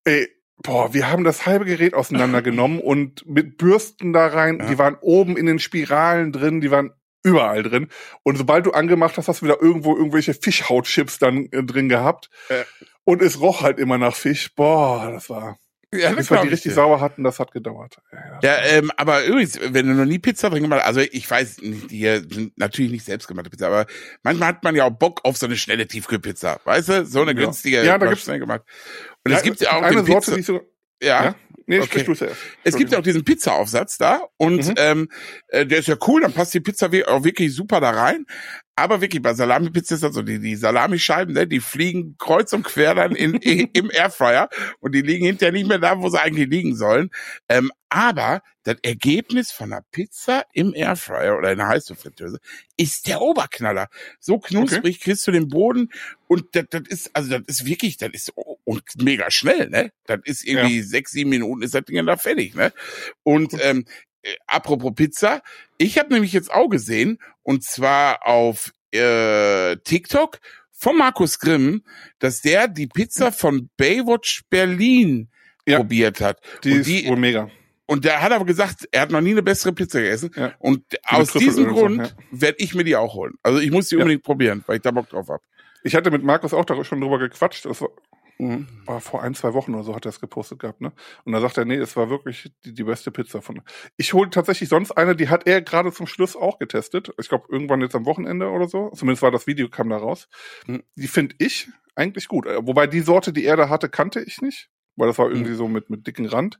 Ey, 0.04 0.30
boah, 0.58 0.94
wir 0.94 1.10
haben 1.10 1.24
das 1.24 1.46
halbe 1.46 1.66
Gerät 1.66 1.94
auseinandergenommen 1.94 2.80
und 2.80 3.28
mit 3.28 3.58
Bürsten 3.58 4.14
da 4.14 4.28
rein. 4.28 4.60
Ja. 4.60 4.68
Die 4.68 4.78
waren 4.78 4.98
oben 5.02 5.38
in 5.38 5.46
den 5.46 5.60
Spiralen 5.60 6.32
drin, 6.32 6.62
die 6.62 6.72
waren 6.72 6.92
überall 7.24 7.64
drin. 7.64 7.90
Und 8.24 8.38
sobald 8.38 8.66
du 8.66 8.72
angemacht 8.72 9.18
hast, 9.18 9.28
hast 9.28 9.42
du 9.42 9.46
wieder 9.46 9.62
irgendwo 9.62 9.96
irgendwelche 9.96 10.34
Fischhautchips 10.34 11.20
dann 11.20 11.48
äh, 11.52 11.64
drin 11.64 11.90
gehabt. 11.90 12.30
Ja. 12.50 12.64
Und 13.04 13.22
es 13.22 13.40
roch 13.40 13.62
halt 13.62 13.80
immer 13.80 13.98
nach 13.98 14.16
Fisch. 14.16 14.54
Boah, 14.56 15.12
das 15.12 15.30
war. 15.30 15.58
Ja, 15.94 16.12
bis 16.12 16.30
wir 16.30 16.42
die 16.42 16.48
ich 16.48 16.54
richtig 16.54 16.72
dir. 16.72 16.76
sauer 16.76 17.00
hatten, 17.00 17.24
das 17.24 17.40
hat 17.40 17.52
gedauert. 17.54 17.96
Ja, 18.12 18.40
Ja, 18.44 18.58
ähm, 18.66 18.92
aber 18.98 19.24
übrigens, 19.24 19.58
wenn 19.62 19.88
du 19.88 19.94
noch 19.94 20.04
nie 20.06 20.20
Pizza 20.20 20.50
drin 20.50 20.64
gemacht 20.64 20.82
hast, 20.82 20.88
also 20.88 21.00
ich 21.00 21.30
weiß 21.32 21.62
nicht, 21.62 21.92
die 21.92 21.98
hier 22.00 22.20
sind 22.30 22.58
natürlich 22.58 22.92
nicht 22.92 23.06
selbstgemachte 23.06 23.50
Pizza, 23.50 23.68
aber 23.68 23.86
manchmal 24.22 24.50
hat 24.50 24.64
man 24.64 24.76
ja 24.76 24.84
auch 24.86 24.92
Bock 24.92 25.22
auf 25.24 25.38
so 25.38 25.46
eine 25.46 25.56
schnelle 25.56 25.88
Tiefkühlpizza, 25.88 26.60
weißt 26.66 26.90
du? 26.90 27.06
So 27.06 27.22
eine 27.22 27.32
Ja. 27.32 27.38
günstige, 27.46 27.86
Ja, 27.86 27.98
da 27.98 28.08
gibt's- 28.08 28.24
schnell 28.26 28.40
gemacht. 28.40 28.64
Und 29.26 29.32
es 29.32 29.44
gibt 29.44 29.62
ja 29.62 29.72
auch 29.78 29.82
eine 29.82 30.04
Sorte, 30.06 30.14
Pizza, 30.32 30.36
die 30.36 30.42
so. 30.42 30.62
ja, 31.02 31.24
Ja? 31.26 31.36
Nee, 31.70 31.80
Okay. 31.82 32.06
zuerst. 32.16 32.36
es 32.64 32.76
gibt 32.78 32.94
ja 32.94 33.00
auch 33.00 33.04
diesen 33.04 33.26
Pizza-Aufsatz 33.26 33.98
da 33.98 34.22
und 34.38 34.68
Mhm. 34.68 34.74
ähm, 34.78 35.10
äh, 35.50 35.66
der 35.66 35.80
ist 35.80 35.88
ja 35.90 35.98
cool, 36.08 36.22
dann 36.22 36.32
passt 36.32 36.54
die 36.54 36.62
Pizza 36.62 36.90
auch 37.08 37.24
wirklich 37.26 37.54
super 37.54 37.82
da 37.82 37.90
rein. 37.90 38.26
Aber 38.78 39.02
wirklich, 39.02 39.24
bei 39.24 39.34
Salami-Pizza 39.34 39.96
ist 39.96 40.04
das 40.04 40.14
so, 40.14 40.22
die, 40.22 40.38
die 40.38 40.56
Salamischeiben, 40.56 41.34
ne, 41.34 41.48
die 41.48 41.62
fliegen 41.62 42.16
kreuz 42.20 42.54
und 42.54 42.62
quer 42.62 42.94
dann 42.94 43.16
in, 43.16 43.34
im 43.34 43.90
Airfryer 43.90 44.50
und 44.80 44.94
die 44.94 45.02
liegen 45.02 45.26
hinterher 45.26 45.52
nicht 45.52 45.68
mehr 45.68 45.80
da, 45.80 46.00
wo 46.00 46.10
sie 46.10 46.22
eigentlich 46.22 46.48
liegen 46.48 46.76
sollen. 46.76 47.10
Ähm, 47.50 47.72
aber 47.90 48.44
das 48.64 48.78
Ergebnis 48.84 49.52
von 49.52 49.74
einer 49.74 49.82
Pizza 49.92 50.44
im 50.54 50.76
Airfryer 50.76 51.38
oder 51.38 51.52
in 51.52 51.60
einer 51.60 51.70
Heißluftfritteuse 51.70 52.38
ist 52.76 53.08
der 53.08 53.22
Oberknaller. 53.22 53.88
So 54.20 54.38
knusprig 54.38 55.00
kriegst 55.00 55.26
du 55.26 55.32
den 55.32 55.48
Boden 55.48 55.90
und 56.28 56.44
das, 56.52 56.66
das 56.70 56.84
ist, 56.88 57.16
also 57.16 57.30
das 57.32 57.42
ist 57.48 57.66
wirklich, 57.66 57.98
das 57.98 58.10
ist 58.14 58.34
und 58.36 58.84
mega 59.02 59.32
schnell, 59.32 59.70
ne? 59.70 59.92
Das 60.06 60.20
ist 60.26 60.46
irgendwie 60.46 60.82
sechs, 60.82 61.12
sieben 61.12 61.30
Minuten 61.30 61.62
ist 61.62 61.74
das 61.74 61.86
Ding 61.86 62.06
da 62.06 62.18
fertig, 62.18 62.54
ne? 62.54 62.74
Und 63.24 63.54
ähm, 63.62 63.86
äh, 63.88 64.07
apropos 64.48 64.94
Pizza, 64.96 65.42
ich 65.78 65.98
habe 65.98 66.14
nämlich 66.14 66.34
jetzt 66.34 66.52
auch 66.52 66.68
gesehen, 66.70 67.20
und 67.44 67.64
zwar 67.64 68.26
auf 68.28 68.72
äh, 68.92 69.76
TikTok 69.78 70.40
von 70.72 70.98
Markus 70.98 71.40
Grimm, 71.40 71.84
dass 72.20 72.42
der 72.42 72.68
die 72.68 72.88
Pizza 72.88 73.32
von 73.32 73.70
Baywatch 73.78 74.44
Berlin 74.50 75.30
Ja. 75.66 75.78
probiert 75.78 76.22
hat. 76.22 76.40
Die 76.64 76.72
und 76.74 76.80
ist 76.80 76.88
die- 76.88 77.08
wohl 77.08 77.18
mega. 77.18 77.50
Und 77.90 78.04
der 78.04 78.22
hat 78.22 78.34
aber 78.34 78.44
gesagt, 78.46 78.86
er 78.92 79.02
hat 79.02 79.12
noch 79.12 79.22
nie 79.22 79.32
eine 79.32 79.42
bessere 79.42 79.72
Pizza 79.72 80.02
gegessen. 80.02 80.30
Ja. 80.36 80.54
Und 80.60 80.84
aus 81.06 81.30
Trüffelöl 81.30 81.46
diesem 81.46 81.68
Grund 81.70 81.98
ja. 82.02 82.10
werde 82.32 82.58
ich 82.60 82.76
mir 82.76 82.84
die 82.84 82.98
auch 82.98 83.14
holen. 83.14 83.36
Also 83.44 83.60
ich 83.60 83.72
muss 83.72 83.88
die 83.88 83.96
unbedingt 83.96 84.24
probieren, 84.24 84.62
weil 84.68 84.76
ich 84.76 84.82
da 84.82 84.92
Bock 84.92 85.08
drauf 85.10 85.30
hab. 85.30 85.42
Ich 85.84 85.96
hatte 85.96 86.12
mit 86.12 86.22
Markus 86.22 86.54
auch 86.54 86.66
schon 86.84 87.00
drüber 87.00 87.18
gequatscht. 87.18 87.66
Das 87.66 87.82
Mhm. 88.40 88.68
war 88.86 89.02
vor 89.02 89.24
ein, 89.24 89.34
zwei 89.34 89.54
Wochen 89.54 89.74
oder 89.74 89.84
so 89.84 89.96
hat 89.96 90.06
er 90.06 90.10
es 90.10 90.20
gepostet 90.20 90.60
gehabt, 90.60 90.82
ne? 90.82 90.92
Und 91.24 91.34
da 91.34 91.42
sagt 91.42 91.58
er, 91.58 91.66
nee, 91.66 91.76
es 91.76 91.96
war 91.96 92.10
wirklich 92.10 92.52
die, 92.66 92.74
die 92.74 92.84
beste 92.84 93.12
Pizza 93.12 93.42
von. 93.42 93.62
Ich 93.98 94.14
hole 94.14 94.30
tatsächlich 94.30 94.70
sonst 94.70 94.92
eine, 94.92 95.16
die 95.16 95.30
hat 95.30 95.48
er 95.48 95.62
gerade 95.62 95.92
zum 95.92 96.06
Schluss 96.08 96.36
auch 96.36 96.60
getestet. 96.60 97.12
Ich 97.20 97.30
glaube, 97.30 97.48
irgendwann 97.50 97.82
jetzt 97.82 97.96
am 97.96 98.06
Wochenende 98.06 98.50
oder 98.50 98.68
so. 98.68 98.92
Zumindest 98.92 99.24
war 99.24 99.32
das 99.32 99.48
Video, 99.48 99.70
kam 99.70 99.90
da 99.90 99.98
raus. 99.98 100.28
Mhm. 100.68 100.84
Die 100.96 101.08
finde 101.08 101.36
ich 101.40 101.70
eigentlich 101.96 102.28
gut. 102.28 102.46
Äh, 102.46 102.66
Wobei 102.66 102.88
die 102.88 103.02
Sorte, 103.02 103.34
die 103.34 103.46
er 103.46 103.58
da 103.58 103.70
hatte, 103.70 103.90
kannte 103.90 104.22
ich 104.22 104.42
nicht. 104.42 104.70
Weil 104.96 105.08
das 105.08 105.20
war 105.20 105.30
irgendwie 105.30 105.54
so 105.54 105.68
mit, 105.68 105.92
mit 105.92 106.08
dicken 106.08 106.26
Rand. 106.26 106.60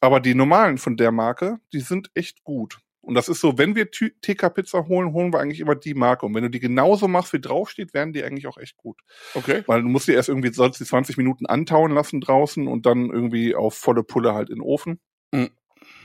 Aber 0.00 0.20
die 0.20 0.34
normalen 0.34 0.76
von 0.76 0.98
der 0.98 1.12
Marke, 1.12 1.60
die 1.72 1.80
sind 1.80 2.10
echt 2.14 2.44
gut. 2.44 2.78
Und 3.02 3.14
das 3.14 3.28
ist 3.28 3.40
so, 3.40 3.56
wenn 3.56 3.74
wir 3.74 3.90
TK-Pizza 3.90 4.86
holen, 4.86 5.12
holen 5.12 5.32
wir 5.32 5.40
eigentlich 5.40 5.60
immer 5.60 5.74
die 5.74 5.94
Marke. 5.94 6.26
Und 6.26 6.34
wenn 6.34 6.42
du 6.42 6.50
die 6.50 6.60
genauso 6.60 7.08
machst, 7.08 7.32
wie 7.32 7.40
draufsteht, 7.40 7.94
werden 7.94 8.12
die 8.12 8.22
eigentlich 8.22 8.46
auch 8.46 8.58
echt 8.58 8.76
gut. 8.76 9.00
Okay. 9.34 9.62
Weil 9.66 9.82
du 9.82 9.88
musst 9.88 10.06
die 10.06 10.12
erst 10.12 10.28
irgendwie 10.28 10.52
sonst 10.52 10.78
die 10.80 10.84
20 10.84 11.16
Minuten 11.16 11.46
antauen 11.46 11.92
lassen 11.92 12.20
draußen 12.20 12.66
und 12.66 12.84
dann 12.84 13.10
irgendwie 13.10 13.54
auf 13.54 13.74
volle 13.74 14.02
Pulle 14.02 14.34
halt 14.34 14.50
in 14.50 14.56
den 14.56 14.62
Ofen. 14.62 15.00
Mhm. 15.32 15.50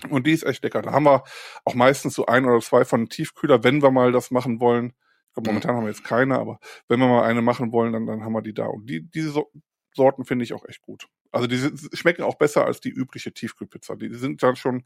Und 0.09 0.25
die 0.25 0.31
ist 0.31 0.43
echt 0.43 0.63
lecker. 0.63 0.81
Da 0.81 0.93
haben 0.93 1.05
wir 1.05 1.23
auch 1.65 1.75
meistens 1.75 2.13
so 2.13 2.25
ein 2.27 2.45
oder 2.45 2.59
zwei 2.61 2.85
von 2.85 3.09
Tiefkühler, 3.09 3.63
wenn 3.63 3.83
wir 3.83 3.91
mal 3.91 4.11
das 4.11 4.31
machen 4.31 4.59
wollen. 4.61 4.93
Ich 5.27 5.33
glaube, 5.33 5.49
Mhm. 5.49 5.55
momentan 5.55 5.75
haben 5.75 5.83
wir 5.83 5.89
jetzt 5.89 6.05
keine, 6.05 6.39
aber 6.39 6.59
wenn 6.87 6.99
wir 6.99 7.07
mal 7.07 7.23
eine 7.23 7.41
machen 7.41 7.73
wollen, 7.73 7.91
dann, 7.91 8.05
dann 8.05 8.23
haben 8.23 8.33
wir 8.33 8.41
die 8.41 8.53
da. 8.53 8.67
Und 8.67 8.89
die, 8.89 9.01
diese 9.01 9.31
so 9.31 9.51
Sorten 9.93 10.25
finde 10.25 10.43
ich 10.43 10.53
auch 10.53 10.65
echt 10.65 10.81
gut. 10.81 11.07
Also 11.31 11.47
die 11.47 11.57
schmecken 11.93 12.23
auch 12.23 12.35
besser 12.35 12.65
als 12.65 12.79
die 12.79 12.89
übliche 12.89 13.33
Tiefkühlpizza. 13.33 13.95
Die, 13.95 14.09
die 14.09 14.17
sind 14.17 14.43
dann 14.43 14.55
schon, 14.55 14.85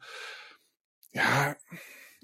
ja, 1.11 1.55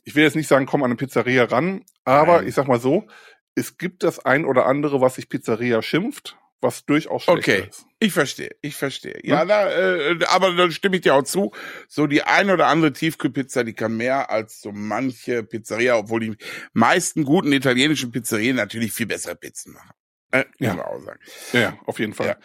ich 0.05 0.15
will 0.15 0.23
jetzt 0.23 0.35
nicht 0.37 0.47
sagen, 0.47 0.65
komm 0.65 0.81
an 0.83 0.91
eine 0.91 0.95
Pizzeria 0.95 1.43
ran, 1.43 1.83
aber 2.05 2.37
Nein. 2.37 2.47
ich 2.47 2.55
sag 2.55 2.67
mal 2.67 2.79
so, 2.79 3.07
es 3.55 3.77
gibt 3.77 4.03
das 4.03 4.19
ein 4.25 4.45
oder 4.45 4.65
andere, 4.65 5.01
was 5.01 5.15
sich 5.15 5.27
Pizzeria 5.29 5.81
schimpft, 5.81 6.37
was 6.61 6.85
durchaus 6.85 7.23
schlecht 7.23 7.39
Okay. 7.39 7.67
ist. 7.69 7.85
Ich 7.99 8.13
verstehe, 8.13 8.51
ich 8.61 8.75
verstehe. 8.75 9.19
Ja, 9.23 9.41
Hm? 9.41 9.47
da, 9.47 9.69
äh, 9.71 10.19
aber 10.27 10.53
dann 10.55 10.71
stimme 10.71 10.95
ich 10.95 11.01
dir 11.03 11.15
auch 11.15 11.23
zu. 11.23 11.51
So 11.87 12.07
die 12.07 12.23
ein 12.23 12.49
oder 12.49 12.67
andere 12.67 12.93
Tiefkühlpizza, 12.93 13.63
die 13.63 13.73
kann 13.73 13.97
mehr 13.97 14.29
als 14.29 14.61
so 14.61 14.71
manche 14.71 15.43
Pizzeria, 15.43 15.97
obwohl 15.97 16.19
die 16.21 16.35
meisten 16.73 17.23
guten 17.23 17.51
italienischen 17.51 18.11
Pizzerien 18.11 18.55
natürlich 18.55 18.93
viel 18.93 19.05
bessere 19.07 19.35
Pizzen 19.35 19.73
machen. 19.73 19.91
Äh, 20.31 20.45
Ja. 20.59 20.73
muss 20.73 20.83
man 20.83 20.85
auch 20.85 20.99
sagen. 20.99 21.19
Ja, 21.53 21.59
ja, 21.59 21.79
auf 21.85 21.99
jeden 21.99 22.13
Fall. 22.13 22.27
Ja. 22.27 22.37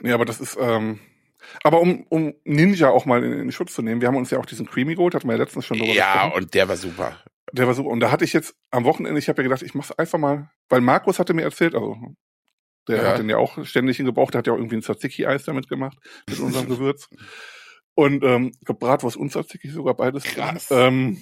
Nee, 0.00 0.12
aber 0.12 0.24
das 0.24 0.40
ist, 0.40 0.56
ähm, 0.60 0.98
aber 1.62 1.80
um, 1.80 2.06
um 2.08 2.34
Ninja 2.44 2.90
auch 2.90 3.06
mal 3.06 3.22
in, 3.24 3.32
in 3.32 3.52
Schutz 3.52 3.74
zu 3.74 3.82
nehmen, 3.82 4.00
wir 4.00 4.08
haben 4.08 4.16
uns 4.16 4.30
ja 4.30 4.38
auch 4.38 4.46
diesen 4.46 4.66
Creamy 4.66 4.94
geholt, 4.94 5.14
hatten 5.14 5.26
wir 5.28 5.34
ja 5.34 5.42
letztens 5.42 5.64
schon 5.66 5.78
drüber 5.78 5.92
Ja, 5.92 6.12
gesprochen. 6.24 6.42
und 6.44 6.54
der 6.54 6.68
war 6.68 6.76
super. 6.76 7.22
Der 7.52 7.66
war 7.66 7.74
super. 7.74 7.90
Und 7.90 8.00
da 8.00 8.10
hatte 8.10 8.24
ich 8.24 8.32
jetzt 8.32 8.54
am 8.70 8.84
Wochenende, 8.84 9.18
ich 9.18 9.28
habe 9.28 9.42
ja 9.42 9.48
gedacht, 9.48 9.62
ich 9.62 9.74
mach's 9.74 9.92
einfach 9.92 10.18
mal, 10.18 10.50
weil 10.68 10.80
Markus 10.80 11.18
hatte 11.18 11.34
mir 11.34 11.42
erzählt, 11.42 11.74
also 11.74 11.96
der 12.88 12.96
Ja. 12.96 13.08
hat 13.10 13.18
den 13.18 13.28
ja 13.30 13.36
auch 13.38 13.64
ständig 13.64 13.96
gebraucht, 13.98 14.34
der 14.34 14.40
hat 14.40 14.46
ja 14.46 14.52
auch 14.52 14.56
irgendwie 14.58 14.76
ein 14.76 14.82
Tzatziki-Eis 14.82 15.44
damit 15.44 15.68
gemacht, 15.68 15.96
mit 16.28 16.38
unserem 16.40 16.68
Gewürz. 16.68 17.08
Und 17.94 18.24
ähm, 18.24 18.52
Bratwurst 18.64 19.16
und 19.16 19.30
Tzatziki 19.30 19.68
sogar 19.68 19.94
beides. 19.94 20.24
Krass. 20.24 20.68
Ähm, 20.70 21.18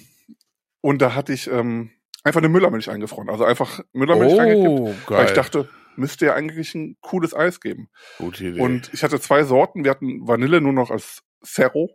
und 0.81 1.01
da 1.01 1.13
hatte 1.15 1.31
ich 1.31 1.47
ähm, 1.49 1.91
einfach 2.23 2.39
eine 2.41 2.49
Müllermilch 2.49 2.89
eingefroren. 2.89 3.29
Also 3.29 3.43
einfach 3.45 3.79
Müllermilch 3.93 4.37
reingekippt. 4.37 4.79
Oh, 4.79 4.95
geil. 5.05 5.17
Weil 5.19 5.25
ich 5.27 5.33
dachte, 5.33 5.69
müsste 5.95 6.25
ja 6.27 6.33
eigentlich 6.33 6.73
ein 6.75 6.97
cooles 7.01 7.33
Eis 7.33 7.59
geben. 7.59 7.89
Gute 8.17 8.47
Idee. 8.47 8.59
Und 8.59 8.93
ich 8.93 9.03
hatte 9.03 9.19
zwei 9.19 9.43
Sorten. 9.43 9.83
Wir 9.83 9.91
hatten 9.91 10.27
Vanille 10.27 10.61
nur 10.61 10.73
noch 10.73 10.91
als 10.91 11.23
Zerro 11.43 11.89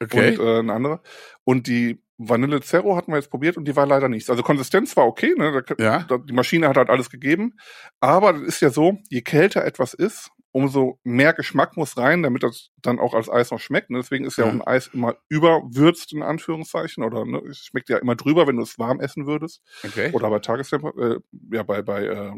okay. 0.00 0.36
und 0.38 0.44
äh, 0.46 0.58
eine 0.60 0.72
andere. 0.72 1.00
Und 1.44 1.66
die 1.66 2.02
Vanille 2.18 2.60
Zerro 2.62 2.96
hatten 2.96 3.12
wir 3.12 3.16
jetzt 3.18 3.30
probiert 3.30 3.56
und 3.58 3.66
die 3.66 3.76
war 3.76 3.86
leider 3.86 4.08
nichts. 4.08 4.30
Also 4.30 4.42
Konsistenz 4.42 4.96
war 4.96 5.06
okay, 5.06 5.34
ne? 5.36 5.62
Da, 5.66 5.74
Ja. 5.82 6.04
da, 6.08 6.16
die 6.18 6.32
Maschine 6.32 6.68
hat 6.68 6.76
halt 6.78 6.88
alles 6.88 7.10
gegeben. 7.10 7.56
Aber 8.00 8.32
das 8.32 8.42
ist 8.42 8.60
ja 8.62 8.70
so, 8.70 8.98
je 9.10 9.20
kälter 9.20 9.64
etwas 9.64 9.92
ist, 9.92 10.30
umso 10.50 10.98
mehr 11.04 11.34
Geschmack 11.34 11.76
muss 11.76 11.98
rein, 11.98 12.22
damit 12.22 12.42
das 12.42 12.70
dann 12.80 12.98
auch 12.98 13.12
als 13.12 13.28
Eis 13.28 13.50
noch 13.50 13.60
schmeckt. 13.60 13.90
Ne? 13.90 13.98
Deswegen 13.98 14.24
ist 14.24 14.38
ja 14.38 14.44
Ja. 14.44 14.50
auch 14.50 14.54
ein 14.54 14.62
Eis 14.62 14.86
immer 14.94 15.16
überwürzt, 15.28 16.14
in 16.14 16.22
Anführungszeichen. 16.22 17.04
Oder 17.04 17.26
ne? 17.26 17.42
es 17.50 17.58
schmeckt 17.58 17.90
ja 17.90 17.98
immer 17.98 18.16
drüber, 18.16 18.46
wenn 18.46 18.56
du 18.56 18.62
es 18.62 18.78
warm 18.78 18.98
essen 19.00 19.26
würdest. 19.26 19.60
okay. 19.84 20.10
Oder 20.14 20.30
bei 20.30 20.38
Tagestemperatur, 20.38 21.16
äh, 21.16 21.20
ja, 21.54 21.62
bei, 21.62 21.82
bei 21.82 22.04
äh. 22.06 22.32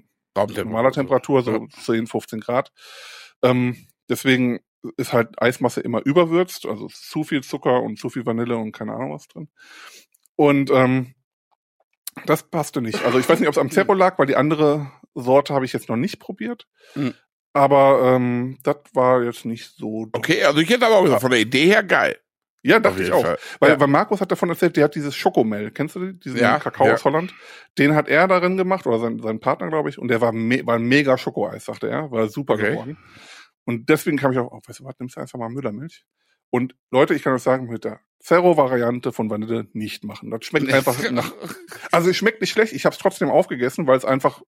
Normaler 0.46 0.92
Temperatur, 0.92 1.42
so 1.42 1.52
Ja. 1.52 1.66
10, 1.68 2.06
15 2.06 2.40
Grad. 2.40 2.72
Ähm, 3.42 3.86
deswegen 4.08 4.60
ist 4.96 5.12
halt 5.12 5.40
Eismasse 5.40 5.80
immer 5.80 6.04
überwürzt, 6.04 6.66
also 6.66 6.88
zu 6.88 7.24
viel 7.24 7.42
Zucker 7.42 7.82
und 7.82 7.98
zu 7.98 8.10
viel 8.10 8.24
Vanille 8.24 8.56
und 8.56 8.72
keine 8.72 8.94
Ahnung 8.94 9.12
was 9.12 9.28
drin. 9.28 9.48
Und 10.36 10.70
ähm, 10.70 11.14
das 12.26 12.44
passte 12.44 12.80
nicht. 12.80 13.04
Also 13.04 13.18
ich 13.18 13.28
weiß 13.28 13.40
nicht, 13.40 13.48
ob 13.48 13.54
es 13.54 13.58
am 13.58 13.70
Zerro 13.70 13.94
lag, 13.94 14.18
weil 14.18 14.26
die 14.26 14.36
andere 14.36 14.90
Sorte 15.14 15.54
habe 15.54 15.64
ich 15.64 15.72
jetzt 15.72 15.88
noch 15.88 15.96
nicht 15.96 16.18
probiert. 16.20 16.68
Mhm. 16.94 17.14
Aber 17.52 18.14
ähm, 18.14 18.58
das 18.62 18.76
war 18.92 19.22
jetzt 19.22 19.44
nicht 19.44 19.74
so. 19.76 20.08
Okay, 20.12 20.44
also 20.44 20.60
ich 20.60 20.68
hätte 20.68 20.86
aber 20.86 20.96
auch 20.98 21.04
gesagt, 21.04 21.22
von 21.22 21.30
der 21.30 21.40
Idee 21.40 21.66
her 21.66 21.82
geil. 21.82 22.18
Ja, 22.68 22.80
dachte 22.80 23.02
ich 23.02 23.12
auch. 23.12 23.22
Fall. 23.22 23.38
Weil, 23.60 23.70
Ja. 23.70 23.80
weil 23.80 23.86
Markus 23.88 24.20
hat 24.20 24.30
davon 24.30 24.48
erzählt, 24.50 24.76
der 24.76 24.84
hat 24.84 24.94
dieses 24.94 25.14
Schokomel. 25.16 25.70
Kennst 25.70 25.96
du 25.96 26.00
die? 26.12 26.18
diesen 26.18 26.38
Ja, 26.38 26.58
Kakao 26.58 26.86
ja. 26.86 26.94
aus 26.94 27.04
Holland? 27.04 27.32
Den 27.78 27.94
hat 27.94 28.08
er 28.08 28.28
darin 28.28 28.56
gemacht, 28.56 28.86
oder 28.86 28.98
sein, 28.98 29.20
sein 29.20 29.40
Partner, 29.40 29.68
glaube 29.68 29.88
ich, 29.88 29.98
und 29.98 30.08
der 30.08 30.20
war, 30.20 30.32
me 30.32 30.64
war 30.66 30.76
ein 30.76 30.82
mega 30.86 31.16
Schokoeis, 31.18 31.64
sagte 31.64 31.88
er. 31.88 32.10
War 32.10 32.28
super 32.28 32.54
Okay. 32.54 32.70
geworden. 32.72 32.98
Und 33.64 33.88
deswegen 33.88 34.16
kam 34.16 34.32
ich 34.32 34.38
auch, 34.38 34.50
oh, 34.50 34.60
weißt 34.66 34.80
du 34.80 34.84
was, 34.84 34.94
nimmst 34.98 35.16
du 35.16 35.20
einfach 35.20 35.38
mal 35.38 35.48
Müllermilch. 35.50 36.04
Und 36.50 36.74
Leute, 36.90 37.14
ich 37.14 37.22
kann 37.22 37.34
euch 37.34 37.42
sagen, 37.42 37.66
mit 37.68 37.84
der 37.84 38.00
Zero-Variante 38.20 39.12
von 39.12 39.28
Vanille 39.30 39.66
nicht 39.74 40.04
machen. 40.04 40.30
Das 40.30 40.44
schmeckt 40.44 40.72
einfach 40.72 41.10
nach. 41.10 41.32
Also 41.92 42.10
es 42.10 42.16
schmeckt 42.16 42.40
nicht 42.40 42.50
schlecht, 42.50 42.72
ich 42.72 42.84
habe 42.86 42.94
es 42.94 42.98
trotzdem 42.98 43.28
aufgegessen, 43.30 43.86
weil 43.86 43.96
es 43.98 44.04
einfach 44.04 44.40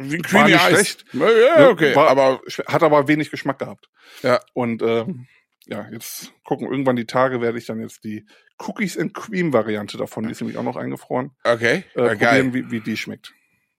Wie 0.00 0.16
ein 0.16 0.32
War 0.32 0.46
nicht 0.46 0.60
Eis. 0.60 0.70
schlecht. 0.72 1.04
Ja, 1.12 1.60
Ne, 1.60 1.68
okay, 1.70 1.94
war- 1.94 2.08
aber 2.08 2.40
Hat 2.66 2.82
aber 2.82 3.06
wenig 3.08 3.30
Geschmack 3.30 3.58
gehabt. 3.60 3.88
Ja. 4.22 4.40
Und 4.54 4.82
ähm, 4.82 5.26
ja, 5.66 5.88
jetzt 5.90 6.32
gucken, 6.44 6.68
irgendwann 6.70 6.96
die 6.96 7.06
Tage 7.06 7.40
werde 7.40 7.58
ich 7.58 7.66
dann 7.66 7.80
jetzt 7.80 8.04
die 8.04 8.26
Cookies 8.58 8.98
and 8.98 9.14
Cream 9.14 9.52
Variante 9.52 9.96
davon, 9.96 10.24
die 10.24 10.30
ist 10.30 10.40
nämlich 10.40 10.58
auch 10.58 10.62
noch 10.62 10.76
eingefroren, 10.76 11.30
okay, 11.44 11.84
äh, 11.94 12.16
geil. 12.16 12.16
probieren, 12.16 12.54
wie, 12.54 12.70
wie 12.70 12.80
die 12.80 12.96
schmeckt. 12.96 13.32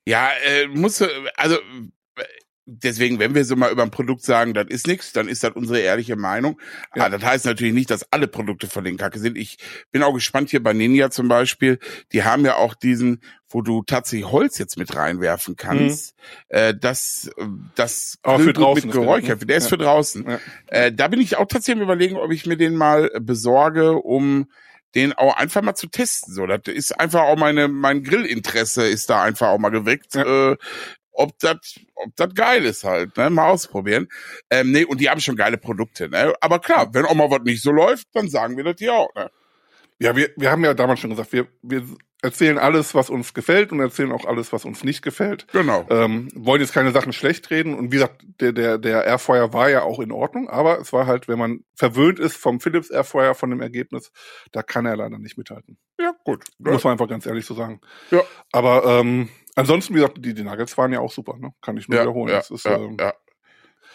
Ja, 0.06 0.32
äh, 0.46 0.68
musst 0.68 1.02
du, 1.02 1.08
also 1.36 1.56
äh, 1.56 2.24
deswegen, 2.66 3.20
wenn 3.20 3.36
wir 3.36 3.46
so 3.46 3.56
mal 3.56 3.72
über 3.72 3.84
ein 3.84 3.92
Produkt 3.92 4.24
sagen, 4.24 4.54
das 4.54 4.68
ist 4.70 4.88
nichts, 4.88 5.12
dann 5.14 5.28
ist 5.28 5.44
das 5.44 5.52
unsere 5.56 5.80
ehrliche 5.80 6.16
Meinung. 6.16 6.60
Ja. 6.96 7.06
Ah, 7.06 7.10
das 7.10 7.24
heißt 7.24 7.46
natürlich 7.46 7.74
nicht, 7.74 7.90
dass 7.90 8.12
alle 8.12 8.28
Produkte 8.28 8.68
von 8.68 8.84
den 8.84 8.98
Kacke 8.98 9.20
sind. 9.20 9.38
Ich 9.38 9.58
bin 9.92 10.04
auch 10.04 10.14
gespannt 10.14 10.50
hier 10.50 10.64
bei 10.64 10.74
Ninja 10.74 11.10
zum 11.10 11.28
Beispiel. 11.28 11.80
Die 12.12 12.24
haben 12.24 12.46
ja 12.46 12.56
auch 12.56 12.74
diesen, 12.76 13.22
wo 13.50 13.62
du 13.62 13.84
tatsächlich 13.84 14.32
Holz 14.32 14.58
jetzt 14.58 14.78
mit 14.78 14.96
reinwerfen 14.96 15.56
kannst. 15.56 16.16
Äh, 16.50 16.74
das, 16.80 17.30
äh, 17.38 17.46
das 17.76 18.18
Mhm. 18.24 18.30
Aber 18.32 18.44
für 18.44 18.54
draußen 18.54 18.76
mit 18.76 18.86
ist 18.86 18.94
der, 18.96 19.02
Geräucher. 19.04 19.36
ne? 19.36 19.46
Der 19.46 19.58
ist 19.58 19.64
Ja. 19.66 19.70
für 19.70 19.78
draußen. 19.78 20.26
Ja. 20.30 20.40
Äh, 20.68 20.94
da 20.94 21.08
bin 21.08 21.20
ich 21.22 21.38
auch 21.38 21.48
tatsächlich 21.48 21.82
am 21.82 21.84
überlegen, 21.84 22.16
ob 22.18 22.32
ich 22.32 22.46
mir 22.46 22.58
den 22.58 22.76
mal 22.76 23.10
besorge, 23.20 23.94
um 23.94 24.48
den 24.96 25.12
auch 25.14 25.36
einfach 25.38 25.62
mal 25.64 25.74
zu 25.76 25.88
testen. 25.88 26.34
So, 26.34 26.46
das 26.46 26.62
ist 26.68 27.00
einfach 27.00 27.22
auch 27.22 27.36
meine, 27.38 27.68
mein 27.68 28.04
Grillinteresse 28.04 28.88
ist 28.88 29.10
da 29.10 29.24
einfach 29.24 29.48
auch 29.50 29.58
mal 29.58 29.70
geweckt. 29.70 30.16
Äh, 30.16 30.56
ob 31.14 31.38
das, 31.40 31.80
ob 31.96 32.16
das 32.16 32.34
geil 32.34 32.66
ist 32.66 32.84
halt, 32.84 33.16
ne? 33.18 33.30
Mal 33.30 33.50
ausprobieren. 33.50 34.08
Ähm, 34.50 34.72
nee, 34.72 34.86
und 34.86 35.00
die 35.00 35.10
haben 35.10 35.22
schon 35.22 35.36
geile 35.36 35.58
Produkte, 35.58 36.10
ne? 36.10 36.34
Aber 36.42 36.60
klar, 36.60 36.94
wenn 36.94 37.06
auch 37.06 37.16
mal 37.16 37.32
was 37.32 37.44
nicht 37.44 37.62
so 37.62 37.72
läuft, 37.72 38.08
dann 38.14 38.30
sagen 38.30 38.58
wir 38.58 38.64
das 38.64 38.76
hier 38.78 38.94
auch, 38.94 39.14
ne? 39.16 39.32
Ja, 40.00 40.16
wir, 40.16 40.32
wir 40.36 40.52
haben 40.52 40.64
ja 40.66 40.74
damals 40.74 41.00
schon 41.00 41.12
gesagt, 41.12 41.32
wir, 41.32 41.48
wir 41.62 41.84
erzählen 42.24 42.58
alles, 42.58 42.96
was 42.96 43.10
uns 43.10 43.34
gefällt 43.34 43.72
und 43.72 43.80
erzählen 43.80 44.12
auch 44.12 44.26
alles, 44.26 44.54
was 44.54 44.66
uns 44.66 44.84
nicht 44.84 45.02
gefällt. 45.02 45.46
Genau. 45.52 45.86
Ähm, 45.90 46.30
wollen 46.34 46.62
jetzt 46.62 46.74
keine 46.74 46.92
Sachen 46.92 47.14
schlecht 47.14 47.52
reden 47.52 47.76
und 47.76 47.92
wie 47.92 47.98
gesagt, 47.98 48.24
der, 48.40 48.54
der, 48.54 48.78
der 48.78 49.06
Airfryer 49.06 49.54
war 49.54 49.70
ja 49.70 49.84
auch 49.84 50.00
in 50.00 50.12
Ordnung, 50.12 50.50
aber 50.50 50.80
es 50.80 50.94
war 50.94 51.06
halt, 51.06 51.28
wenn 51.28 51.38
man 51.38 51.66
verwöhnt 51.76 52.20
ist 52.20 52.38
vom 52.38 52.62
Philips 52.62 52.90
Airfryer, 52.90 53.36
von 53.36 53.50
dem 53.50 53.62
Ergebnis, 53.62 54.12
da 54.52 54.64
kann 54.64 54.86
er 54.86 54.96
leider 54.96 55.20
nicht 55.20 55.38
mithalten. 55.38 55.78
Ja, 56.00 56.14
gut. 56.24 56.46
Muss 56.60 56.84
man 56.84 56.94
einfach 56.94 57.10
ganz 57.10 57.26
ehrlich 57.26 57.46
so 57.46 57.54
sagen. 57.54 57.82
Ja. 58.10 58.22
Aber 58.52 58.86
ähm, 58.86 59.30
ansonsten, 59.56 59.94
wie 59.94 60.00
gesagt, 60.00 60.18
die, 60.24 60.34
die 60.34 60.44
Nuggets 60.44 60.78
waren 60.78 60.92
ja 60.94 61.00
auch 61.00 61.12
super, 61.12 61.38
ne? 61.38 61.54
Kann 61.62 61.78
ich 61.78 61.88
nur 61.88 61.98
ja, 61.98 62.04
wiederholen. 62.04 62.30
ja, 62.34 62.40
ist, 62.40 62.66
ja, 62.66 62.76
ähm, 62.78 62.98
ja. 63.00 63.14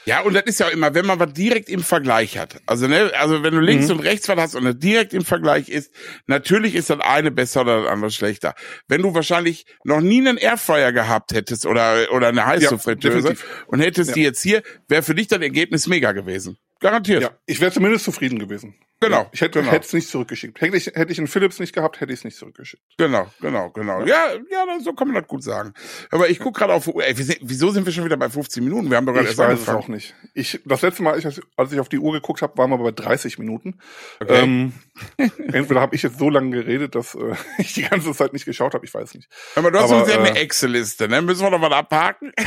Ja, 0.05 0.21
und 0.23 0.33
das 0.33 0.45
ist 0.45 0.61
ja 0.61 0.67
auch 0.69 0.71
immer, 0.71 0.95
wenn 0.95 1.05
man 1.05 1.19
was 1.21 1.35
direkt 1.35 1.69
im 1.69 1.83
Vergleich 1.83 2.39
hat. 2.39 2.63
Also, 2.65 2.87
ne, 2.87 3.11
also 3.19 3.43
wenn 3.43 3.53
du 3.53 3.61
links 3.61 3.87
Mhm. 3.89 3.95
und 3.95 4.01
rechts 4.01 4.27
was 4.29 4.39
hast 4.39 4.55
und 4.55 4.65
das 4.65 4.79
direkt 4.79 5.13
im 5.13 5.23
Vergleich 5.25 5.69
ist, 5.69 5.93
natürlich 6.27 6.77
ist 6.77 6.89
das 6.89 7.01
eine 7.01 7.31
besser 7.31 7.61
oder 7.63 7.83
das 7.83 7.91
andere 7.91 8.11
schlechter. 8.11 8.55
Wenn 8.87 9.03
du 9.03 9.13
wahrscheinlich 9.13 9.67
noch 9.85 10.01
nie 10.01 10.21
einen 10.27 10.39
Airfryer 10.39 10.93
gehabt 10.93 11.35
hättest 11.35 11.67
oder, 11.67 12.07
oder 12.13 12.29
eine 12.29 12.47
Heißluftfritteuse 12.47 13.17
definitiv. 13.29 13.65
und 13.67 13.81
hättest 13.81 14.11
Ja. 14.11 14.15
die 14.15 14.23
jetzt 14.23 14.41
hier, 14.41 14.63
wäre 14.87 15.03
für 15.03 15.15
dich 15.15 15.27
das 15.27 15.41
Ergebnis 15.41 15.87
mega 15.89 16.13
gewesen. 16.13 16.57
Garantiert. 16.81 17.23
ja, 17.25 17.31
ich 17.45 17.61
wäre 17.61 17.73
zumindest 17.73 18.05
zufrieden 18.05 18.39
gewesen. 18.39 18.77
Genau, 19.01 19.19
Ja, 19.23 19.29
ich 19.33 19.41
hätte 19.41 19.61
genau. 19.63 19.73
es 19.77 19.93
nicht 19.93 20.09
zurückgeschickt. 20.09 20.61
Hätte 20.61 20.77
ich, 20.77 20.87
hätte 20.87 21.13
ich 21.13 21.19
einen 21.19 21.29
Philips 21.29 21.61
nicht 21.61 21.73
gehabt, 21.73 22.01
hätte 22.01 22.13
ich 22.13 22.19
es 22.19 22.25
nicht 22.25 22.37
zurückgeschickt. 22.37 22.83
Genau, 22.97 23.29
genau, 23.41 23.71
genau. 23.71 24.01
Ja, 24.05 24.33
ja, 24.51 24.67
dann- 24.67 24.81
so 24.81 24.93
kann 24.93 25.07
man 25.09 25.15
das 25.23 25.29
gut 25.29 25.45
sagen. 25.45 25.73
Aber 26.11 26.29
ich 26.29 26.41
guck 26.41 26.57
gerade 26.57 26.73
auf, 26.73 26.89
ey, 26.89 27.15
wieso 27.43 27.71
sind 27.71 27.87
wir 27.87 27.93
schon 27.93 28.05
wieder 28.05 28.17
bei 28.17 28.29
15 28.29 28.65
Minuten? 28.65 28.91
Wir 28.91 28.97
haben 28.97 29.07
doch 29.07 29.13
gerade 29.13 29.27
Ich 29.27 29.31
erst 29.31 29.39
weiß 29.39 29.61
es 29.61 29.69
angefangen. 29.69 29.79
auch 29.79 29.89
nicht. 29.89 30.15
Ich, 30.35 30.61
das 30.65 30.83
letzte 30.83 31.03
Mal, 31.05 31.17
ich, 31.19 31.25
als 31.57 31.73
ich 31.73 31.79
auf 31.79 31.89
die 31.89 31.99
Uhr 32.01 32.13
geguckt 32.13 32.43
habe, 32.43 32.59
waren 32.59 32.71
wir 32.71 32.79
bei 32.79 32.91
30 32.91 33.39
Minuten. 33.39 33.79
Okay. 34.21 34.43
Ähm, 34.43 34.73
entweder 35.53 35.81
habe 35.81 35.95
ich 35.95 36.03
jetzt 36.03 36.19
so 36.19 36.29
lange 36.29 36.51
geredet, 36.51 36.97
dass 36.97 37.15
äh, 37.15 37.35
ich 37.59 37.75
die 37.75 37.83
ganze 37.83 38.13
Zeit 38.13 38.33
nicht 38.33 38.47
geschaut 38.47 38.75
habe. 38.75 38.85
Ich 38.85 38.93
weiß 38.93 39.15
nicht. 39.15 39.29
Aber 39.55 39.71
du 39.71 39.79
hast 39.79 39.91
aber, 39.93 40.03
uns 40.03 40.13
ja 40.13 40.19
eine 40.19 40.37
äh, 40.37 40.43
Excel-Liste, 40.43 41.09
ne? 41.09 41.23
Müssen 41.23 41.43
wir 41.43 41.51
doch 41.51 41.61
mal 41.61 41.73
abhaken? 41.73 42.33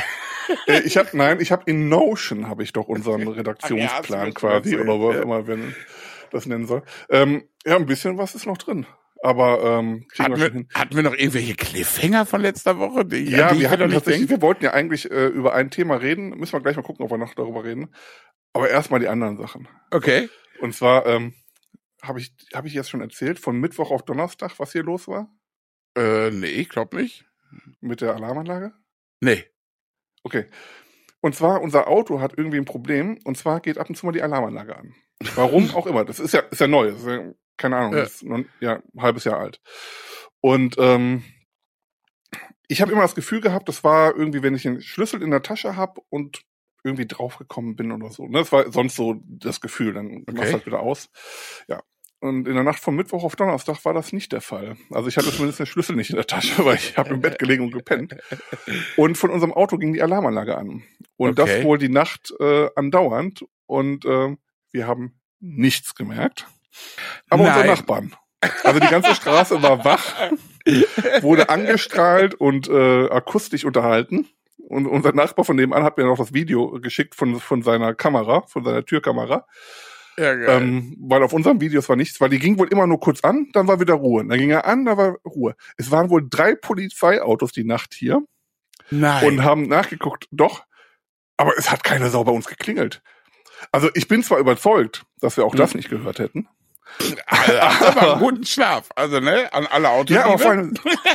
Äh, 0.68 0.82
ich 0.82 0.98
habe 0.98 1.08
nein, 1.14 1.40
ich 1.40 1.52
habe 1.54 1.64
in 1.68 1.88
Notion 1.88 2.50
habe 2.50 2.64
ich 2.64 2.74
doch 2.74 2.88
unseren 2.88 3.22
Ach 3.22 3.26
ja, 3.28 3.32
Redaktionsplan 3.34 4.26
schon 4.26 4.34
quasi 4.34 4.76
oder 4.76 5.00
was 5.00 5.16
ja. 5.16 5.22
immer 5.22 5.48
wenn 5.48 5.74
das 6.32 6.46
nennen 6.46 6.66
soll. 6.68 6.84
Ähm, 7.10 7.44
ja, 7.66 7.76
ein 7.76 7.86
bisschen 7.86 8.18
was 8.18 8.36
ist 8.36 8.46
noch 8.46 8.58
drin, 8.58 8.86
aber 9.22 9.62
ähm, 9.64 10.08
kriegen 10.10 10.32
Hatten 10.34 10.42
wir 10.42 10.52
hin. 10.52 10.68
hatten 10.74 10.96
wir 10.96 11.04
noch 11.04 11.14
irgendwelche 11.14 11.56
Cliffhanger 11.56 12.26
von 12.26 12.42
letzter 12.42 12.78
Woche? 12.80 13.06
Die, 13.06 13.30
Ja, 13.30 13.58
wir 13.58 13.70
hatten 13.70 13.90
tatsächlich, 13.92 14.30
wir 14.30 14.42
wollten 14.42 14.64
ja 14.64 14.72
eigentlich 14.74 15.10
äh, 15.12 15.28
über 15.28 15.54
ein 15.54 15.70
Thema 15.70 15.96
reden. 15.96 16.30
Müssen 16.32 16.54
wir 16.54 16.62
gleich 16.62 16.76
mal 16.76 16.82
gucken, 16.84 17.06
ob 17.06 17.12
wir 17.12 17.18
noch 17.18 17.34
darüber 17.36 17.64
reden. 17.64 17.94
Aber 18.54 18.70
erstmal 18.70 19.00
die 19.00 19.08
anderen 19.08 19.38
Sachen. 19.38 19.68
Okay. 19.92 20.30
Und 20.60 20.74
zwar 20.76 21.06
ähm, 21.06 21.34
habe 22.02 22.20
ich 22.20 22.34
habe 22.54 22.68
ich 22.68 22.74
jetzt 22.74 22.90
schon 22.90 23.02
erzählt 23.02 23.40
von 23.40 23.60
Mittwoch 23.60 23.92
auf 23.92 24.04
Donnerstag, 24.04 24.60
was 24.60 24.72
hier 24.72 24.84
los 24.84 25.08
war 25.08 25.30
Äh, 25.98 26.32
nee, 26.32 26.48
ich 26.48 26.70
glaub 26.70 26.94
nicht. 26.94 27.26
mit 27.80 28.02
der 28.02 28.16
Alarmanlage. 28.16 28.74
Nee. 29.22 29.46
Okay. 30.24 30.46
Und 31.22 31.36
zwar, 31.36 31.62
unser 31.62 31.88
Auto 31.88 32.20
hat 32.20 32.34
irgendwie 32.38 32.58
ein 32.58 32.66
Problem, 32.66 33.20
und 33.26 33.38
zwar 33.38 33.60
geht 33.60 33.78
ab 33.78 33.88
und 33.90 33.96
zu 33.96 34.06
mal 34.06 34.12
die 34.12 34.22
Alarmanlage 34.24 34.76
an. 34.76 34.96
Warum 35.36 35.70
auch 35.76 35.88
immer. 35.88 36.06
Das 36.06 36.20
ist 36.20 36.34
ja, 36.34 36.42
ist 36.42 36.62
ja 36.62 36.68
neu. 36.68 36.90
Ist 36.90 37.06
ja, 37.06 37.32
keine 37.58 37.78
Ahnung, 37.78 37.94
Ja. 37.94 38.04
ist 38.04 38.24
noch, 38.24 38.40
ja, 38.60 38.82
ein 38.96 39.02
halbes 39.02 39.24
Jahr 39.24 39.40
alt. 39.40 39.62
Und 40.42 40.76
ähm, 40.80 41.24
ich 42.68 42.82
habe 42.82 42.92
immer 42.92 43.02
das 43.02 43.16
Gefühl 43.16 43.42
gehabt, 43.42 43.68
das 43.70 43.84
war 43.84 44.16
irgendwie, 44.16 44.44
wenn 44.44 44.56
ich 44.56 44.64
den 44.64 44.82
Schlüssel 44.82 45.22
in 45.22 45.32
der 45.32 45.42
Tasche 45.44 45.76
habe 45.76 46.02
und 46.10 46.42
irgendwie 46.84 47.06
draufgekommen 47.06 47.76
bin 47.76 47.92
oder 47.92 48.10
so. 48.10 48.26
Ne? 48.28 48.40
Das 48.40 48.52
war 48.52 48.72
sonst 48.72 48.96
so 48.96 49.22
das 49.26 49.62
Gefühl, 49.62 49.94
dann 49.94 50.24
machst 50.26 50.30
Okay. 50.30 50.46
du 50.48 50.54
halt 50.54 50.66
wieder 50.66 50.80
aus. 50.80 51.10
Ja. 51.68 51.82
Und 52.22 52.48
in 52.48 52.54
der 52.54 52.64
Nacht 52.64 52.80
von 52.80 52.96
Mittwoch 52.96 53.24
auf 53.24 53.36
Donnerstag 53.36 53.84
war 53.84 53.94
das 53.94 54.14
nicht 54.14 54.32
der 54.32 54.42
Fall. 54.42 54.78
Also 54.92 55.08
ich 55.10 55.18
hatte 55.18 55.32
zumindest 55.32 55.60
den 55.60 55.66
Schlüssel 55.66 55.96
nicht 55.96 56.12
in 56.12 56.16
der 56.18 56.28
Tasche, 56.28 56.64
weil 56.66 56.76
ich 56.76 56.96
habe 56.98 57.14
im 57.14 57.20
Bett 57.22 57.40
gelegen 57.40 57.64
und 57.64 57.72
gepennt. 57.72 58.16
Und 58.96 59.18
von 59.18 59.32
unserem 59.32 59.52
Auto 59.54 59.78
ging 59.78 59.92
die 59.94 60.02
Alarmanlage 60.04 60.56
an. 60.58 60.84
Und 61.18 61.40
Okay. 61.40 61.56
das 61.58 61.64
wohl 61.66 61.78
die 61.78 61.90
Nacht 61.90 62.32
äh, 62.40 62.70
andauernd. 62.76 63.44
Und 63.66 64.06
äh, 64.06 64.36
wir 64.72 64.88
haben 64.88 65.20
nichts 65.40 65.96
gemerkt. 65.96 66.48
Aber 67.30 67.44
Nein. 67.44 67.54
unsere 67.54 67.68
Nachbarn. 67.76 68.16
Also 68.64 68.80
die 68.80 68.88
ganze 68.88 69.14
Straße 69.14 69.62
war 69.62 69.86
wach, 69.86 70.32
wurde 71.22 71.50
angestrahlt 71.50 72.34
und 72.34 72.68
äh, 72.70 73.08
akustisch 73.10 73.66
unterhalten. 73.66 74.28
Und 74.68 74.88
unser 74.88 75.12
Nachbar 75.14 75.46
von 75.46 75.56
nebenan 75.56 75.84
hat 75.84 75.98
mir 75.98 76.06
noch 76.06 76.18
das 76.18 76.34
Video 76.34 76.80
geschickt 76.80 77.16
von, 77.16 77.40
von 77.40 77.62
seiner 77.62 77.94
Kamera, 77.94 78.42
von 78.48 78.64
seiner 78.64 78.86
Türkamera. 78.86 79.46
Ja, 80.18 80.34
geil. 80.34 80.62
Ähm, 80.62 80.98
weil 81.00 81.24
auf 81.24 81.34
unserem 81.34 81.62
Videos 81.62 81.88
war 81.90 81.96
nichts, 81.96 82.20
weil 82.22 82.30
die 82.30 82.40
ging 82.40 82.58
wohl 82.58 82.68
immer 82.70 82.88
nur 82.88 83.00
kurz 83.00 83.22
an, 83.22 83.50
dann 83.54 83.68
war 83.68 83.80
wieder 83.80 83.96
Ruhe. 83.96 84.26
Dann 84.26 84.38
ging 84.38 84.50
er 84.50 84.66
an, 84.66 84.86
dann 84.86 84.98
war 84.98 85.18
Ruhe. 85.26 85.56
Es 85.78 85.92
waren 85.92 86.10
wohl 86.10 86.28
drei 86.30 86.56
Polizeiautos 86.56 87.52
die 87.52 87.64
Nacht 87.64 87.94
hier 87.94 88.22
Nein. 88.90 89.26
und 89.26 89.44
haben 89.44 89.68
nachgeguckt, 89.68 90.28
doch, 90.32 90.64
aber 91.38 91.58
es 91.58 91.72
hat 91.72 91.84
keiner 91.84 92.10
Sau 92.10 92.24
bei 92.24 92.32
uns 92.32 92.48
geklingelt. 92.48 93.02
Also 93.72 93.90
ich 93.94 94.08
bin 94.08 94.24
zwar 94.24 94.40
überzeugt, 94.40 95.04
dass 95.20 95.38
wir 95.38 95.46
auch 95.46 95.54
Hm. 95.54 95.60
das 95.60 95.76
nicht 95.76 95.90
gehört 95.90 96.20
hätten. 96.20 96.48
Alter, 97.26 97.98
aber 97.98 98.20
guten 98.20 98.46
Schlaf. 98.46 98.90
Also, 98.96 99.20
ne, 99.22 99.52
an 99.54 99.66
alle 99.68 99.90
Autos. 99.90 100.14
Ja, 100.16 100.26
aber 100.26 100.38
vor 100.40 100.52
allem, 100.52 100.74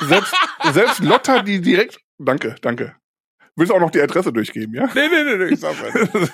selbst, 0.08 0.34
selbst 0.72 1.00
Lotta, 1.00 1.42
die 1.42 1.60
direkt, 1.60 1.98
danke, 2.18 2.56
danke. 2.62 2.96
Willst 3.56 3.70
du 3.70 3.76
auch 3.76 3.80
noch 3.80 3.90
die 3.90 4.00
Adresse 4.00 4.32
durchgeben, 4.32 4.74
ja? 4.74 4.86
Nee, 4.94 5.08
nee, 5.08 5.24
nee, 5.24 5.36
nee, 5.36 5.52
ich 5.54 5.60
sag's 5.60 5.76
mal. 5.94 6.26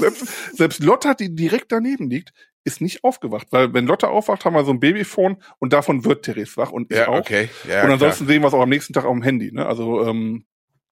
selbst, 0.00 0.56
selbst 0.56 0.82
Lotta, 0.82 1.14
die 1.14 1.34
direkt 1.34 1.70
daneben 1.72 2.10
liegt, 2.10 2.32
ist 2.64 2.80
nicht 2.80 3.04
aufgewacht. 3.04 3.46
Weil 3.50 3.72
wenn 3.72 3.86
Lotta 3.86 4.08
aufwacht, 4.08 4.44
haben 4.44 4.54
wir 4.54 4.64
so 4.64 4.72
ein 4.72 4.80
Babyphone 4.80 5.36
und 5.58 5.72
davon 5.72 6.04
wird 6.04 6.24
Therese 6.24 6.56
wach 6.56 6.72
und 6.72 6.90
ich 6.92 6.98
Ja, 6.98 7.08
auch. 7.08 7.18
okay. 7.20 7.48
Ja, 7.68 7.84
und 7.84 7.92
ansonsten 7.92 8.26
sehen 8.26 8.42
wir 8.42 8.48
es 8.48 8.54
auch 8.54 8.62
am 8.62 8.68
nächsten 8.68 8.92
Tag 8.92 9.04
auf 9.04 9.12
dem 9.12 9.22
Handy. 9.22 9.52
Ne? 9.52 9.64
Also 9.66 10.04
ähm, 10.04 10.44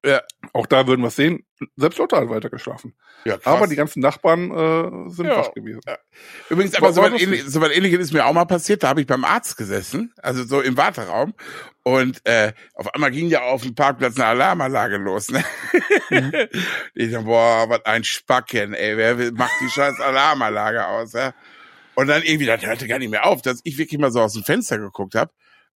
Ja. 0.05 0.21
auch 0.53 0.67
da 0.67 0.87
würden 0.87 1.01
wir 1.01 1.09
es 1.09 1.17
sehen. 1.17 1.47
Selbst 1.77 1.99
Lotta 1.99 2.19
hat 2.19 2.29
weiter 2.29 2.51
geschlafen. 2.51 2.95
Ja, 3.25 3.39
krass. 3.39 3.47
Aber 3.57 3.67
die 3.67 3.77
ganzen 3.77 4.01
Nachbarn 4.01 4.51
äh, 4.51 5.11
sind 5.11 5.27
Ja. 5.27 5.39
wach 5.39 5.55
gewesen. 5.55 5.81
Übrigens, 6.51 6.75
aber 6.75 6.93
so 6.93 7.01
was, 7.03 7.21
ähnlich, 7.21 7.45
so 7.47 7.65
ähnliches 7.65 8.01
ist 8.01 8.13
mir 8.13 8.27
auch 8.27 8.33
mal 8.35 8.45
passiert. 8.45 8.83
Da 8.83 8.89
habe 8.89 9.01
ich 9.01 9.07
beim 9.07 9.25
Arzt 9.25 9.57
gesessen, 9.57 10.13
also 10.21 10.45
so 10.45 10.61
im 10.61 10.77
Warteraum. 10.77 11.33
Und 11.83 12.21
äh, 12.27 12.53
auf 12.75 12.93
einmal 12.95 13.11
ging 13.11 13.29
ja 13.29 13.43
auf 13.43 13.63
dem 13.63 13.75
Parkplatz 13.75 14.17
eine 14.17 14.27
Alarmanlage 14.27 14.97
los. 14.99 15.31
Ne? 15.31 15.43
Mhm. 16.11 16.33
Ich 16.95 17.11
dachte, 17.13 17.25
boah, 17.25 17.67
was 17.69 17.85
ein 17.87 18.05
Spacken, 18.05 18.75
ey. 18.75 18.97
Wer 18.97 19.33
macht 19.33 19.53
die 19.61 19.69
scheiß 19.71 20.01
Alarmanlage 20.01 20.87
aus? 20.87 21.13
Ja? 21.15 21.35
Und 21.95 22.09
dann 22.09 22.23
irgendwie, 22.23 22.47
das 22.47 22.65
hörte 22.65 22.87
gar 22.89 22.99
nicht 22.99 23.11
mehr 23.11 23.27
auf, 23.27 23.41
dass 23.43 23.61
ich 23.65 23.79
wirklich 23.79 24.01
mal 24.01 24.13
so 24.13 24.21
aus 24.21 24.35
dem 24.35 24.45
Fenster 24.45 24.79
geguckt 24.79 25.15
habe 25.15 25.31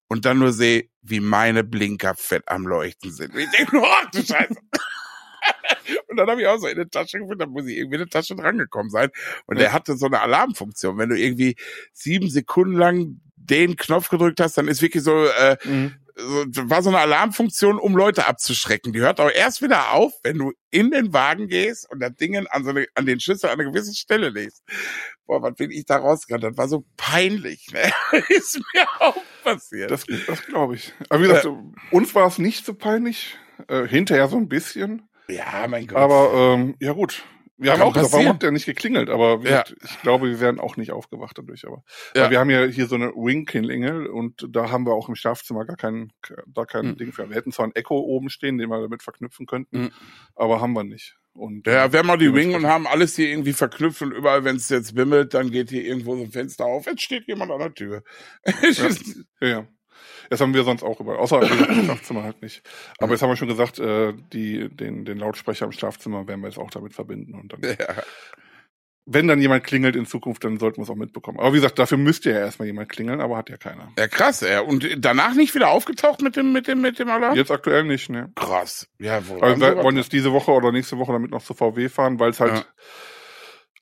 und 0.09 0.25
dann 0.25 0.39
nur 0.39 0.53
sehe, 0.53 0.89
wie 1.03 1.21
meine 1.21 1.65
Blinker 1.65 2.15
fett 2.15 2.45
am 2.47 2.67
Leuchten 2.67 3.13
sind. 3.13 3.35
Und 3.35 3.41
ich 3.41 3.51
denke, 3.51 3.79
oh, 3.79 4.07
du 4.13 4.19
Scheiße. 4.19 4.57
dann 6.17 6.29
habe 6.29 6.41
ich 6.43 6.47
auch 6.47 6.59
so 6.59 6.67
in 6.67 6.77
der 6.77 6.91
Tasche 6.91 7.19
gefunden, 7.19 7.39
da 7.39 7.47
muss 7.47 7.67
ich 7.67 7.77
irgendwie 7.77 7.97
in 7.97 8.03
der 8.03 8.11
Tasche 8.11 8.35
drangekommen 8.35 8.91
sein. 8.91 9.11
Und 9.47 9.57
ja. 9.57 9.65
der 9.65 9.73
hatte 9.73 9.97
so 9.97 10.07
eine 10.07 10.21
Alarmfunktion. 10.21 10.99
Wenn 10.99 11.11
du 11.11 11.19
irgendwie 11.19 11.57
sieben 11.93 12.29
Sekunden 12.29 12.75
lang 12.75 13.21
den 13.37 13.77
Knopf 13.77 14.09
gedrückt 14.09 14.41
hast, 14.41 14.59
dann 14.59 14.69
ist 14.69 14.83
wirklich 14.83 15.03
so, 15.03 15.25
äh, 15.27 15.57
mhm. 15.65 15.95
War 16.19 16.83
so 16.83 16.91
eine 16.91 16.99
Alarmfunktion, 16.99 17.79
um 17.79 17.97
Leute 17.97 18.27
abzuschrecken. 18.27 18.93
Die 18.93 19.01
hört 19.01 19.21
auch 19.21 19.31
erst 19.31 19.63
wieder 19.63 19.93
auf, 19.93 20.13
wenn 20.23 20.39
du 20.39 20.53
in 20.71 20.91
den 20.91 21.13
Wagen 21.13 21.49
gehst 21.49 21.91
und 21.91 22.01
das 22.01 22.15
Ding 22.15 22.37
an, 22.37 22.65
so 22.65 22.71
eine, 22.71 22.87
an 22.95 23.07
den 23.07 23.21
Schlüssel 23.21 23.47
an 23.47 23.61
einer 23.61 23.71
gewissen 23.71 23.95
Stelle 23.95 24.31
legst. 24.31 24.63
Boah, 25.27 25.43
was 25.43 25.55
bin 25.55 25.71
ich 25.71 25.85
da 25.87 25.97
rausgerannt? 25.97 26.45
Das 26.45 26.57
war 26.57 26.69
so 26.69 26.85
peinlich. 26.97 27.69
Ne? 27.73 27.91
ist 28.29 28.61
mir 28.75 28.87
auch 29.01 29.17
passiert. 29.45 29.91
Das, 29.91 30.05
das 30.27 30.43
glaube 30.47 30.75
ich. 30.75 30.93
Aber 31.09 31.23
wie 31.23 31.29
gesagt, 31.29 31.47
äh, 31.47 31.95
uns 31.95 32.15
war 32.15 32.27
es 32.27 32.39
nicht 32.39 32.65
so 32.65 32.75
peinlich. 32.75 33.37
Äh, 33.69 33.87
hinterher 33.87 34.29
so 34.29 34.37
ein 34.37 34.49
bisschen. 34.49 35.09
Ja, 35.29 35.67
mein 35.69 35.87
Gott. 35.87 35.99
Aber 35.99 36.33
ähm, 36.35 36.77
ja 36.81 36.93
gut, 36.93 37.25
wir 37.59 37.73
haben 37.73 37.83
auch 37.83 37.93
gesagt, 37.93 38.13
warum 38.13 38.29
habt 38.29 38.43
ihr 38.45 38.53
nicht 38.53 38.67
geklingelt? 38.67 39.11
Aber 39.11 39.41
ja. 39.43 39.65
ich 39.83 40.01
glaube, 40.03 40.29
wir 40.29 40.41
wären 40.41 40.61
auch 40.61 40.77
nicht 40.77 40.93
aufgewacht 40.93 41.37
dadurch. 41.37 41.67
Aber 41.67 41.83
ja. 42.15 42.31
wir 42.31 42.39
haben 42.39 42.51
ja 42.51 42.65
hier 42.65 42.87
so 42.87 42.95
eine 42.95 43.09
Ring-Klingel 43.09 44.07
und 44.07 44.47
da 44.49 44.71
haben 44.71 44.87
wir 44.87 44.93
auch 44.93 45.09
im 45.09 45.17
Schlafzimmer 45.17 45.65
gar 45.65 45.77
kein, 45.77 46.13
da 46.47 46.65
kein 46.65 46.87
mhm. 46.87 46.97
Ding 46.97 47.13
für. 47.13 47.29
Wir 47.29 47.37
hätten 47.37 47.53
zwar 47.53 47.67
ein 47.67 47.75
Echo 47.75 47.99
oben 47.99 48.31
stehen, 48.31 48.59
den 48.59 48.71
wir 48.71 48.81
damit 48.81 49.03
verknüpfen 49.03 49.47
könnten, 49.47 49.83
mhm. 49.83 49.91
aber 50.37 50.61
haben 50.61 50.73
wir 50.73 50.85
nicht. 50.85 51.17
Und, 51.33 51.67
ja, 51.67 51.93
wir 51.93 52.01
haben 52.01 52.11
auch 52.11 52.17
die 52.17 52.27
Ring 52.27 52.55
und 52.55 52.67
haben 52.67 52.87
alles 52.87 53.15
hier 53.15 53.29
irgendwie 53.29 53.53
verknüpft 53.53 54.03
und 54.03 54.13
überall, 54.13 54.45
wenn 54.45 54.57
es 54.57 54.69
jetzt 54.69 54.95
bimmelt, 54.95 55.35
dann 55.35 55.51
geht 55.51 55.71
hier 55.71 55.85
irgendwo 55.85 56.17
so 56.17 56.25
ein 56.25 56.33
Fenster 56.33 56.65
auf. 56.65 56.87
Jetzt 56.87 57.03
steht 57.03 57.29
jemand 57.29 57.53
an 57.53 57.61
der 57.61 57.75
Tür. 57.75 58.03
ja. 59.41 59.49
ja. 59.49 59.69
Das 60.31 60.41
haben 60.41 60.55
wir 60.55 60.65
sonst 60.65 60.83
auch 60.83 61.01
überall, 61.01 61.19
außer 61.19 61.43
im 61.43 61.85
Schlafzimmer 61.85 62.23
halt 62.23 62.43
nicht. 62.43 62.63
Aber 62.99 63.13
jetzt 63.13 63.23
haben 63.23 63.31
wir 63.31 63.37
schon 63.37 63.49
gesagt, 63.49 63.79
äh, 63.79 64.15
die, 64.33 64.69
den, 64.69 65.05
den 65.05 65.19
Lautsprecher 65.19 65.67
im 65.67 65.73
Schlafzimmer 65.73 66.27
werden 66.29 66.41
wir 66.41 66.49
jetzt 66.49 66.59
auch 66.59 66.71
damit 66.71 66.95
verbinden. 66.95 67.35
Und 67.35 67.53
dann, 67.53 67.63
ja. 67.63 67.77
wenn 69.07 69.27
dann 69.29 69.41
jemand 69.41 69.65
klingelt 69.65 69.97
in 69.97 70.07
Zukunft, 70.07 70.45
dann 70.45 70.59
sollten 70.59 70.79
wir 70.79 70.83
es 70.83 70.91
auch 70.91 70.97
mitbekommen. 70.97 71.39
Aber 71.39 71.53
wie 71.53 71.57
gesagt, 71.57 71.79
dafür 71.79 71.99
müsste 71.99 72.31
ja 72.31 72.39
erstmal 72.39 72.67
jemand 72.67 72.89
klingeln, 72.89 73.21
aber 73.21 73.37
hat 73.37 73.49
ja 73.49 73.57
keiner. 73.57 73.93
Ja, 73.99 74.07
krass, 74.07 74.41
ja. 74.41 74.61
Und 74.61 74.87
danach 74.99 75.35
nicht 75.35 75.55
wieder 75.55 75.69
aufgetaucht 75.69 76.21
mit 76.21 76.37
dem, 76.37 76.53
mit 76.53 76.69
dem, 76.69 76.81
mit 76.81 76.99
dem 76.99 77.09
Alarm? 77.09 77.37
Jetzt 77.37 77.51
aktuell 77.51 77.85
nicht, 77.85 78.11
ne. 78.11 78.31
Krass. 78.35 78.89
Ja, 78.99 79.27
wohl. 79.29 79.41
Also 79.41 79.61
wir 79.61 79.83
wollen 79.83 79.97
jetzt 79.97 80.13
diese 80.13 80.33
Woche 80.33 80.51
oder 80.51 80.73
nächste 80.73 80.99
Woche 80.99 81.13
damit 81.13 81.31
noch 81.31 81.43
zu 81.43 81.55
VW 81.55 81.89
fahren, 81.89 82.21
weil 82.21 82.31
es 82.31 82.41
halt 82.41 82.53
ja 82.55 82.65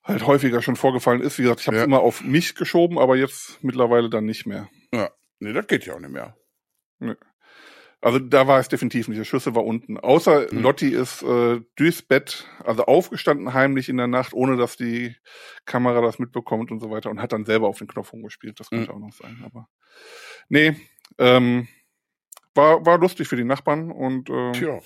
halt 0.06 0.26
häufiger 0.26 0.62
schon 0.62 0.76
vorgefallen 0.76 1.20
ist. 1.20 1.38
Wie 1.38 1.42
gesagt, 1.42 1.60
ich 1.60 1.66
habe 1.66 1.76
es 1.76 1.80
ja. 1.80 1.84
immer 1.84 2.00
auf 2.00 2.22
mich 2.22 2.54
geschoben, 2.54 2.98
aber 2.98 3.16
jetzt 3.16 3.62
mittlerweile 3.62 4.08
dann 4.08 4.24
nicht 4.24 4.46
mehr. 4.46 4.68
Ja. 4.94 5.10
Nee, 5.38 5.52
das 5.52 5.66
geht 5.66 5.86
ja 5.86 5.94
auch 5.94 6.00
nicht 6.00 6.12
mehr. 6.12 6.36
Nee. 6.98 7.14
Also 8.00 8.18
da 8.18 8.46
war 8.46 8.60
es 8.60 8.68
definitiv 8.68 9.08
nicht. 9.08 9.18
Der 9.18 9.24
Schlüssel 9.24 9.54
war 9.54 9.64
unten. 9.64 9.98
Außer 9.98 10.52
mhm. 10.52 10.62
Lotti 10.62 10.90
ist 10.90 11.22
äh, 11.22 11.60
durchs 11.76 12.02
Bett, 12.02 12.46
also 12.62 12.84
aufgestanden 12.84 13.54
heimlich 13.54 13.88
in 13.88 13.96
der 13.96 14.06
Nacht, 14.06 14.32
ohne 14.32 14.56
dass 14.56 14.76
die 14.76 15.16
Kamera 15.64 16.00
das 16.02 16.18
mitbekommt 16.18 16.70
und 16.70 16.80
so 16.80 16.90
weiter 16.90 17.10
und 17.10 17.20
hat 17.20 17.32
dann 17.32 17.46
selber 17.46 17.68
auf 17.68 17.78
den 17.78 17.88
Knopf 17.88 18.12
rumgespielt. 18.12 18.60
Das 18.60 18.70
könnte 18.70 18.92
mhm. 18.92 18.96
auch 18.96 19.06
noch 19.06 19.12
sein. 19.12 19.42
Aber 19.44 19.68
nee, 20.48 20.76
ähm, 21.18 21.68
war, 22.54 22.84
war 22.84 22.98
lustig 22.98 23.28
für 23.28 23.36
die 23.36 23.44
Nachbarn 23.44 23.90
und 23.90 24.30
äh, 24.30 24.52
Tja. 24.52 24.80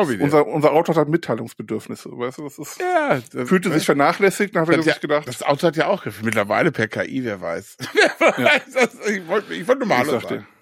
Unser, 0.00 0.46
unser 0.46 0.72
Auto 0.72 0.94
hat 0.94 1.08
Mitteilungsbedürfnisse, 1.08 2.10
weißt 2.10 2.38
du, 2.38 2.44
das 2.44 2.58
ist, 2.58 2.80
ja, 2.80 3.20
das, 3.32 3.48
fühlte 3.48 3.72
sich 3.72 3.84
vernachlässigt, 3.84 4.54
er 4.54 4.82
sich 4.82 5.00
gedacht. 5.00 5.28
Das 5.28 5.42
Auto 5.42 5.66
hat 5.66 5.76
ja 5.76 5.86
auch 5.86 6.04
mittlerweile 6.22 6.72
per 6.72 6.88
KI, 6.88 7.24
wer 7.24 7.40
weiß. 7.40 7.76
wer 8.18 8.38
weiß 8.38 8.62
das, 8.72 9.08
ich 9.08 9.26
wollte 9.26 9.54
ich 9.54 9.66
wollt 9.66 9.78
nur 9.78 9.88
mal 9.88 9.98
Hallo 9.98 10.20
sagen. 10.20 10.46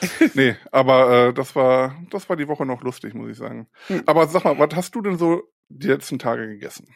nee, 0.34 0.56
aber 0.70 1.28
äh, 1.28 1.34
das 1.34 1.54
war 1.54 1.96
das 2.10 2.28
war 2.28 2.36
die 2.36 2.48
Woche 2.48 2.64
noch 2.64 2.82
lustig, 2.82 3.14
muss 3.14 3.30
ich 3.30 3.36
sagen. 3.36 3.66
Hm. 3.88 4.02
Aber 4.06 4.26
sag 4.26 4.44
mal, 4.44 4.58
was 4.58 4.74
hast 4.74 4.94
du 4.94 5.02
denn 5.02 5.18
so 5.18 5.42
die 5.68 5.88
letzten 5.88 6.18
Tage 6.18 6.46
gegessen? 6.46 6.86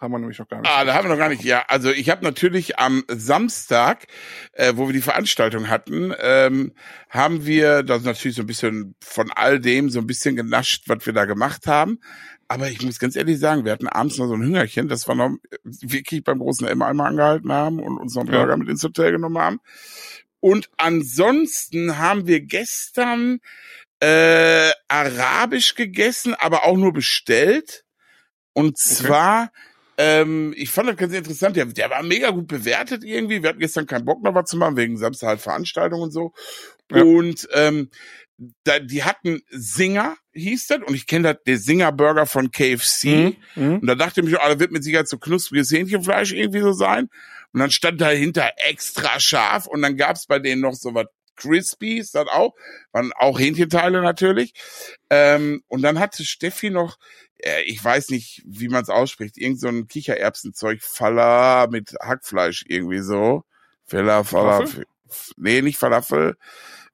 Haben 0.00 0.12
wir 0.12 0.18
nämlich 0.18 0.38
noch 0.38 0.48
gar 0.48 0.60
nicht. 0.60 0.70
Ah, 0.70 0.84
da 0.84 0.94
haben 0.94 1.04
wir 1.04 1.10
noch 1.10 1.18
gar 1.18 1.28
nicht. 1.28 1.44
Ja, 1.44 1.64
also 1.68 1.90
ich 1.90 2.10
habe 2.10 2.24
natürlich 2.24 2.78
am 2.78 3.04
Samstag, 3.08 4.06
äh, 4.52 4.72
wo 4.76 4.86
wir 4.86 4.92
die 4.92 5.00
Veranstaltung 5.00 5.68
hatten, 5.70 6.12
ähm, 6.18 6.72
haben 7.08 7.46
wir 7.46 7.82
das 7.82 8.02
natürlich 8.02 8.36
so 8.36 8.42
ein 8.42 8.46
bisschen 8.46 8.96
von 9.00 9.30
all 9.30 9.60
dem 9.60 9.90
so 9.90 10.00
ein 10.00 10.06
bisschen 10.06 10.36
genascht, 10.36 10.84
was 10.88 11.06
wir 11.06 11.12
da 11.12 11.24
gemacht 11.24 11.66
haben. 11.66 12.00
Aber 12.48 12.68
ich 12.68 12.82
muss 12.82 12.98
ganz 12.98 13.16
ehrlich 13.16 13.38
sagen, 13.38 13.64
wir 13.64 13.72
hatten 13.72 13.88
abends 13.88 14.18
noch 14.18 14.26
so 14.26 14.34
ein 14.34 14.42
Hüngerchen, 14.42 14.88
das 14.88 15.08
wir 15.08 15.14
noch 15.14 15.36
wirklich 15.62 16.22
beim 16.24 16.38
großen 16.38 16.66
Emma 16.66 16.88
einmal 16.88 17.08
angehalten 17.08 17.52
haben 17.52 17.80
und 17.80 17.96
uns 17.96 18.14
noch 18.14 18.22
einen 18.22 18.32
Burger 18.32 18.50
ja. 18.50 18.56
mit 18.56 18.68
ins 18.68 18.84
Hotel 18.84 19.12
genommen 19.12 19.38
haben. 19.38 19.60
Und 20.40 20.68
ansonsten 20.76 21.98
haben 21.98 22.26
wir 22.26 22.40
gestern 22.40 23.40
äh, 24.00 24.70
arabisch 24.88 25.74
gegessen, 25.74 26.34
aber 26.34 26.64
auch 26.64 26.76
nur 26.76 26.92
bestellt. 26.92 27.84
Und 28.52 28.76
okay. 28.76 28.94
zwar 28.94 29.52
ähm, 29.98 30.54
ich 30.56 30.70
fand 30.70 30.88
das 30.88 30.96
ganz 30.96 31.12
interessant. 31.12 31.56
Der, 31.56 31.66
der 31.66 31.90
war 31.90 32.02
mega 32.02 32.30
gut 32.30 32.48
bewertet 32.48 33.04
irgendwie. 33.04 33.42
Wir 33.42 33.50
hatten 33.50 33.60
gestern 33.60 33.86
keinen 33.86 34.04
Bock 34.04 34.22
noch 34.22 34.34
was 34.34 34.50
zu 34.50 34.56
machen, 34.56 34.76
wegen 34.76 34.96
Samstag 34.96 35.28
halt 35.28 35.40
Veranstaltungen 35.40 36.02
und 36.02 36.12
so. 36.12 36.32
Ja. 36.90 37.02
Und 37.02 37.48
ähm, 37.52 37.90
da, 38.64 38.80
die 38.80 39.04
hatten 39.04 39.42
Singer, 39.50 40.16
hieß 40.32 40.66
das, 40.66 40.78
und 40.86 40.94
ich 40.94 41.06
kenne 41.06 41.34
das, 41.34 41.42
der 41.46 41.58
Singer-Burger 41.58 42.26
von 42.26 42.50
KFC. 42.50 43.04
Mhm. 43.04 43.36
Mhm. 43.54 43.78
Und 43.78 43.86
da 43.86 43.94
dachte 43.94 44.20
ich 44.20 44.26
mir, 44.26 44.36
oh, 44.36 44.48
da 44.48 44.58
wird 44.58 44.72
mit 44.72 44.82
Sicherheit 44.82 45.08
so 45.08 45.18
knuspriges 45.18 45.70
Hähnchenfleisch 45.70 46.32
irgendwie 46.32 46.60
so 46.60 46.72
sein. 46.72 47.08
Und 47.52 47.60
dann 47.60 47.70
stand 47.70 48.00
dahinter 48.00 48.50
extra 48.68 49.20
scharf 49.20 49.66
und 49.66 49.82
dann 49.82 49.96
gab's 49.96 50.26
bei 50.26 50.40
denen 50.40 50.60
noch 50.60 50.74
so 50.74 50.92
was 50.94 51.06
Crispies, 51.36 52.12
das 52.12 52.28
auch, 52.28 52.54
waren 52.92 53.12
auch 53.12 53.38
Hähnchenteile 53.38 54.02
natürlich. 54.02 54.54
Ähm, 55.10 55.62
und 55.68 55.82
dann 55.82 55.98
hatte 55.98 56.24
Steffi 56.24 56.70
noch 56.70 56.98
äh, 57.44 57.62
ich 57.62 57.82
weiß 57.82 58.10
nicht, 58.10 58.42
wie 58.46 58.68
man 58.68 58.82
es 58.82 58.88
ausspricht, 58.88 59.38
irgend 59.38 59.60
so 59.60 59.68
ein 59.68 59.86
Kichererbsenzeug, 59.86 60.80
Fala 60.82 61.66
mit 61.70 61.94
Hackfleisch 62.00 62.64
irgendwie 62.68 63.00
so. 63.00 63.44
Fella, 63.86 64.24
Fala, 64.24 64.64
nee, 65.36 65.62
nicht 65.62 65.78
Falafel. 65.78 66.36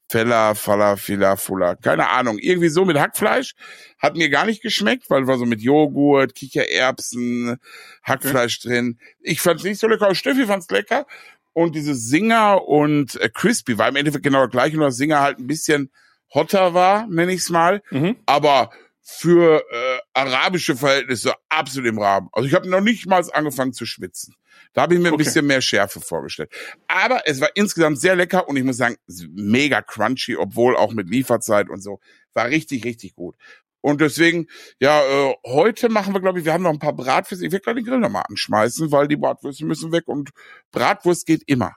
Fella, 0.09 0.57
Fala, 0.57 0.97
Fila, 0.97 1.36
Fula. 1.36 1.76
Keine 1.76 2.09
Ahnung. 2.09 2.38
Irgendwie 2.38 2.68
so 2.68 2.84
mit 2.84 2.99
Hackfleisch. 2.99 3.55
Hat 3.97 4.16
mir 4.16 4.28
gar 4.28 4.45
nicht 4.45 4.61
geschmeckt, 4.61 5.09
weil 5.09 5.28
war 5.28 5.38
so 5.38 5.47
mit 5.47 5.61
Joghurt, 5.61 6.34
Kichererbsen, 6.34 7.59
Hackfleisch 8.03 8.59
okay. 8.59 8.68
drin. 8.68 8.99
Ich 9.20 9.41
fand's 9.41 9.62
nicht 9.62 9.78
so 9.78 9.86
lecker. 9.86 10.12
Steffi 10.16 10.47
fand's 10.47 10.68
lecker. 10.68 11.07
Und 11.53 11.75
diese 11.75 11.95
Singer 11.95 12.67
und 12.67 13.21
äh, 13.21 13.29
Crispy 13.29 13.79
war 13.79 13.89
im 13.89 13.97
Endeffekt 13.97 14.25
genau 14.25 14.43
das 14.43 14.51
gleiche, 14.51 14.77
nur 14.77 14.87
dass 14.87 14.97
Singer 14.97 15.21
halt 15.21 15.39
ein 15.39 15.47
bisschen 15.47 15.91
hotter 16.33 16.75
war, 16.75 17.07
nenne 17.09 17.33
ich's 17.33 17.51
mal. 17.51 17.83
Mhm. 17.91 18.17
Aber 18.27 18.71
für 19.03 19.65
äh, 19.71 19.99
arabische 20.15 20.77
Verhältnisse 20.77 21.35
absolut 21.49 21.89
im 21.89 21.99
Rahmen. 21.99 22.29
Also 22.33 22.47
ich 22.49 22.55
habe 22.55 22.69
noch 22.69 22.81
nicht 22.81 23.07
mal 23.07 23.25
angefangen 23.33 23.73
zu 23.73 23.85
schwitzen. 23.85 24.35
Da 24.73 24.83
habe 24.83 24.95
ich 24.95 25.01
mir 25.01 25.09
ein 25.09 25.15
okay. 25.15 25.25
bisschen 25.25 25.47
mehr 25.47 25.61
Schärfe 25.61 26.01
vorgestellt. 26.01 26.53
Aber 26.87 27.23
es 27.27 27.41
war 27.41 27.49
insgesamt 27.55 27.99
sehr 27.99 28.15
lecker 28.15 28.49
und 28.49 28.57
ich 28.57 28.63
muss 28.63 28.77
sagen, 28.77 28.97
mega 29.31 29.83
crunchy, 29.83 30.37
obwohl 30.37 30.77
auch 30.77 30.93
mit 30.93 31.11
Lieferzeit 31.11 31.69
und 31.69 31.81
so. 31.83 31.99
War 32.35 32.49
richtig, 32.49 32.85
richtig 32.85 33.15
gut. 33.15 33.35
Und 33.81 34.01
deswegen, 34.01 34.47
ja, 34.78 35.03
äh, 35.03 35.35
heute 35.47 35.89
machen 35.89 36.14
wir, 36.14 36.20
glaube 36.20 36.39
ich, 36.39 36.45
wir 36.45 36.53
haben 36.53 36.62
noch 36.62 36.72
ein 36.72 36.78
paar 36.78 36.93
Bratwürste. 36.93 37.47
Ich 37.47 37.53
werde 37.53 37.62
gleich 37.62 37.76
den 37.76 37.85
Grill 37.85 37.99
nochmal 37.99 38.24
anschmeißen, 38.28 38.93
weil 38.93 39.09
die 39.09 39.16
Bratwürste 39.16 39.64
müssen 39.64 39.93
weg 39.93 40.07
und 40.07 40.31
Bratwurst 40.70 41.26
geht 41.26 41.43
immer. 41.47 41.76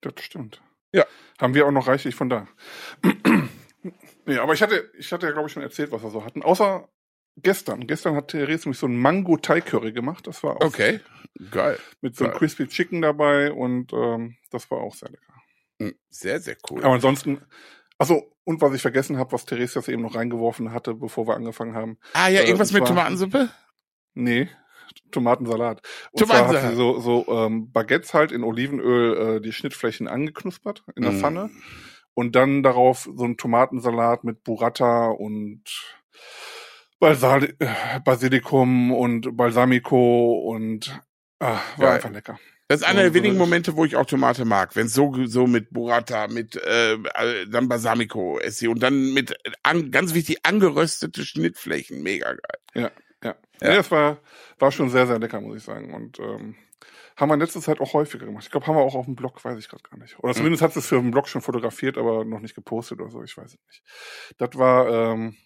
Das 0.00 0.14
stimmt. 0.18 0.62
Ja. 0.92 1.04
Haben 1.40 1.54
wir 1.54 1.66
auch 1.66 1.72
noch 1.72 1.88
reichlich 1.88 2.14
von 2.14 2.28
da. 2.28 2.48
Nee, 4.28 4.38
aber 4.38 4.54
ich 4.54 4.62
hatte, 4.62 4.90
ich 4.98 5.12
hatte 5.12 5.26
ja, 5.26 5.32
glaube 5.32 5.46
ich, 5.46 5.52
schon 5.52 5.62
erzählt, 5.62 5.92
was 5.92 6.02
wir 6.02 6.10
so 6.10 6.24
hatten. 6.24 6.42
Außer 6.42 6.88
gestern. 7.36 7.86
Gestern 7.86 8.16
hat 8.16 8.28
Therese 8.28 8.68
mich 8.68 8.78
so 8.78 8.86
ein 8.86 8.96
Mango 8.96 9.36
Thai 9.36 9.60
Curry 9.60 9.92
gemacht. 9.92 10.26
Das 10.26 10.42
war 10.42 10.56
auch 10.56 10.62
okay, 10.62 11.00
geil. 11.50 11.78
Mit 12.00 12.16
so 12.16 12.24
einem 12.24 12.34
Crispy 12.34 12.66
Chicken 12.66 13.02
dabei 13.02 13.52
und 13.52 13.92
ähm, 13.92 14.36
das 14.50 14.70
war 14.70 14.78
auch 14.78 14.94
sehr 14.94 15.10
lecker. 15.10 15.34
Hm, 15.80 15.94
sehr, 16.08 16.40
sehr 16.40 16.56
cool. 16.70 16.82
Aber 16.82 16.94
ansonsten, 16.94 17.42
also 17.98 18.32
und 18.44 18.60
was 18.60 18.74
ich 18.74 18.82
vergessen 18.82 19.18
habe, 19.18 19.32
was 19.32 19.44
Therese 19.44 19.78
jetzt 19.78 19.88
eben 19.88 20.02
noch 20.02 20.14
reingeworfen 20.14 20.72
hatte, 20.72 20.94
bevor 20.94 21.26
wir 21.26 21.34
angefangen 21.34 21.74
haben. 21.74 21.98
Ah 22.12 22.28
ja, 22.28 22.42
irgendwas 22.42 22.70
äh, 22.70 22.74
mit 22.74 22.86
Tomatensuppe? 22.86 23.50
Nee, 24.14 24.48
Tomatensalat. 25.10 25.82
Und 26.12 26.20
Tomatensalat. 26.20 26.52
zwar 26.52 26.62
hat 26.62 26.70
sie 26.70 26.76
so, 26.76 27.00
so 27.00 27.26
ähm, 27.28 27.72
Baguettes 27.72 28.14
halt 28.14 28.32
in 28.32 28.44
Olivenöl 28.44 29.36
äh, 29.36 29.40
die 29.40 29.52
Schnittflächen 29.52 30.08
angeknuspert 30.08 30.84
in 30.94 31.02
der 31.02 31.12
mm. 31.12 31.18
Pfanne 31.18 31.50
und 32.14 32.34
dann 32.34 32.62
darauf 32.62 33.08
so 33.14 33.24
ein 33.24 33.36
Tomatensalat 33.36 34.24
mit 34.24 34.42
Burrata 34.42 35.08
und 35.08 35.62
Balsal 36.98 37.54
äh, 37.58 38.00
Basilikum 38.04 38.92
und 38.92 39.36
Balsamico 39.36 40.32
und 40.50 41.00
ah, 41.40 41.58
war 41.76 41.88
ja. 41.88 41.94
einfach 41.94 42.10
lecker. 42.10 42.38
Das 42.68 42.80
ist 42.80 42.86
einer 42.86 43.02
der 43.02 43.14
wenigen 43.14 43.36
Momente, 43.36 43.76
wo 43.76 43.84
ich 43.84 43.94
auch 43.94 44.06
Tomate 44.06 44.44
mag. 44.44 44.74
Wenn 44.74 44.86
es 44.86 44.94
so 44.94 45.14
so 45.26 45.46
mit 45.46 45.70
Burrata, 45.70 46.26
mit 46.26 46.56
äh, 46.56 46.98
dann 47.48 47.68
Balsamico 47.68 48.38
esse 48.40 48.68
und 48.68 48.82
dann 48.82 49.12
mit 49.12 49.36
an, 49.62 49.92
ganz 49.92 50.14
wichtig 50.14 50.44
angeröstete 50.44 51.24
Schnittflächen, 51.24 52.02
mega 52.02 52.32
geil. 52.32 52.60
Ja, 52.74 52.90
ja. 53.22 53.36
Ja, 53.60 53.68
ja 53.68 53.76
das 53.76 53.90
war 53.90 54.18
war 54.58 54.72
schon 54.72 54.90
sehr 54.90 55.06
sehr 55.06 55.20
lecker, 55.20 55.40
muss 55.40 55.58
ich 55.58 55.62
sagen. 55.62 55.94
Und 55.94 56.18
ähm, 56.18 56.56
haben 57.16 57.30
wir 57.30 57.34
in 57.34 57.40
letzter 57.40 57.60
Zeit 57.60 57.80
auch 57.80 57.94
häufiger 57.94 58.26
gemacht. 58.26 58.44
Ich 58.44 58.50
glaube, 58.50 58.66
haben 58.66 58.76
wir 58.76 58.82
auch 58.82 58.94
auf 58.94 59.06
dem 59.06 59.16
Blog, 59.16 59.42
weiß 59.42 59.58
ich 59.58 59.68
gerade 59.68 59.82
gar 59.88 59.98
nicht. 59.98 60.18
Oder 60.18 60.30
hm. 60.30 60.36
zumindest 60.36 60.62
mhm. 60.62 60.66
hat 60.66 60.76
es 60.76 60.86
für 60.86 61.00
den 61.00 61.10
Blog 61.10 61.28
schon 61.28 61.42
fotografiert, 61.42 61.96
aber 61.96 62.24
noch 62.24 62.40
nicht 62.40 62.54
gepostet 62.54 63.00
oder 63.00 63.10
so, 63.10 63.22
ich 63.22 63.36
weiß 63.36 63.54
es 63.54 63.66
nicht. 63.66 63.82
Das 64.38 64.50
war, 64.54 64.88
ähm, 64.88 65.36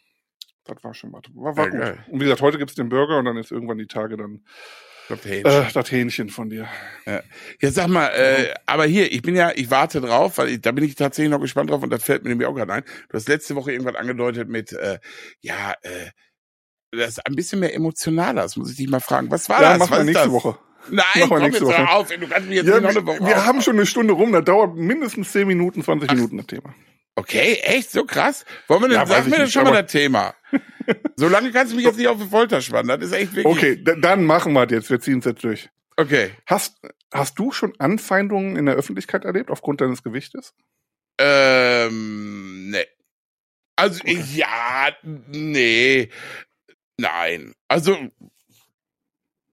das 0.64 0.82
war 0.82 0.94
schon 0.94 1.12
was. 1.12 1.22
War, 1.34 1.56
war 1.56 1.66
Ja, 1.66 1.70
gut. 1.70 1.80
geil. 1.80 2.04
Und 2.08 2.20
wie 2.20 2.24
gesagt, 2.24 2.42
heute 2.42 2.58
gibt's 2.58 2.74
den 2.74 2.88
Burger 2.88 3.18
und 3.18 3.26
dann 3.26 3.36
ist 3.36 3.52
irgendwann 3.52 3.78
die 3.78 3.86
Tage 3.86 4.16
dann 4.16 4.44
Das 5.11 5.24
Hähnchen. 5.24 5.52
äh, 5.52 5.72
das 5.72 5.90
Hähnchen 5.92 6.28
von 6.30 6.48
dir. 6.50 6.68
Jetzt 7.61 7.74
sag 7.74 7.88
mal, 7.88 8.06
äh, 8.08 8.54
aber 8.66 8.84
hier, 8.86 9.12
ich 9.12 9.22
bin 9.22 9.36
ja, 9.36 9.52
ich 9.54 9.70
warte 9.70 10.00
drauf, 10.00 10.38
weil 10.38 10.48
ich, 10.48 10.61
da 10.61 10.72
bin 10.72 10.84
ich 10.84 10.94
tatsächlich 10.94 11.30
noch 11.30 11.40
gespannt 11.40 11.70
drauf 11.70 11.82
und 11.82 11.90
das 11.90 12.02
fällt 12.04 12.22
mir 12.22 12.30
nämlich 12.30 12.46
auch 12.46 12.54
gerade 12.54 12.72
ein. 12.72 12.84
Du 13.08 13.16
hast 13.16 13.28
letzte 13.28 13.54
Woche 13.56 13.72
irgendwas 13.72 13.96
angedeutet 13.96 14.48
mit, 14.48 14.72
äh, 14.72 14.98
ja, 15.40 15.74
äh, 15.82 16.11
das 16.92 17.11
ist 17.11 17.26
ein 17.26 17.34
bisschen 17.36 17.61
mehr 17.61 17.74
emotionaler, 17.74 18.42
das 18.42 18.56
muss 18.56 18.70
ich 18.70 18.76
dich 18.76 18.88
mal 18.88 19.00
fragen. 19.00 19.30
Was 19.30 19.48
war 19.48 19.62
ja, 19.62 19.70
das? 19.70 19.78
machen 19.80 19.96
wir 19.98 20.04
nächste 20.04 20.24
das? 20.24 20.32
Woche. 20.32 20.58
Nein, 20.90 21.04
wir 21.14 21.28
komm 21.28 21.38
nächste 21.42 21.64
jetzt 21.64 21.78
Woche. 21.78 21.88
auf, 21.90 22.08
du 22.08 22.26
kannst 22.26 22.48
mich 22.48 22.56
jetzt 22.56 22.66
Ja, 22.66 22.76
noch 22.76 22.82
wir 22.82 22.88
eine 22.90 23.06
Woche 23.06 23.20
wir 23.20 23.36
auf- 23.36 23.44
haben 23.46 23.61
schon 23.62 23.76
eine 23.76 23.86
Stunde 23.86 24.14
rum, 24.14 24.32
das 24.32 24.44
dauert 24.44 24.76
mindestens 24.76 25.30
10 25.32 25.46
Minuten, 25.46 25.82
20 25.84 26.11
Minuten 26.12 26.36
das 26.38 26.46
Thema. 26.46 26.74
Okay, 27.20 27.58
echt, 27.62 27.90
so 27.90 28.04
krass? 28.04 28.44
Wollen 28.66 28.82
wir 28.82 28.88
denn, 28.88 28.98
Ja, 28.98 29.06
sag 29.06 29.26
mir 29.26 29.38
das 29.38 29.52
schon 29.52 29.64
mal 29.64 29.82
das 29.82 29.92
Thema. 29.92 30.34
so 31.16 31.28
lange 31.28 31.52
kannst 31.52 31.72
du 31.72 31.76
mich 31.76 31.84
jetzt 31.84 31.98
nicht 31.98 32.08
auf 32.08 32.18
die 32.18 32.28
Folter 32.28 32.60
spannen, 32.60 32.88
das 32.88 33.10
ist 33.10 33.14
echt 33.14 33.34
wirklich. 33.34 33.46
Okay, 33.46 33.84
dann 34.00 34.24
machen 34.24 34.52
wir 34.54 34.64
es 34.64 34.70
jetzt, 34.70 34.90
wir 34.90 35.00
ziehen 35.00 35.18
es 35.18 35.26
jetzt 35.26 35.44
durch. 35.44 35.68
Okay. 35.96 36.30
Hast, 36.46 36.80
hast 37.12 37.38
du 37.38 37.52
schon 37.52 37.74
Anfeindungen 37.78 38.56
in 38.56 38.66
der 38.66 38.74
Öffentlichkeit 38.74 39.24
erlebt, 39.24 39.50
aufgrund 39.50 39.82
deines 39.82 40.02
Gewichtes? 40.02 40.54
Ähm, 41.18 42.70
nee. 42.70 42.86
Also, 43.76 44.00
ja, 44.06 44.88
nee. 45.30 46.08
Nein. 46.96 47.54
Also, 47.68 47.96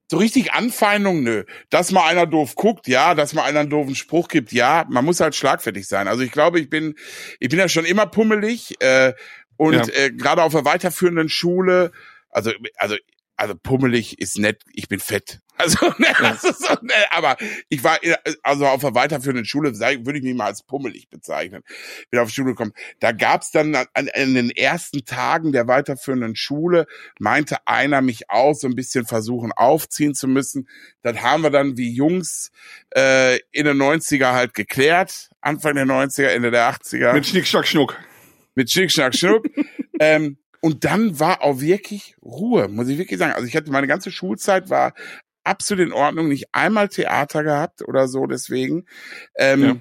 so 0.10 0.18
richtig 0.18 0.54
Anfeindung, 0.54 1.22
nö. 1.24 1.44
Dass 1.70 1.92
mal 1.92 2.08
einer 2.08 2.26
doof 2.26 2.56
guckt, 2.56 2.88
ja. 2.88 3.14
Dass 3.16 3.34
mal 3.34 3.44
einer 3.44 3.62
einen 3.62 3.70
doofen 3.70 3.96
Spruch 3.96 4.28
gibt, 4.30 4.52
ja. 4.54 4.86
Man 4.90 5.06
muss 5.06 5.20
halt 5.20 5.36
schlagfertig 5.36 5.88
sein. 5.88 6.08
Also, 6.08 6.24
ich 6.24 6.32
glaube, 6.32 6.60
ich 6.60 6.70
bin, 6.70 6.96
ich 7.40 7.50
bin 7.50 7.60
ja 7.60 7.68
schon 7.70 7.86
immer 7.86 8.06
pummelig, 8.06 8.76
äh, 8.82 9.14
und 9.58 9.74
Ja. 9.74 9.88
äh, 9.94 10.12
gerade 10.12 10.44
auf 10.44 10.54
der 10.54 10.66
weiterführenden 10.66 11.30
Schule, 11.30 11.92
also, 12.30 12.52
also, 12.78 12.96
also 13.36 13.56
pummelig 13.56 14.20
ist 14.20 14.38
nett, 14.38 14.62
ich 14.74 14.88
bin 14.88 15.00
fett. 15.00 15.40
Also, 15.58 15.88
ne, 15.98 16.08
das 16.20 16.44
ist 16.44 16.60
so, 16.66 16.74
ne, 16.82 16.94
aber 17.12 17.38
ich 17.70 17.84
war, 17.84 18.02
in- 18.04 18.16
also 18.44 18.68
auf 18.68 18.82
der 18.82 18.94
weiterführenden 18.96 19.46
Schule, 19.46 19.78
würde 19.80 20.18
ich 20.18 20.24
mich 20.24 20.36
mal 20.36 20.46
als 20.46 20.64
pummelig 20.64 21.10
bezeichnen. 21.10 21.64
Bin 22.10 22.20
auf 22.20 22.30
die 22.30 22.36
Schule 22.36 22.52
gekommen. 22.52 22.74
Da 23.00 23.12
gab's 23.12 23.52
dann 23.52 23.74
an, 23.76 23.88
an 23.94 24.34
den 24.34 24.50
ersten 24.52 25.06
Tagen 25.06 25.52
der 25.52 25.68
weiterführenden 25.68 26.36
Schule, 26.36 26.86
meinte 27.20 27.58
einer 27.66 28.02
mich 28.02 28.30
auch 28.30 28.54
so 28.54 28.68
ein 28.68 28.76
bisschen 28.76 29.06
versuchen 29.06 29.52
aufziehen 29.52 30.14
zu 30.14 30.28
müssen. 30.28 30.68
Das 31.02 31.22
haben 31.22 31.44
wir 31.44 31.50
dann 31.50 31.78
wie 31.78 31.92
Jungs 31.92 32.52
äh, 32.96 33.38
in 33.52 33.66
den 33.66 33.78
90er 33.78 34.34
halt 34.34 34.54
geklärt. 34.54 35.30
Anfang 35.42 35.76
der 35.76 35.86
90er, 35.86 36.28
Ende 36.28 36.52
der 36.52 36.70
80er 36.72 37.14
Mit 37.14 37.26
Schnick, 37.26 37.48
Schnack, 37.48 37.68
Schnuck. 37.68 37.98
mit 38.56 38.70
Schick, 38.70 38.92
Schnack, 38.92 39.16
Schnuck. 39.16 39.46
ähm, 40.00 40.38
und 40.60 40.84
dann 40.86 41.20
war 41.20 41.44
auch 41.44 41.62
wirklich 41.62 42.16
Ruhe, 42.22 42.68
muss 42.68 42.88
ich 42.90 42.98
wirklich 42.98 43.20
sagen. 43.20 43.34
Also 43.34 43.48
ich 43.48 43.56
hatte 43.56 43.72
meine 43.72 43.88
ganze 43.88 44.12
Schulzeit 44.12 44.70
war 44.70 44.94
absolut 45.48 45.88
in 45.88 45.94
Ordnung, 45.94 46.28
nicht 46.28 46.54
einmal 46.54 46.90
Theater 46.90 47.44
gehabt 47.44 47.82
oder 47.88 48.08
so, 48.08 48.28
deswegen. 48.28 48.86
Ähm, 49.36 49.64
Ja. 49.64 49.76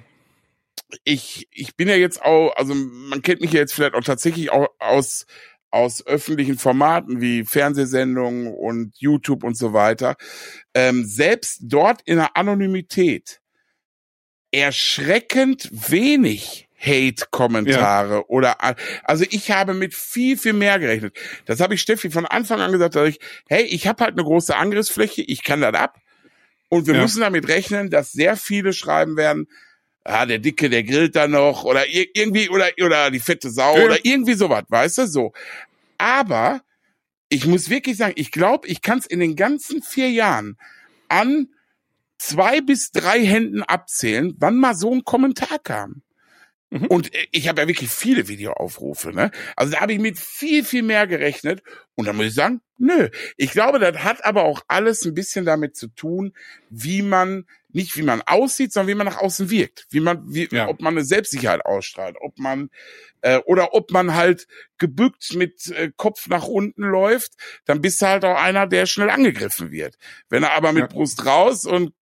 Ich, 1.03 1.49
ich 1.51 1.75
bin 1.75 1.89
ja 1.89 1.95
jetzt 1.95 2.21
auch, 2.21 2.55
also 2.55 2.73
man 2.73 3.21
kennt 3.21 3.41
mich 3.41 3.51
ja 3.51 3.59
jetzt 3.59 3.73
vielleicht 3.73 3.93
auch 3.93 4.03
tatsächlich 4.03 4.51
auch 4.51 4.67
aus, 4.79 5.25
aus 5.69 6.05
öffentlichen 6.07 6.57
Formaten 6.57 7.19
wie 7.19 7.43
Fernsehsendungen 7.43 8.53
und 8.53 8.93
YouTube 8.97 9.43
und 9.43 9.57
so 9.57 9.73
weiter. 9.73 10.15
Ähm, 10.73 11.03
selbst 11.03 11.59
dort 11.63 12.01
in 12.05 12.15
der 12.15 12.37
Anonymität 12.37 13.41
erschreckend 14.51 15.69
wenig 15.71 16.66
Hate-Kommentare 16.79 18.29
oder 18.29 18.57
also 19.03 19.25
ich 19.29 19.51
habe 19.51 19.73
mit 19.73 19.93
viel 19.95 20.37
viel 20.37 20.53
mehr 20.53 20.79
gerechnet. 20.79 21.17
Das 21.45 21.59
habe 21.59 21.73
ich 21.73 21.81
Steffi 21.81 22.11
von 22.11 22.25
Anfang 22.25 22.61
an 22.61 22.71
gesagt, 22.71 22.95
dass 22.95 23.09
ich, 23.09 23.19
hey, 23.47 23.63
ich 23.63 23.87
habe 23.87 24.03
halt 24.03 24.13
eine 24.13 24.23
große 24.23 24.55
Angriffsfläche, 24.55 25.21
ich 25.23 25.43
kann 25.43 25.61
das 25.61 25.73
ab 25.73 25.99
und 26.69 26.85
wir 26.87 26.95
Ja. 26.95 27.01
müssen 27.01 27.21
damit 27.21 27.47
rechnen, 27.47 27.89
dass 27.89 28.11
sehr 28.11 28.37
viele 28.37 28.73
schreiben 28.73 29.17
werden, 29.17 29.47
ah, 30.03 30.25
der 30.25 30.39
Dicke, 30.39 30.69
der 30.69 30.83
grillt 30.83 31.15
da 31.15 31.27
noch 31.27 31.63
oder 31.63 31.87
ir 31.87 32.05
irgendwie 32.13 32.49
oder 32.49 32.69
oder 32.83 33.09
die 33.11 33.19
fette 33.19 33.49
Sau 33.49 33.77
Ja. 33.77 33.83
oder 33.85 34.05
irgendwie 34.05 34.35
sowas, 34.35 34.63
weißt 34.69 34.99
du, 34.99 35.07
so. 35.07 35.33
Aber 35.97 36.61
ich 37.29 37.45
muss 37.45 37.69
wirklich 37.69 37.97
sagen, 37.97 38.13
ich 38.15 38.31
glaube, 38.31 38.67
ich 38.67 38.81
kann 38.81 38.99
es 38.99 39.05
in 39.05 39.19
den 39.19 39.35
ganzen 39.35 39.81
vier 39.81 40.09
Jahren 40.11 40.57
an 41.09 41.47
zwei 42.19 42.61
bis 42.61 42.91
drei 42.91 43.23
Händen 43.25 43.63
abzählen, 43.63 44.33
wann 44.37 44.57
mal 44.57 44.75
so 44.75 44.93
ein 44.93 45.03
Kommentar 45.03 45.59
kam. 45.59 46.03
Mhm. 46.69 46.87
Und 46.87 47.13
äh, 47.15 47.27
ich 47.31 47.47
habe 47.47 47.61
ja 47.61 47.67
wirklich 47.67 47.89
viele 47.89 48.27
Videoaufrufe, 48.27 49.13
ne? 49.13 49.31
Also 49.55 49.71
da 49.73 49.81
habe 49.81 49.93
ich 49.93 49.99
mit 49.99 50.19
viel, 50.19 50.63
viel 50.65 50.83
mehr 50.83 51.07
gerechnet. 51.07 51.63
Und 51.95 52.05
da 52.05 52.13
muss 52.13 52.25
ich 52.27 52.33
sagen, 52.33 52.61
nö. 52.77 53.09
Ich 53.37 53.51
glaube, 53.51 53.79
das 53.79 54.03
hat 54.03 54.23
aber 54.25 54.43
auch 54.43 54.61
alles 54.67 55.03
ein 55.05 55.13
bisschen 55.13 55.45
damit 55.45 55.75
zu 55.77 55.87
tun, 55.87 56.33
wie 56.69 57.01
man, 57.01 57.45
nicht 57.69 57.95
wie 57.97 58.03
man 58.03 58.21
aussieht, 58.21 58.73
sondern 58.73 58.89
wie 58.89 58.95
man 58.95 59.07
nach 59.07 59.17
außen 59.17 59.49
wirkt. 59.49 59.87
Wie 59.89 59.99
man, 60.01 60.21
wie, 60.33 60.47
Ja. 60.51 60.67
ob 60.67 60.81
man 60.81 60.93
eine 60.95 61.05
Selbstsicherheit 61.05 61.65
ausstrahlt, 61.65 62.17
ob 62.19 62.37
man, 62.37 62.69
äh, 63.21 63.37
oder 63.45 63.73
ob 63.73 63.91
man 63.91 64.13
halt 64.13 64.47
gebückt 64.77 65.33
mit 65.35 65.67
äh, 65.71 65.91
Kopf 65.95 66.27
nach 66.27 66.47
unten 66.47 66.83
läuft, 66.83 67.31
dann 67.65 67.81
bist 67.81 68.01
du 68.01 68.07
halt 68.07 68.25
auch 68.25 68.35
einer, 68.37 68.67
der 68.67 68.85
schnell 68.85 69.09
angegriffen 69.09 69.71
wird. 69.71 69.95
Wenn 70.29 70.43
er 70.43 70.51
aber 70.53 70.71
mit 70.73 70.81
Ja. 70.83 70.87
Brust 70.87 71.25
raus 71.25 71.65
und 71.65 71.93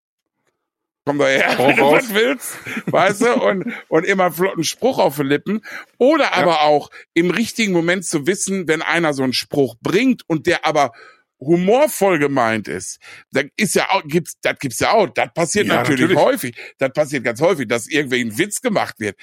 komm 1.06 1.18
da 1.18 1.26
her, 1.28 1.54
wenn 1.56 1.76
du 1.76 1.82
was 1.92 2.12
willst, 2.12 2.58
weißt 2.86 3.22
du, 3.22 3.32
und, 3.34 3.72
und 3.88 4.04
immer 4.04 4.24
einen 4.26 4.34
flotten 4.34 4.64
Spruch 4.64 4.98
auf 4.98 5.16
den 5.16 5.26
Lippen. 5.26 5.62
Oder 5.98 6.34
aber 6.34 6.62
auch 6.62 6.90
im 7.14 7.30
richtigen 7.30 7.72
Moment 7.72 8.04
zu 8.04 8.26
wissen, 8.26 8.68
wenn 8.68 8.82
einer 8.82 9.14
so 9.14 9.22
einen 9.22 9.32
Spruch 9.32 9.76
bringt 9.80 10.22
und 10.26 10.46
der 10.46 10.66
aber 10.66 10.92
humorvoll 11.38 12.18
gemeint 12.18 12.66
ist, 12.66 12.98
da 13.30 13.42
ist 13.56 13.74
ja 13.74 13.90
auch, 13.90 14.02
gibt's, 14.06 14.38
das 14.40 14.58
gibt's 14.58 14.80
ja 14.80 14.92
auch, 14.92 15.06
das 15.06 15.32
passiert 15.34 15.66
Ja, 15.66 15.76
natürlich, 15.76 16.00
natürlich. 16.00 16.18
häufig, 16.18 16.56
das 16.78 16.92
passiert 16.92 17.24
ganz 17.24 17.40
häufig, 17.40 17.68
dass 17.68 17.86
irgendwie 17.86 18.22
ein 18.22 18.38
Witz 18.38 18.60
gemacht 18.62 18.98
wird, 18.98 19.16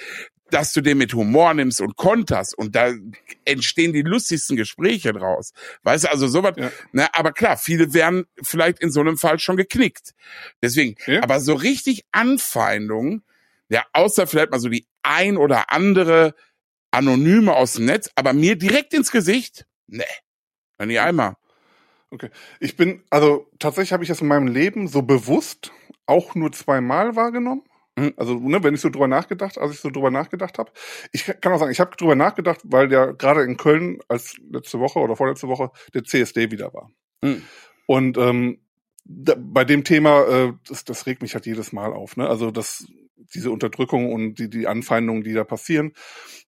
dass 0.54 0.72
du 0.74 0.82
den 0.82 1.00
mit 1.00 1.14
Humor 1.14 1.54
nimmst 1.54 1.82
und 1.82 1.96
konterst 1.98 2.56
und 2.58 2.76
da 2.76 2.94
entstehen 3.46 3.92
die 3.94 4.04
lustigsten 4.04 4.56
Gespräche 4.56 5.12
draus. 5.14 5.54
Weißt 5.84 6.04
du, 6.06 6.12
also 6.12 6.28
sowas, 6.28 6.54
Ja. 6.58 6.72
ne, 6.92 7.08
aber 7.14 7.32
klar, 7.32 7.58
viele 7.58 7.94
werden 7.94 8.26
vielleicht 8.42 8.80
in 8.80 8.92
so 8.92 9.00
einem 9.00 9.18
Fall 9.18 9.40
schon 9.40 9.58
geknickt. 9.58 10.14
Deswegen, 10.62 10.96
Ja. 11.08 11.24
aber 11.24 11.40
so 11.40 11.54
richtig 11.56 12.06
Anfeindungen, 12.12 13.24
ja, 13.70 13.84
außer 13.94 14.28
vielleicht 14.28 14.52
mal 14.52 14.60
so 14.60 14.70
die 14.70 14.86
ein 15.02 15.38
oder 15.38 15.72
andere 15.72 16.36
Anonyme 16.92 17.54
aus 17.54 17.74
dem 17.74 17.86
Netz, 17.86 18.12
aber 18.16 18.34
mir 18.34 18.56
direkt 18.56 18.94
ins 18.94 19.10
Gesicht, 19.12 19.66
ne, 19.88 20.06
noch 20.78 20.86
nie 20.86 21.00
einmal. 21.00 21.36
Ich 22.60 22.78
bin, 22.78 23.02
also 23.10 23.50
tatsächlich 23.58 23.92
habe 23.92 24.04
ich 24.04 24.10
das 24.10 24.22
in 24.22 24.28
meinem 24.28 24.48
Leben 24.48 24.88
so 24.88 25.02
bewusst 25.02 25.72
auch 26.06 26.36
nur 26.36 26.52
zweimal 26.52 27.16
wahrgenommen. 27.16 27.64
Mhm. 27.96 28.14
Also, 28.18 28.36
ne, 28.40 28.64
wenn 28.64 28.74
ich 28.74 28.82
so 28.82 28.90
drüber 28.90 29.08
nachgedacht, 29.08 29.58
als 29.58 29.74
ich 29.74 29.80
so 29.80 29.90
drüber 29.90 30.10
nachgedacht 30.12 30.58
habe. 30.58 30.72
Ich 31.12 31.26
kann 31.42 31.54
auch 31.54 31.60
sagen, 31.60 31.72
ich 31.72 31.80
habe 31.80 31.96
drüber 31.96 32.16
nachgedacht, 32.16 32.62
weil 32.64 32.88
der 32.88 33.14
gerade 33.14 33.44
in 33.44 33.58
Köln 33.58 34.00
als 34.08 34.36
letzte 34.50 34.80
Woche 34.80 35.00
oder 35.00 35.16
vorletzte 35.16 35.48
Woche 35.48 35.72
der 35.94 36.04
CSD 36.04 36.52
wieder 36.52 36.74
war. 36.74 36.90
Mhm. 37.22 37.44
Und 37.86 38.18
ähm, 38.18 38.60
da, 39.06 39.36
bei 39.38 39.66
dem 39.66 39.84
Thema, 39.84 40.24
äh, 40.28 40.54
das, 40.68 40.86
das 40.86 41.06
regt 41.06 41.22
mich 41.22 41.34
halt 41.36 41.46
jedes 41.46 41.72
Mal 41.74 41.94
auf. 41.94 42.18
Ne? 42.18 42.28
Also 42.28 42.50
das, 42.52 42.86
diese 43.34 43.52
Unterdrückung 43.52 44.12
und 44.12 44.36
die, 44.40 44.50
die 44.50 44.68
Anfeindungen, 44.68 45.24
die 45.24 45.34
da 45.34 45.44
passieren. 45.44 45.94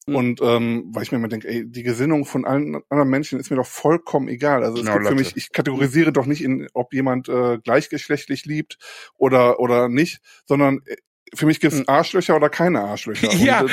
Mhm. 0.07 0.15
Und 0.15 0.41
ähm, 0.41 0.85
weil 0.93 1.03
ich 1.03 1.11
mir 1.11 1.17
immer 1.17 1.27
denke, 1.27 1.47
ey, 1.47 1.69
die 1.69 1.83
Gesinnung 1.83 2.25
von 2.25 2.45
allen 2.45 2.81
anderen 2.89 3.09
Menschen 3.09 3.39
ist 3.39 3.49
mir 3.51 3.57
doch 3.57 3.67
vollkommen 3.67 4.29
egal. 4.29 4.63
Also 4.63 4.77
es 4.77 4.81
Genau, 4.81 4.93
gibt 4.93 5.07
für 5.07 5.13
Latte. 5.13 5.23
mich, 5.23 5.35
ich 5.37 5.51
kategorisiere 5.51 6.11
doch 6.11 6.25
nicht 6.25 6.43
in, 6.43 6.67
ob 6.73 6.93
jemand 6.93 7.29
äh, 7.29 7.59
gleichgeschlechtlich 7.59 8.45
liebt 8.45 8.77
oder 9.15 9.59
oder 9.59 9.89
nicht, 9.89 10.21
sondern 10.45 10.81
äh, 10.85 10.95
für 11.33 11.45
mich 11.45 11.59
gibt 11.59 11.73
es 11.73 11.79
Mhm. 11.79 11.85
Arschlöcher 11.87 12.35
oder 12.35 12.49
keine 12.49 12.81
Arschlöcher. 12.81 13.27
Ja. 13.33 13.65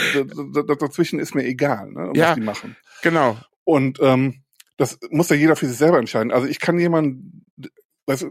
Dazwischen 0.78 1.18
ist 1.20 1.34
mir 1.34 1.44
egal, 1.44 1.90
ne, 1.90 2.12
Ja. 2.14 2.28
was 2.30 2.34
die 2.36 2.40
machen. 2.40 2.76
Genau. 3.02 3.36
Und 3.64 3.98
ähm, 4.00 4.42
das 4.76 4.98
muss 5.10 5.28
ja 5.28 5.36
jeder 5.36 5.56
für 5.56 5.66
sich 5.66 5.76
selber 5.76 5.98
entscheiden. 5.98 6.32
Also 6.32 6.46
ich 6.46 6.58
kann 6.60 6.78
jemanden, 6.78 7.44
weißt 8.06 8.22
du, 8.22 8.30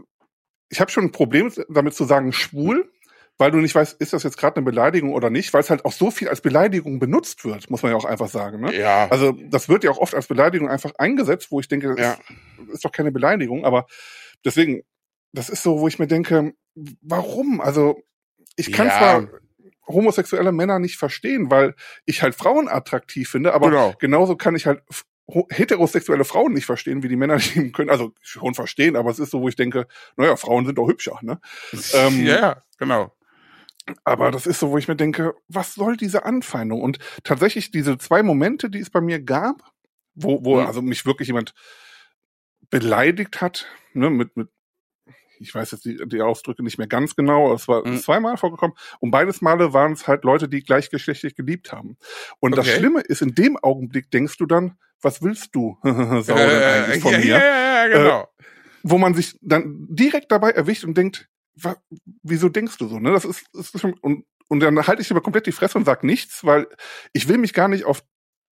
ich 0.68 0.80
habe 0.80 0.90
schon 0.90 1.04
ein 1.04 1.12
Problem 1.12 1.52
damit 1.68 1.94
zu 1.94 2.04
sagen 2.04 2.32
schwul, 2.32 2.90
weil 3.38 3.50
du 3.50 3.58
nicht 3.58 3.74
weißt, 3.74 3.98
ist 4.00 4.12
das 4.12 4.22
jetzt 4.24 4.36
gerade 4.36 4.56
eine 4.56 4.64
Beleidigung 4.64 5.12
oder 5.14 5.30
nicht, 5.30 5.52
weil 5.54 5.60
es 5.62 5.70
halt 5.70 5.84
auch 5.84 5.92
so 5.92 6.10
viel 6.10 6.28
als 6.28 6.40
Beleidigung 6.42 6.98
benutzt 6.98 7.44
wird, 7.44 7.70
muss 7.70 7.82
man 7.82 7.92
ja 7.92 7.96
auch 7.98 8.04
einfach 8.04 8.28
sagen. 8.28 8.60
Ne? 8.60 8.76
Ja. 8.78 9.08
Also 9.10 9.32
das 9.32 9.68
wird 9.68 9.84
ja 9.84 9.90
auch 9.90 9.98
oft 9.98 10.14
als 10.14 10.26
Beleidigung 10.26 10.68
einfach 10.68 10.92
eingesetzt, 10.98 11.50
wo 11.50 11.60
ich 11.60 11.68
denke, 11.68 11.88
das 11.94 11.98
Ja. 11.98 12.12
ist, 12.12 12.74
ist 12.74 12.84
doch 12.84 12.92
keine 12.92 13.10
Beleidigung, 13.12 13.64
aber 13.64 13.86
deswegen, 14.44 14.82
das 15.32 15.48
ist 15.48 15.62
so, 15.62 15.80
wo 15.80 15.88
ich 15.88 15.98
mir 15.98 16.06
denke, 16.06 16.52
warum? 17.00 17.60
Also 17.60 18.02
ich 18.56 18.72
kann 18.72 18.86
Ja. 18.88 18.98
zwar 18.98 19.28
homosexuelle 19.86 20.52
Männer 20.52 20.78
nicht 20.78 20.96
verstehen, 20.96 21.50
weil 21.50 21.74
ich 22.04 22.22
halt 22.22 22.34
Frauen 22.34 22.68
attraktiv 22.68 23.28
finde, 23.28 23.52
aber 23.54 23.68
Genau. 23.70 23.94
genauso 23.98 24.36
kann 24.36 24.54
ich 24.54 24.66
halt 24.66 24.82
heterosexuelle 25.50 26.24
Frauen 26.24 26.52
nicht 26.52 26.66
verstehen, 26.66 27.02
wie 27.02 27.08
die 27.08 27.16
Männer 27.16 27.38
die 27.38 27.42
können. 27.72 27.90
Also 27.90 28.12
schon 28.20 28.54
verstehen, 28.54 28.96
aber 28.96 29.10
es 29.10 29.18
ist 29.18 29.30
so, 29.30 29.40
wo 29.40 29.48
ich 29.48 29.56
denke, 29.56 29.86
naja, 30.16 30.36
Frauen 30.36 30.66
sind 30.66 30.78
doch 30.78 30.88
hübscher, 30.88 31.18
ne? 31.22 31.40
Ähm, 31.94 32.26
ja, 32.26 32.38
ja, 32.40 32.62
genau. 32.78 33.12
Aber 34.04 34.30
das 34.30 34.46
ist 34.46 34.60
so, 34.60 34.70
wo 34.70 34.78
ich 34.78 34.86
mir 34.86 34.94
denke, 34.94 35.34
was 35.48 35.74
soll 35.74 35.96
diese 35.96 36.24
Anfeindung? 36.24 36.80
Und 36.82 36.98
tatsächlich 37.24 37.72
diese 37.72 37.98
zwei 37.98 38.22
Momente, 38.22 38.70
die 38.70 38.78
es 38.78 38.90
bei 38.90 39.00
mir 39.00 39.20
gab, 39.20 39.72
wo, 40.14 40.44
wo 40.44 40.60
Mhm. 40.60 40.66
also 40.66 40.82
mich 40.82 41.04
wirklich 41.04 41.26
jemand 41.28 41.52
beleidigt 42.70 43.40
hat, 43.40 43.66
ne, 43.92 44.08
mit, 44.10 44.36
mit 44.36 44.48
ich 45.42 45.54
weiß 45.54 45.72
jetzt 45.72 45.84
die, 45.84 45.98
die 46.06 46.22
Ausdrücke 46.22 46.62
nicht 46.62 46.78
mehr 46.78 46.86
ganz 46.86 47.14
genau, 47.16 47.46
aber 47.46 47.54
es 47.56 47.68
war 47.68 47.86
Mhm. 47.86 47.98
zweimal 47.98 48.36
vorgekommen. 48.36 48.76
Und 49.00 49.10
beides 49.10 49.40
Male 49.42 49.72
waren 49.72 49.92
es 49.92 50.06
halt 50.08 50.24
Leute, 50.24 50.48
die 50.48 50.62
gleichgeschlechtlich 50.62 51.34
geliebt 51.34 51.72
haben. 51.72 51.96
Und 52.40 52.56
das 52.56 52.66
Okay. 52.66 52.76
Schlimme 52.78 53.00
ist, 53.00 53.22
in 53.22 53.34
dem 53.34 53.56
Augenblick 53.58 54.10
denkst 54.10 54.36
du 54.38 54.46
dann, 54.46 54.78
was 55.00 55.20
willst 55.22 55.54
du, 55.54 55.78
Sau, 55.82 56.36
Äh, 56.36 56.84
eigentlich 56.84 57.02
von 57.02 57.12
ja, 57.12 57.18
mir? 57.18 57.26
ja, 57.26 57.38
ja, 57.38 57.86
ja, 57.86 57.98
genau. 57.98 58.28
Wo 58.84 58.98
man 58.98 59.14
sich 59.14 59.36
dann 59.42 59.86
direkt 59.90 60.30
dabei 60.32 60.50
erwischt 60.50 60.84
und 60.84 60.96
denkt, 60.96 61.28
wa, 61.54 61.76
wieso 62.22 62.48
denkst 62.48 62.78
du 62.78 62.88
so? 62.88 62.98
Ne? 62.98 63.10
Das 63.12 63.24
ist, 63.24 63.44
ist 63.54 63.78
schon, 63.80 63.92
und, 64.00 64.24
und 64.48 64.60
dann 64.60 64.86
halte 64.86 65.02
ich 65.02 65.10
aber 65.10 65.20
komplett 65.20 65.46
die 65.46 65.52
Fresse 65.52 65.78
und 65.78 65.84
sag 65.84 66.02
nichts, 66.04 66.44
weil 66.44 66.66
ich 67.12 67.28
will 67.28 67.38
mich 67.38 67.52
gar 67.52 67.68
nicht 67.68 67.84
auf 67.84 68.02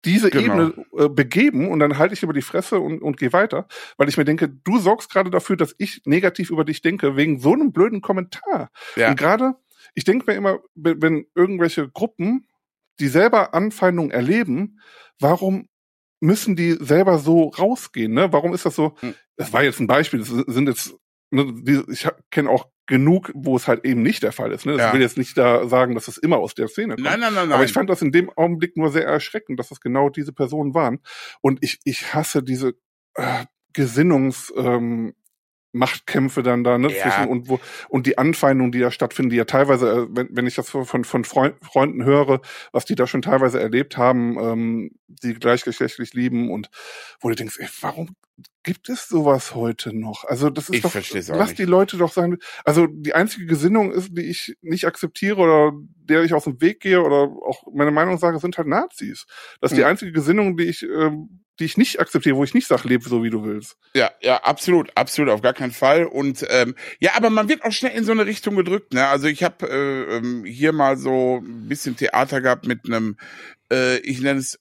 diese 0.05 0.31
Genau. 0.31 0.45
Ebene 0.45 0.87
äh, 0.97 1.09
begeben 1.09 1.69
und 1.69 1.81
dann 1.81 1.99
halte 1.99 2.15
ich 2.15 2.23
über 2.23 2.33
die 2.33 2.43
Fresse 2.43 2.81
und, 2.81 3.03
und 3.03 3.17
gehe 3.17 3.33
weiter, 3.33 3.67
weil 3.97 4.09
ich 4.09 4.17
mir 4.17 4.25
denke, 4.25 4.49
du 4.49 4.79
sorgst 4.79 5.11
gerade 5.11 5.31
dafür, 5.31 5.57
dass 5.57 5.75
ich 5.79 6.03
negativ 6.05 6.51
über 6.51 6.65
dich 6.65 6.83
denke, 6.83 7.17
wegen 7.17 7.41
so 7.41 7.53
einem 7.53 7.73
blöden 7.73 8.01
Kommentar. 8.01 8.71
ja. 8.97 9.11
Und 9.11 9.19
gerade, 9.19 9.55
ich 9.95 10.05
denke 10.05 10.31
mir 10.31 10.37
immer, 10.37 10.61
wenn, 10.75 11.03
wenn 11.03 11.27
irgendwelche 11.35 11.89
Gruppen, 11.89 12.47
die 13.01 13.09
selber 13.09 13.55
Anfeindungen 13.55 14.11
erleben, 14.11 14.81
warum 15.21 15.69
müssen 16.21 16.57
die 16.57 16.73
selber 16.73 17.19
so 17.19 17.49
rausgehen? 17.49 18.13
Ne? 18.13 18.33
Warum 18.33 18.55
ist 18.55 18.67
das 18.67 18.75
so? 18.75 18.97
Hm. 19.01 19.15
Das 19.37 19.53
war 19.53 19.63
jetzt 19.63 19.81
ein 19.81 19.87
Beispiel, 19.87 20.21
das 20.21 20.29
sind 20.29 20.69
jetzt, 20.69 20.95
ne, 21.31 21.53
die, 21.63 21.83
ich 21.93 22.09
kenne 22.31 22.51
auch 22.51 22.69
genug, 22.89 23.31
wo 23.35 23.55
es 23.55 23.69
halt 23.69 23.85
eben 23.85 24.03
nicht 24.03 24.23
der 24.25 24.33
Fall 24.33 24.51
ist. 24.51 24.67
Ne? 24.67 24.73
Das 24.73 24.81
Ja. 24.83 24.93
will 24.93 25.01
jetzt 25.01 25.17
nicht 25.19 25.39
da 25.39 25.69
sagen, 25.69 25.95
dass 25.95 26.09
es 26.09 26.19
immer 26.19 26.39
aus 26.39 26.55
der 26.55 26.67
Szene 26.69 26.95
kommt. 26.97 27.05
Nein, 27.07 27.21
nein, 27.21 27.35
nein, 27.35 27.49
nein. 27.49 27.53
Aber 27.53 27.65
ich 27.65 27.73
fand 27.73 27.89
das 27.89 28.03
in 28.03 28.11
dem 28.11 28.31
Augenblick 28.31 28.77
nur 28.77 28.91
sehr 28.91 29.05
erschreckend, 29.07 29.61
dass 29.61 29.71
es 29.71 29.81
genau 29.81 30.09
diese 30.09 30.33
Personen 30.33 30.75
waren. 30.75 30.99
Und 31.41 31.59
ich, 31.63 31.79
ich 31.85 32.15
hasse 32.15 32.43
diese 32.43 32.73
äh, 33.15 33.45
Gesinnungs, 33.75 34.53
ähm, 34.57 35.15
Machtkämpfe 35.73 36.43
dann 36.43 36.65
da, 36.65 36.79
ne, 36.79 36.89
Ja. 36.91 37.03
zwischen 37.03 37.29
und 37.29 37.49
wo 37.51 37.61
und 37.91 38.07
die 38.07 38.17
Anfeindungen, 38.17 38.73
die 38.73 38.81
da 38.81 38.91
stattfinden, 38.91 39.29
die 39.31 39.37
ja 39.37 39.45
teilweise, 39.45 39.91
äh, 39.91 40.07
wenn, 40.11 40.29
wenn 40.33 40.47
ich 40.47 40.55
das 40.55 40.71
von, 40.71 40.87
von 40.87 41.05
von 41.05 41.25
Freund, 41.25 41.57
Freunden 41.63 42.05
höre, 42.05 42.41
was 42.73 42.87
die 42.87 42.95
da 42.95 43.07
schon 43.07 43.21
teilweise 43.21 43.61
erlebt 43.61 43.99
haben, 43.99 44.39
ähm, 44.41 44.91
die 45.09 45.35
gleichgeschlechtlich 45.35 46.15
lieben 46.15 46.51
und 46.51 46.71
wo 47.21 47.29
du 47.29 47.35
denkst, 47.35 47.59
ey, 47.61 47.69
warum 47.83 48.17
gibt 48.63 48.89
es 48.89 49.09
sowas 49.09 49.55
heute 49.55 49.97
noch? 49.97 50.25
Also 50.25 50.51
das 50.51 50.69
ist 50.69 50.77
Ich 50.77 50.83
doch, 50.83 50.95
lass 50.95 51.49
nicht. 51.49 51.59
die 51.59 51.65
Leute 51.65 51.97
doch 51.97 52.13
sein. 52.13 52.37
Also 52.65 52.87
die 52.87 53.15
einzige 53.15 53.47
Gesinnung 53.47 53.93
ist, 53.93 54.11
die 54.17 54.23
ich 54.29 54.57
nicht 54.61 54.85
akzeptiere 54.87 55.37
oder 55.41 55.73
der 55.97 56.23
ich 56.23 56.35
aus 56.35 56.45
dem 56.45 56.61
Weg 56.61 56.81
gehe 56.81 57.03
oder 57.03 57.31
auch 57.47 57.63
meine 57.73 57.91
Meinung 57.91 58.19
sage, 58.19 58.39
sind 58.39 58.59
halt 58.59 58.69
Nazis. 58.69 59.27
Das 59.61 59.73
ist 59.73 59.79
die 59.79 59.83
Hm. 59.83 59.91
einzige 59.91 60.13
Gesinnung, 60.13 60.57
die 60.57 60.65
ich, 60.65 60.83
ähm, 60.83 61.41
die 61.59 61.65
ich 61.65 61.77
nicht 61.77 61.99
akzeptiere, 61.99 62.37
wo 62.37 62.45
ich 62.45 62.55
nicht 62.55 62.67
sage, 62.69 62.87
lebe 62.89 63.09
so 63.09 63.25
wie 63.25 63.31
du 63.31 63.43
willst. 63.45 63.77
Ja, 63.95 64.11
ja, 64.21 64.37
absolut, 64.45 64.91
absolut, 64.97 65.31
auf 65.31 65.43
gar 65.43 65.55
keinen 65.55 65.73
Fall. 65.73 66.05
Und 66.05 66.47
ähm, 66.51 66.75
ja, 67.01 67.13
aber 67.17 67.31
man 67.31 67.49
wird 67.49 67.65
auch 67.65 67.73
schnell 67.73 67.97
in 67.97 68.05
so 68.05 68.13
eine 68.13 68.27
Richtung 68.27 68.55
gedrückt. 68.55 68.93
Ne? 68.95 69.07
Also 69.07 69.27
ich 69.27 69.43
habe 69.43 69.67
äh, 69.69 70.17
ähm, 70.19 70.45
hier 70.45 70.73
mal 70.73 70.97
so 70.97 71.39
ein 71.39 71.69
bisschen 71.69 71.97
Theater 71.97 72.41
gehabt 72.41 72.67
mit 72.67 72.87
einem, 72.87 73.17
äh, 73.73 73.99
ich 74.01 74.21
nenne 74.21 74.39
es 74.41 74.61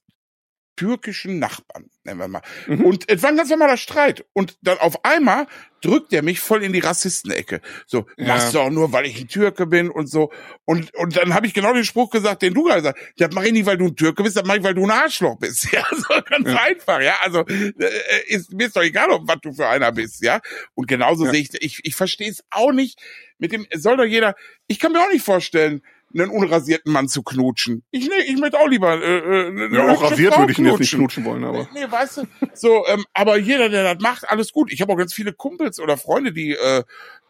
türkischen 0.78 1.38
Nachbarn, 1.40 1.90
nennen 2.04 2.20
wir 2.20 2.28
mal. 2.28 2.42
Mhm. 2.68 2.84
Und 2.84 3.04
es 3.10 3.22
war 3.22 3.30
ein 3.30 3.36
ganz 3.36 3.50
normaler 3.50 3.76
Streit. 3.76 4.24
Und 4.32 4.56
dann 4.62 4.78
auf 4.78 5.04
einmal 5.04 5.46
drückt 5.82 6.12
er 6.12 6.22
mich 6.22 6.40
voll 6.40 6.62
in 6.62 6.72
die 6.72 6.78
Rassistenecke. 6.78 7.60
So, 7.86 8.06
Ja. 8.16 8.28
machst 8.28 8.54
du 8.54 8.60
auch 8.60 8.70
nur, 8.70 8.92
weil 8.92 9.06
ich 9.06 9.20
ein 9.20 9.28
Türke 9.28 9.66
bin 9.66 9.90
und 9.90 10.06
so. 10.08 10.30
Und, 10.64 10.94
und 10.94 11.16
dann 11.16 11.34
habe 11.34 11.46
ich 11.46 11.54
genau 11.54 11.72
den 11.74 11.84
Spruch 11.84 12.10
gesagt, 12.10 12.42
den 12.42 12.54
du 12.54 12.64
gerade 12.64 12.80
gesagt 12.82 12.98
hast. 13.00 13.14
Das 13.20 13.34
mache 13.34 13.46
ich 13.48 13.52
nicht, 13.52 13.66
weil 13.66 13.76
du 13.76 13.86
ein 13.86 13.96
Türke 13.96 14.22
bist, 14.22 14.36
das 14.36 14.44
mache 14.44 14.58
ich, 14.58 14.62
weil 14.64 14.74
du 14.74 14.84
ein 14.84 14.90
Arschloch 14.90 15.36
bist. 15.38 15.68
Ja, 15.72 15.84
so 15.92 16.14
ganz 16.28 16.48
Ja. 16.48 16.62
einfach, 16.62 17.00
ja. 17.00 17.16
Also 17.22 17.44
äh, 17.46 17.90
ist 18.28 18.52
mir 18.52 18.66
ist 18.68 18.76
doch 18.76 18.82
egal, 18.82 19.10
ob 19.10 19.26
was 19.28 19.38
du 19.42 19.52
für 19.52 19.66
einer 19.68 19.90
bist, 19.92 20.22
ja. 20.22 20.40
Und 20.74 20.86
genauso 20.88 21.24
Ja. 21.26 21.32
sehe 21.32 21.40
ich, 21.42 21.50
ich, 21.60 21.80
ich 21.82 21.94
verstehe 21.96 22.30
es 22.30 22.42
auch 22.50 22.72
nicht. 22.72 23.00
Mit 23.38 23.52
dem 23.52 23.66
soll 23.74 23.96
doch 23.96 24.04
jeder. 24.04 24.34
Ich 24.68 24.78
kann 24.78 24.92
mir 24.92 25.00
auch 25.00 25.12
nicht 25.12 25.24
vorstellen, 25.24 25.82
einen 26.14 26.30
unrasierten 26.30 26.92
Mann 26.92 27.08
zu 27.08 27.22
knutschen. 27.22 27.82
Ich 27.90 28.08
ne, 28.08 28.14
ich 28.26 28.36
möchte 28.38 28.58
auch 28.58 28.68
lieber 28.68 28.94
äh, 29.02 29.46
eine 29.48 29.68
Ja, 29.72 29.92
auch 29.92 30.02
rasiert 30.10 30.34
Frau 30.34 30.40
würde 30.40 30.52
ich 30.52 30.58
ihn 30.58 30.66
jetzt 30.66 30.78
nicht 30.80 30.94
knutschen. 30.94 31.24
wollen, 31.24 31.44
aber. 31.44 31.68
Nee, 31.74 31.90
weißt 31.90 32.18
du, 32.18 32.22
so, 32.54 32.86
ähm, 32.86 33.04
aber 33.12 33.36
jeder, 33.38 33.68
der 33.68 33.94
das 33.94 34.02
macht, 34.02 34.28
alles 34.28 34.52
gut. 34.52 34.72
Ich 34.72 34.80
habe 34.80 34.92
auch 34.92 34.96
ganz 34.96 35.12
viele 35.12 35.32
Kumpels 35.32 35.78
oder 35.80 35.96
Freunde, 35.96 36.32
die, 36.32 36.52
äh, 36.52 36.82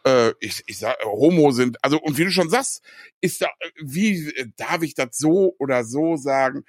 äh, 0.05 0.33
ich, 0.39 0.63
ich 0.67 0.77
sag, 0.77 0.95
äh, 1.01 1.05
Homo 1.05 1.51
sind. 1.51 1.77
Also, 1.83 1.99
und 1.99 2.17
wie 2.17 2.23
du 2.23 2.31
schon 2.31 2.49
sagst, 2.49 2.81
ist 3.21 3.41
da, 3.41 3.47
wie 3.81 4.29
äh, 4.29 4.47
darf 4.57 4.81
ich 4.81 4.93
das 4.93 5.17
so 5.17 5.55
oder 5.59 5.83
so 5.83 6.15
sagen? 6.15 6.63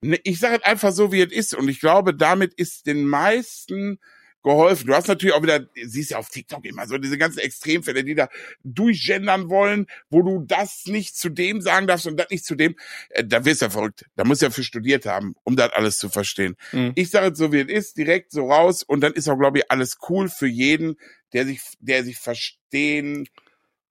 Ne, 0.00 0.18
ich 0.24 0.38
sage 0.40 0.64
einfach 0.66 0.92
so, 0.92 1.12
wie 1.12 1.22
es 1.22 1.32
ist. 1.32 1.54
Und 1.54 1.68
ich 1.68 1.80
glaube, 1.80 2.14
damit 2.14 2.52
ist 2.54 2.86
den 2.86 3.06
meisten 3.06 4.00
geholfen. 4.44 4.86
Du 4.86 4.94
hast 4.94 5.08
natürlich 5.08 5.34
auch 5.34 5.42
wieder, 5.42 5.66
siehst 5.74 6.12
ja 6.12 6.18
auf 6.18 6.28
TikTok 6.28 6.64
immer 6.64 6.86
so 6.86 6.98
diese 6.98 7.18
ganzen 7.18 7.40
Extremfälle, 7.40 8.04
die 8.04 8.14
da 8.14 8.28
durchgendern 8.62 9.48
wollen, 9.48 9.86
wo 10.10 10.22
du 10.22 10.44
das 10.46 10.84
nicht 10.86 11.16
zu 11.16 11.30
dem 11.30 11.60
sagen 11.60 11.86
darfst 11.86 12.06
und 12.06 12.16
das 12.16 12.30
nicht 12.30 12.44
zu 12.44 12.54
dem. 12.54 12.76
Äh, 13.08 13.24
da 13.24 13.44
wirst 13.44 13.62
du 13.62 13.66
ja 13.66 13.70
verrückt. 13.70 14.04
Da 14.14 14.24
musst 14.24 14.42
du 14.42 14.46
ja 14.46 14.50
für 14.50 14.62
studiert 14.62 15.06
haben, 15.06 15.34
um 15.42 15.56
das 15.56 15.72
alles 15.72 15.98
zu 15.98 16.08
verstehen. 16.08 16.56
Mhm. 16.72 16.92
Ich 16.94 17.10
sage 17.10 17.32
es 17.32 17.38
so, 17.38 17.52
wie 17.52 17.60
es 17.60 17.68
ist, 17.68 17.96
direkt 17.96 18.30
so 18.30 18.50
raus 18.50 18.82
und 18.82 19.00
dann 19.00 19.14
ist 19.14 19.28
auch, 19.28 19.38
glaube 19.38 19.58
ich, 19.58 19.70
alles 19.70 19.96
cool 20.08 20.28
für 20.28 20.46
jeden, 20.46 20.96
der 21.32 21.46
sich, 21.46 21.60
der 21.80 22.04
sich 22.04 22.18
verstehen 22.18 23.26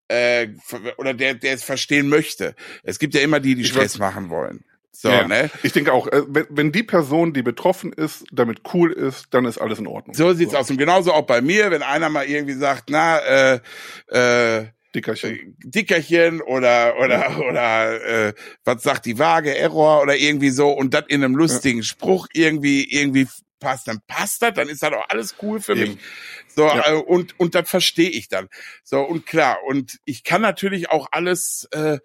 äh, 0.08 0.49
oder 0.97 1.14
der, 1.14 1.34
der 1.34 1.54
es 1.54 1.64
verstehen 1.64 2.10
möchte. 2.10 2.56
Es 2.84 2.99
gibt 2.99 3.16
ja 3.16 3.22
immer 3.22 3.39
die, 3.39 3.56
die 3.56 3.64
Ich 3.64 3.70
Stress 3.70 3.97
machen 3.97 4.30
wollen. 4.30 4.64
So, 4.96 5.10
Ja. 5.10 5.28
ne? 5.28 5.50
Ich 5.64 5.74
denke 5.74 5.91
auch, 5.91 6.08
äh, 6.08 6.22
wenn, 6.28 6.46
wenn 6.50 6.72
die 6.72 6.84
Person, 6.84 7.34
die 7.34 7.41
betroffen 7.41 7.91
ist, 7.91 8.26
damit 8.32 8.62
cool 8.74 8.91
ist, 8.91 9.26
dann 9.32 9.46
ist 9.46 9.58
alles 9.58 9.80
in 9.80 9.88
Ordnung. 9.88 10.16
So 10.16 10.34
sieht's 10.34 10.54
aus. 10.54 10.70
Und 10.70 10.78
genauso 10.78 11.12
auch 11.14 11.24
bei 11.26 11.41
mir, 11.41 11.72
wenn 11.72 11.82
einer 11.82 12.10
mal 12.10 12.26
irgendwie 12.26 12.54
sagt, 12.54 12.89
na, 12.89 13.18
äh, 13.20 13.60
äh, 14.08 14.68
Dickerchen. 14.96 15.58
Dickerchen 15.64 16.41
oder 16.41 16.96
oder 17.00 17.39
oder 17.50 18.28
äh, 18.28 18.34
was 18.64 18.84
sagt 18.84 19.08
die 19.08 19.18
Waage, 19.18 19.58
Error 19.58 20.04
oder 20.04 20.16
irgendwie 20.16 20.52
so 20.52 20.70
und 20.70 20.94
das 20.94 21.06
in 21.08 21.24
einem 21.24 21.36
lustigen 21.36 21.82
Spruch 21.82 22.28
irgendwie 22.32 22.84
irgendwie 22.91 23.28
passt, 23.60 23.88
dann 23.88 24.02
passt 24.06 24.44
das, 24.44 24.54
dann 24.54 24.70
ist 24.70 24.84
das 24.84 24.94
auch 24.94 25.10
alles 25.10 25.36
cool 25.41 25.60
für 25.60 25.74
mich. 25.74 25.89
Eben. 25.89 26.00
So 26.48 26.68
Ja. 26.68 26.91
äh, 26.91 26.96
und 26.96 27.39
und 27.39 27.56
das 27.56 27.68
verstehe 27.68 28.10
ich 28.10 28.28
dann. 28.28 28.50
So 28.84 29.02
und 29.02 29.26
klar 29.26 29.58
und 29.66 29.98
ich 30.06 30.24
kann 30.24 30.44
natürlich 30.44 30.91
auch 30.91 31.08
alles 31.12 31.68
äh, 31.72 31.98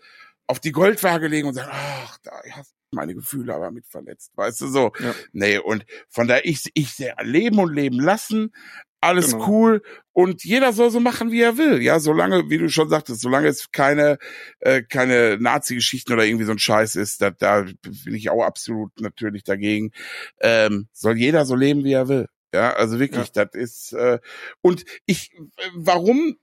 auf 0.46 0.58
die 0.60 0.72
Goldwaage 0.72 1.28
legen 1.28 1.48
und 1.48 1.54
sagen, 1.54 1.70
ach, 1.70 2.16
da 2.22 2.32
hast 2.52 2.72
du 2.72 2.77
meine 2.92 3.14
Gefühle 3.14 3.54
aber 3.54 3.70
mit 3.70 3.86
verletzt, 3.86 4.32
weißt 4.36 4.60
du 4.62 4.66
so. 4.68 4.92
Ja. 5.00 5.14
Nee, 5.32 5.58
und 5.58 5.84
von 6.08 6.26
daher 6.28 6.44
ich 6.46 6.62
ich 6.74 6.92
sehr 6.92 7.16
leben 7.22 7.58
und 7.58 7.74
leben 7.74 8.00
lassen, 8.00 8.52
alles 9.00 9.32
Genau. 9.32 9.48
cool 9.48 9.82
und 10.12 10.42
jeder 10.42 10.72
soll 10.72 10.90
so 10.90 10.98
machen, 10.98 11.30
wie 11.30 11.40
er 11.42 11.56
will. 11.56 11.80
Ja, 11.82 12.00
solange, 12.00 12.50
wie 12.50 12.58
du 12.58 12.68
schon 12.68 12.88
sagtest, 12.88 13.20
solange 13.20 13.46
es 13.48 13.70
keine 13.70 14.18
äh, 14.60 14.82
keine 14.82 15.38
Nazi-Geschichten 15.38 16.12
oder 16.12 16.24
irgendwie 16.24 16.46
so 16.46 16.52
ein 16.52 16.58
Scheiß 16.58 16.96
ist, 16.96 17.22
da, 17.22 17.30
da 17.30 17.62
bin 17.62 18.14
ich 18.14 18.30
auch 18.30 18.42
absolut 18.42 18.90
natürlich 19.00 19.44
dagegen. 19.44 19.92
Ähm, 20.40 20.88
soll 20.92 21.16
jeder 21.16 21.44
so 21.44 21.54
leben, 21.54 21.84
wie 21.84 21.92
er 21.92 22.08
will. 22.08 22.26
Ja, 22.54 22.72
also 22.72 22.98
wirklich, 22.98 23.30
das 23.32 23.50
ist 23.52 23.92
äh, 23.92 24.18
und 24.62 24.84
ich, 25.04 25.30
warum 25.74 26.36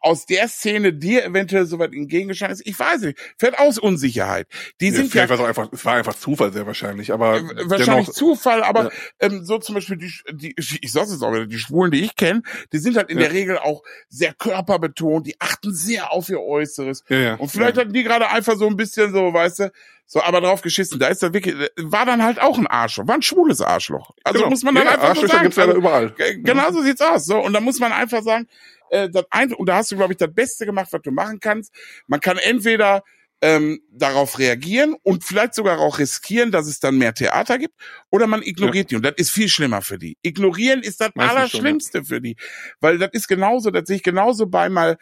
aus 0.00 0.26
der 0.26 0.48
Szene 0.48 0.92
dir 0.92 1.24
eventuell 1.24 1.64
so 1.66 1.78
weit 1.78 1.92
entgegengestanden 1.94 2.54
ist, 2.58 2.66
ich 2.66 2.78
weiß 2.78 3.02
nicht. 3.02 3.18
Vielleicht 3.38 3.58
aus 3.60 3.78
Unsicherheit. 3.78 4.46
Die 4.80 4.86
Ja, 4.86 4.92
sind 4.92 5.04
ja 5.06 5.10
vielleicht 5.26 5.28
war 5.30 5.36
es 5.36 5.42
auch 5.42 5.46
einfach, 5.48 5.68
es 5.72 5.84
war 5.84 5.94
einfach 5.94 6.14
Zufall 6.14 6.52
sehr 6.52 6.66
wahrscheinlich, 6.66 7.12
aber 7.12 7.36
äh, 7.36 7.42
wahrscheinlich 7.70 7.84
dennoch, 7.86 8.08
Zufall, 8.12 8.62
aber 8.64 8.84
Ja. 8.84 8.90
ähm, 9.20 9.44
so 9.44 9.58
zum 9.58 9.76
Beispiel 9.76 9.96
die, 9.96 10.12
die 10.32 10.54
ich 10.56 10.90
sag's 10.92 11.12
jetzt 11.12 11.22
auch 11.22 11.32
wieder, 11.32 11.46
die 11.46 11.58
Schwulen, 11.58 11.92
die 11.92 12.00
ich 12.04 12.16
kenne, 12.16 12.42
die 12.72 12.78
sind 12.78 12.96
halt 12.96 13.08
in 13.10 13.18
Ja. 13.18 13.24
der 13.28 13.32
Regel 13.34 13.58
auch 13.58 13.82
sehr 14.08 14.34
körperbetont, 14.34 15.26
die 15.26 15.40
achten 15.40 15.72
sehr 15.72 16.12
auf 16.12 16.28
ihr 16.28 16.40
Äußeres. 16.40 17.04
ja, 17.08 17.16
ja, 17.18 17.34
Und 17.36 17.48
vielleicht 17.50 17.76
ja. 17.76 17.82
hatten 17.82 17.92
die 17.92 18.02
gerade 18.02 18.28
einfach 18.30 18.56
so 18.56 18.66
ein 18.66 18.76
bisschen 18.76 19.12
so, 19.12 19.32
weißt 19.32 19.60
du, 19.60 19.72
so 20.06 20.22
aber 20.22 20.40
drauf 20.40 20.62
geschissen. 20.62 20.98
Da 20.98 21.08
ist 21.08 21.22
er 21.22 21.34
wirklich, 21.34 21.54
war 21.76 22.06
dann 22.06 22.22
halt 22.24 22.40
auch 22.40 22.56
ein 22.58 22.66
Arschloch, 22.66 23.06
war 23.06 23.14
ein 23.14 23.22
schwules 23.22 23.60
Arschloch. 23.60 24.12
Also 24.24 24.38
Genau. 24.40 24.50
muss 24.50 24.62
man 24.62 24.74
dann 24.74 24.84
ja, 24.84 24.90
einfach 24.92 25.02
so 25.02 25.08
Arschlöcher 25.10 25.32
sagen. 25.34 25.42
gibt's 25.44 25.56
leider 25.58 25.68
Also, 25.68 25.80
überall. 25.80 26.10
Ge- 26.12 26.40
Genau 26.42 26.72
so 26.72 26.82
sieht's 26.82 27.00
aus. 27.02 27.26
So, 27.26 27.38
und 27.38 27.52
da 27.52 27.60
muss 27.60 27.78
man 27.78 27.92
einfach 27.92 28.22
sagen, 28.22 28.48
äh, 28.90 29.08
das 29.10 29.24
ein, 29.30 29.52
und 29.52 29.68
da 29.68 29.76
hast 29.76 29.90
du, 29.90 29.96
glaube 29.96 30.12
ich, 30.12 30.18
das 30.18 30.32
Beste 30.32 30.66
gemacht, 30.66 30.88
was 30.90 31.02
du 31.02 31.10
machen 31.10 31.40
kannst. 31.40 31.72
Man 32.06 32.20
kann 32.20 32.38
entweder 32.38 33.02
ähm, 33.40 33.80
darauf 33.92 34.38
reagieren 34.38 34.96
und 35.02 35.24
vielleicht 35.24 35.54
sogar 35.54 35.78
auch 35.78 35.98
riskieren, 35.98 36.50
dass 36.50 36.66
es 36.66 36.80
dann 36.80 36.98
mehr 36.98 37.14
Theater 37.14 37.58
gibt, 37.58 37.74
oder 38.10 38.26
man 38.26 38.42
ignoriert 38.42 38.90
die. 38.90 38.96
Und 38.96 39.04
das 39.04 39.14
ist 39.16 39.30
viel 39.30 39.48
schlimmer 39.48 39.82
für 39.82 39.98
die. 39.98 40.18
Ignorieren 40.22 40.82
ist 40.82 41.00
das 41.00 41.10
Meistens 41.14 41.36
Allerschlimmste 41.36 42.04
für 42.04 42.20
die. 42.20 42.36
Weil 42.80 42.98
das 42.98 43.10
ist 43.12 43.28
genauso, 43.28 43.70
das 43.70 43.86
sehe 43.86 43.96
ich 43.96 44.02
genauso 44.02 44.46
bei 44.46 44.68
mal, 44.68 44.98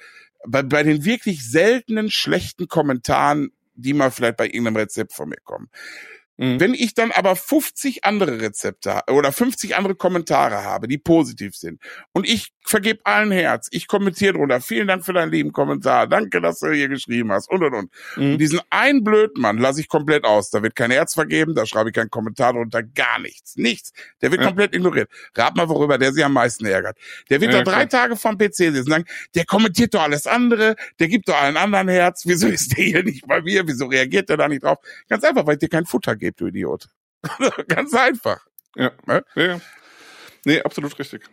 bei, 0.47 0.63
bei 0.63 0.83
den 0.83 1.05
wirklich 1.05 1.49
seltenen 1.49 2.11
schlechten 2.11 2.69
Kommentaren, 2.69 3.51
die 3.75 3.95
mal 3.95 4.11
vielleicht 4.11 4.37
bei 4.37 4.47
irgendeinem 4.47 4.77
Rezept 4.77 5.13
von 5.13 5.29
mir 5.29 5.39
kommen. 5.43 5.71
Mhm. 6.37 6.61
Wenn 6.61 6.75
ich 6.75 6.95
dann 6.95 7.13
aber 7.13 7.37
50 7.37 8.05
andere 8.05 8.41
Rezepte 8.41 9.01
oder 9.11 9.33
50 9.33 9.77
andere 9.77 9.95
Kommentare 9.95 10.65
habe, 10.65 10.89
die 10.89 10.99
positiv 10.99 11.57
sind 11.57 11.81
und 12.13 12.29
ich 12.29 12.53
vergebe 12.65 13.01
allen 13.05 13.31
Herz, 13.31 13.69
ich 13.71 13.87
kommentiere 13.87 14.35
drunter, 14.35 14.61
vielen 14.61 14.89
Dank 14.89 15.05
für 15.05 15.13
deinen 15.13 15.31
lieben 15.31 15.53
Kommentar, 15.53 16.07
danke, 16.07 16.41
dass 16.41 16.59
du 16.59 16.73
hier 16.73 16.89
geschrieben 16.89 17.33
hast 17.33 17.49
und 17.51 17.63
und 17.63 17.75
und. 17.75 17.93
Mhm. 18.17 18.33
Und 18.33 18.39
diesen 18.39 18.61
einen 18.71 19.05
Blödmann 19.05 19.59
lasse 19.59 19.81
ich 19.81 19.89
komplett 19.89 20.25
aus. 20.25 20.51
Da 20.51 20.63
wird 20.63 20.75
kein 20.75 20.91
Herz 20.91 21.15
vergeben, 21.15 21.55
da 21.55 21.65
schreibe 21.65 21.91
ich 21.91 21.95
keinen 21.95 22.11
Kommentar 22.11 22.53
drunter, 22.53 22.83
gar 22.83 23.19
nichts. 23.21 23.57
Nichts. 23.57 23.93
Der 24.21 24.31
wird 24.31 24.41
ja. 24.41 24.49
komplett 24.49 24.75
ignoriert. 24.75 25.09
Rat 25.35 25.57
mal, 25.57 25.69
worüber 25.69 25.97
der 25.99 26.13
sich 26.13 26.25
am 26.25 26.33
meisten 26.33 26.67
ärgert. 26.67 26.99
Der 27.31 27.41
wird 27.41 27.53
ja, 27.53 27.63
da 27.63 27.71
drei 27.71 27.87
klar. 27.87 28.03
Tage 28.03 28.17
vom 28.17 28.37
PC 28.37 28.55
sitzen 28.55 28.79
und 28.79 28.91
sagen, 28.91 29.05
der 29.35 29.45
kommentiert 29.45 29.95
doch 29.95 30.03
alles 30.03 30.27
andere, 30.27 30.77
der 30.99 31.09
gibt 31.09 31.29
doch 31.29 31.41
allen 31.41 31.57
anderen 31.57 31.89
Herz, 31.89 32.23
wieso 32.27 32.49
ist 32.49 32.77
der 32.77 32.85
hier 32.85 33.03
nicht 33.05 33.27
bei 33.27 33.41
mir, 33.43 33.67
wieso 33.67 33.87
reagiert 33.87 34.29
der 34.29 34.37
da 34.37 34.49
nicht 34.49 34.65
drauf? 34.65 34.79
Ganz 35.09 35.23
einfach, 35.25 35.47
weil 35.47 35.55
ich 35.55 35.61
dir 35.61 35.69
kein 35.69 35.87
Futter 35.87 36.17
gebe, 36.17 36.26
du 36.33 36.47
Idiot. 36.47 36.89
Ganz 37.69 37.95
einfach. 37.95 38.45
Ja. 38.75 38.93
Ne? 39.07 39.25
ja. 39.35 39.61
Nee, 40.45 40.63
absolut 40.63 40.97
richtig. 40.99 41.25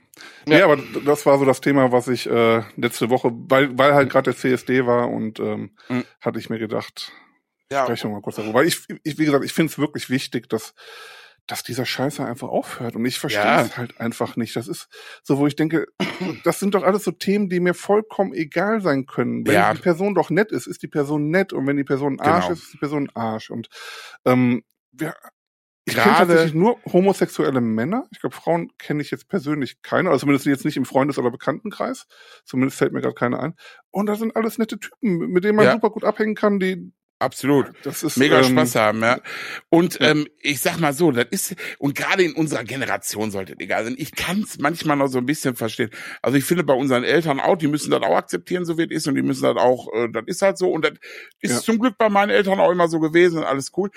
Ja. 0.48 0.57
Nee, 0.57 0.61
aber 0.64 0.78
das 1.06 1.26
war 1.26 1.38
so 1.38 1.45
das 1.45 1.61
Thema, 1.61 1.91
was 1.91 2.07
ich 2.07 2.28
äh, 2.28 2.64
letzte 2.78 3.10
Woche, 3.10 3.32
weil, 3.32 3.78
weil 3.78 3.94
halt 3.94 4.10
gerade 4.10 4.32
der 4.32 4.38
CSD 4.38 4.86
war 4.86 5.10
und 5.10 5.40
ähm, 5.40 5.76
mhm. 5.88 6.03
hatte 6.20 6.40
ich 6.40 6.49
mir 6.49 6.57
gedacht, 6.57 7.11
ja. 7.72 7.84
sprechen 7.84 8.10
wir 8.10 8.15
mal 8.15 8.22
kurz 8.22 8.38
darüber. 8.38 8.56
Weil 8.56 8.68
ich, 8.68 8.86
ich 9.03 9.20
wie 9.20 9.26
gesagt, 9.26 9.45
ich 9.45 9.53
finde 9.53 9.72
es 9.72 9.78
wirklich 9.78 10.10
wichtig, 10.10 10.49
dass 10.49 10.74
dass 11.45 11.64
dieser 11.64 11.86
Scheiße 11.86 12.26
einfach 12.26 12.48
aufhört. 12.48 12.95
Und 12.95 13.06
ich 13.06 13.20
verstehe 13.20 13.44
ja. 13.44 13.61
es 13.61 13.78
halt 13.78 13.99
einfach 13.99 14.38
nicht. 14.38 14.56
Das 14.56 14.68
ist 14.68 14.88
so, 15.24 15.38
wo 15.38 15.48
ich 15.48 15.56
denke, 15.56 15.88
das 16.44 16.60
sind 16.60 16.74
doch 16.74 16.84
alles 16.84 17.03
so 17.03 17.11
Themen, 17.11 17.49
die 17.49 17.60
mir 17.60 17.74
vollkommen 17.74 18.34
egal 18.34 18.82
sein 18.82 19.06
können. 19.06 19.45
Wenn 19.45 19.56
ja. 19.56 19.74
die 19.74 19.82
Person 19.82 20.15
doch 20.15 20.30
nett 20.30 20.52
ist, 20.52 20.68
ist 20.68 20.84
die 20.84 20.88
Person 20.88 21.30
nett. 21.30 21.52
Und 21.52 21.68
wenn 21.68 21.78
die 21.78 21.84
Person 21.84 22.20
Arsch 22.20 22.45
genau. 22.45 22.53
ist, 22.53 22.64
ist 22.64 22.74
die 22.74 22.78
Person 22.78 23.10
Arsch. 23.14 23.49
Und 23.49 23.68
ähm, 24.26 24.64
wir, 24.94 25.15
ich 25.86 25.95
kenne 25.95 26.15
tatsächlich 26.15 26.53
nur 26.53 26.80
homosexuelle 26.86 27.60
Männer. 27.60 28.07
Ich 28.11 28.22
glaube, 28.22 28.36
Frauen 28.36 28.72
kenne 28.78 29.02
ich 29.02 29.11
jetzt 29.11 29.28
persönlich 29.28 29.82
keine, 29.82 30.10
also 30.10 30.22
zumindest 30.22 30.45
jetzt 30.45 30.65
nicht 30.65 30.78
im 30.78 30.86
Freundes- 30.86 31.18
oder 31.18 31.30
Bekanntenkreis. 31.30 32.06
Zumindest 32.45 32.78
fällt 32.78 32.94
mir 32.94 33.02
gerade 33.02 33.15
keine 33.15 33.40
ein. 33.40 33.56
Und 33.91 34.06
das 34.06 34.20
sind 34.20 34.36
alles 34.36 34.57
nette 34.57 34.80
Typen, 34.80 35.18
mit 35.18 35.44
denen 35.44 35.57
man 35.57 35.65
ja. 35.65 35.74
super 35.74 35.90
gut 35.90 36.06
abhängen 36.06 36.36
kann, 36.36 36.60
die 36.60 36.94
Absolut. 37.20 37.72
Das 37.84 38.03
ist 38.03 38.18
mega 38.18 38.40
ähm, 38.40 38.44
Spaß 38.44 38.76
haben, 38.76 39.02
ja. 39.02 39.22
Und 39.70 39.99
ja. 39.99 40.11
ähm, 40.11 40.28
ich 40.41 40.60
sag 40.60 40.80
mal 40.80 40.91
so, 40.94 41.11
das 41.11 41.28
ist 41.32 41.56
und 41.80 41.95
gerade 41.95 42.24
in 42.24 42.34
unserer 42.34 42.65
Generation 42.65 43.32
sollte 43.32 43.56
egal 43.60 43.86
sein. 43.86 43.95
Ich 43.98 44.14
kann 44.14 44.41
es 44.41 44.60
manchmal 44.60 44.98
noch 44.98 45.07
so 45.07 45.20
ein 45.20 45.26
bisschen 45.26 45.56
verstehen. 45.56 45.90
Also 46.22 46.38
ich 46.38 46.44
finde 46.44 46.65
bei 46.65 46.74
unseren 46.74 47.06
Eltern 47.06 47.40
auch, 47.40 47.56
die 47.56 47.68
müssen 47.68 47.91
das 47.91 48.02
auch 48.02 48.18
akzeptieren, 48.18 48.65
so 48.65 48.78
wie 48.78 48.84
es 48.84 48.91
ist, 48.91 49.07
und 49.07 49.15
die 49.15 49.22
müssen 49.22 49.44
das 49.44 49.56
auch, 49.56 49.88
äh, 49.94 50.10
das 50.11 50.24
ist 50.26 50.41
halt 50.41 50.57
so. 50.57 50.70
Und 50.70 50.84
das 50.84 50.94
ist 51.40 51.52
ja. 51.52 51.60
zum 51.61 51.80
Glück 51.80 51.98
bei 51.98 52.10
meinen 52.10 52.30
Eltern 52.30 52.60
auch 52.60 52.72
immer 52.72 52.90
so 52.90 52.99
gewesen 52.99 53.38
und 53.38 53.45
alles 53.45 53.72
cool 53.78 53.90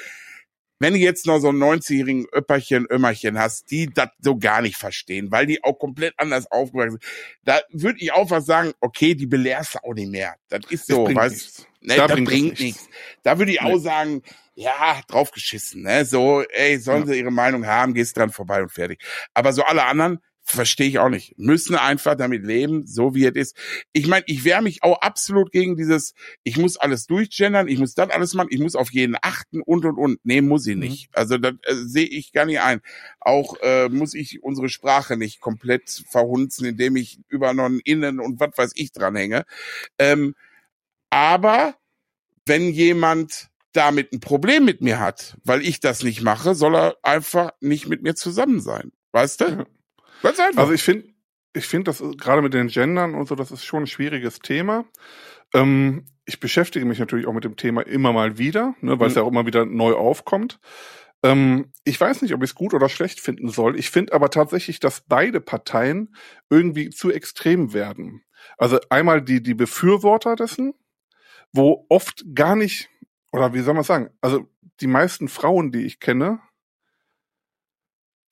wenn 0.78 0.94
du 0.94 0.98
jetzt 0.98 1.26
noch 1.26 1.38
so 1.38 1.48
einen 1.48 1.62
90-jährigen 1.62 2.26
Öpperchen, 2.32 2.86
Ömmerchen 2.90 3.38
hast, 3.38 3.70
die 3.70 3.86
das 3.86 4.08
so 4.20 4.36
gar 4.36 4.62
nicht 4.62 4.76
verstehen, 4.76 5.30
weil 5.30 5.46
die 5.46 5.62
auch 5.64 5.78
komplett 5.78 6.14
anders 6.18 6.50
aufgewachsen 6.50 6.98
sind, 7.00 7.04
da 7.44 7.60
würde 7.70 7.98
ich 8.00 8.12
auch 8.12 8.30
was 8.30 8.46
sagen, 8.46 8.72
okay, 8.80 9.14
die 9.14 9.26
belehrst 9.26 9.74
du 9.74 9.78
auch 9.84 9.94
nicht 9.94 10.10
mehr. 10.10 10.34
Das 10.48 10.60
ist 10.70 10.86
so, 10.86 11.06
weißt 11.12 11.66
ne, 11.80 11.96
da 11.96 12.06
das 12.06 12.16
bringt, 12.16 12.28
bringt 12.28 12.60
nichts. 12.60 12.88
Da 13.22 13.38
würde 13.38 13.52
ich 13.52 13.60
auch 13.60 13.78
sagen, 13.78 14.22
ja, 14.54 15.00
draufgeschissen, 15.08 15.82
ne, 15.82 16.04
so, 16.04 16.42
ey, 16.42 16.78
sollen 16.78 17.06
ja. 17.06 17.12
sie 17.12 17.18
ihre 17.20 17.30
Meinung 17.30 17.66
haben, 17.66 17.94
gehst 17.94 18.16
dran 18.16 18.30
vorbei 18.30 18.62
und 18.62 18.72
fertig. 18.72 19.02
Aber 19.34 19.52
so 19.52 19.62
alle 19.62 19.84
anderen, 19.84 20.20
verstehe 20.46 20.86
ich 20.86 20.98
auch 21.00 21.08
nicht. 21.08 21.36
Müssen 21.38 21.74
einfach 21.74 22.14
damit 22.14 22.44
leben, 22.44 22.86
so 22.86 23.14
wie 23.14 23.26
es 23.26 23.34
ist. 23.34 23.56
Ich 23.92 24.06
meine, 24.06 24.24
ich 24.28 24.44
wehre 24.44 24.62
mich 24.62 24.84
auch 24.84 25.00
absolut 25.00 25.50
gegen 25.50 25.76
dieses, 25.76 26.14
ich 26.44 26.56
muss 26.56 26.76
alles 26.76 27.06
durchgendern, 27.06 27.66
ich 27.66 27.80
muss 27.80 27.94
das 27.94 28.10
alles 28.10 28.32
machen, 28.34 28.48
ich 28.52 28.60
muss 28.60 28.76
auf 28.76 28.92
jeden 28.92 29.16
achten 29.20 29.60
und 29.60 29.84
und 29.84 29.98
und. 29.98 30.20
Nee, 30.22 30.40
muss 30.40 30.66
ich 30.66 30.76
mhm. 30.76 30.82
nicht. 30.82 31.08
Also 31.12 31.36
das 31.36 31.54
äh, 31.64 31.74
sehe 31.74 32.06
ich 32.06 32.32
gar 32.32 32.46
nicht 32.46 32.60
ein. 32.60 32.80
Auch 33.20 33.56
äh, 33.60 33.88
muss 33.88 34.14
ich 34.14 34.42
unsere 34.44 34.68
Sprache 34.68 35.16
nicht 35.16 35.40
komplett 35.40 35.90
verhunzen, 36.08 36.64
indem 36.64 36.94
ich 36.94 37.18
über 37.28 37.50
ein 37.50 37.80
Innen 37.84 38.20
und 38.20 38.38
was 38.38 38.50
weiß 38.56 38.72
ich 38.76 38.92
dranhänge. 38.92 39.44
Ähm, 39.98 40.36
aber 41.10 41.74
wenn 42.46 42.70
jemand 42.70 43.48
damit 43.72 44.12
ein 44.12 44.20
Problem 44.20 44.64
mit 44.64 44.80
mir 44.80 45.00
hat, 45.00 45.36
weil 45.44 45.62
ich 45.62 45.80
das 45.80 46.04
nicht 46.04 46.22
mache, 46.22 46.54
soll 46.54 46.76
er 46.76 46.96
einfach 47.02 47.50
nicht 47.60 47.88
mit 47.88 48.02
mir 48.02 48.14
zusammen 48.14 48.60
sein. 48.60 48.92
Weißt 49.10 49.40
du? 49.40 49.66
Ganz 50.22 50.38
einfach. 50.40 50.62
Also 50.62 50.72
ich 50.72 50.82
finde, 50.82 51.08
ich 51.52 51.66
finde, 51.66 51.84
das 51.84 52.02
gerade 52.18 52.42
mit 52.42 52.54
den 52.54 52.68
Gendern 52.68 53.14
und 53.14 53.28
so, 53.28 53.34
das 53.34 53.50
ist 53.50 53.64
schon 53.64 53.84
ein 53.84 53.86
schwieriges 53.86 54.40
Thema. 54.40 54.84
Ähm, 55.54 56.06
ich 56.24 56.40
beschäftige 56.40 56.84
mich 56.84 56.98
natürlich 56.98 57.26
auch 57.26 57.32
mit 57.32 57.44
dem 57.44 57.56
Thema 57.56 57.82
immer 57.82 58.12
mal 58.12 58.38
wieder, 58.38 58.74
ne, 58.80 58.98
weil 58.98 59.08
mhm. 59.08 59.10
es 59.10 59.14
ja 59.14 59.22
auch 59.22 59.30
immer 59.30 59.46
wieder 59.46 59.64
neu 59.64 59.94
aufkommt. 59.94 60.58
Ähm, 61.22 61.72
ich 61.84 62.00
weiß 62.00 62.22
nicht, 62.22 62.34
ob 62.34 62.42
ich 62.42 62.50
es 62.50 62.54
gut 62.54 62.74
oder 62.74 62.88
schlecht 62.88 63.20
finden 63.20 63.48
soll. 63.48 63.78
Ich 63.78 63.90
finde 63.90 64.12
aber 64.12 64.30
tatsächlich, 64.30 64.80
dass 64.80 65.02
beide 65.02 65.40
Parteien 65.40 66.14
irgendwie 66.50 66.90
zu 66.90 67.10
extrem 67.10 67.72
werden. 67.72 68.22
Also 68.58 68.78
einmal 68.90 69.22
die, 69.22 69.42
die 69.42 69.54
Befürworter 69.54 70.36
dessen, 70.36 70.74
wo 71.52 71.86
oft 71.88 72.24
gar 72.34 72.56
nicht, 72.56 72.90
oder 73.32 73.54
wie 73.54 73.60
soll 73.60 73.74
man 73.74 73.84
sagen, 73.84 74.10
also 74.20 74.46
die 74.80 74.86
meisten 74.86 75.28
Frauen, 75.28 75.72
die 75.72 75.86
ich 75.86 76.00
kenne, 76.00 76.40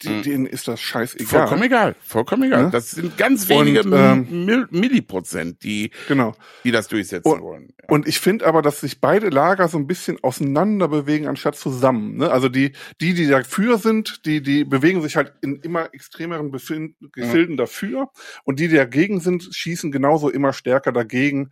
die, 0.02 0.22
denen 0.22 0.46
ist 0.46 0.68
das 0.68 0.80
scheißegal. 0.80 1.26
Vollkommen 1.26 1.62
egal, 1.62 1.94
vollkommen 2.00 2.42
egal. 2.44 2.64
Ja? 2.64 2.70
Das 2.70 2.90
sind 2.90 3.16
ganz 3.16 3.48
wenige 3.48 3.82
und, 3.84 3.92
ähm, 3.92 4.66
Milliprozent, 4.70 5.62
die, 5.62 5.90
genau. 6.08 6.34
die 6.64 6.72
das 6.72 6.88
durchsetzen 6.88 7.30
und, 7.30 7.42
wollen. 7.42 7.68
Ja. 7.80 7.88
Und 7.88 8.08
ich 8.08 8.18
finde 8.18 8.46
aber, 8.46 8.60
dass 8.60 8.80
sich 8.80 9.00
beide 9.00 9.28
Lager 9.28 9.68
so 9.68 9.78
ein 9.78 9.86
bisschen 9.86 10.18
auseinander 10.22 10.88
bewegen, 10.88 11.28
anstatt 11.28 11.56
zusammen. 11.56 12.16
Ne? 12.16 12.30
Also 12.30 12.48
die, 12.48 12.72
die, 13.00 13.14
die 13.14 13.28
dafür 13.28 13.78
sind, 13.78 14.26
die, 14.26 14.42
die 14.42 14.64
bewegen 14.64 15.00
sich 15.00 15.16
halt 15.16 15.32
in 15.42 15.60
immer 15.60 15.94
extremeren 15.94 16.50
Befind 16.50 16.96
Gefilden 17.12 17.56
ja. 17.56 17.64
dafür. 17.64 18.10
Und 18.44 18.58
die, 18.60 18.68
die 18.68 18.76
dagegen 18.76 19.20
sind, 19.20 19.48
schießen 19.50 19.92
genauso 19.92 20.28
immer 20.28 20.52
stärker 20.52 20.92
dagegen 20.92 21.50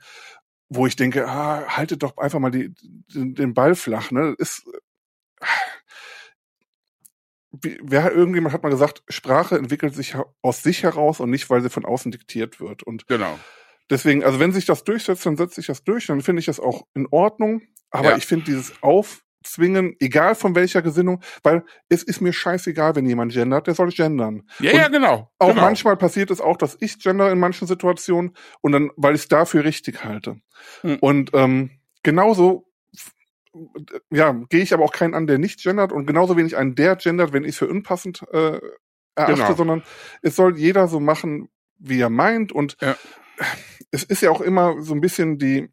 wo 0.74 0.86
ich 0.86 0.97
denke, 0.97 1.28
ah, 1.28 1.66
haltet 1.66 2.02
doch 2.02 2.16
einfach 2.16 2.39
mal 2.39 2.51
die, 2.51 2.74
den, 3.14 3.35
den 3.35 3.52
Ball 3.52 3.74
flach. 3.74 4.10
Ne? 4.10 4.35
Ist, 4.39 4.64
wer 7.53 8.12
irgendjemand 8.12 8.55
hat 8.55 8.62
mal 8.62 8.70
gesagt, 8.70 9.03
Sprache 9.09 9.59
entwickelt 9.59 9.95
sich 9.95 10.16
aus 10.41 10.62
sich 10.62 10.83
heraus 10.83 11.20
und 11.20 11.31
nicht, 11.31 11.51
weil 11.51 11.61
sie 11.61 11.70
von 11.70 11.85
außen 11.85 12.11
diktiert 12.11 12.61
wird. 12.61 12.83
Und 12.83 13.07
genau. 13.07 13.39
Deswegen, 13.91 14.24
also 14.24 14.41
wenn 14.41 14.53
sich 14.53 14.65
das 14.65 14.85
durchsetzt, 14.85 15.27
dann 15.27 15.37
setzt 15.37 15.55
sich 15.55 15.66
das 15.66 15.85
durch, 15.85 16.07
dann 16.07 16.23
finde 16.23 16.41
ich 16.41 16.47
das 16.47 16.61
auch 16.61 16.87
in 16.95 17.07
Ordnung. 17.11 17.62
Aber 17.91 18.11
ja. 18.11 18.16
ich 18.16 18.24
finde 18.24 18.47
dieses 18.47 18.73
Aufzwingen, 18.83 19.97
egal 20.01 20.35
von 20.35 20.55
welcher 20.55 20.81
Gesinnung, 20.81 21.23
weil 21.43 21.62
es 21.91 22.03
ist 22.03 22.23
mir 22.23 22.33
scheißegal, 22.33 22.97
wenn 22.97 23.05
jemand 23.05 23.33
gendert, 23.33 23.66
der 23.66 23.74
soll 23.74 23.91
gendern. 23.91 24.49
Ja, 24.61 24.73
und 24.73 24.79
ja, 24.79 24.89
genau. 24.89 25.31
Auch 25.39 25.49
genau. 25.49 25.61
manchmal 25.61 25.99
passiert 25.99 26.31
es 26.31 26.41
auch, 26.41 26.57
dass 26.57 26.79
ich 26.81 26.99
gender 27.01 27.31
in 27.31 27.39
manchen 27.39 27.69
Situationen 27.69 28.35
und 28.62 28.73
dann, 28.73 28.91
weil 28.97 29.15
ich 29.15 29.23
es 29.23 29.29
dafür 29.29 29.65
richtig 29.65 30.05
halte. 30.05 30.41
Hm. 30.81 30.97
Und 31.01 31.31
ähm, 31.35 31.70
genauso 32.03 32.72
ja, 34.11 34.33
gehe 34.49 34.62
ich 34.62 34.73
aber 34.73 34.85
auch 34.85 34.93
keinen 34.93 35.15
an, 35.15 35.27
der 35.27 35.39
nicht 35.39 35.62
gendert 35.62 35.93
und 35.93 36.07
genauso 36.07 36.37
wenig 36.37 36.57
einen, 36.57 36.74
der 36.74 36.97
gendert, 36.97 37.33
wenn 37.33 37.45
ich 37.45 37.51
es 37.51 37.59
für 37.59 37.69
unpassend 37.69 38.23
äh, 38.33 38.61
erachte, 39.15 39.43
genau. 39.43 39.55
sondern 39.55 39.83
es 40.23 40.37
soll 40.37 40.57
jeder 40.57 40.89
so 40.89 41.01
machen, 41.01 41.49
wie 41.79 42.01
er 42.01 42.11
meint 42.11 42.53
und 42.53 42.77
ja. 42.81 42.97
es 43.91 44.05
ist 44.05 44.23
ja 44.23 44.31
auch 44.31 44.41
immer 44.41 44.81
so 44.81 44.95
ein 44.95 45.01
bisschen 45.01 45.39
die, 45.39 45.69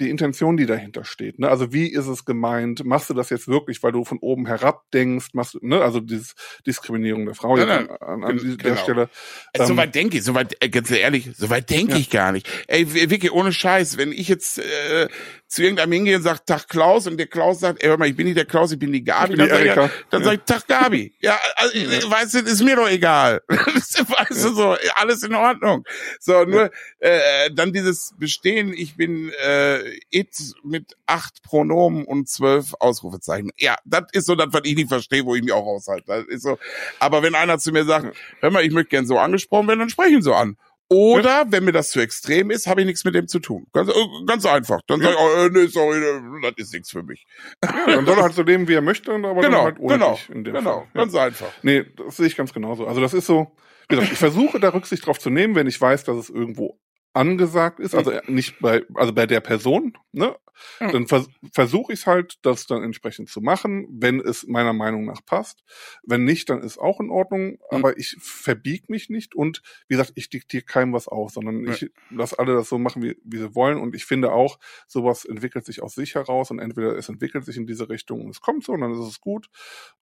die 0.00 0.10
Intention, 0.10 0.56
die 0.56 0.66
dahinter 0.66 1.04
steht. 1.04 1.38
Ne? 1.38 1.48
Also 1.48 1.72
wie 1.72 1.88
ist 1.88 2.06
es 2.06 2.24
gemeint? 2.24 2.84
Machst 2.84 3.10
du 3.10 3.14
das 3.14 3.30
jetzt 3.30 3.48
wirklich, 3.48 3.82
weil 3.82 3.92
du 3.92 4.04
von 4.04 4.18
oben 4.18 4.46
herab 4.46 4.84
denkst? 4.92 5.28
Machst 5.32 5.54
du, 5.54 5.58
ne? 5.60 5.82
Also 5.82 6.00
diese 6.00 6.34
Diskriminierung 6.66 7.26
der 7.26 7.34
Frau 7.34 7.56
nein, 7.56 7.66
nein, 7.66 7.90
an, 8.00 8.24
an 8.24 8.36
genau. 8.36 8.56
der 8.56 8.76
Stelle. 8.76 9.10
Also, 9.52 9.72
ähm, 9.72 9.76
soweit 9.76 9.94
denke 9.94 10.18
ich, 10.18 10.24
soweit, 10.24 10.56
äh, 10.60 10.68
ganz 10.68 10.90
ehrlich, 10.90 11.30
soweit 11.36 11.68
denke 11.70 11.94
ja. 11.94 11.98
ich 11.98 12.10
gar 12.10 12.32
nicht. 12.32 12.48
Ey, 12.68 12.92
wirklich 13.10 13.32
ohne 13.32 13.52
Scheiß, 13.52 13.98
wenn 13.98 14.12
ich 14.12 14.28
jetzt 14.28 14.58
äh, 14.58 15.08
zu 15.48 15.62
irgendeinem 15.62 15.92
hingehe 15.92 16.16
und 16.16 16.22
sage, 16.22 16.40
Tag 16.44 16.68
Klaus, 16.68 17.06
und 17.06 17.16
der 17.16 17.26
Klaus 17.26 17.60
sagt, 17.60 17.82
ey, 17.82 17.88
hör 17.88 17.96
mal, 17.96 18.06
ich 18.06 18.14
bin 18.14 18.26
nicht 18.26 18.36
der 18.36 18.44
Klaus, 18.44 18.70
ich 18.70 18.78
bin 18.78 18.92
die 18.92 19.02
Gabi, 19.02 19.34
bin 19.34 19.48
dann, 19.48 19.62
die 19.62 19.68
sag, 19.68 19.86
ich, 19.86 19.92
dann 20.10 20.20
ja. 20.20 20.28
sag 20.28 20.34
ich, 20.34 20.42
Tag 20.42 20.68
Gabi. 20.68 21.14
Ja, 21.20 21.40
also, 21.56 21.78
ja. 21.78 22.10
weißt 22.10 22.34
du, 22.34 22.38
ist 22.40 22.62
mir 22.62 22.76
doch 22.76 22.88
egal. 22.88 23.40
weißt 23.48 24.44
du 24.44 24.54
so, 24.54 24.76
alles 24.96 25.22
in 25.22 25.34
Ordnung. 25.34 25.84
So, 26.20 26.44
nur 26.44 26.70
äh, 26.98 27.50
dann 27.52 27.72
dieses 27.72 28.14
Bestehen, 28.18 28.74
ich 28.74 28.96
bin 28.96 29.32
äh, 29.42 29.98
it 30.10 30.28
mit 30.62 30.96
acht 31.06 31.42
Pronomen 31.42 32.04
und 32.04 32.28
zwölf 32.28 32.74
Ausrufezeichen. 32.78 33.50
Ja, 33.56 33.76
das 33.86 34.04
ist 34.12 34.26
so 34.26 34.34
das, 34.34 34.48
was 34.50 34.60
ich 34.64 34.76
nicht 34.76 34.88
verstehe, 34.88 35.24
wo 35.24 35.34
ich 35.34 35.42
mich 35.42 35.52
auch 35.52 35.64
raushalte. 35.64 36.04
Das 36.06 36.24
ist 36.26 36.42
so. 36.42 36.58
Aber 36.98 37.22
wenn 37.22 37.34
einer 37.34 37.58
zu 37.58 37.72
mir 37.72 37.84
sagt, 37.84 38.14
hör 38.40 38.50
mal, 38.50 38.64
ich 38.64 38.72
möchte 38.72 38.90
gern 38.90 39.06
so 39.06 39.18
angesprochen 39.18 39.66
werden, 39.66 39.80
dann 39.80 39.90
spreche 39.90 40.10
ich 40.10 40.16
ihn 40.16 40.22
so 40.22 40.34
an. 40.34 40.56
Oder 40.90 41.44
wenn 41.50 41.64
mir 41.64 41.72
das 41.72 41.90
zu 41.90 42.00
extrem 42.00 42.50
ist, 42.50 42.66
habe 42.66 42.80
ich 42.80 42.86
nichts 42.86 43.04
mit 43.04 43.14
dem 43.14 43.28
zu 43.28 43.40
tun. 43.40 43.66
Ganz, 43.72 43.90
äh, 43.90 43.92
ganz 44.26 44.46
einfach. 44.46 44.80
Dann 44.86 45.00
ja. 45.00 45.12
sage 45.12 45.18
ich, 45.18 45.22
oh, 45.22 45.38
äh, 45.38 45.50
nee, 45.50 45.66
sorry, 45.66 45.98
äh, 45.98 46.40
das 46.42 46.52
ist 46.56 46.72
nichts 46.72 46.90
für 46.90 47.02
mich. 47.02 47.26
Ja, 47.62 47.86
dann 47.86 48.06
soll 48.06 48.16
er 48.16 48.22
halt 48.22 48.34
so 48.34 48.42
leben, 48.42 48.68
wie 48.68 48.74
er 48.74 48.80
möchte, 48.80 49.12
aber 49.12 49.40
genau, 49.42 49.64
halt 49.64 49.78
ohne 49.78 49.94
genau, 49.94 50.18
in 50.28 50.44
dem 50.44 50.54
genau, 50.54 50.80
Fall. 50.80 50.88
ganz 50.94 51.14
einfach. 51.14 51.52
Nee, 51.62 51.84
das 51.96 52.16
sehe 52.16 52.26
ich 52.26 52.36
ganz 52.36 52.54
genauso. 52.54 52.86
Also 52.86 53.02
das 53.02 53.12
ist 53.12 53.26
so, 53.26 53.54
wie 53.88 53.96
gesagt, 53.96 54.12
ich 54.12 54.18
versuche 54.18 54.60
da 54.60 54.70
Rücksicht 54.70 55.06
drauf 55.06 55.18
zu 55.18 55.28
nehmen, 55.28 55.54
wenn 55.54 55.66
ich 55.66 55.78
weiß, 55.78 56.04
dass 56.04 56.16
es 56.16 56.30
irgendwo 56.30 56.78
angesagt 57.12 57.80
ist, 57.80 57.94
also 57.94 58.12
nicht 58.26 58.60
bei, 58.60 58.84
also 58.94 59.12
bei 59.12 59.26
der 59.26 59.40
Person, 59.40 59.96
ne? 60.12 60.36
Ja. 60.80 60.90
Dann 60.90 61.06
vers 61.06 61.28
versuche 61.52 61.92
ich 61.92 62.06
halt, 62.06 62.38
das 62.42 62.66
dann 62.66 62.82
entsprechend 62.82 63.28
zu 63.28 63.40
machen, 63.40 63.86
wenn 63.92 64.20
es 64.20 64.46
meiner 64.46 64.72
Meinung 64.72 65.04
nach 65.04 65.24
passt. 65.24 65.62
Wenn 66.02 66.24
nicht, 66.24 66.50
dann 66.50 66.62
ist 66.62 66.78
auch 66.78 66.98
in 66.98 67.10
Ordnung, 67.10 67.58
aber 67.70 67.96
ich 67.96 68.16
verbieg 68.20 68.88
mich 68.88 69.08
nicht 69.08 69.36
und 69.36 69.62
wie 69.86 69.94
gesagt, 69.94 70.12
ich 70.16 70.30
diktiere 70.30 70.64
keinem 70.64 70.92
was 70.92 71.06
auf, 71.08 71.30
sondern 71.30 71.64
Ja. 71.64 71.72
ich 71.72 71.90
lasse 72.10 72.38
alle 72.40 72.54
das 72.54 72.68
so 72.68 72.78
machen, 72.78 73.02
wie, 73.02 73.16
wie 73.22 73.38
sie 73.38 73.54
wollen. 73.54 73.78
Und 73.78 73.94
ich 73.94 74.04
finde 74.04 74.32
auch, 74.32 74.58
sowas 74.88 75.24
entwickelt 75.24 75.64
sich 75.64 75.82
aus 75.82 75.94
sich 75.94 76.16
heraus 76.16 76.50
und 76.50 76.58
entweder 76.58 76.96
es 76.96 77.08
entwickelt 77.08 77.44
sich 77.44 77.56
in 77.56 77.66
diese 77.66 77.88
Richtung 77.88 78.22
und 78.22 78.30
es 78.30 78.40
kommt 78.40 78.64
so 78.64 78.72
und 78.72 78.80
dann 78.80 78.92
ist 78.92 78.98
es 78.98 79.20
gut 79.20 79.48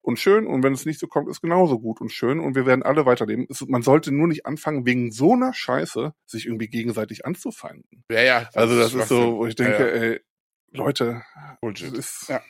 und 0.01 0.17
schön 0.17 0.47
und 0.47 0.63
wenn 0.63 0.73
es 0.73 0.85
nicht 0.85 0.99
so 0.99 1.07
kommt, 1.07 1.29
ist 1.29 1.41
genauso 1.41 1.79
gut 1.79 2.01
und 2.01 2.11
schön 2.11 2.39
und 2.39 2.55
wir 2.55 2.65
werden 2.65 2.81
alle 2.81 3.05
weiterleben. 3.05 3.45
Es, 3.49 3.61
man 3.67 3.83
sollte 3.83 4.11
nur 4.11 4.27
nicht 4.27 4.45
anfangen, 4.47 4.85
wegen 4.87 5.11
so 5.11 5.33
einer 5.33 5.53
Scheiße 5.53 6.13
sich 6.25 6.47
irgendwie 6.47 6.67
gegenseitig 6.67 7.06
anzufeinden. 7.25 8.03
Ja, 8.11 8.21
ja. 8.21 8.49
Also 8.53 8.75
das 8.77 8.87
ist 8.87 8.91
Schwachsinn. 8.93 9.17
so, 9.17 9.37
wo 9.37 9.47
ich 9.47 9.55
denke, 9.55 9.73
Ja, 9.87 9.95
ja. 9.95 10.11
ey, 10.13 10.21
Leute, 10.71 11.23
Bullshit. 11.61 11.91
das 11.91 11.99
ist 12.21 12.29
Ja. 12.29 12.41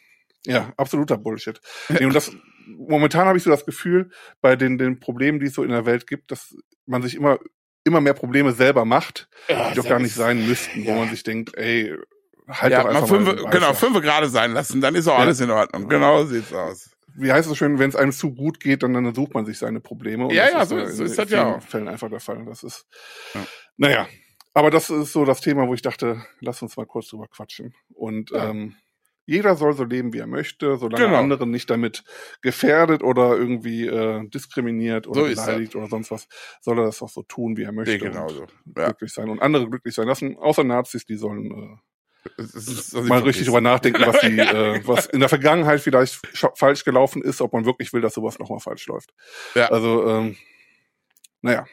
ja, 0.46 0.74
absoluter 0.78 1.18
Bullshit. 1.18 1.60
Nee, 1.90 2.06
und 2.06 2.14
das 2.14 2.32
momentan 2.68 3.28
habe 3.28 3.38
ich 3.38 3.44
so 3.44 3.50
das 3.50 3.66
Gefühl, 3.66 4.10
bei 4.42 4.56
den, 4.56 4.78
den 4.78 5.00
Problemen, 5.00 5.40
die 5.40 5.46
es 5.48 5.54
so 5.54 5.64
in 5.64 5.70
der 5.70 5.86
Welt 5.86 6.08
gibt, 6.08 6.32
dass 6.32 6.56
man 6.86 7.02
sich 7.02 7.16
immer 7.16 7.40
immer 7.86 8.02
mehr 8.02 8.14
Probleme 8.14 8.52
selber 8.52 8.84
macht, 8.84 9.30
Ja, 9.48 9.70
die 9.70 9.76
doch 9.76 9.84
das 9.84 9.90
gar 9.90 10.00
nicht 10.00 10.10
ist- 10.12 10.16
sein 10.18 10.46
müssten, 10.46 10.86
wo 10.86 10.92
man 10.94 11.10
sich 11.10 11.24
denkt, 11.24 11.56
ey, 11.58 11.96
halt 12.50 12.74
ja, 12.74 12.80
doch 12.80 12.90
mal 12.90 12.96
einfach 12.98 13.08
fünf, 13.08 13.26
mal 13.28 13.36
den 13.36 13.44
Ball 13.44 13.52
genau, 13.54 13.74
fünf 13.74 14.02
gerade 14.02 14.28
sein 14.28 14.52
lassen, 14.52 14.82
dann 14.82 14.94
ist 14.96 15.08
auch 15.08 15.18
alles 15.18 15.40
in 15.40 15.50
Ordnung. 15.52 15.88
Genau 15.88 16.24
so 16.24 16.34
sieht's 16.34 16.52
aus. 16.52 16.90
Wie 17.16 17.32
heißt 17.32 17.50
es 17.50 17.58
schön, 17.58 17.80
wenn 17.80 17.88
es 17.90 17.96
einem 17.96 18.12
zu 18.12 18.34
gut 18.36 18.60
geht, 18.60 18.84
dann, 18.84 18.94
dann 18.94 19.16
sucht 19.16 19.34
man 19.34 19.46
sich 19.46 19.58
seine 19.58 19.80
Probleme. 19.80 20.26
Und 20.26 20.34
Ja, 20.34 20.44
das 20.46 20.52
ja, 20.54 20.62
ist, 20.64 20.70
so 20.70 20.78
ist- 20.80 20.98
so 20.98 21.04
in 21.04 21.10
ist 21.12 21.18
das 21.18 21.30
ja 21.30 21.44
vielen 21.46 21.54
auch. 21.56 21.62
Fällen 21.64 21.88
einfach 21.88 22.10
der 22.10 22.20
Fall. 22.20 22.44
Das 22.46 22.64
ist, 22.64 22.86
Ja. 23.34 23.48
naja. 23.78 24.08
Aber 24.58 24.72
das 24.72 24.90
ist 24.90 25.14
so 25.14 25.24
das 25.24 25.40
Thema, 25.42 25.68
wo 25.68 25.76
ich 25.76 25.84
dachte, 25.84 26.24
lass 26.40 26.64
uns 26.64 26.76
mal 26.78 26.88
kurz 26.88 27.10
drüber 27.10 27.28
quatschen. 27.28 27.76
Und 27.94 28.32
Ja. 28.32 28.50
ähm, 28.50 28.76
jeder 29.28 29.56
soll 29.56 29.74
so 29.74 29.84
leben, 29.84 30.14
wie 30.14 30.18
er 30.20 30.26
möchte, 30.26 30.78
solange 30.78 31.06
Genau. 31.06 31.20
andere 31.20 31.46
nicht 31.46 31.70
damit 31.70 32.04
gefährdet 32.42 33.04
oder 33.04 33.38
irgendwie 33.38 33.86
äh, 33.86 34.28
diskriminiert 34.30 35.06
oder 35.06 35.22
So 35.22 35.28
beleidigt 35.28 35.76
oder 35.76 35.86
sonst 35.88 36.10
was, 36.10 36.28
soll 36.62 36.80
er 36.80 36.86
das 36.86 37.04
auch 37.04 37.10
so 37.10 37.22
tun, 37.22 37.56
wie 37.56 37.64
er 37.64 37.72
möchte. 37.72 37.92
Nee, 37.94 38.00
genauso. 38.00 38.44
Und 38.66 38.78
Ja. 38.78 38.86
glücklich 38.86 39.14
sein 39.14 39.30
und 39.30 39.42
andere 39.44 39.70
glücklich 39.70 39.94
sein 39.94 40.08
lassen, 40.08 40.38
außer 40.38 40.64
Nazis, 40.64 41.06
die 41.06 41.18
sollen 41.18 41.52
äh, 41.52 42.42
ist- 42.42 42.94
mal 42.96 43.20
ich 43.20 43.26
richtig 43.26 43.46
drüber 43.46 43.62
nachdenken, 43.62 44.02
was 44.08 44.22
die, 44.22 44.40
äh, 44.40 44.82
was 44.88 45.06
in 45.06 45.20
der 45.20 45.30
Vergangenheit 45.30 45.82
vielleicht 45.82 46.20
falsch 46.58 46.84
gelaufen 46.84 47.22
ist, 47.22 47.42
ob 47.42 47.54
man 47.54 47.66
wirklich 47.66 47.94
will, 47.94 48.02
dass 48.02 48.16
sowas 48.16 48.40
nochmal 48.40 48.60
falsch 48.60 48.88
läuft. 48.88 49.14
Ja. 49.54 49.68
Also, 49.70 50.08
ähm, 50.08 50.36
naja. 51.44 51.66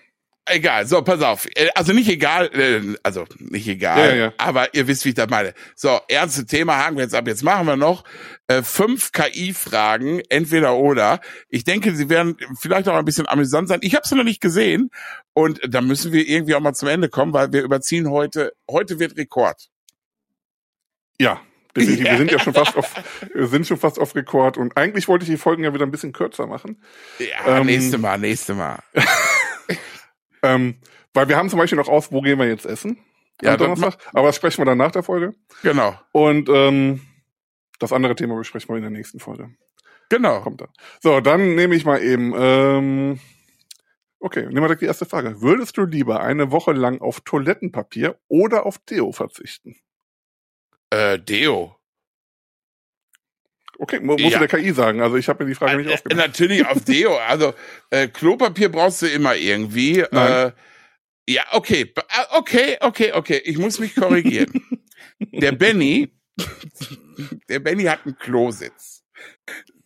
Egal, 0.46 0.86
so, 0.86 1.00
pass 1.00 1.22
auf. 1.22 1.46
Äh, 1.54 1.68
Also 1.74 1.92
nicht 1.94 2.08
egal, 2.08 2.50
äh, 2.52 2.96
also 3.02 3.24
nicht 3.38 3.66
egal, 3.66 4.10
Ja, 4.10 4.14
ja, 4.26 4.32
aber 4.36 4.74
ihr 4.74 4.86
wisst, 4.86 5.04
wie 5.06 5.10
ich 5.10 5.14
das 5.14 5.30
meine. 5.30 5.54
So, 5.74 6.00
ernste 6.08 6.44
Thema 6.44 6.76
haken 6.76 6.96
wir 6.96 7.04
jetzt 7.04 7.14
ab. 7.14 7.26
Jetzt 7.26 7.42
machen 7.42 7.66
wir 7.66 7.76
noch 7.76 8.04
äh, 8.48 8.62
fünf 8.62 9.12
KI-Fragen, 9.12 10.20
entweder 10.28 10.76
oder. 10.76 11.20
Ich 11.48 11.64
denke, 11.64 11.94
sie 11.94 12.10
werden 12.10 12.36
vielleicht 12.60 12.88
auch 12.88 12.94
ein 12.96 13.06
bisschen 13.06 13.26
amüsant 13.26 13.68
sein. 13.68 13.78
Ich 13.82 13.94
habe 13.94 14.06
sie 14.06 14.16
noch 14.16 14.24
nicht 14.24 14.42
gesehen 14.42 14.90
und 15.32 15.60
da 15.66 15.80
müssen 15.80 16.12
wir 16.12 16.28
irgendwie 16.28 16.54
auch 16.54 16.60
mal 16.60 16.74
zum 16.74 16.88
Ende 16.88 17.08
kommen, 17.08 17.32
weil 17.32 17.50
wir 17.52 17.62
überziehen 17.62 18.10
heute, 18.10 18.52
heute 18.70 18.98
wird 18.98 19.16
Rekord. 19.16 19.70
Ja, 21.18 21.40
definitiv. 21.74 22.04
Wir 22.04 22.16
sind 22.18 22.30
ja 22.32 22.38
schon 22.38 22.52
fast 22.52 22.76
auf, 22.76 22.92
wir 23.32 23.46
sind 23.46 23.66
schon 23.66 23.78
fast 23.78 23.98
auf 23.98 24.14
Rekord 24.14 24.58
und 24.58 24.76
eigentlich 24.76 25.08
wollte 25.08 25.24
ich 25.24 25.30
die 25.30 25.38
Folgen 25.38 25.64
ja 25.64 25.72
wieder 25.72 25.86
ein 25.86 25.90
bisschen 25.90 26.12
kürzer 26.12 26.46
machen. 26.46 26.82
Ja, 27.18 27.60
Ähm, 27.60 27.66
nächste 27.66 27.96
Mal, 27.96 28.18
nächste 28.18 28.52
Mal. 28.52 28.80
Ähm, 30.44 30.76
weil 31.12 31.28
wir 31.28 31.36
haben 31.36 31.48
zum 31.48 31.58
Beispiel 31.58 31.78
noch 31.78 31.88
aus, 31.88 32.12
wo 32.12 32.20
gehen 32.20 32.38
wir 32.38 32.46
jetzt 32.46 32.66
essen? 32.66 32.98
Ja, 33.42 33.56
Donnerstag. 33.56 33.96
Aber 34.12 34.28
das 34.28 34.36
sprechen 34.36 34.58
wir 34.60 34.64
dann 34.66 34.78
nach 34.78 34.92
der 34.92 35.02
Folge. 35.02 35.34
Genau, 35.62 35.98
Und 36.12 36.48
ähm, 36.48 37.00
das 37.78 37.92
andere 37.92 38.14
Thema 38.14 38.36
besprechen 38.36 38.68
wir 38.68 38.76
in 38.76 38.82
der 38.82 38.90
nächsten 38.90 39.18
Folge. 39.18 39.50
genau. 40.08 40.40
Kommt 40.40 40.60
dann. 40.60 40.68
So, 41.02 41.20
dann 41.20 41.54
nehme 41.56 41.74
ich 41.74 41.84
mal 41.84 42.00
eben. 42.02 42.32
Ähm, 42.36 43.20
okay, 44.20 44.42
nehmen 44.42 44.56
wir 44.56 44.68
direkt 44.68 44.82
die 44.82 44.86
erste 44.86 45.06
Frage. 45.06 45.40
Würdest 45.40 45.76
du 45.76 45.84
lieber 45.84 46.20
eine 46.20 46.50
Woche 46.52 46.72
lang 46.72 47.00
auf 47.00 47.20
Toilettenpapier 47.22 48.18
oder 48.28 48.66
auf 48.66 48.78
Deo 48.78 49.10
verzichten? 49.12 49.76
Äh, 50.90 51.18
Deo. 51.18 51.76
Okay, 53.78 54.01
mu 54.01 54.16
muss 54.16 54.32
Ja. 54.32 54.38
der 54.38 54.48
KI 54.48 54.72
sagen. 54.72 55.01
Also 55.01 55.16
ich 55.16 55.28
habe 55.28 55.44
mir 55.44 55.51
die 55.51 55.55
Frage 55.55 55.76
nicht 55.78 55.90
Äh, 55.90 55.94
ausgedacht. 55.94 56.18
Natürlich 56.18 56.66
auf 56.66 56.84
Deo. 56.84 57.16
Also 57.16 57.55
äh, 57.90 58.09
Klopapier 58.09 58.68
brauchst 58.70 59.02
du 59.02 59.06
immer 59.06 59.34
irgendwie. 59.36 60.01
Äh, 60.01 60.52
ja, 61.28 61.42
okay, 61.52 61.92
äh, 61.96 62.36
okay, 62.36 62.76
okay, 62.80 63.12
okay. 63.12 63.40
Ich 63.44 63.59
muss 63.59 63.78
mich 63.78 63.94
korrigieren. 63.94 64.52
der 65.32 65.52
Benny, 65.52 66.12
der 67.48 67.60
Benny 67.60 67.84
hat 67.84 68.01
einen 68.05 68.16
Klositz. 68.18 68.93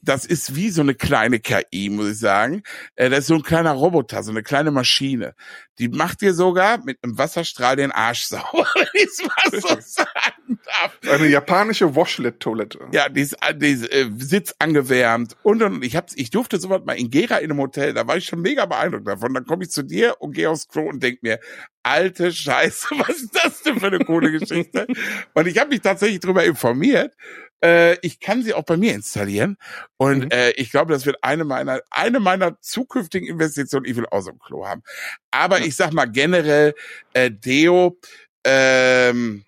Das 0.09 0.25
ist 0.25 0.57
wie 0.57 0.71
so 0.71 0.81
eine 0.81 0.95
kleine 0.95 1.39
KI, 1.39 1.91
muss 1.91 2.13
ich 2.13 2.19
sagen. 2.19 2.63
Äh, 2.97 3.11
das 3.11 3.21
ist 3.21 3.27
so 3.27 3.35
ein 3.35 3.43
kleiner 3.43 3.73
Roboter, 3.73 4.23
so 4.23 4.31
eine 4.31 4.43
kleine 4.43 4.71
Maschine. 4.71 5.35
Die 5.79 5.89
macht 5.89 6.23
dir 6.23 6.33
sogar 6.33 6.83
mit 6.83 6.99
einem 7.03 7.19
Wasserstrahl 7.19 7.77
den 7.77 7.93
Arsch 7.93 8.25
sauber, 8.29 8.67
wenn 8.75 8.87
ich 8.95 9.11
mal 9.23 9.61
so 9.61 9.77
sagen 9.81 10.59
darf. 10.65 10.99
Eine 11.13 11.27
japanische 11.29 11.95
Washlet-Toilette. 11.95 12.89
Ja, 12.91 13.11
die 13.11 13.21
ist, 13.21 13.37
die 13.57 13.71
ist 13.71 13.93
äh, 13.93 14.11
Sitz 14.17 14.55
angewärmt 14.59 15.37
und 15.43 15.63
und 15.63 15.75
und. 15.75 15.85
ich 15.85 15.95
hab's, 15.95 16.15
ich 16.17 16.31
durfte 16.31 16.59
sowas 16.59 16.81
mal 16.87 16.95
in 16.95 17.11
Gera 17.11 17.37
in 17.37 17.51
einem 17.51 17.61
Hotel, 17.61 17.93
da 17.93 18.07
war 18.07 18.17
ich 18.17 18.25
schon 18.25 18.41
mega 18.41 18.65
beeindruckt 18.65 19.07
davon. 19.07 19.35
Dann 19.35 19.45
komme 19.45 19.65
ich 19.65 19.71
zu 19.71 19.83
dir 19.83 20.17
und 20.21 20.33
gehe 20.33 20.49
aufs 20.49 20.69
Klo 20.69 20.89
und 20.89 21.03
denk 21.03 21.23
mir, 21.23 21.39
alte 21.83 22.33
Scheiße, 22.33 22.89
was 22.99 23.17
ist 23.17 23.35
das 23.35 23.63
denn 23.63 23.79
für 23.79 23.89
eine 23.89 23.99
coole 24.01 24.31
Geschichte? 24.31 24.87
und 25.35 25.47
ich 25.47 25.59
habe 25.59 25.71
mich 25.71 25.81
tatsächlich 25.81 26.21
darüber 26.21 26.45
informiert. 26.45 27.15
Äh, 27.63 27.97
ich 28.07 28.21
kann 28.21 28.43
sie 28.43 28.55
auch 28.55 28.63
bei 28.65 28.77
mir 28.77 28.95
installieren 28.95 29.57
und 29.97 30.25
Mhm. 30.25 30.31
äh, 30.31 30.51
ich 30.53 30.71
glaube, 30.71 30.93
das 30.93 31.07
wird 31.07 31.17
eine 31.23 31.45
meiner 31.45 31.81
eine 31.91 32.21
meiner 32.21 32.61
zukünftigen 32.61 33.27
Investitionen. 33.29 33.85
Ich 33.87 33.97
will 33.97 34.07
auch 34.11 34.21
so 34.21 34.31
ein 34.31 34.39
Klo 34.39 34.67
haben. 34.67 34.83
Aber 35.31 35.59
Ja. 35.61 35.67
ich 35.67 35.75
sag 35.77 35.93
mal 35.93 36.07
generell 36.07 36.75
äh, 37.15 37.31
Deo. 37.31 37.99
Ähm, 38.45 39.45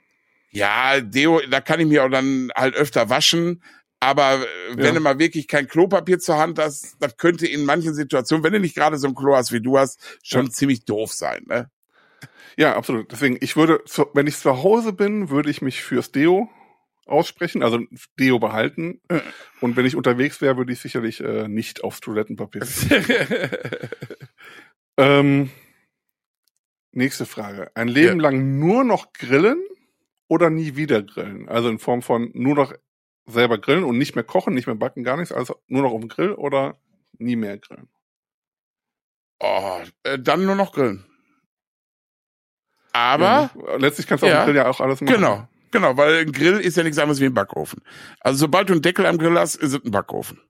ja, 0.51 1.01
Deo, 1.01 1.41
da 1.49 1.61
kann 1.61 1.79
ich 1.81 1.87
mich 1.87 2.01
auch 2.01 2.09
dann 2.11 2.51
halt 2.57 2.75
öfter 2.75 3.09
waschen. 3.09 3.63
Aber 4.01 4.41
äh, 4.43 4.47
wenn 4.77 4.87
Ja. 4.87 4.93
du 4.95 5.01
mal 5.01 5.19
wirklich 5.19 5.47
kein 5.47 5.69
Klopapier 5.69 6.19
zur 6.19 6.39
Hand 6.39 6.59
hast, 6.59 6.97
das 7.01 7.17
könnte 7.17 7.47
in 7.47 7.65
manchen 7.65 7.95
Situationen, 7.95 8.43
wenn 8.43 8.53
du 8.55 8.61
nicht 8.61 8.75
gerade 8.75 8.99
so 8.99 9.07
ein 9.07 9.15
Klo 9.15 9.37
hast 9.37 9.53
wie 9.53 9.61
du 9.61 9.79
hast, 9.79 10.01
schon 10.25 10.47
Ja. 10.47 10.51
ziemlich 10.51 10.85
doof 10.85 11.13
sein. 11.13 11.45
Ne? 11.47 11.71
Ja, 12.57 12.75
absolut. 12.77 13.13
Deswegen, 13.13 13.39
ich 13.41 13.57
würde, 13.57 13.81
wenn 14.15 14.27
ich 14.27 14.37
zu 14.39 14.63
Hause 14.63 14.93
bin, 14.93 15.31
würde 15.31 15.51
ich 15.51 15.63
mich 15.63 15.83
fürs 15.83 16.11
Deo 16.13 16.51
aussprechen, 17.11 17.63
also 17.63 17.81
Deo 18.19 18.39
behalten. 18.39 19.01
Ja. 19.11 19.21
Und 19.61 19.77
wenn 19.77 19.87
ich 19.87 19.97
unterwegs 19.97 20.41
wäre, 20.41 20.57
würde 20.57 20.73
ich 20.73 20.81
sicherlich 20.81 21.21
äh, 21.21 21.49
nicht 21.49 21.85
aufs 21.85 22.01
Toilettenpapier. 22.01 22.63
ähm, 24.97 25.51
nächste 26.93 27.27
Frage. 27.27 27.71
Ein 27.75 27.89
Leben 27.89 28.21
lang 28.21 28.59
nur 28.59 28.85
noch 28.85 29.13
grillen 29.13 29.63
oder 30.29 30.51
nie 30.51 30.77
wieder 30.77 31.03
grillen? 31.03 31.49
Also 31.49 31.69
in 31.69 31.79
Form 31.79 32.03
von 32.03 32.31
nur 32.35 32.55
noch 32.55 32.73
selber 33.27 33.59
grillen 33.59 33.85
und 33.85 33.99
nicht 33.99 34.15
mehr 34.15 34.25
kochen, 34.25 34.55
nicht 34.55 34.67
mehr 34.67 34.77
backen, 34.77 35.05
gar 35.05 35.17
nichts, 35.17 35.33
also 35.33 35.61
nur 35.69 35.83
noch 35.83 35.93
auf 35.93 36.01
dem 36.01 36.09
Grill 36.09 36.33
oder 36.33 36.81
nie 37.19 37.37
mehr 37.37 37.59
grillen? 37.59 37.89
oh, 39.43 39.81
äh, 40.03 40.19
dann 40.19 40.45
nur 40.45 40.55
noch 40.55 40.73
grillen. 40.73 41.05
Aber 42.93 43.51
ja, 43.55 43.77
letztlich 43.77 44.07
kannst 44.07 44.23
du 44.23 44.27
auf 44.27 44.33
Ja. 44.33 44.41
dem 44.43 44.47
Grill 44.47 44.57
ja 44.57 44.69
auch 44.69 44.81
alles 44.81 45.01
machen. 45.01 45.15
Genau, 45.15 45.49
genau, 45.71 45.97
weil 45.97 46.21
ein 46.23 46.33
Grill 46.33 46.59
ist 46.61 46.77
ja 46.77 46.83
nichts 46.83 46.99
anderes 46.99 47.21
wie 47.21 47.27
ein 47.27 47.35
Backofen. 47.35 47.83
Also 48.21 48.39
sobald 48.41 48.69
du 48.69 48.75
einen 48.75 48.83
Deckel 48.83 49.07
am 49.07 49.19
Grill 49.19 49.39
hast, 49.39 49.57
ist 49.57 49.73
es 49.75 49.85
ein 49.85 49.91
Backofen. 49.91 50.41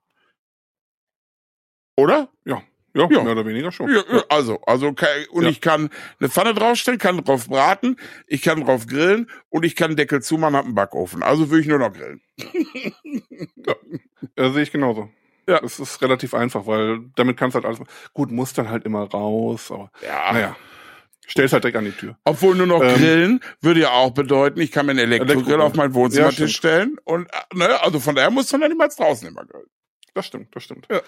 Oder? 1.97 2.29
Ja, 2.45 2.63
ja, 2.95 3.09
Ja. 3.11 3.23
mehr 3.23 3.33
oder 3.33 3.47
weniger 3.47 3.71
schon. 3.73 3.91
Ja, 3.91 4.03
ja, 4.11 4.23
also, 4.29 4.61
also 4.63 4.89
und 4.89 5.43
Ja. 5.43 5.49
ich 5.49 5.61
kann 5.61 5.91
eine 6.19 6.29
Pfanne 6.29 6.55
draufstellen, 6.55 6.99
kann 6.99 7.23
drauf 7.23 7.49
braten, 7.49 7.97
ich 8.27 8.43
kann 8.43 8.61
drauf 8.65 8.87
grillen 8.87 9.31
und 9.49 9.65
ich 9.65 9.77
kann 9.77 9.97
Deckel 9.97 10.23
zumachen, 10.23 10.57
hab 10.57 10.65
einen 10.65 10.75
Backofen. 10.75 11.23
Also 11.23 11.51
würde 11.51 11.61
ich 11.63 11.69
nur 11.69 11.79
noch 11.79 11.93
grillen. 11.93 12.21
Äh, 14.37 14.51
sehe 14.51 14.63
ich 14.63 14.71
genauso. 14.71 15.11
Ja. 15.49 15.61
Es 15.65 15.81
ist 15.81 16.01
relativ 16.03 16.35
einfach, 16.35 16.67
weil 16.67 17.01
damit 17.17 17.39
kannst 17.39 17.55
du 17.55 17.57
halt 17.57 17.65
alles 17.65 17.79
machen. 17.81 17.91
Gut, 18.13 18.31
muss 18.31 18.53
dann 18.53 18.69
halt 18.69 18.85
immer 18.85 19.05
raus, 19.11 19.71
aber 19.73 19.91
Ja. 20.03 20.33
naja. 20.33 20.57
Stell's 21.31 21.53
halt 21.53 21.63
direkt 21.65 21.77
an 21.79 21.85
die 21.85 21.93
Tür. 21.93 22.19
Obwohl 22.25 22.57
nur 22.57 22.67
noch 22.67 22.83
Ähm, 22.83 22.97
grillen 22.97 23.41
würde 23.61 23.81
ja 23.81 23.91
auch 23.93 24.11
bedeuten, 24.11 24.61
ich 24.61 24.73
kann 24.73 24.87
mir 24.87 24.93
einen 24.93 24.99
Elektrogrill 25.01 25.37
Elektrogrill. 25.37 25.61
auf 25.63 25.75
meinen 25.75 25.91
Ja, 25.93 25.95
Wohnzimmertisch 25.95 26.37
stimmt. 26.37 26.53
stellen 26.53 26.97
und 27.05 27.29
äh, 27.33 27.57
ne, 27.57 27.81
also 27.83 28.01
von 28.01 28.15
daher 28.15 28.31
muss 28.31 28.51
man 28.53 28.63
dann 28.63 28.71
niemals 28.71 28.97
draußen 28.97 29.29
immer 29.29 29.45
grillen. 29.47 29.69
Das 30.15 30.27
stimmt, 30.27 30.55
das 30.57 30.65
stimmt. 30.65 30.87
Ja. 30.91 31.01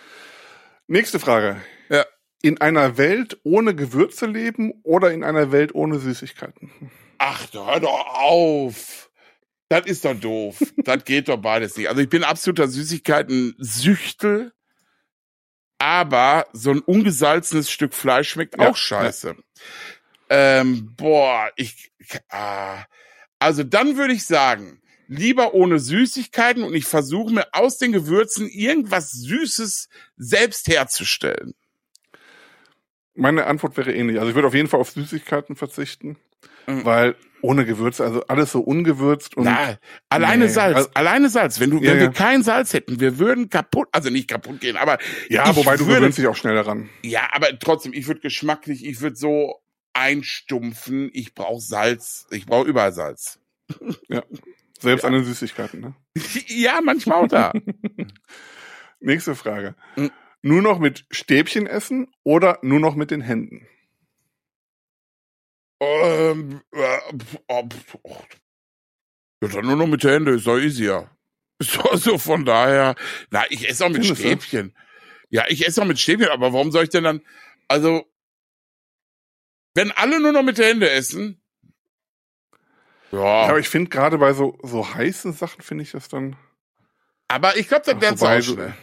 Nächste 0.87 1.19
Frage. 1.19 1.61
Ja. 1.89 2.05
In 2.43 2.61
einer 2.61 2.99
Welt 2.99 3.39
ohne 3.45 3.75
Gewürze 3.75 4.27
leben 4.27 4.73
oder 4.85 5.11
in 5.13 5.25
einer 5.25 5.51
Welt 5.53 5.75
ohne 5.75 5.99
Süßigkeiten? 5.99 6.71
Ach, 7.19 7.47
hör 7.53 7.81
doch 7.81 8.07
auf. 8.15 9.11
Das 9.69 9.87
ist 9.87 10.05
doch 10.05 10.15
doof. 10.15 10.59
das 10.79 11.05
geht 11.05 11.29
doch 11.29 11.37
beides 11.39 11.77
nicht. 11.77 11.89
Also 11.89 12.01
ich 12.03 12.09
bin 12.09 12.25
absoluter 12.25 12.69
Süßigkeiten-Süchtel, 12.69 14.53
aber 15.79 16.47
so 16.53 16.71
ein 16.71 16.81
ungesalzenes 16.81 17.71
Stück 17.71 17.95
Fleisch 17.95 18.31
schmeckt 18.31 18.57
Ja, 18.61 18.69
auch 18.71 18.77
scheiße. 18.77 19.37
Ähm, 20.35 20.95
boah, 20.97 21.51
ich, 21.57 21.93
ah, 22.31 22.85
also 23.39 23.65
dann 23.65 23.99
würde 23.99 24.15
ich 24.15 24.25
sagen, 24.25 24.81
lieber 25.09 25.53
ohne 25.53 25.79
Süßigkeiten 25.79 26.63
und 26.63 26.75
ich 26.75 26.87
versuche 26.87 27.35
mir 27.35 27.47
aus 27.53 27.77
den 27.77 27.93
Gewürzen 27.93 28.49
irgendwas 28.49 29.11
Süßes 29.13 29.89
selbst 30.17 30.69
herzustellen. 30.69 31.53
Meine 33.15 33.47
Antwort 33.47 33.77
wäre 33.77 33.93
ähnlich. 33.93 34.19
Also 34.19 34.31
ich 34.31 34.35
würde 34.35 34.49
auf 34.49 34.55
jeden 34.55 34.69
Fall 34.69 34.81
auf 34.81 34.91
Süßigkeiten 34.91 35.55
verzichten, 35.55 36.17
Mhm. 36.67 36.85
weil 36.87 37.17
ohne 37.43 37.67
Gewürze, 37.67 38.05
also 38.05 38.25
alles 38.29 38.53
so 38.53 38.61
ungewürzt 38.61 39.37
und 39.37 39.45
Na, 39.45 39.77
alleine 40.09 40.47
Nee, 40.47 40.51
Salz, 40.51 40.77
also- 40.77 40.91
alleine 40.95 41.29
Salz. 41.29 41.61
Wenn 41.61 41.71
du, 41.71 41.77
Ja, 41.79 41.91
wenn 41.91 41.97
wir 41.99 42.05
ja. 42.05 42.11
kein 42.13 42.43
Salz 42.43 42.73
hätten, 42.73 43.01
wir 43.01 43.19
würden 43.19 43.51
kaputt, 43.51 43.89
also 43.93 44.09
nicht 44.09 44.29
kaputt 44.29 44.61
gehen, 44.61 44.77
aber 44.79 44.97
ja, 45.29 45.55
wobei 45.57 45.77
du 45.77 45.87
würde- 45.87 45.97
gewöhnst 46.01 46.17
dich 46.19 46.27
auch 46.29 46.37
schnell 46.37 46.55
daran. 46.55 46.89
Ja, 47.03 47.29
aber 47.33 47.59
trotzdem, 47.59 47.93
ich 47.93 48.07
würde 48.07 48.21
geschmacklich, 48.21 48.87
ich 48.87 49.01
würde 49.03 49.17
so 49.17 49.61
einstumpfen. 49.93 51.11
Ich 51.13 51.35
brauche 51.35 51.61
Salz. 51.61 52.27
Ich 52.31 52.47
brauche 52.47 52.69
überall 52.69 52.93
Salz. 52.93 53.39
Selbst 54.81 55.03
Ja. 55.03 55.09
an 55.09 55.15
den 55.15 55.25
Süßigkeiten. 55.25 55.81
Ne? 55.81 55.95
ja, 56.47 56.81
manchmal 56.83 57.25
auch 57.25 57.29
da. 57.29 57.53
Nächste 59.01 59.35
Frage. 59.35 59.75
Mhm. 59.97 60.11
Nur 60.43 60.63
noch 60.63 60.79
mit 60.79 61.07
Stäbchen 61.11 61.67
essen 61.67 62.13
oder 62.25 62.59
nur 62.63 62.81
noch 62.81 62.97
mit 62.97 63.11
den 63.11 63.21
Händen? 63.21 63.67
ähm, 65.81 66.61
äh, 66.73 66.99
oh, 67.49 67.69
oh. 68.03 68.17
Ja, 69.43 69.49
dann 69.49 69.67
nur 69.67 69.77
noch 69.77 69.87
mit 69.89 70.05
der 70.05 70.15
Hände, 70.15 70.33
ist 70.33 70.47
doch 70.47 70.59
easier. 70.59 71.11
So 71.61 72.19
von 72.19 72.45
daher. 72.45 72.95
Na, 73.31 73.45
ich 73.51 73.69
esse 73.69 73.85
auch 73.85 73.89
mit 73.89 74.05
Findest 74.05 74.23
du? 74.23 74.27
Stäbchen. 74.29 74.77
Ja, 75.31 75.45
ich 75.49 75.67
esse 75.67 75.83
auch 75.83 75.87
mit 75.87 75.99
Stäbchen, 75.99 76.29
aber 76.29 76.53
warum 76.53 76.71
soll 76.71 76.85
ich 76.85 76.91
denn 76.91 77.05
dann, 77.05 77.21
also, 77.69 78.05
wenn 79.75 79.91
alle 79.93 80.21
nur 80.21 80.33
noch 80.33 80.43
mit 80.43 80.59
der 80.59 80.69
Hände 80.69 80.91
essen, 80.91 81.41
Ja, 83.11 83.19
ja, 83.19 83.49
aber 83.49 83.59
ich 83.59 83.69
finde 83.69 83.91
gerade 83.91 84.19
bei 84.19 84.33
so, 84.33 84.59
so 84.63 84.95
heißen 84.95 85.33
Sachen 85.33 85.63
finde 85.63 85.83
ich 85.85 85.93
das 85.93 86.09
dann. 86.09 86.37
aber 87.29 87.57
ich 87.57 87.69
glaube, 87.69 87.85
das 87.99 88.21
wobei 88.21 88.39
auch 88.39 88.43
so- 88.43 88.55
schnell. 88.55 88.75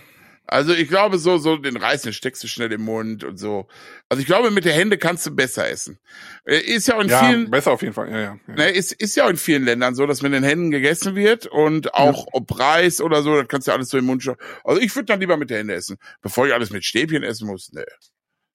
Also 0.51 0.73
ich 0.73 0.87
glaube, 0.87 1.19
so, 1.19 1.37
so 1.37 1.57
den 1.57 1.77
Reis, 1.77 2.01
den 2.01 2.11
steckst 2.11 2.43
du 2.43 2.47
schnell 2.47 2.71
im 2.71 2.81
Mund 2.81 3.23
und 3.23 3.37
so. 3.37 3.67
Also 4.09 4.19
ich 4.19 4.25
glaube, 4.25 4.49
mit 4.49 4.65
der 4.65 4.73
Hände 4.73 4.97
kannst 4.97 5.23
du 5.27 5.35
besser 5.35 5.69
essen. 5.69 5.99
Äh, 6.43 6.57
Ist 6.57 6.87
ja 6.87 6.95
auch 6.97 7.01
in 7.01 7.09
Ja, 7.09 7.23
vielen, 7.23 7.51
besser 7.51 7.69
auf 7.71 7.83
jeden 7.83 7.93
Fall. 7.93 8.09
Ja, 8.09 8.19
ja. 8.19 8.39
ja. 8.47 8.53
Ne, 8.55 8.69
ist, 8.71 8.91
ist 8.93 9.15
ja 9.15 9.25
auch 9.25 9.29
in 9.29 9.37
vielen 9.37 9.63
Ländern 9.63 9.93
so, 9.93 10.07
dass 10.07 10.23
mit 10.23 10.33
den 10.33 10.43
Händen 10.43 10.71
gegessen 10.71 11.13
wird 11.13 11.45
und 11.45 11.93
auch 11.93 12.25
ob 12.31 12.57
Reis 12.57 12.99
oder 12.99 13.21
so, 13.21 13.35
das 13.35 13.47
kannst 13.47 13.67
du 13.67 13.71
ja 13.71 13.75
alles 13.77 13.89
so 13.89 13.99
im 13.99 14.05
Mund 14.05 14.23
schon. 14.23 14.37
Also 14.63 14.81
ich 14.81 14.95
würde 14.95 15.05
dann 15.05 15.19
lieber 15.19 15.37
mit 15.37 15.51
den 15.51 15.57
Händen 15.57 15.73
essen, 15.73 15.97
bevor 16.23 16.47
ich 16.47 16.53
alles 16.55 16.71
mit 16.71 16.83
Stäbchen 16.83 17.21
essen 17.21 17.45
muss. 17.47 17.71
Ne. 17.71 17.85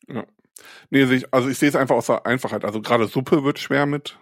Nee, 0.08 0.14
sehe 0.14 0.24
ich, 0.90 1.32
also 1.34 1.48
ich 1.48 1.58
sehe 1.58 1.68
es 1.68 1.76
einfach 1.76 1.96
aus 1.96 2.06
der 2.06 2.26
Einfachheit. 2.26 2.64
Also 2.64 2.80
gerade 2.80 3.06
Suppe 3.06 3.44
wird 3.44 3.58
schwer 3.58 3.86
mit. 3.86 4.18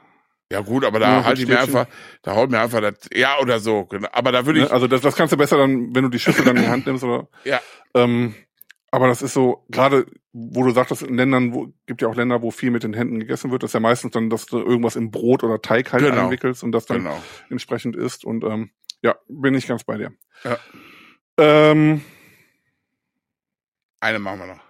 Ja 0.51 0.61
gut, 0.61 0.85
aber 0.85 0.99
da 0.99 1.19
Ja, 1.21 1.25
halte 1.25 1.41
ich 1.43 1.49
mir 1.49 1.59
einfach, 1.61 1.87
da 2.23 2.35
haut 2.37 2.51
mir 2.51 2.61
einfach 2.61 2.81
das, 2.83 2.95
ja 3.15 3.39
oder 3.41 3.59
so. 3.59 3.87
genau. 3.87 4.09
Aber 4.13 4.33
da 4.33 4.45
würde 4.45 4.59
ich, 4.61 4.67
Ne? 4.67 4.71
Also 4.73 4.87
das, 4.87 5.01
das 5.01 5.17
kannst 5.17 5.33
du 5.33 5.37
besser 5.39 5.57
dann, 5.57 5.95
wenn 5.95 6.03
du 6.05 6.11
die 6.11 6.19
Schüssel 6.19 6.45
dann 6.45 6.57
in 6.57 6.63
die 6.65 6.69
Hand 6.69 6.87
nimmst 6.87 7.05
oder. 7.05 7.29
Ja. 7.45 7.61
Ähm, 7.95 8.35
aber 8.91 9.07
das 9.09 9.23
ist 9.23 9.33
so, 9.33 9.65
gerade 9.71 10.05
wo 10.35 10.63
du 10.65 10.71
sagtest, 10.73 11.03
in 11.03 11.15
Ländern, 11.17 11.55
wo 11.55 11.73
gibt 11.87 12.03
ja 12.03 12.09
auch 12.09 12.15
Länder, 12.15 12.43
wo 12.43 12.51
viel 12.51 12.71
mit 12.71 12.83
den 12.83 12.93
Händen 12.93 13.19
gegessen 13.21 13.51
wird, 13.51 13.63
das 13.63 13.71
ist 13.71 13.75
ja 13.75 13.81
meistens 13.81 14.13
dann, 14.13 14.29
dass 14.29 14.45
du 14.47 14.59
irgendwas 14.59 14.97
in 14.97 15.11
Brot 15.11 15.43
oder 15.45 15.63
Teig 15.63 15.93
halt 15.93 16.03
Genau. 16.05 16.25
einwickelst 16.25 16.63
und 16.63 16.73
das 16.73 16.85
dann 16.85 16.99
genau. 16.99 17.23
entsprechend 17.49 17.97
isst. 17.97 18.25
Und 18.27 18.45
ähm, 18.45 18.71
ja, 19.01 19.15
bin 19.29 19.55
ich 19.55 19.67
ganz 19.67 19.85
bei 19.85 19.97
dir. 19.97 20.13
Ja. 20.45 20.59
Ähm, 21.39 22.03
Eine 24.01 24.19
machen 24.19 24.41
wir 24.41 24.47
noch. 24.47 24.61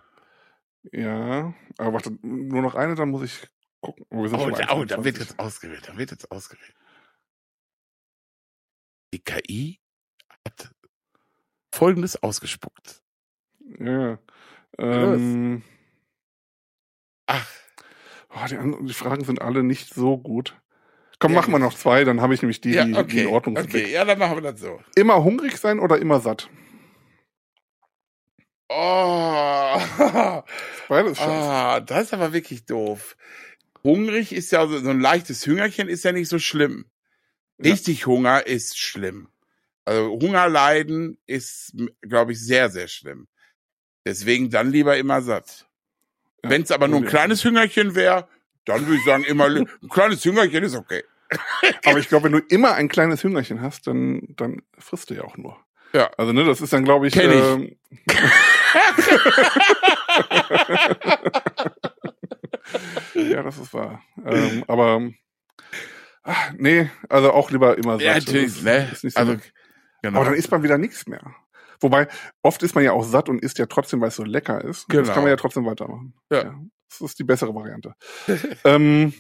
Ja, 0.91 1.55
aber 1.79 1.93
warte, 1.93 2.17
nur 2.23 2.63
noch 2.63 2.75
eine, 2.75 2.95
dann 2.95 3.11
muss 3.11 3.23
ich 3.23 3.49
gucken. 3.81 4.05
Oh, 4.11 4.23
wir 4.23 4.29
sind 4.29 4.39
Oh, 4.41 4.51
da, 4.51 4.75
oh, 4.75 4.85
da 4.85 5.05
wird 5.05 5.17
21. 5.17 5.19
jetzt 5.21 5.39
ausgewählt, 5.39 5.89
da 5.89 5.97
wird 5.97 6.11
jetzt 6.11 6.31
ausgewählt. 6.31 6.75
Die 9.15 9.21
KI 9.23 9.81
hat 10.47 10.71
Folgendes 11.75 12.23
ausgespuckt. 12.23 13.03
Ja. 13.79 14.19
Ähm, 14.79 15.63
Ach, 17.27 17.49
oh, 18.31 18.45
die, 18.49 18.57
anderen- 18.57 18.87
die 18.87 18.95
Fragen 18.95 19.25
sind 19.25 19.41
alle 19.41 19.63
nicht 19.63 19.93
so 19.95 20.19
gut. 20.19 20.59
Komm, 21.19 21.33
Ja, 21.33 21.41
machen 21.41 21.53
wir 21.53 21.59
noch 21.59 21.75
zwei, 21.75 22.05
dann 22.05 22.21
habe 22.21 22.35
ich 22.35 22.43
nämlich 22.43 22.61
die, 22.61 22.73
ja, 22.73 22.85
die, 22.85 22.93
die 22.93 22.99
okay, 22.99 23.23
in 23.23 23.29
Ordnung 23.29 23.57
okay, 23.57 23.93
ja, 23.93 24.05
dann 24.05 24.19
machen 24.19 24.37
wir 24.43 24.43
das 24.53 24.61
so. 24.61 24.81
Immer 24.97 25.23
hungrig 25.23 25.57
sein 25.57 25.79
oder 25.79 25.99
immer 25.99 26.19
satt? 26.21 26.51
Oh, 28.74 29.78
Beides 30.89 31.19
ah, 31.20 31.81
das 31.81 32.05
ist 32.05 32.15
aber 32.15 32.32
wirklich 32.32 32.65
doof. 32.65 33.16
Hungrig 33.85 34.32
ist 34.32 34.53
ja 34.53 34.66
so, 34.66 34.78
so 34.78 34.90
ein 34.90 35.01
leichtes 35.01 35.47
Hüngerchen 35.47 35.89
ist 35.89 36.05
ja 36.05 36.12
nicht 36.12 36.28
so 36.28 36.39
schlimm. 36.39 36.86
Ja. 37.59 37.73
Richtig 37.73 38.07
Hunger 38.07 38.47
ist 38.47 38.78
schlimm. 38.78 39.28
Also 39.85 40.11
Hunger 40.11 40.49
leiden 40.49 41.19
ist, 41.27 41.74
glaube 42.03 42.32
ich, 42.32 42.40
sehr, 42.40 42.70
sehr 42.70 42.89
schlimm. 42.89 43.27
Deswegen 44.07 44.51
dann 44.51 44.70
lieber 44.70 44.97
immer 44.97 45.20
satt. 45.23 45.66
Ja, 46.43 46.51
Wenn 46.51 46.62
es 46.62 46.70
aber 46.70 46.89
nur 46.89 47.01
ein 47.01 47.07
kleines 47.07 47.44
Hüngerchen 47.44 47.94
wäre, 47.94 48.28
dann 48.65 48.86
würde 48.86 48.99
ich 48.99 49.05
sagen, 49.05 49.24
immer 49.24 49.47
ein 49.47 49.69
kleines 49.90 50.24
Hüngerchen 50.24 50.65
ist 50.65 50.77
okay. 50.77 51.05
Aber 51.85 51.99
ich 51.99 52.09
glaube, 52.09 52.24
wenn 52.24 52.32
du 52.32 52.39
immer 52.39 52.74
ein 52.74 52.89
kleines 52.89 53.24
Hüngerchen 53.24 53.62
hast, 53.62 53.86
dann, 53.86 54.23
dann 54.36 54.62
frisst 54.78 55.11
du 55.11 55.15
ja 55.15 55.24
auch 55.24 55.36
nur. 55.36 55.57
Ja. 55.93 56.11
Also, 56.16 56.32
ne, 56.32 56.44
das 56.44 56.61
ist 56.61 56.73
dann, 56.73 56.85
glaube 56.85 57.07
ich. 57.07 57.15
Kenn 57.15 57.31
ich. 57.31 57.39
Ähm, 57.39 57.77
ja, 63.15 63.43
das 63.43 63.59
ist 63.59 63.74
wahr. 63.74 64.03
Ähm, 64.24 64.65
aber 64.66 65.03
ach, 66.23 66.53
nee, 66.57 66.90
also 67.09 67.32
auch 67.32 67.51
lieber 67.51 67.77
immer 67.78 67.94
satt. 67.94 68.03
Ja, 68.03 68.15
Das 68.15 68.27
natürlich, 68.27 68.47
ist- 68.49 68.62
ne? 68.65 68.89
ist 68.93 69.05
nicht 69.05 69.15
so 69.15 69.20
Also, 69.20 69.36
genau. 70.03 70.16
Aber 70.20 70.27
dann 70.31 70.35
isst 70.39 70.51
man 70.51 70.62
wieder 70.62 70.78
nichts 70.78 71.07
mehr. 71.07 71.35
Wobei, 71.81 72.07
oft 72.43 72.62
ist 72.62 72.74
man 72.74 72.85
ja 72.85 72.93
auch 72.93 73.03
satt 73.03 73.28
und 73.28 73.43
isst 73.43 73.59
ja 73.59 73.66
trotzdem, 73.66 74.01
weil 74.01 74.09
es 74.09 74.16
so 74.16 74.23
lecker 74.24 74.62
ist. 74.62 74.82
Das 74.89 74.97
Genau. 75.03 75.12
kann 75.12 75.23
man 75.24 75.31
ja 75.31 75.36
trotzdem 75.36 75.66
weitermachen. 75.66 76.15
Ja. 76.31 76.55
Das 76.89 77.01
ist 77.01 77.19
die 77.19 77.24
bessere 77.24 77.55
Variante. 77.55 77.94
ähm, 78.65 79.12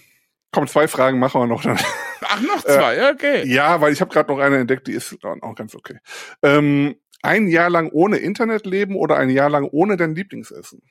komm, 0.52 0.68
zwei 0.68 0.86
Fragen 0.86 1.18
machen 1.18 1.40
wir 1.40 1.46
noch. 1.46 1.62
Dann. 1.62 1.78
Ach, 2.24 2.40
noch 2.40 2.62
zwei, 2.62 2.96
ja, 2.96 3.10
okay. 3.10 3.46
Ja, 3.48 3.80
weil 3.80 3.92
ich 3.92 4.00
habe 4.00 4.12
gerade 4.12 4.30
noch 4.32 4.38
eine 4.38 4.58
entdeckt, 4.58 4.86
die 4.86 4.92
ist 4.92 5.16
auch 5.24 5.54
ganz 5.56 5.74
okay. 5.74 5.98
Ähm, 6.42 6.94
ein 7.22 7.48
Jahr 7.48 7.70
lang 7.70 7.90
ohne 7.92 8.18
Internet 8.18 8.66
leben 8.66 8.96
oder 8.96 9.16
ein 9.16 9.30
Jahr 9.30 9.48
lang 9.50 9.64
ohne 9.70 9.96
dein 9.96 10.14
Lieblingsessen? 10.14 10.82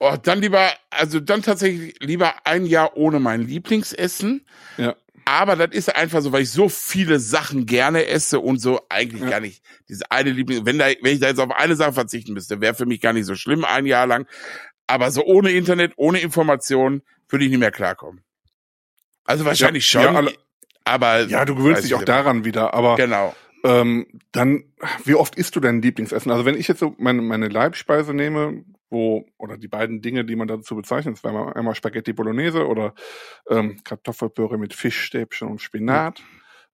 Oh, 0.00 0.16
dann 0.22 0.40
lieber, 0.40 0.70
also 0.90 1.18
dann 1.18 1.42
tatsächlich 1.42 1.96
lieber 2.00 2.34
ein 2.46 2.64
Jahr 2.66 2.96
ohne 2.96 3.18
mein 3.18 3.42
Lieblingsessen. 3.42 4.46
Ja. 4.76 4.94
Aber 5.24 5.56
das 5.56 5.70
ist 5.76 5.94
einfach 5.94 6.22
so, 6.22 6.32
weil 6.32 6.42
ich 6.42 6.50
so 6.50 6.68
viele 6.68 7.18
Sachen 7.18 7.66
gerne 7.66 8.06
esse 8.06 8.38
und 8.40 8.60
so 8.60 8.80
eigentlich 8.88 9.22
Ja. 9.22 9.30
gar 9.30 9.40
nicht 9.40 9.62
diese 9.88 10.10
eine 10.10 10.30
Lieblings. 10.30 10.64
Wenn 10.64 10.78
da, 10.78 10.86
wenn 11.02 11.14
ich 11.14 11.20
da 11.20 11.26
jetzt 11.28 11.40
auf 11.40 11.50
eine 11.50 11.74
Sache 11.76 11.92
verzichten 11.92 12.32
müsste, 12.32 12.60
wäre 12.60 12.74
für 12.74 12.86
mich 12.86 13.00
gar 13.00 13.12
nicht 13.12 13.26
so 13.26 13.34
schlimm 13.34 13.64
ein 13.64 13.86
Jahr 13.86 14.06
lang. 14.06 14.26
Aber 14.86 15.10
so 15.10 15.24
ohne 15.24 15.50
Internet, 15.50 15.92
ohne 15.96 16.20
Information 16.20 17.02
würde 17.28 17.44
ich 17.44 17.50
nicht 17.50 17.60
mehr 17.60 17.72
klarkommen. 17.72 18.22
Also 19.24 19.44
wahrscheinlich 19.44 19.92
Ja, 19.92 20.02
schon. 20.02 20.26
ja, 20.26 20.32
aber 20.84 21.20
Ja, 21.26 21.44
du 21.44 21.54
gewöhnst 21.56 21.82
dich 21.82 21.90
ich 21.90 21.94
auch 21.96 22.04
daran 22.04 22.44
wieder, 22.46 22.72
aber 22.72 22.96
Genau. 22.96 23.34
Ähm, 23.64 24.06
dann, 24.32 24.64
wie 25.04 25.14
oft 25.14 25.36
isst 25.36 25.56
du 25.56 25.60
dein 25.60 25.82
Lieblingsessen? 25.82 26.30
Also 26.30 26.44
wenn 26.44 26.56
ich 26.56 26.68
jetzt 26.68 26.80
so 26.80 26.94
meine, 26.98 27.22
meine 27.22 27.48
Leibspeise 27.48 28.14
nehme, 28.14 28.64
wo, 28.90 29.26
oder 29.36 29.58
die 29.58 29.68
beiden 29.68 30.00
Dinge, 30.00 30.24
die 30.24 30.36
man 30.36 30.48
dazu 30.48 30.74
bezeichnet, 30.76 31.16
das 31.16 31.24
wäre 31.24 31.54
einmal 31.56 31.74
Spaghetti 31.74 32.12
Bolognese 32.12 32.66
oder 32.66 32.94
ähm, 33.48 33.80
Kartoffelpüree 33.84 34.56
mit 34.58 34.74
Fischstäbchen 34.74 35.48
und 35.48 35.60
Spinat. 35.60 36.22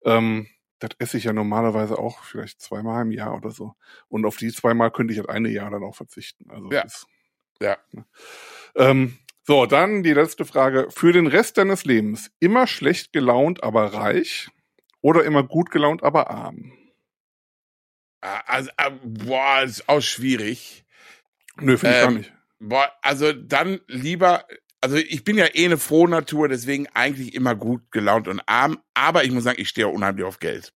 Ähm, 0.04 0.46
das 0.78 0.90
esse 0.98 1.16
ich 1.16 1.24
ja 1.24 1.32
normalerweise 1.32 1.98
auch 1.98 2.24
vielleicht 2.24 2.60
zweimal 2.60 3.02
im 3.02 3.10
Jahr 3.12 3.34
oder 3.36 3.50
so. 3.50 3.74
Und 4.08 4.26
auf 4.26 4.36
die 4.36 4.52
zweimal 4.52 4.90
könnte 4.90 5.12
ich 5.12 5.18
halt 5.18 5.30
eine 5.30 5.48
Jahr 5.48 5.70
dann 5.70 5.82
auch 5.82 5.94
verzichten. 5.94 6.50
Also 6.50 6.70
Ja. 6.70 6.82
ist, 6.82 7.06
Ja. 7.60 7.78
ne. 7.92 8.04
Ähm, 8.76 9.18
so, 9.46 9.66
dann 9.66 10.02
die 10.02 10.12
letzte 10.14 10.44
Frage. 10.44 10.88
Für 10.90 11.12
den 11.12 11.26
Rest 11.26 11.58
deines 11.58 11.84
Lebens 11.84 12.30
immer 12.40 12.66
schlecht 12.66 13.12
gelaunt, 13.12 13.62
aber 13.62 13.92
reich 13.92 14.48
oder 15.04 15.22
immer 15.24 15.42
gut 15.42 15.70
gelaunt, 15.70 16.02
aber 16.02 16.30
arm? 16.30 16.72
Ah, 18.22 18.40
Also, 18.46 18.70
ah, 18.78 18.88
boah, 19.04 19.62
ist 19.62 19.86
auch 19.86 20.00
schwierig. 20.00 20.86
Nö, 21.56 21.76
finde 21.76 21.94
ich 21.96 22.00
gar 22.00 22.10
Ähm, 22.10 22.16
nicht. 22.16 22.32
Boah, 22.58 22.90
also 23.02 23.34
dann 23.34 23.80
lieber, 23.86 24.46
also 24.84 24.96
ich 24.96 25.24
bin 25.24 25.38
ja 25.38 25.46
eh 25.54 25.64
eine 25.64 25.78
frohe 25.78 26.10
Natur, 26.10 26.46
deswegen 26.46 26.86
eigentlich 26.92 27.34
immer 27.34 27.54
gut 27.54 27.90
gelaunt 27.90 28.28
und 28.28 28.42
arm, 28.44 28.78
aber 28.92 29.24
ich 29.24 29.30
muss 29.30 29.44
sagen, 29.44 29.58
ich 29.58 29.70
stehe 29.70 29.86
auch 29.86 29.92
unheimlich 29.92 30.26
auf 30.26 30.40
Geld. 30.40 30.74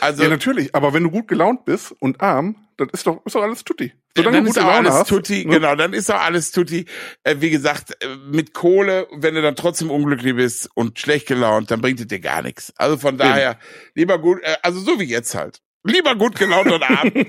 Also 0.00 0.24
ja, 0.24 0.28
natürlich, 0.28 0.74
aber 0.74 0.92
wenn 0.92 1.04
du 1.04 1.12
gut 1.12 1.28
gelaunt 1.28 1.64
bist 1.64 1.94
und 2.00 2.20
arm, 2.20 2.56
dann 2.76 2.88
ist 2.88 3.06
doch, 3.06 3.24
ist 3.24 3.36
doch 3.36 3.42
alles 3.42 3.62
tutti. 3.62 3.92
Solange 4.16 4.38
dann 4.38 4.46
ist 4.48 4.58
auch 4.58 4.62
Laune 4.62 4.88
alles 4.88 4.94
hast, 4.94 5.08
tutti, 5.10 5.44
ne? 5.44 5.54
genau, 5.54 5.76
dann 5.76 5.92
ist 5.92 6.10
auch 6.10 6.20
alles 6.20 6.50
tutti. 6.50 6.86
Äh, 7.22 7.36
wie 7.38 7.50
gesagt, 7.50 7.92
äh, 8.02 8.16
mit 8.16 8.52
Kohle, 8.52 9.06
wenn 9.12 9.36
du 9.36 9.42
dann 9.42 9.54
trotzdem 9.54 9.92
unglücklich 9.92 10.34
bist 10.34 10.68
und 10.74 10.98
schlecht 10.98 11.28
gelaunt, 11.28 11.70
dann 11.70 11.80
bringt 11.80 12.00
es 12.00 12.08
dir 12.08 12.18
gar 12.18 12.42
nichts. 12.42 12.72
Also 12.76 12.96
von 12.96 13.16
daher, 13.16 13.60
lieber 13.94 14.18
gut, 14.18 14.42
äh, 14.42 14.56
also 14.62 14.80
so 14.80 14.98
wie 14.98 15.04
jetzt 15.04 15.36
halt. 15.36 15.60
Lieber 15.84 16.16
gut 16.16 16.36
gelaunt 16.36 16.72
und 16.72 16.82
arm. 16.82 17.12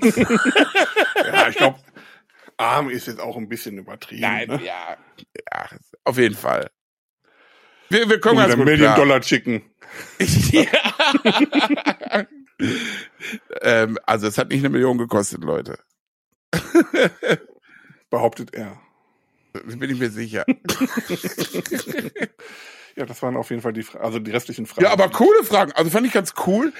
Ja, 1.26 1.48
ich 1.48 1.56
glaube, 1.56 1.78
arm 2.58 2.90
ist 2.90 3.06
jetzt 3.06 3.20
auch 3.20 3.36
ein 3.36 3.48
bisschen 3.48 3.78
übertrieben. 3.78 4.22
Nein, 4.22 4.48
ne? 4.48 4.60
ja, 4.64 4.96
ja, 5.52 5.68
auf 6.04 6.18
jeden 6.18 6.34
Fall. 6.34 6.70
Wir, 7.88 8.08
wir 8.08 8.20
kommen 8.20 8.36
ganz 8.36 8.54
gut 8.54 8.64
Million 8.66 8.86
klar. 8.92 8.96
Dollar 8.96 9.20
Chicken. 9.20 9.62
ja. 10.50 10.66
ähm, 13.62 13.98
also 14.04 14.26
es 14.26 14.36
hat 14.36 14.48
nicht 14.50 14.60
eine 14.60 14.68
Million 14.68 14.98
gekostet, 14.98 15.42
Leute. 15.42 15.78
Behauptet 18.10 18.54
er. 18.54 18.80
Bin 19.64 19.90
ich 19.90 19.98
mir 19.98 20.10
sicher. 20.10 20.44
Ja, 22.96 23.06
das 23.06 23.22
waren 23.22 23.36
auf 23.36 23.50
jeden 23.50 23.62
Fall 23.62 23.72
die, 23.72 23.84
Fra 23.84 24.00
also 24.00 24.18
die 24.18 24.32
restlichen 24.32 24.66
Fragen. 24.66 24.82
Ja, 24.82 24.90
aber 24.90 25.08
coole 25.08 25.44
Fragen. 25.44 25.70
Also 25.70 25.88
fand 25.88 26.04
ich 26.04 26.12
ganz 26.12 26.34
cool. 26.48 26.72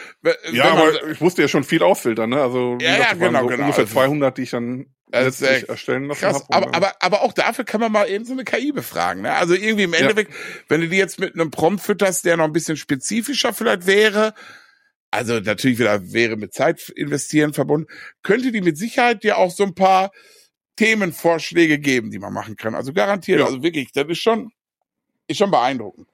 Ja, 0.51 0.73
aber 0.73 1.09
ich 1.09 1.21
musste 1.21 1.43
ja 1.43 1.47
schon 1.47 1.63
viel 1.63 1.81
ausfiltern, 1.81 2.31
ne? 2.31 2.43
Also 2.43 2.77
Ja, 2.81 2.97
ja, 2.97 3.13
genau, 3.13 3.43
so 3.43 3.47
genau. 3.47 3.63
ungefähr 3.63 3.85
Also- 3.85 3.95
200, 3.95 4.37
die 4.37 4.43
ich 4.43 4.51
dann 4.51 4.93
Das 5.11 5.27
ist 5.27 5.41
letztlich 5.41 5.59
echt 5.61 5.69
erstellen 5.69 6.05
lassen 6.05 6.21
Krass, 6.21 6.45
aber, 6.51 6.75
aber, 6.75 6.93
aber 7.01 7.23
auch 7.23 7.33
dafür 7.33 7.65
kann 7.65 7.81
man 7.81 7.93
mal 7.93 8.09
eben 8.09 8.25
so 8.25 8.33
eine 8.33 8.45
KI 8.45 8.73
befragen. 8.73 9.23
Ne? 9.23 9.33
Also 9.33 9.55
irgendwie 9.55 9.85
im 9.85 9.95
Ja. 9.95 10.01
Endeffekt, 10.01 10.33
wenn 10.69 10.81
du 10.81 10.89
die 10.89 10.97
jetzt 10.97 11.19
mit 11.19 11.35
einem 11.35 11.51
Prompt 11.51 11.83
fütterst, 11.83 12.25
der 12.25 12.37
noch 12.37 12.45
ein 12.45 12.53
bisschen 12.53 12.77
spezifischer 12.77 13.53
vielleicht 13.53 13.87
wäre, 13.87 14.35
also 15.11 15.41
natürlich 15.41 15.79
wieder 15.79 16.13
wäre 16.13 16.37
mit 16.37 16.53
Zeit 16.53 16.91
investieren 16.91 17.55
verbunden, 17.55 17.91
könnte 18.23 18.53
die 18.53 18.61
mit 18.61 18.77
Sicherheit 18.77 19.23
dir 19.23 19.39
auch 19.39 19.51
so 19.51 19.65
ein 19.65 19.75
paar 19.75 20.13
Themenvorschläge 20.77 21.79
geben, 21.79 22.11
die 22.11 22.19
man 22.19 22.33
machen 22.33 22.57
kann. 22.57 22.75
Also 22.75 22.93
garantiert. 22.93 23.41
Ja. 23.41 23.47
Also 23.47 23.63
wirklich, 23.63 23.91
das 23.93 24.07
ist 24.09 24.19
schon, 24.19 24.53
ist 25.27 25.39
schon 25.39 25.51
beeindruckend. 25.51 26.09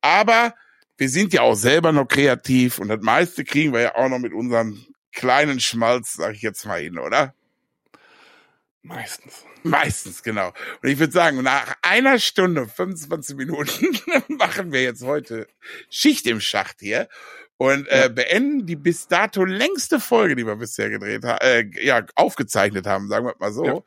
Aber 0.00 0.54
wir 0.98 1.08
sind 1.08 1.32
ja 1.32 1.42
auch 1.42 1.54
selber 1.54 1.92
noch 1.92 2.06
kreativ 2.06 2.78
und 2.78 2.88
das 2.88 3.00
meiste 3.00 3.44
kriegen 3.44 3.72
wir 3.72 3.80
ja 3.80 3.94
auch 3.96 4.08
noch 4.08 4.18
mit 4.18 4.32
unserem 4.32 4.84
kleinen 5.12 5.60
Schmalz, 5.60 6.14
sag 6.14 6.34
ich 6.34 6.42
jetzt 6.42 6.64
mal 6.66 6.80
hin, 6.80 6.98
oder? 6.98 7.34
Meistens. 8.86 9.44
Meistens, 9.62 10.22
genau. 10.22 10.52
Und 10.82 10.88
ich 10.88 10.98
würde 10.98 11.12
sagen, 11.12 11.42
nach 11.42 11.76
einer 11.82 12.18
Stunde, 12.18 12.66
25 12.68 13.36
Minuten 13.36 13.98
machen 14.28 14.72
wir 14.72 14.82
jetzt 14.82 15.02
heute 15.02 15.48
Schicht 15.90 16.26
im 16.26 16.40
Schacht 16.40 16.76
hier 16.80 17.08
und 17.56 17.88
äh, 17.88 18.10
beenden 18.12 18.66
die 18.66 18.76
bis 18.76 19.08
dato 19.08 19.44
längste 19.44 19.98
Folge, 19.98 20.36
die 20.36 20.46
wir 20.46 20.56
bisher 20.56 20.90
gedreht 20.90 21.24
haben, 21.24 21.38
äh, 21.40 21.64
ja, 21.82 22.04
aufgezeichnet 22.14 22.86
haben, 22.86 23.08
sagen 23.08 23.26
wir 23.26 23.34
mal 23.38 23.52
so. 23.52 23.64
Ja. 23.64 23.82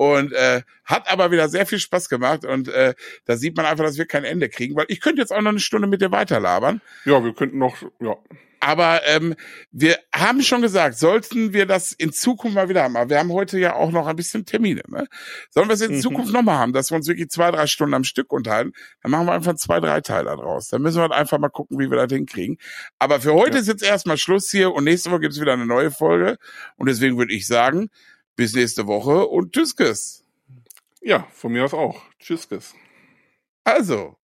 Und 0.00 0.32
äh, 0.32 0.62
hat 0.86 1.10
aber 1.12 1.30
wieder 1.30 1.50
sehr 1.50 1.66
viel 1.66 1.78
Spaß 1.78 2.08
gemacht 2.08 2.46
und 2.46 2.68
äh, 2.68 2.94
da 3.26 3.36
sieht 3.36 3.54
man 3.54 3.66
einfach, 3.66 3.84
dass 3.84 3.98
wir 3.98 4.06
kein 4.06 4.24
Ende 4.24 4.48
kriegen, 4.48 4.74
weil 4.74 4.86
ich 4.88 4.98
könnte 4.98 5.20
jetzt 5.20 5.30
auch 5.30 5.42
noch 5.42 5.50
eine 5.50 5.60
Stunde 5.60 5.86
mit 5.86 6.00
dir 6.00 6.10
weiterlabern. 6.10 6.80
Ja, 7.04 7.22
wir 7.22 7.34
könnten 7.34 7.58
noch, 7.58 7.76
ja. 8.00 8.16
Aber 8.60 9.02
ähm, 9.06 9.34
wir 9.72 9.98
haben 10.14 10.40
schon 10.40 10.62
gesagt, 10.62 10.96
sollten 10.96 11.52
wir 11.52 11.66
das 11.66 11.92
in 11.92 12.14
Zukunft 12.14 12.54
mal 12.54 12.70
wieder 12.70 12.82
haben. 12.82 12.96
Aber 12.96 13.10
wir 13.10 13.18
haben 13.18 13.30
heute 13.30 13.58
ja 13.58 13.74
auch 13.74 13.90
noch 13.90 14.06
ein 14.06 14.16
bisschen 14.16 14.46
Termine. 14.46 14.80
Ne? 14.88 15.06
Sollen 15.50 15.68
wir 15.68 15.74
es 15.74 15.82
in 15.82 15.96
Mhm. 15.96 16.00
Zukunft 16.00 16.32
nochmal 16.32 16.56
haben, 16.56 16.72
dass 16.72 16.90
wir 16.90 16.96
uns 16.96 17.06
wirklich 17.06 17.28
zwei, 17.28 17.50
drei 17.50 17.66
Stunden 17.66 17.92
am 17.92 18.04
Stück 18.04 18.32
unterhalten? 18.32 18.72
Dann 19.02 19.10
machen 19.10 19.26
wir 19.26 19.32
einfach 19.34 19.54
zwei, 19.56 19.80
drei 19.80 20.00
Teile 20.00 20.34
draus. 20.36 20.68
Dann 20.68 20.80
müssen 20.80 20.96
wir 20.96 21.02
halt 21.02 21.12
einfach 21.12 21.38
mal 21.38 21.48
gucken, 21.50 21.78
wie 21.78 21.90
wir 21.90 21.96
das 21.98 22.10
hinkriegen. 22.10 22.56
Aber 22.98 23.20
für 23.20 23.34
heute 23.34 23.56
Ja. 23.56 23.60
ist 23.60 23.68
jetzt 23.68 23.82
erstmal 23.82 24.16
Schluss 24.16 24.50
hier 24.50 24.72
und 24.72 24.84
nächste 24.84 25.10
Woche 25.10 25.20
gibt 25.20 25.34
es 25.34 25.40
wieder 25.42 25.52
eine 25.52 25.66
neue 25.66 25.90
Folge. 25.90 26.38
Und 26.76 26.88
deswegen 26.88 27.18
würde 27.18 27.34
ich 27.34 27.46
sagen, 27.46 27.90
bis 28.40 28.54
nächste 28.54 28.86
Woche 28.86 29.26
und 29.26 29.52
tschüss. 29.52 30.24
Ja, 31.02 31.28
von 31.30 31.52
mir 31.52 31.62
aus 31.62 31.74
auch. 31.74 32.00
Tschüss, 32.18 32.48
Kiss. 32.48 32.74
Also, 33.64 34.16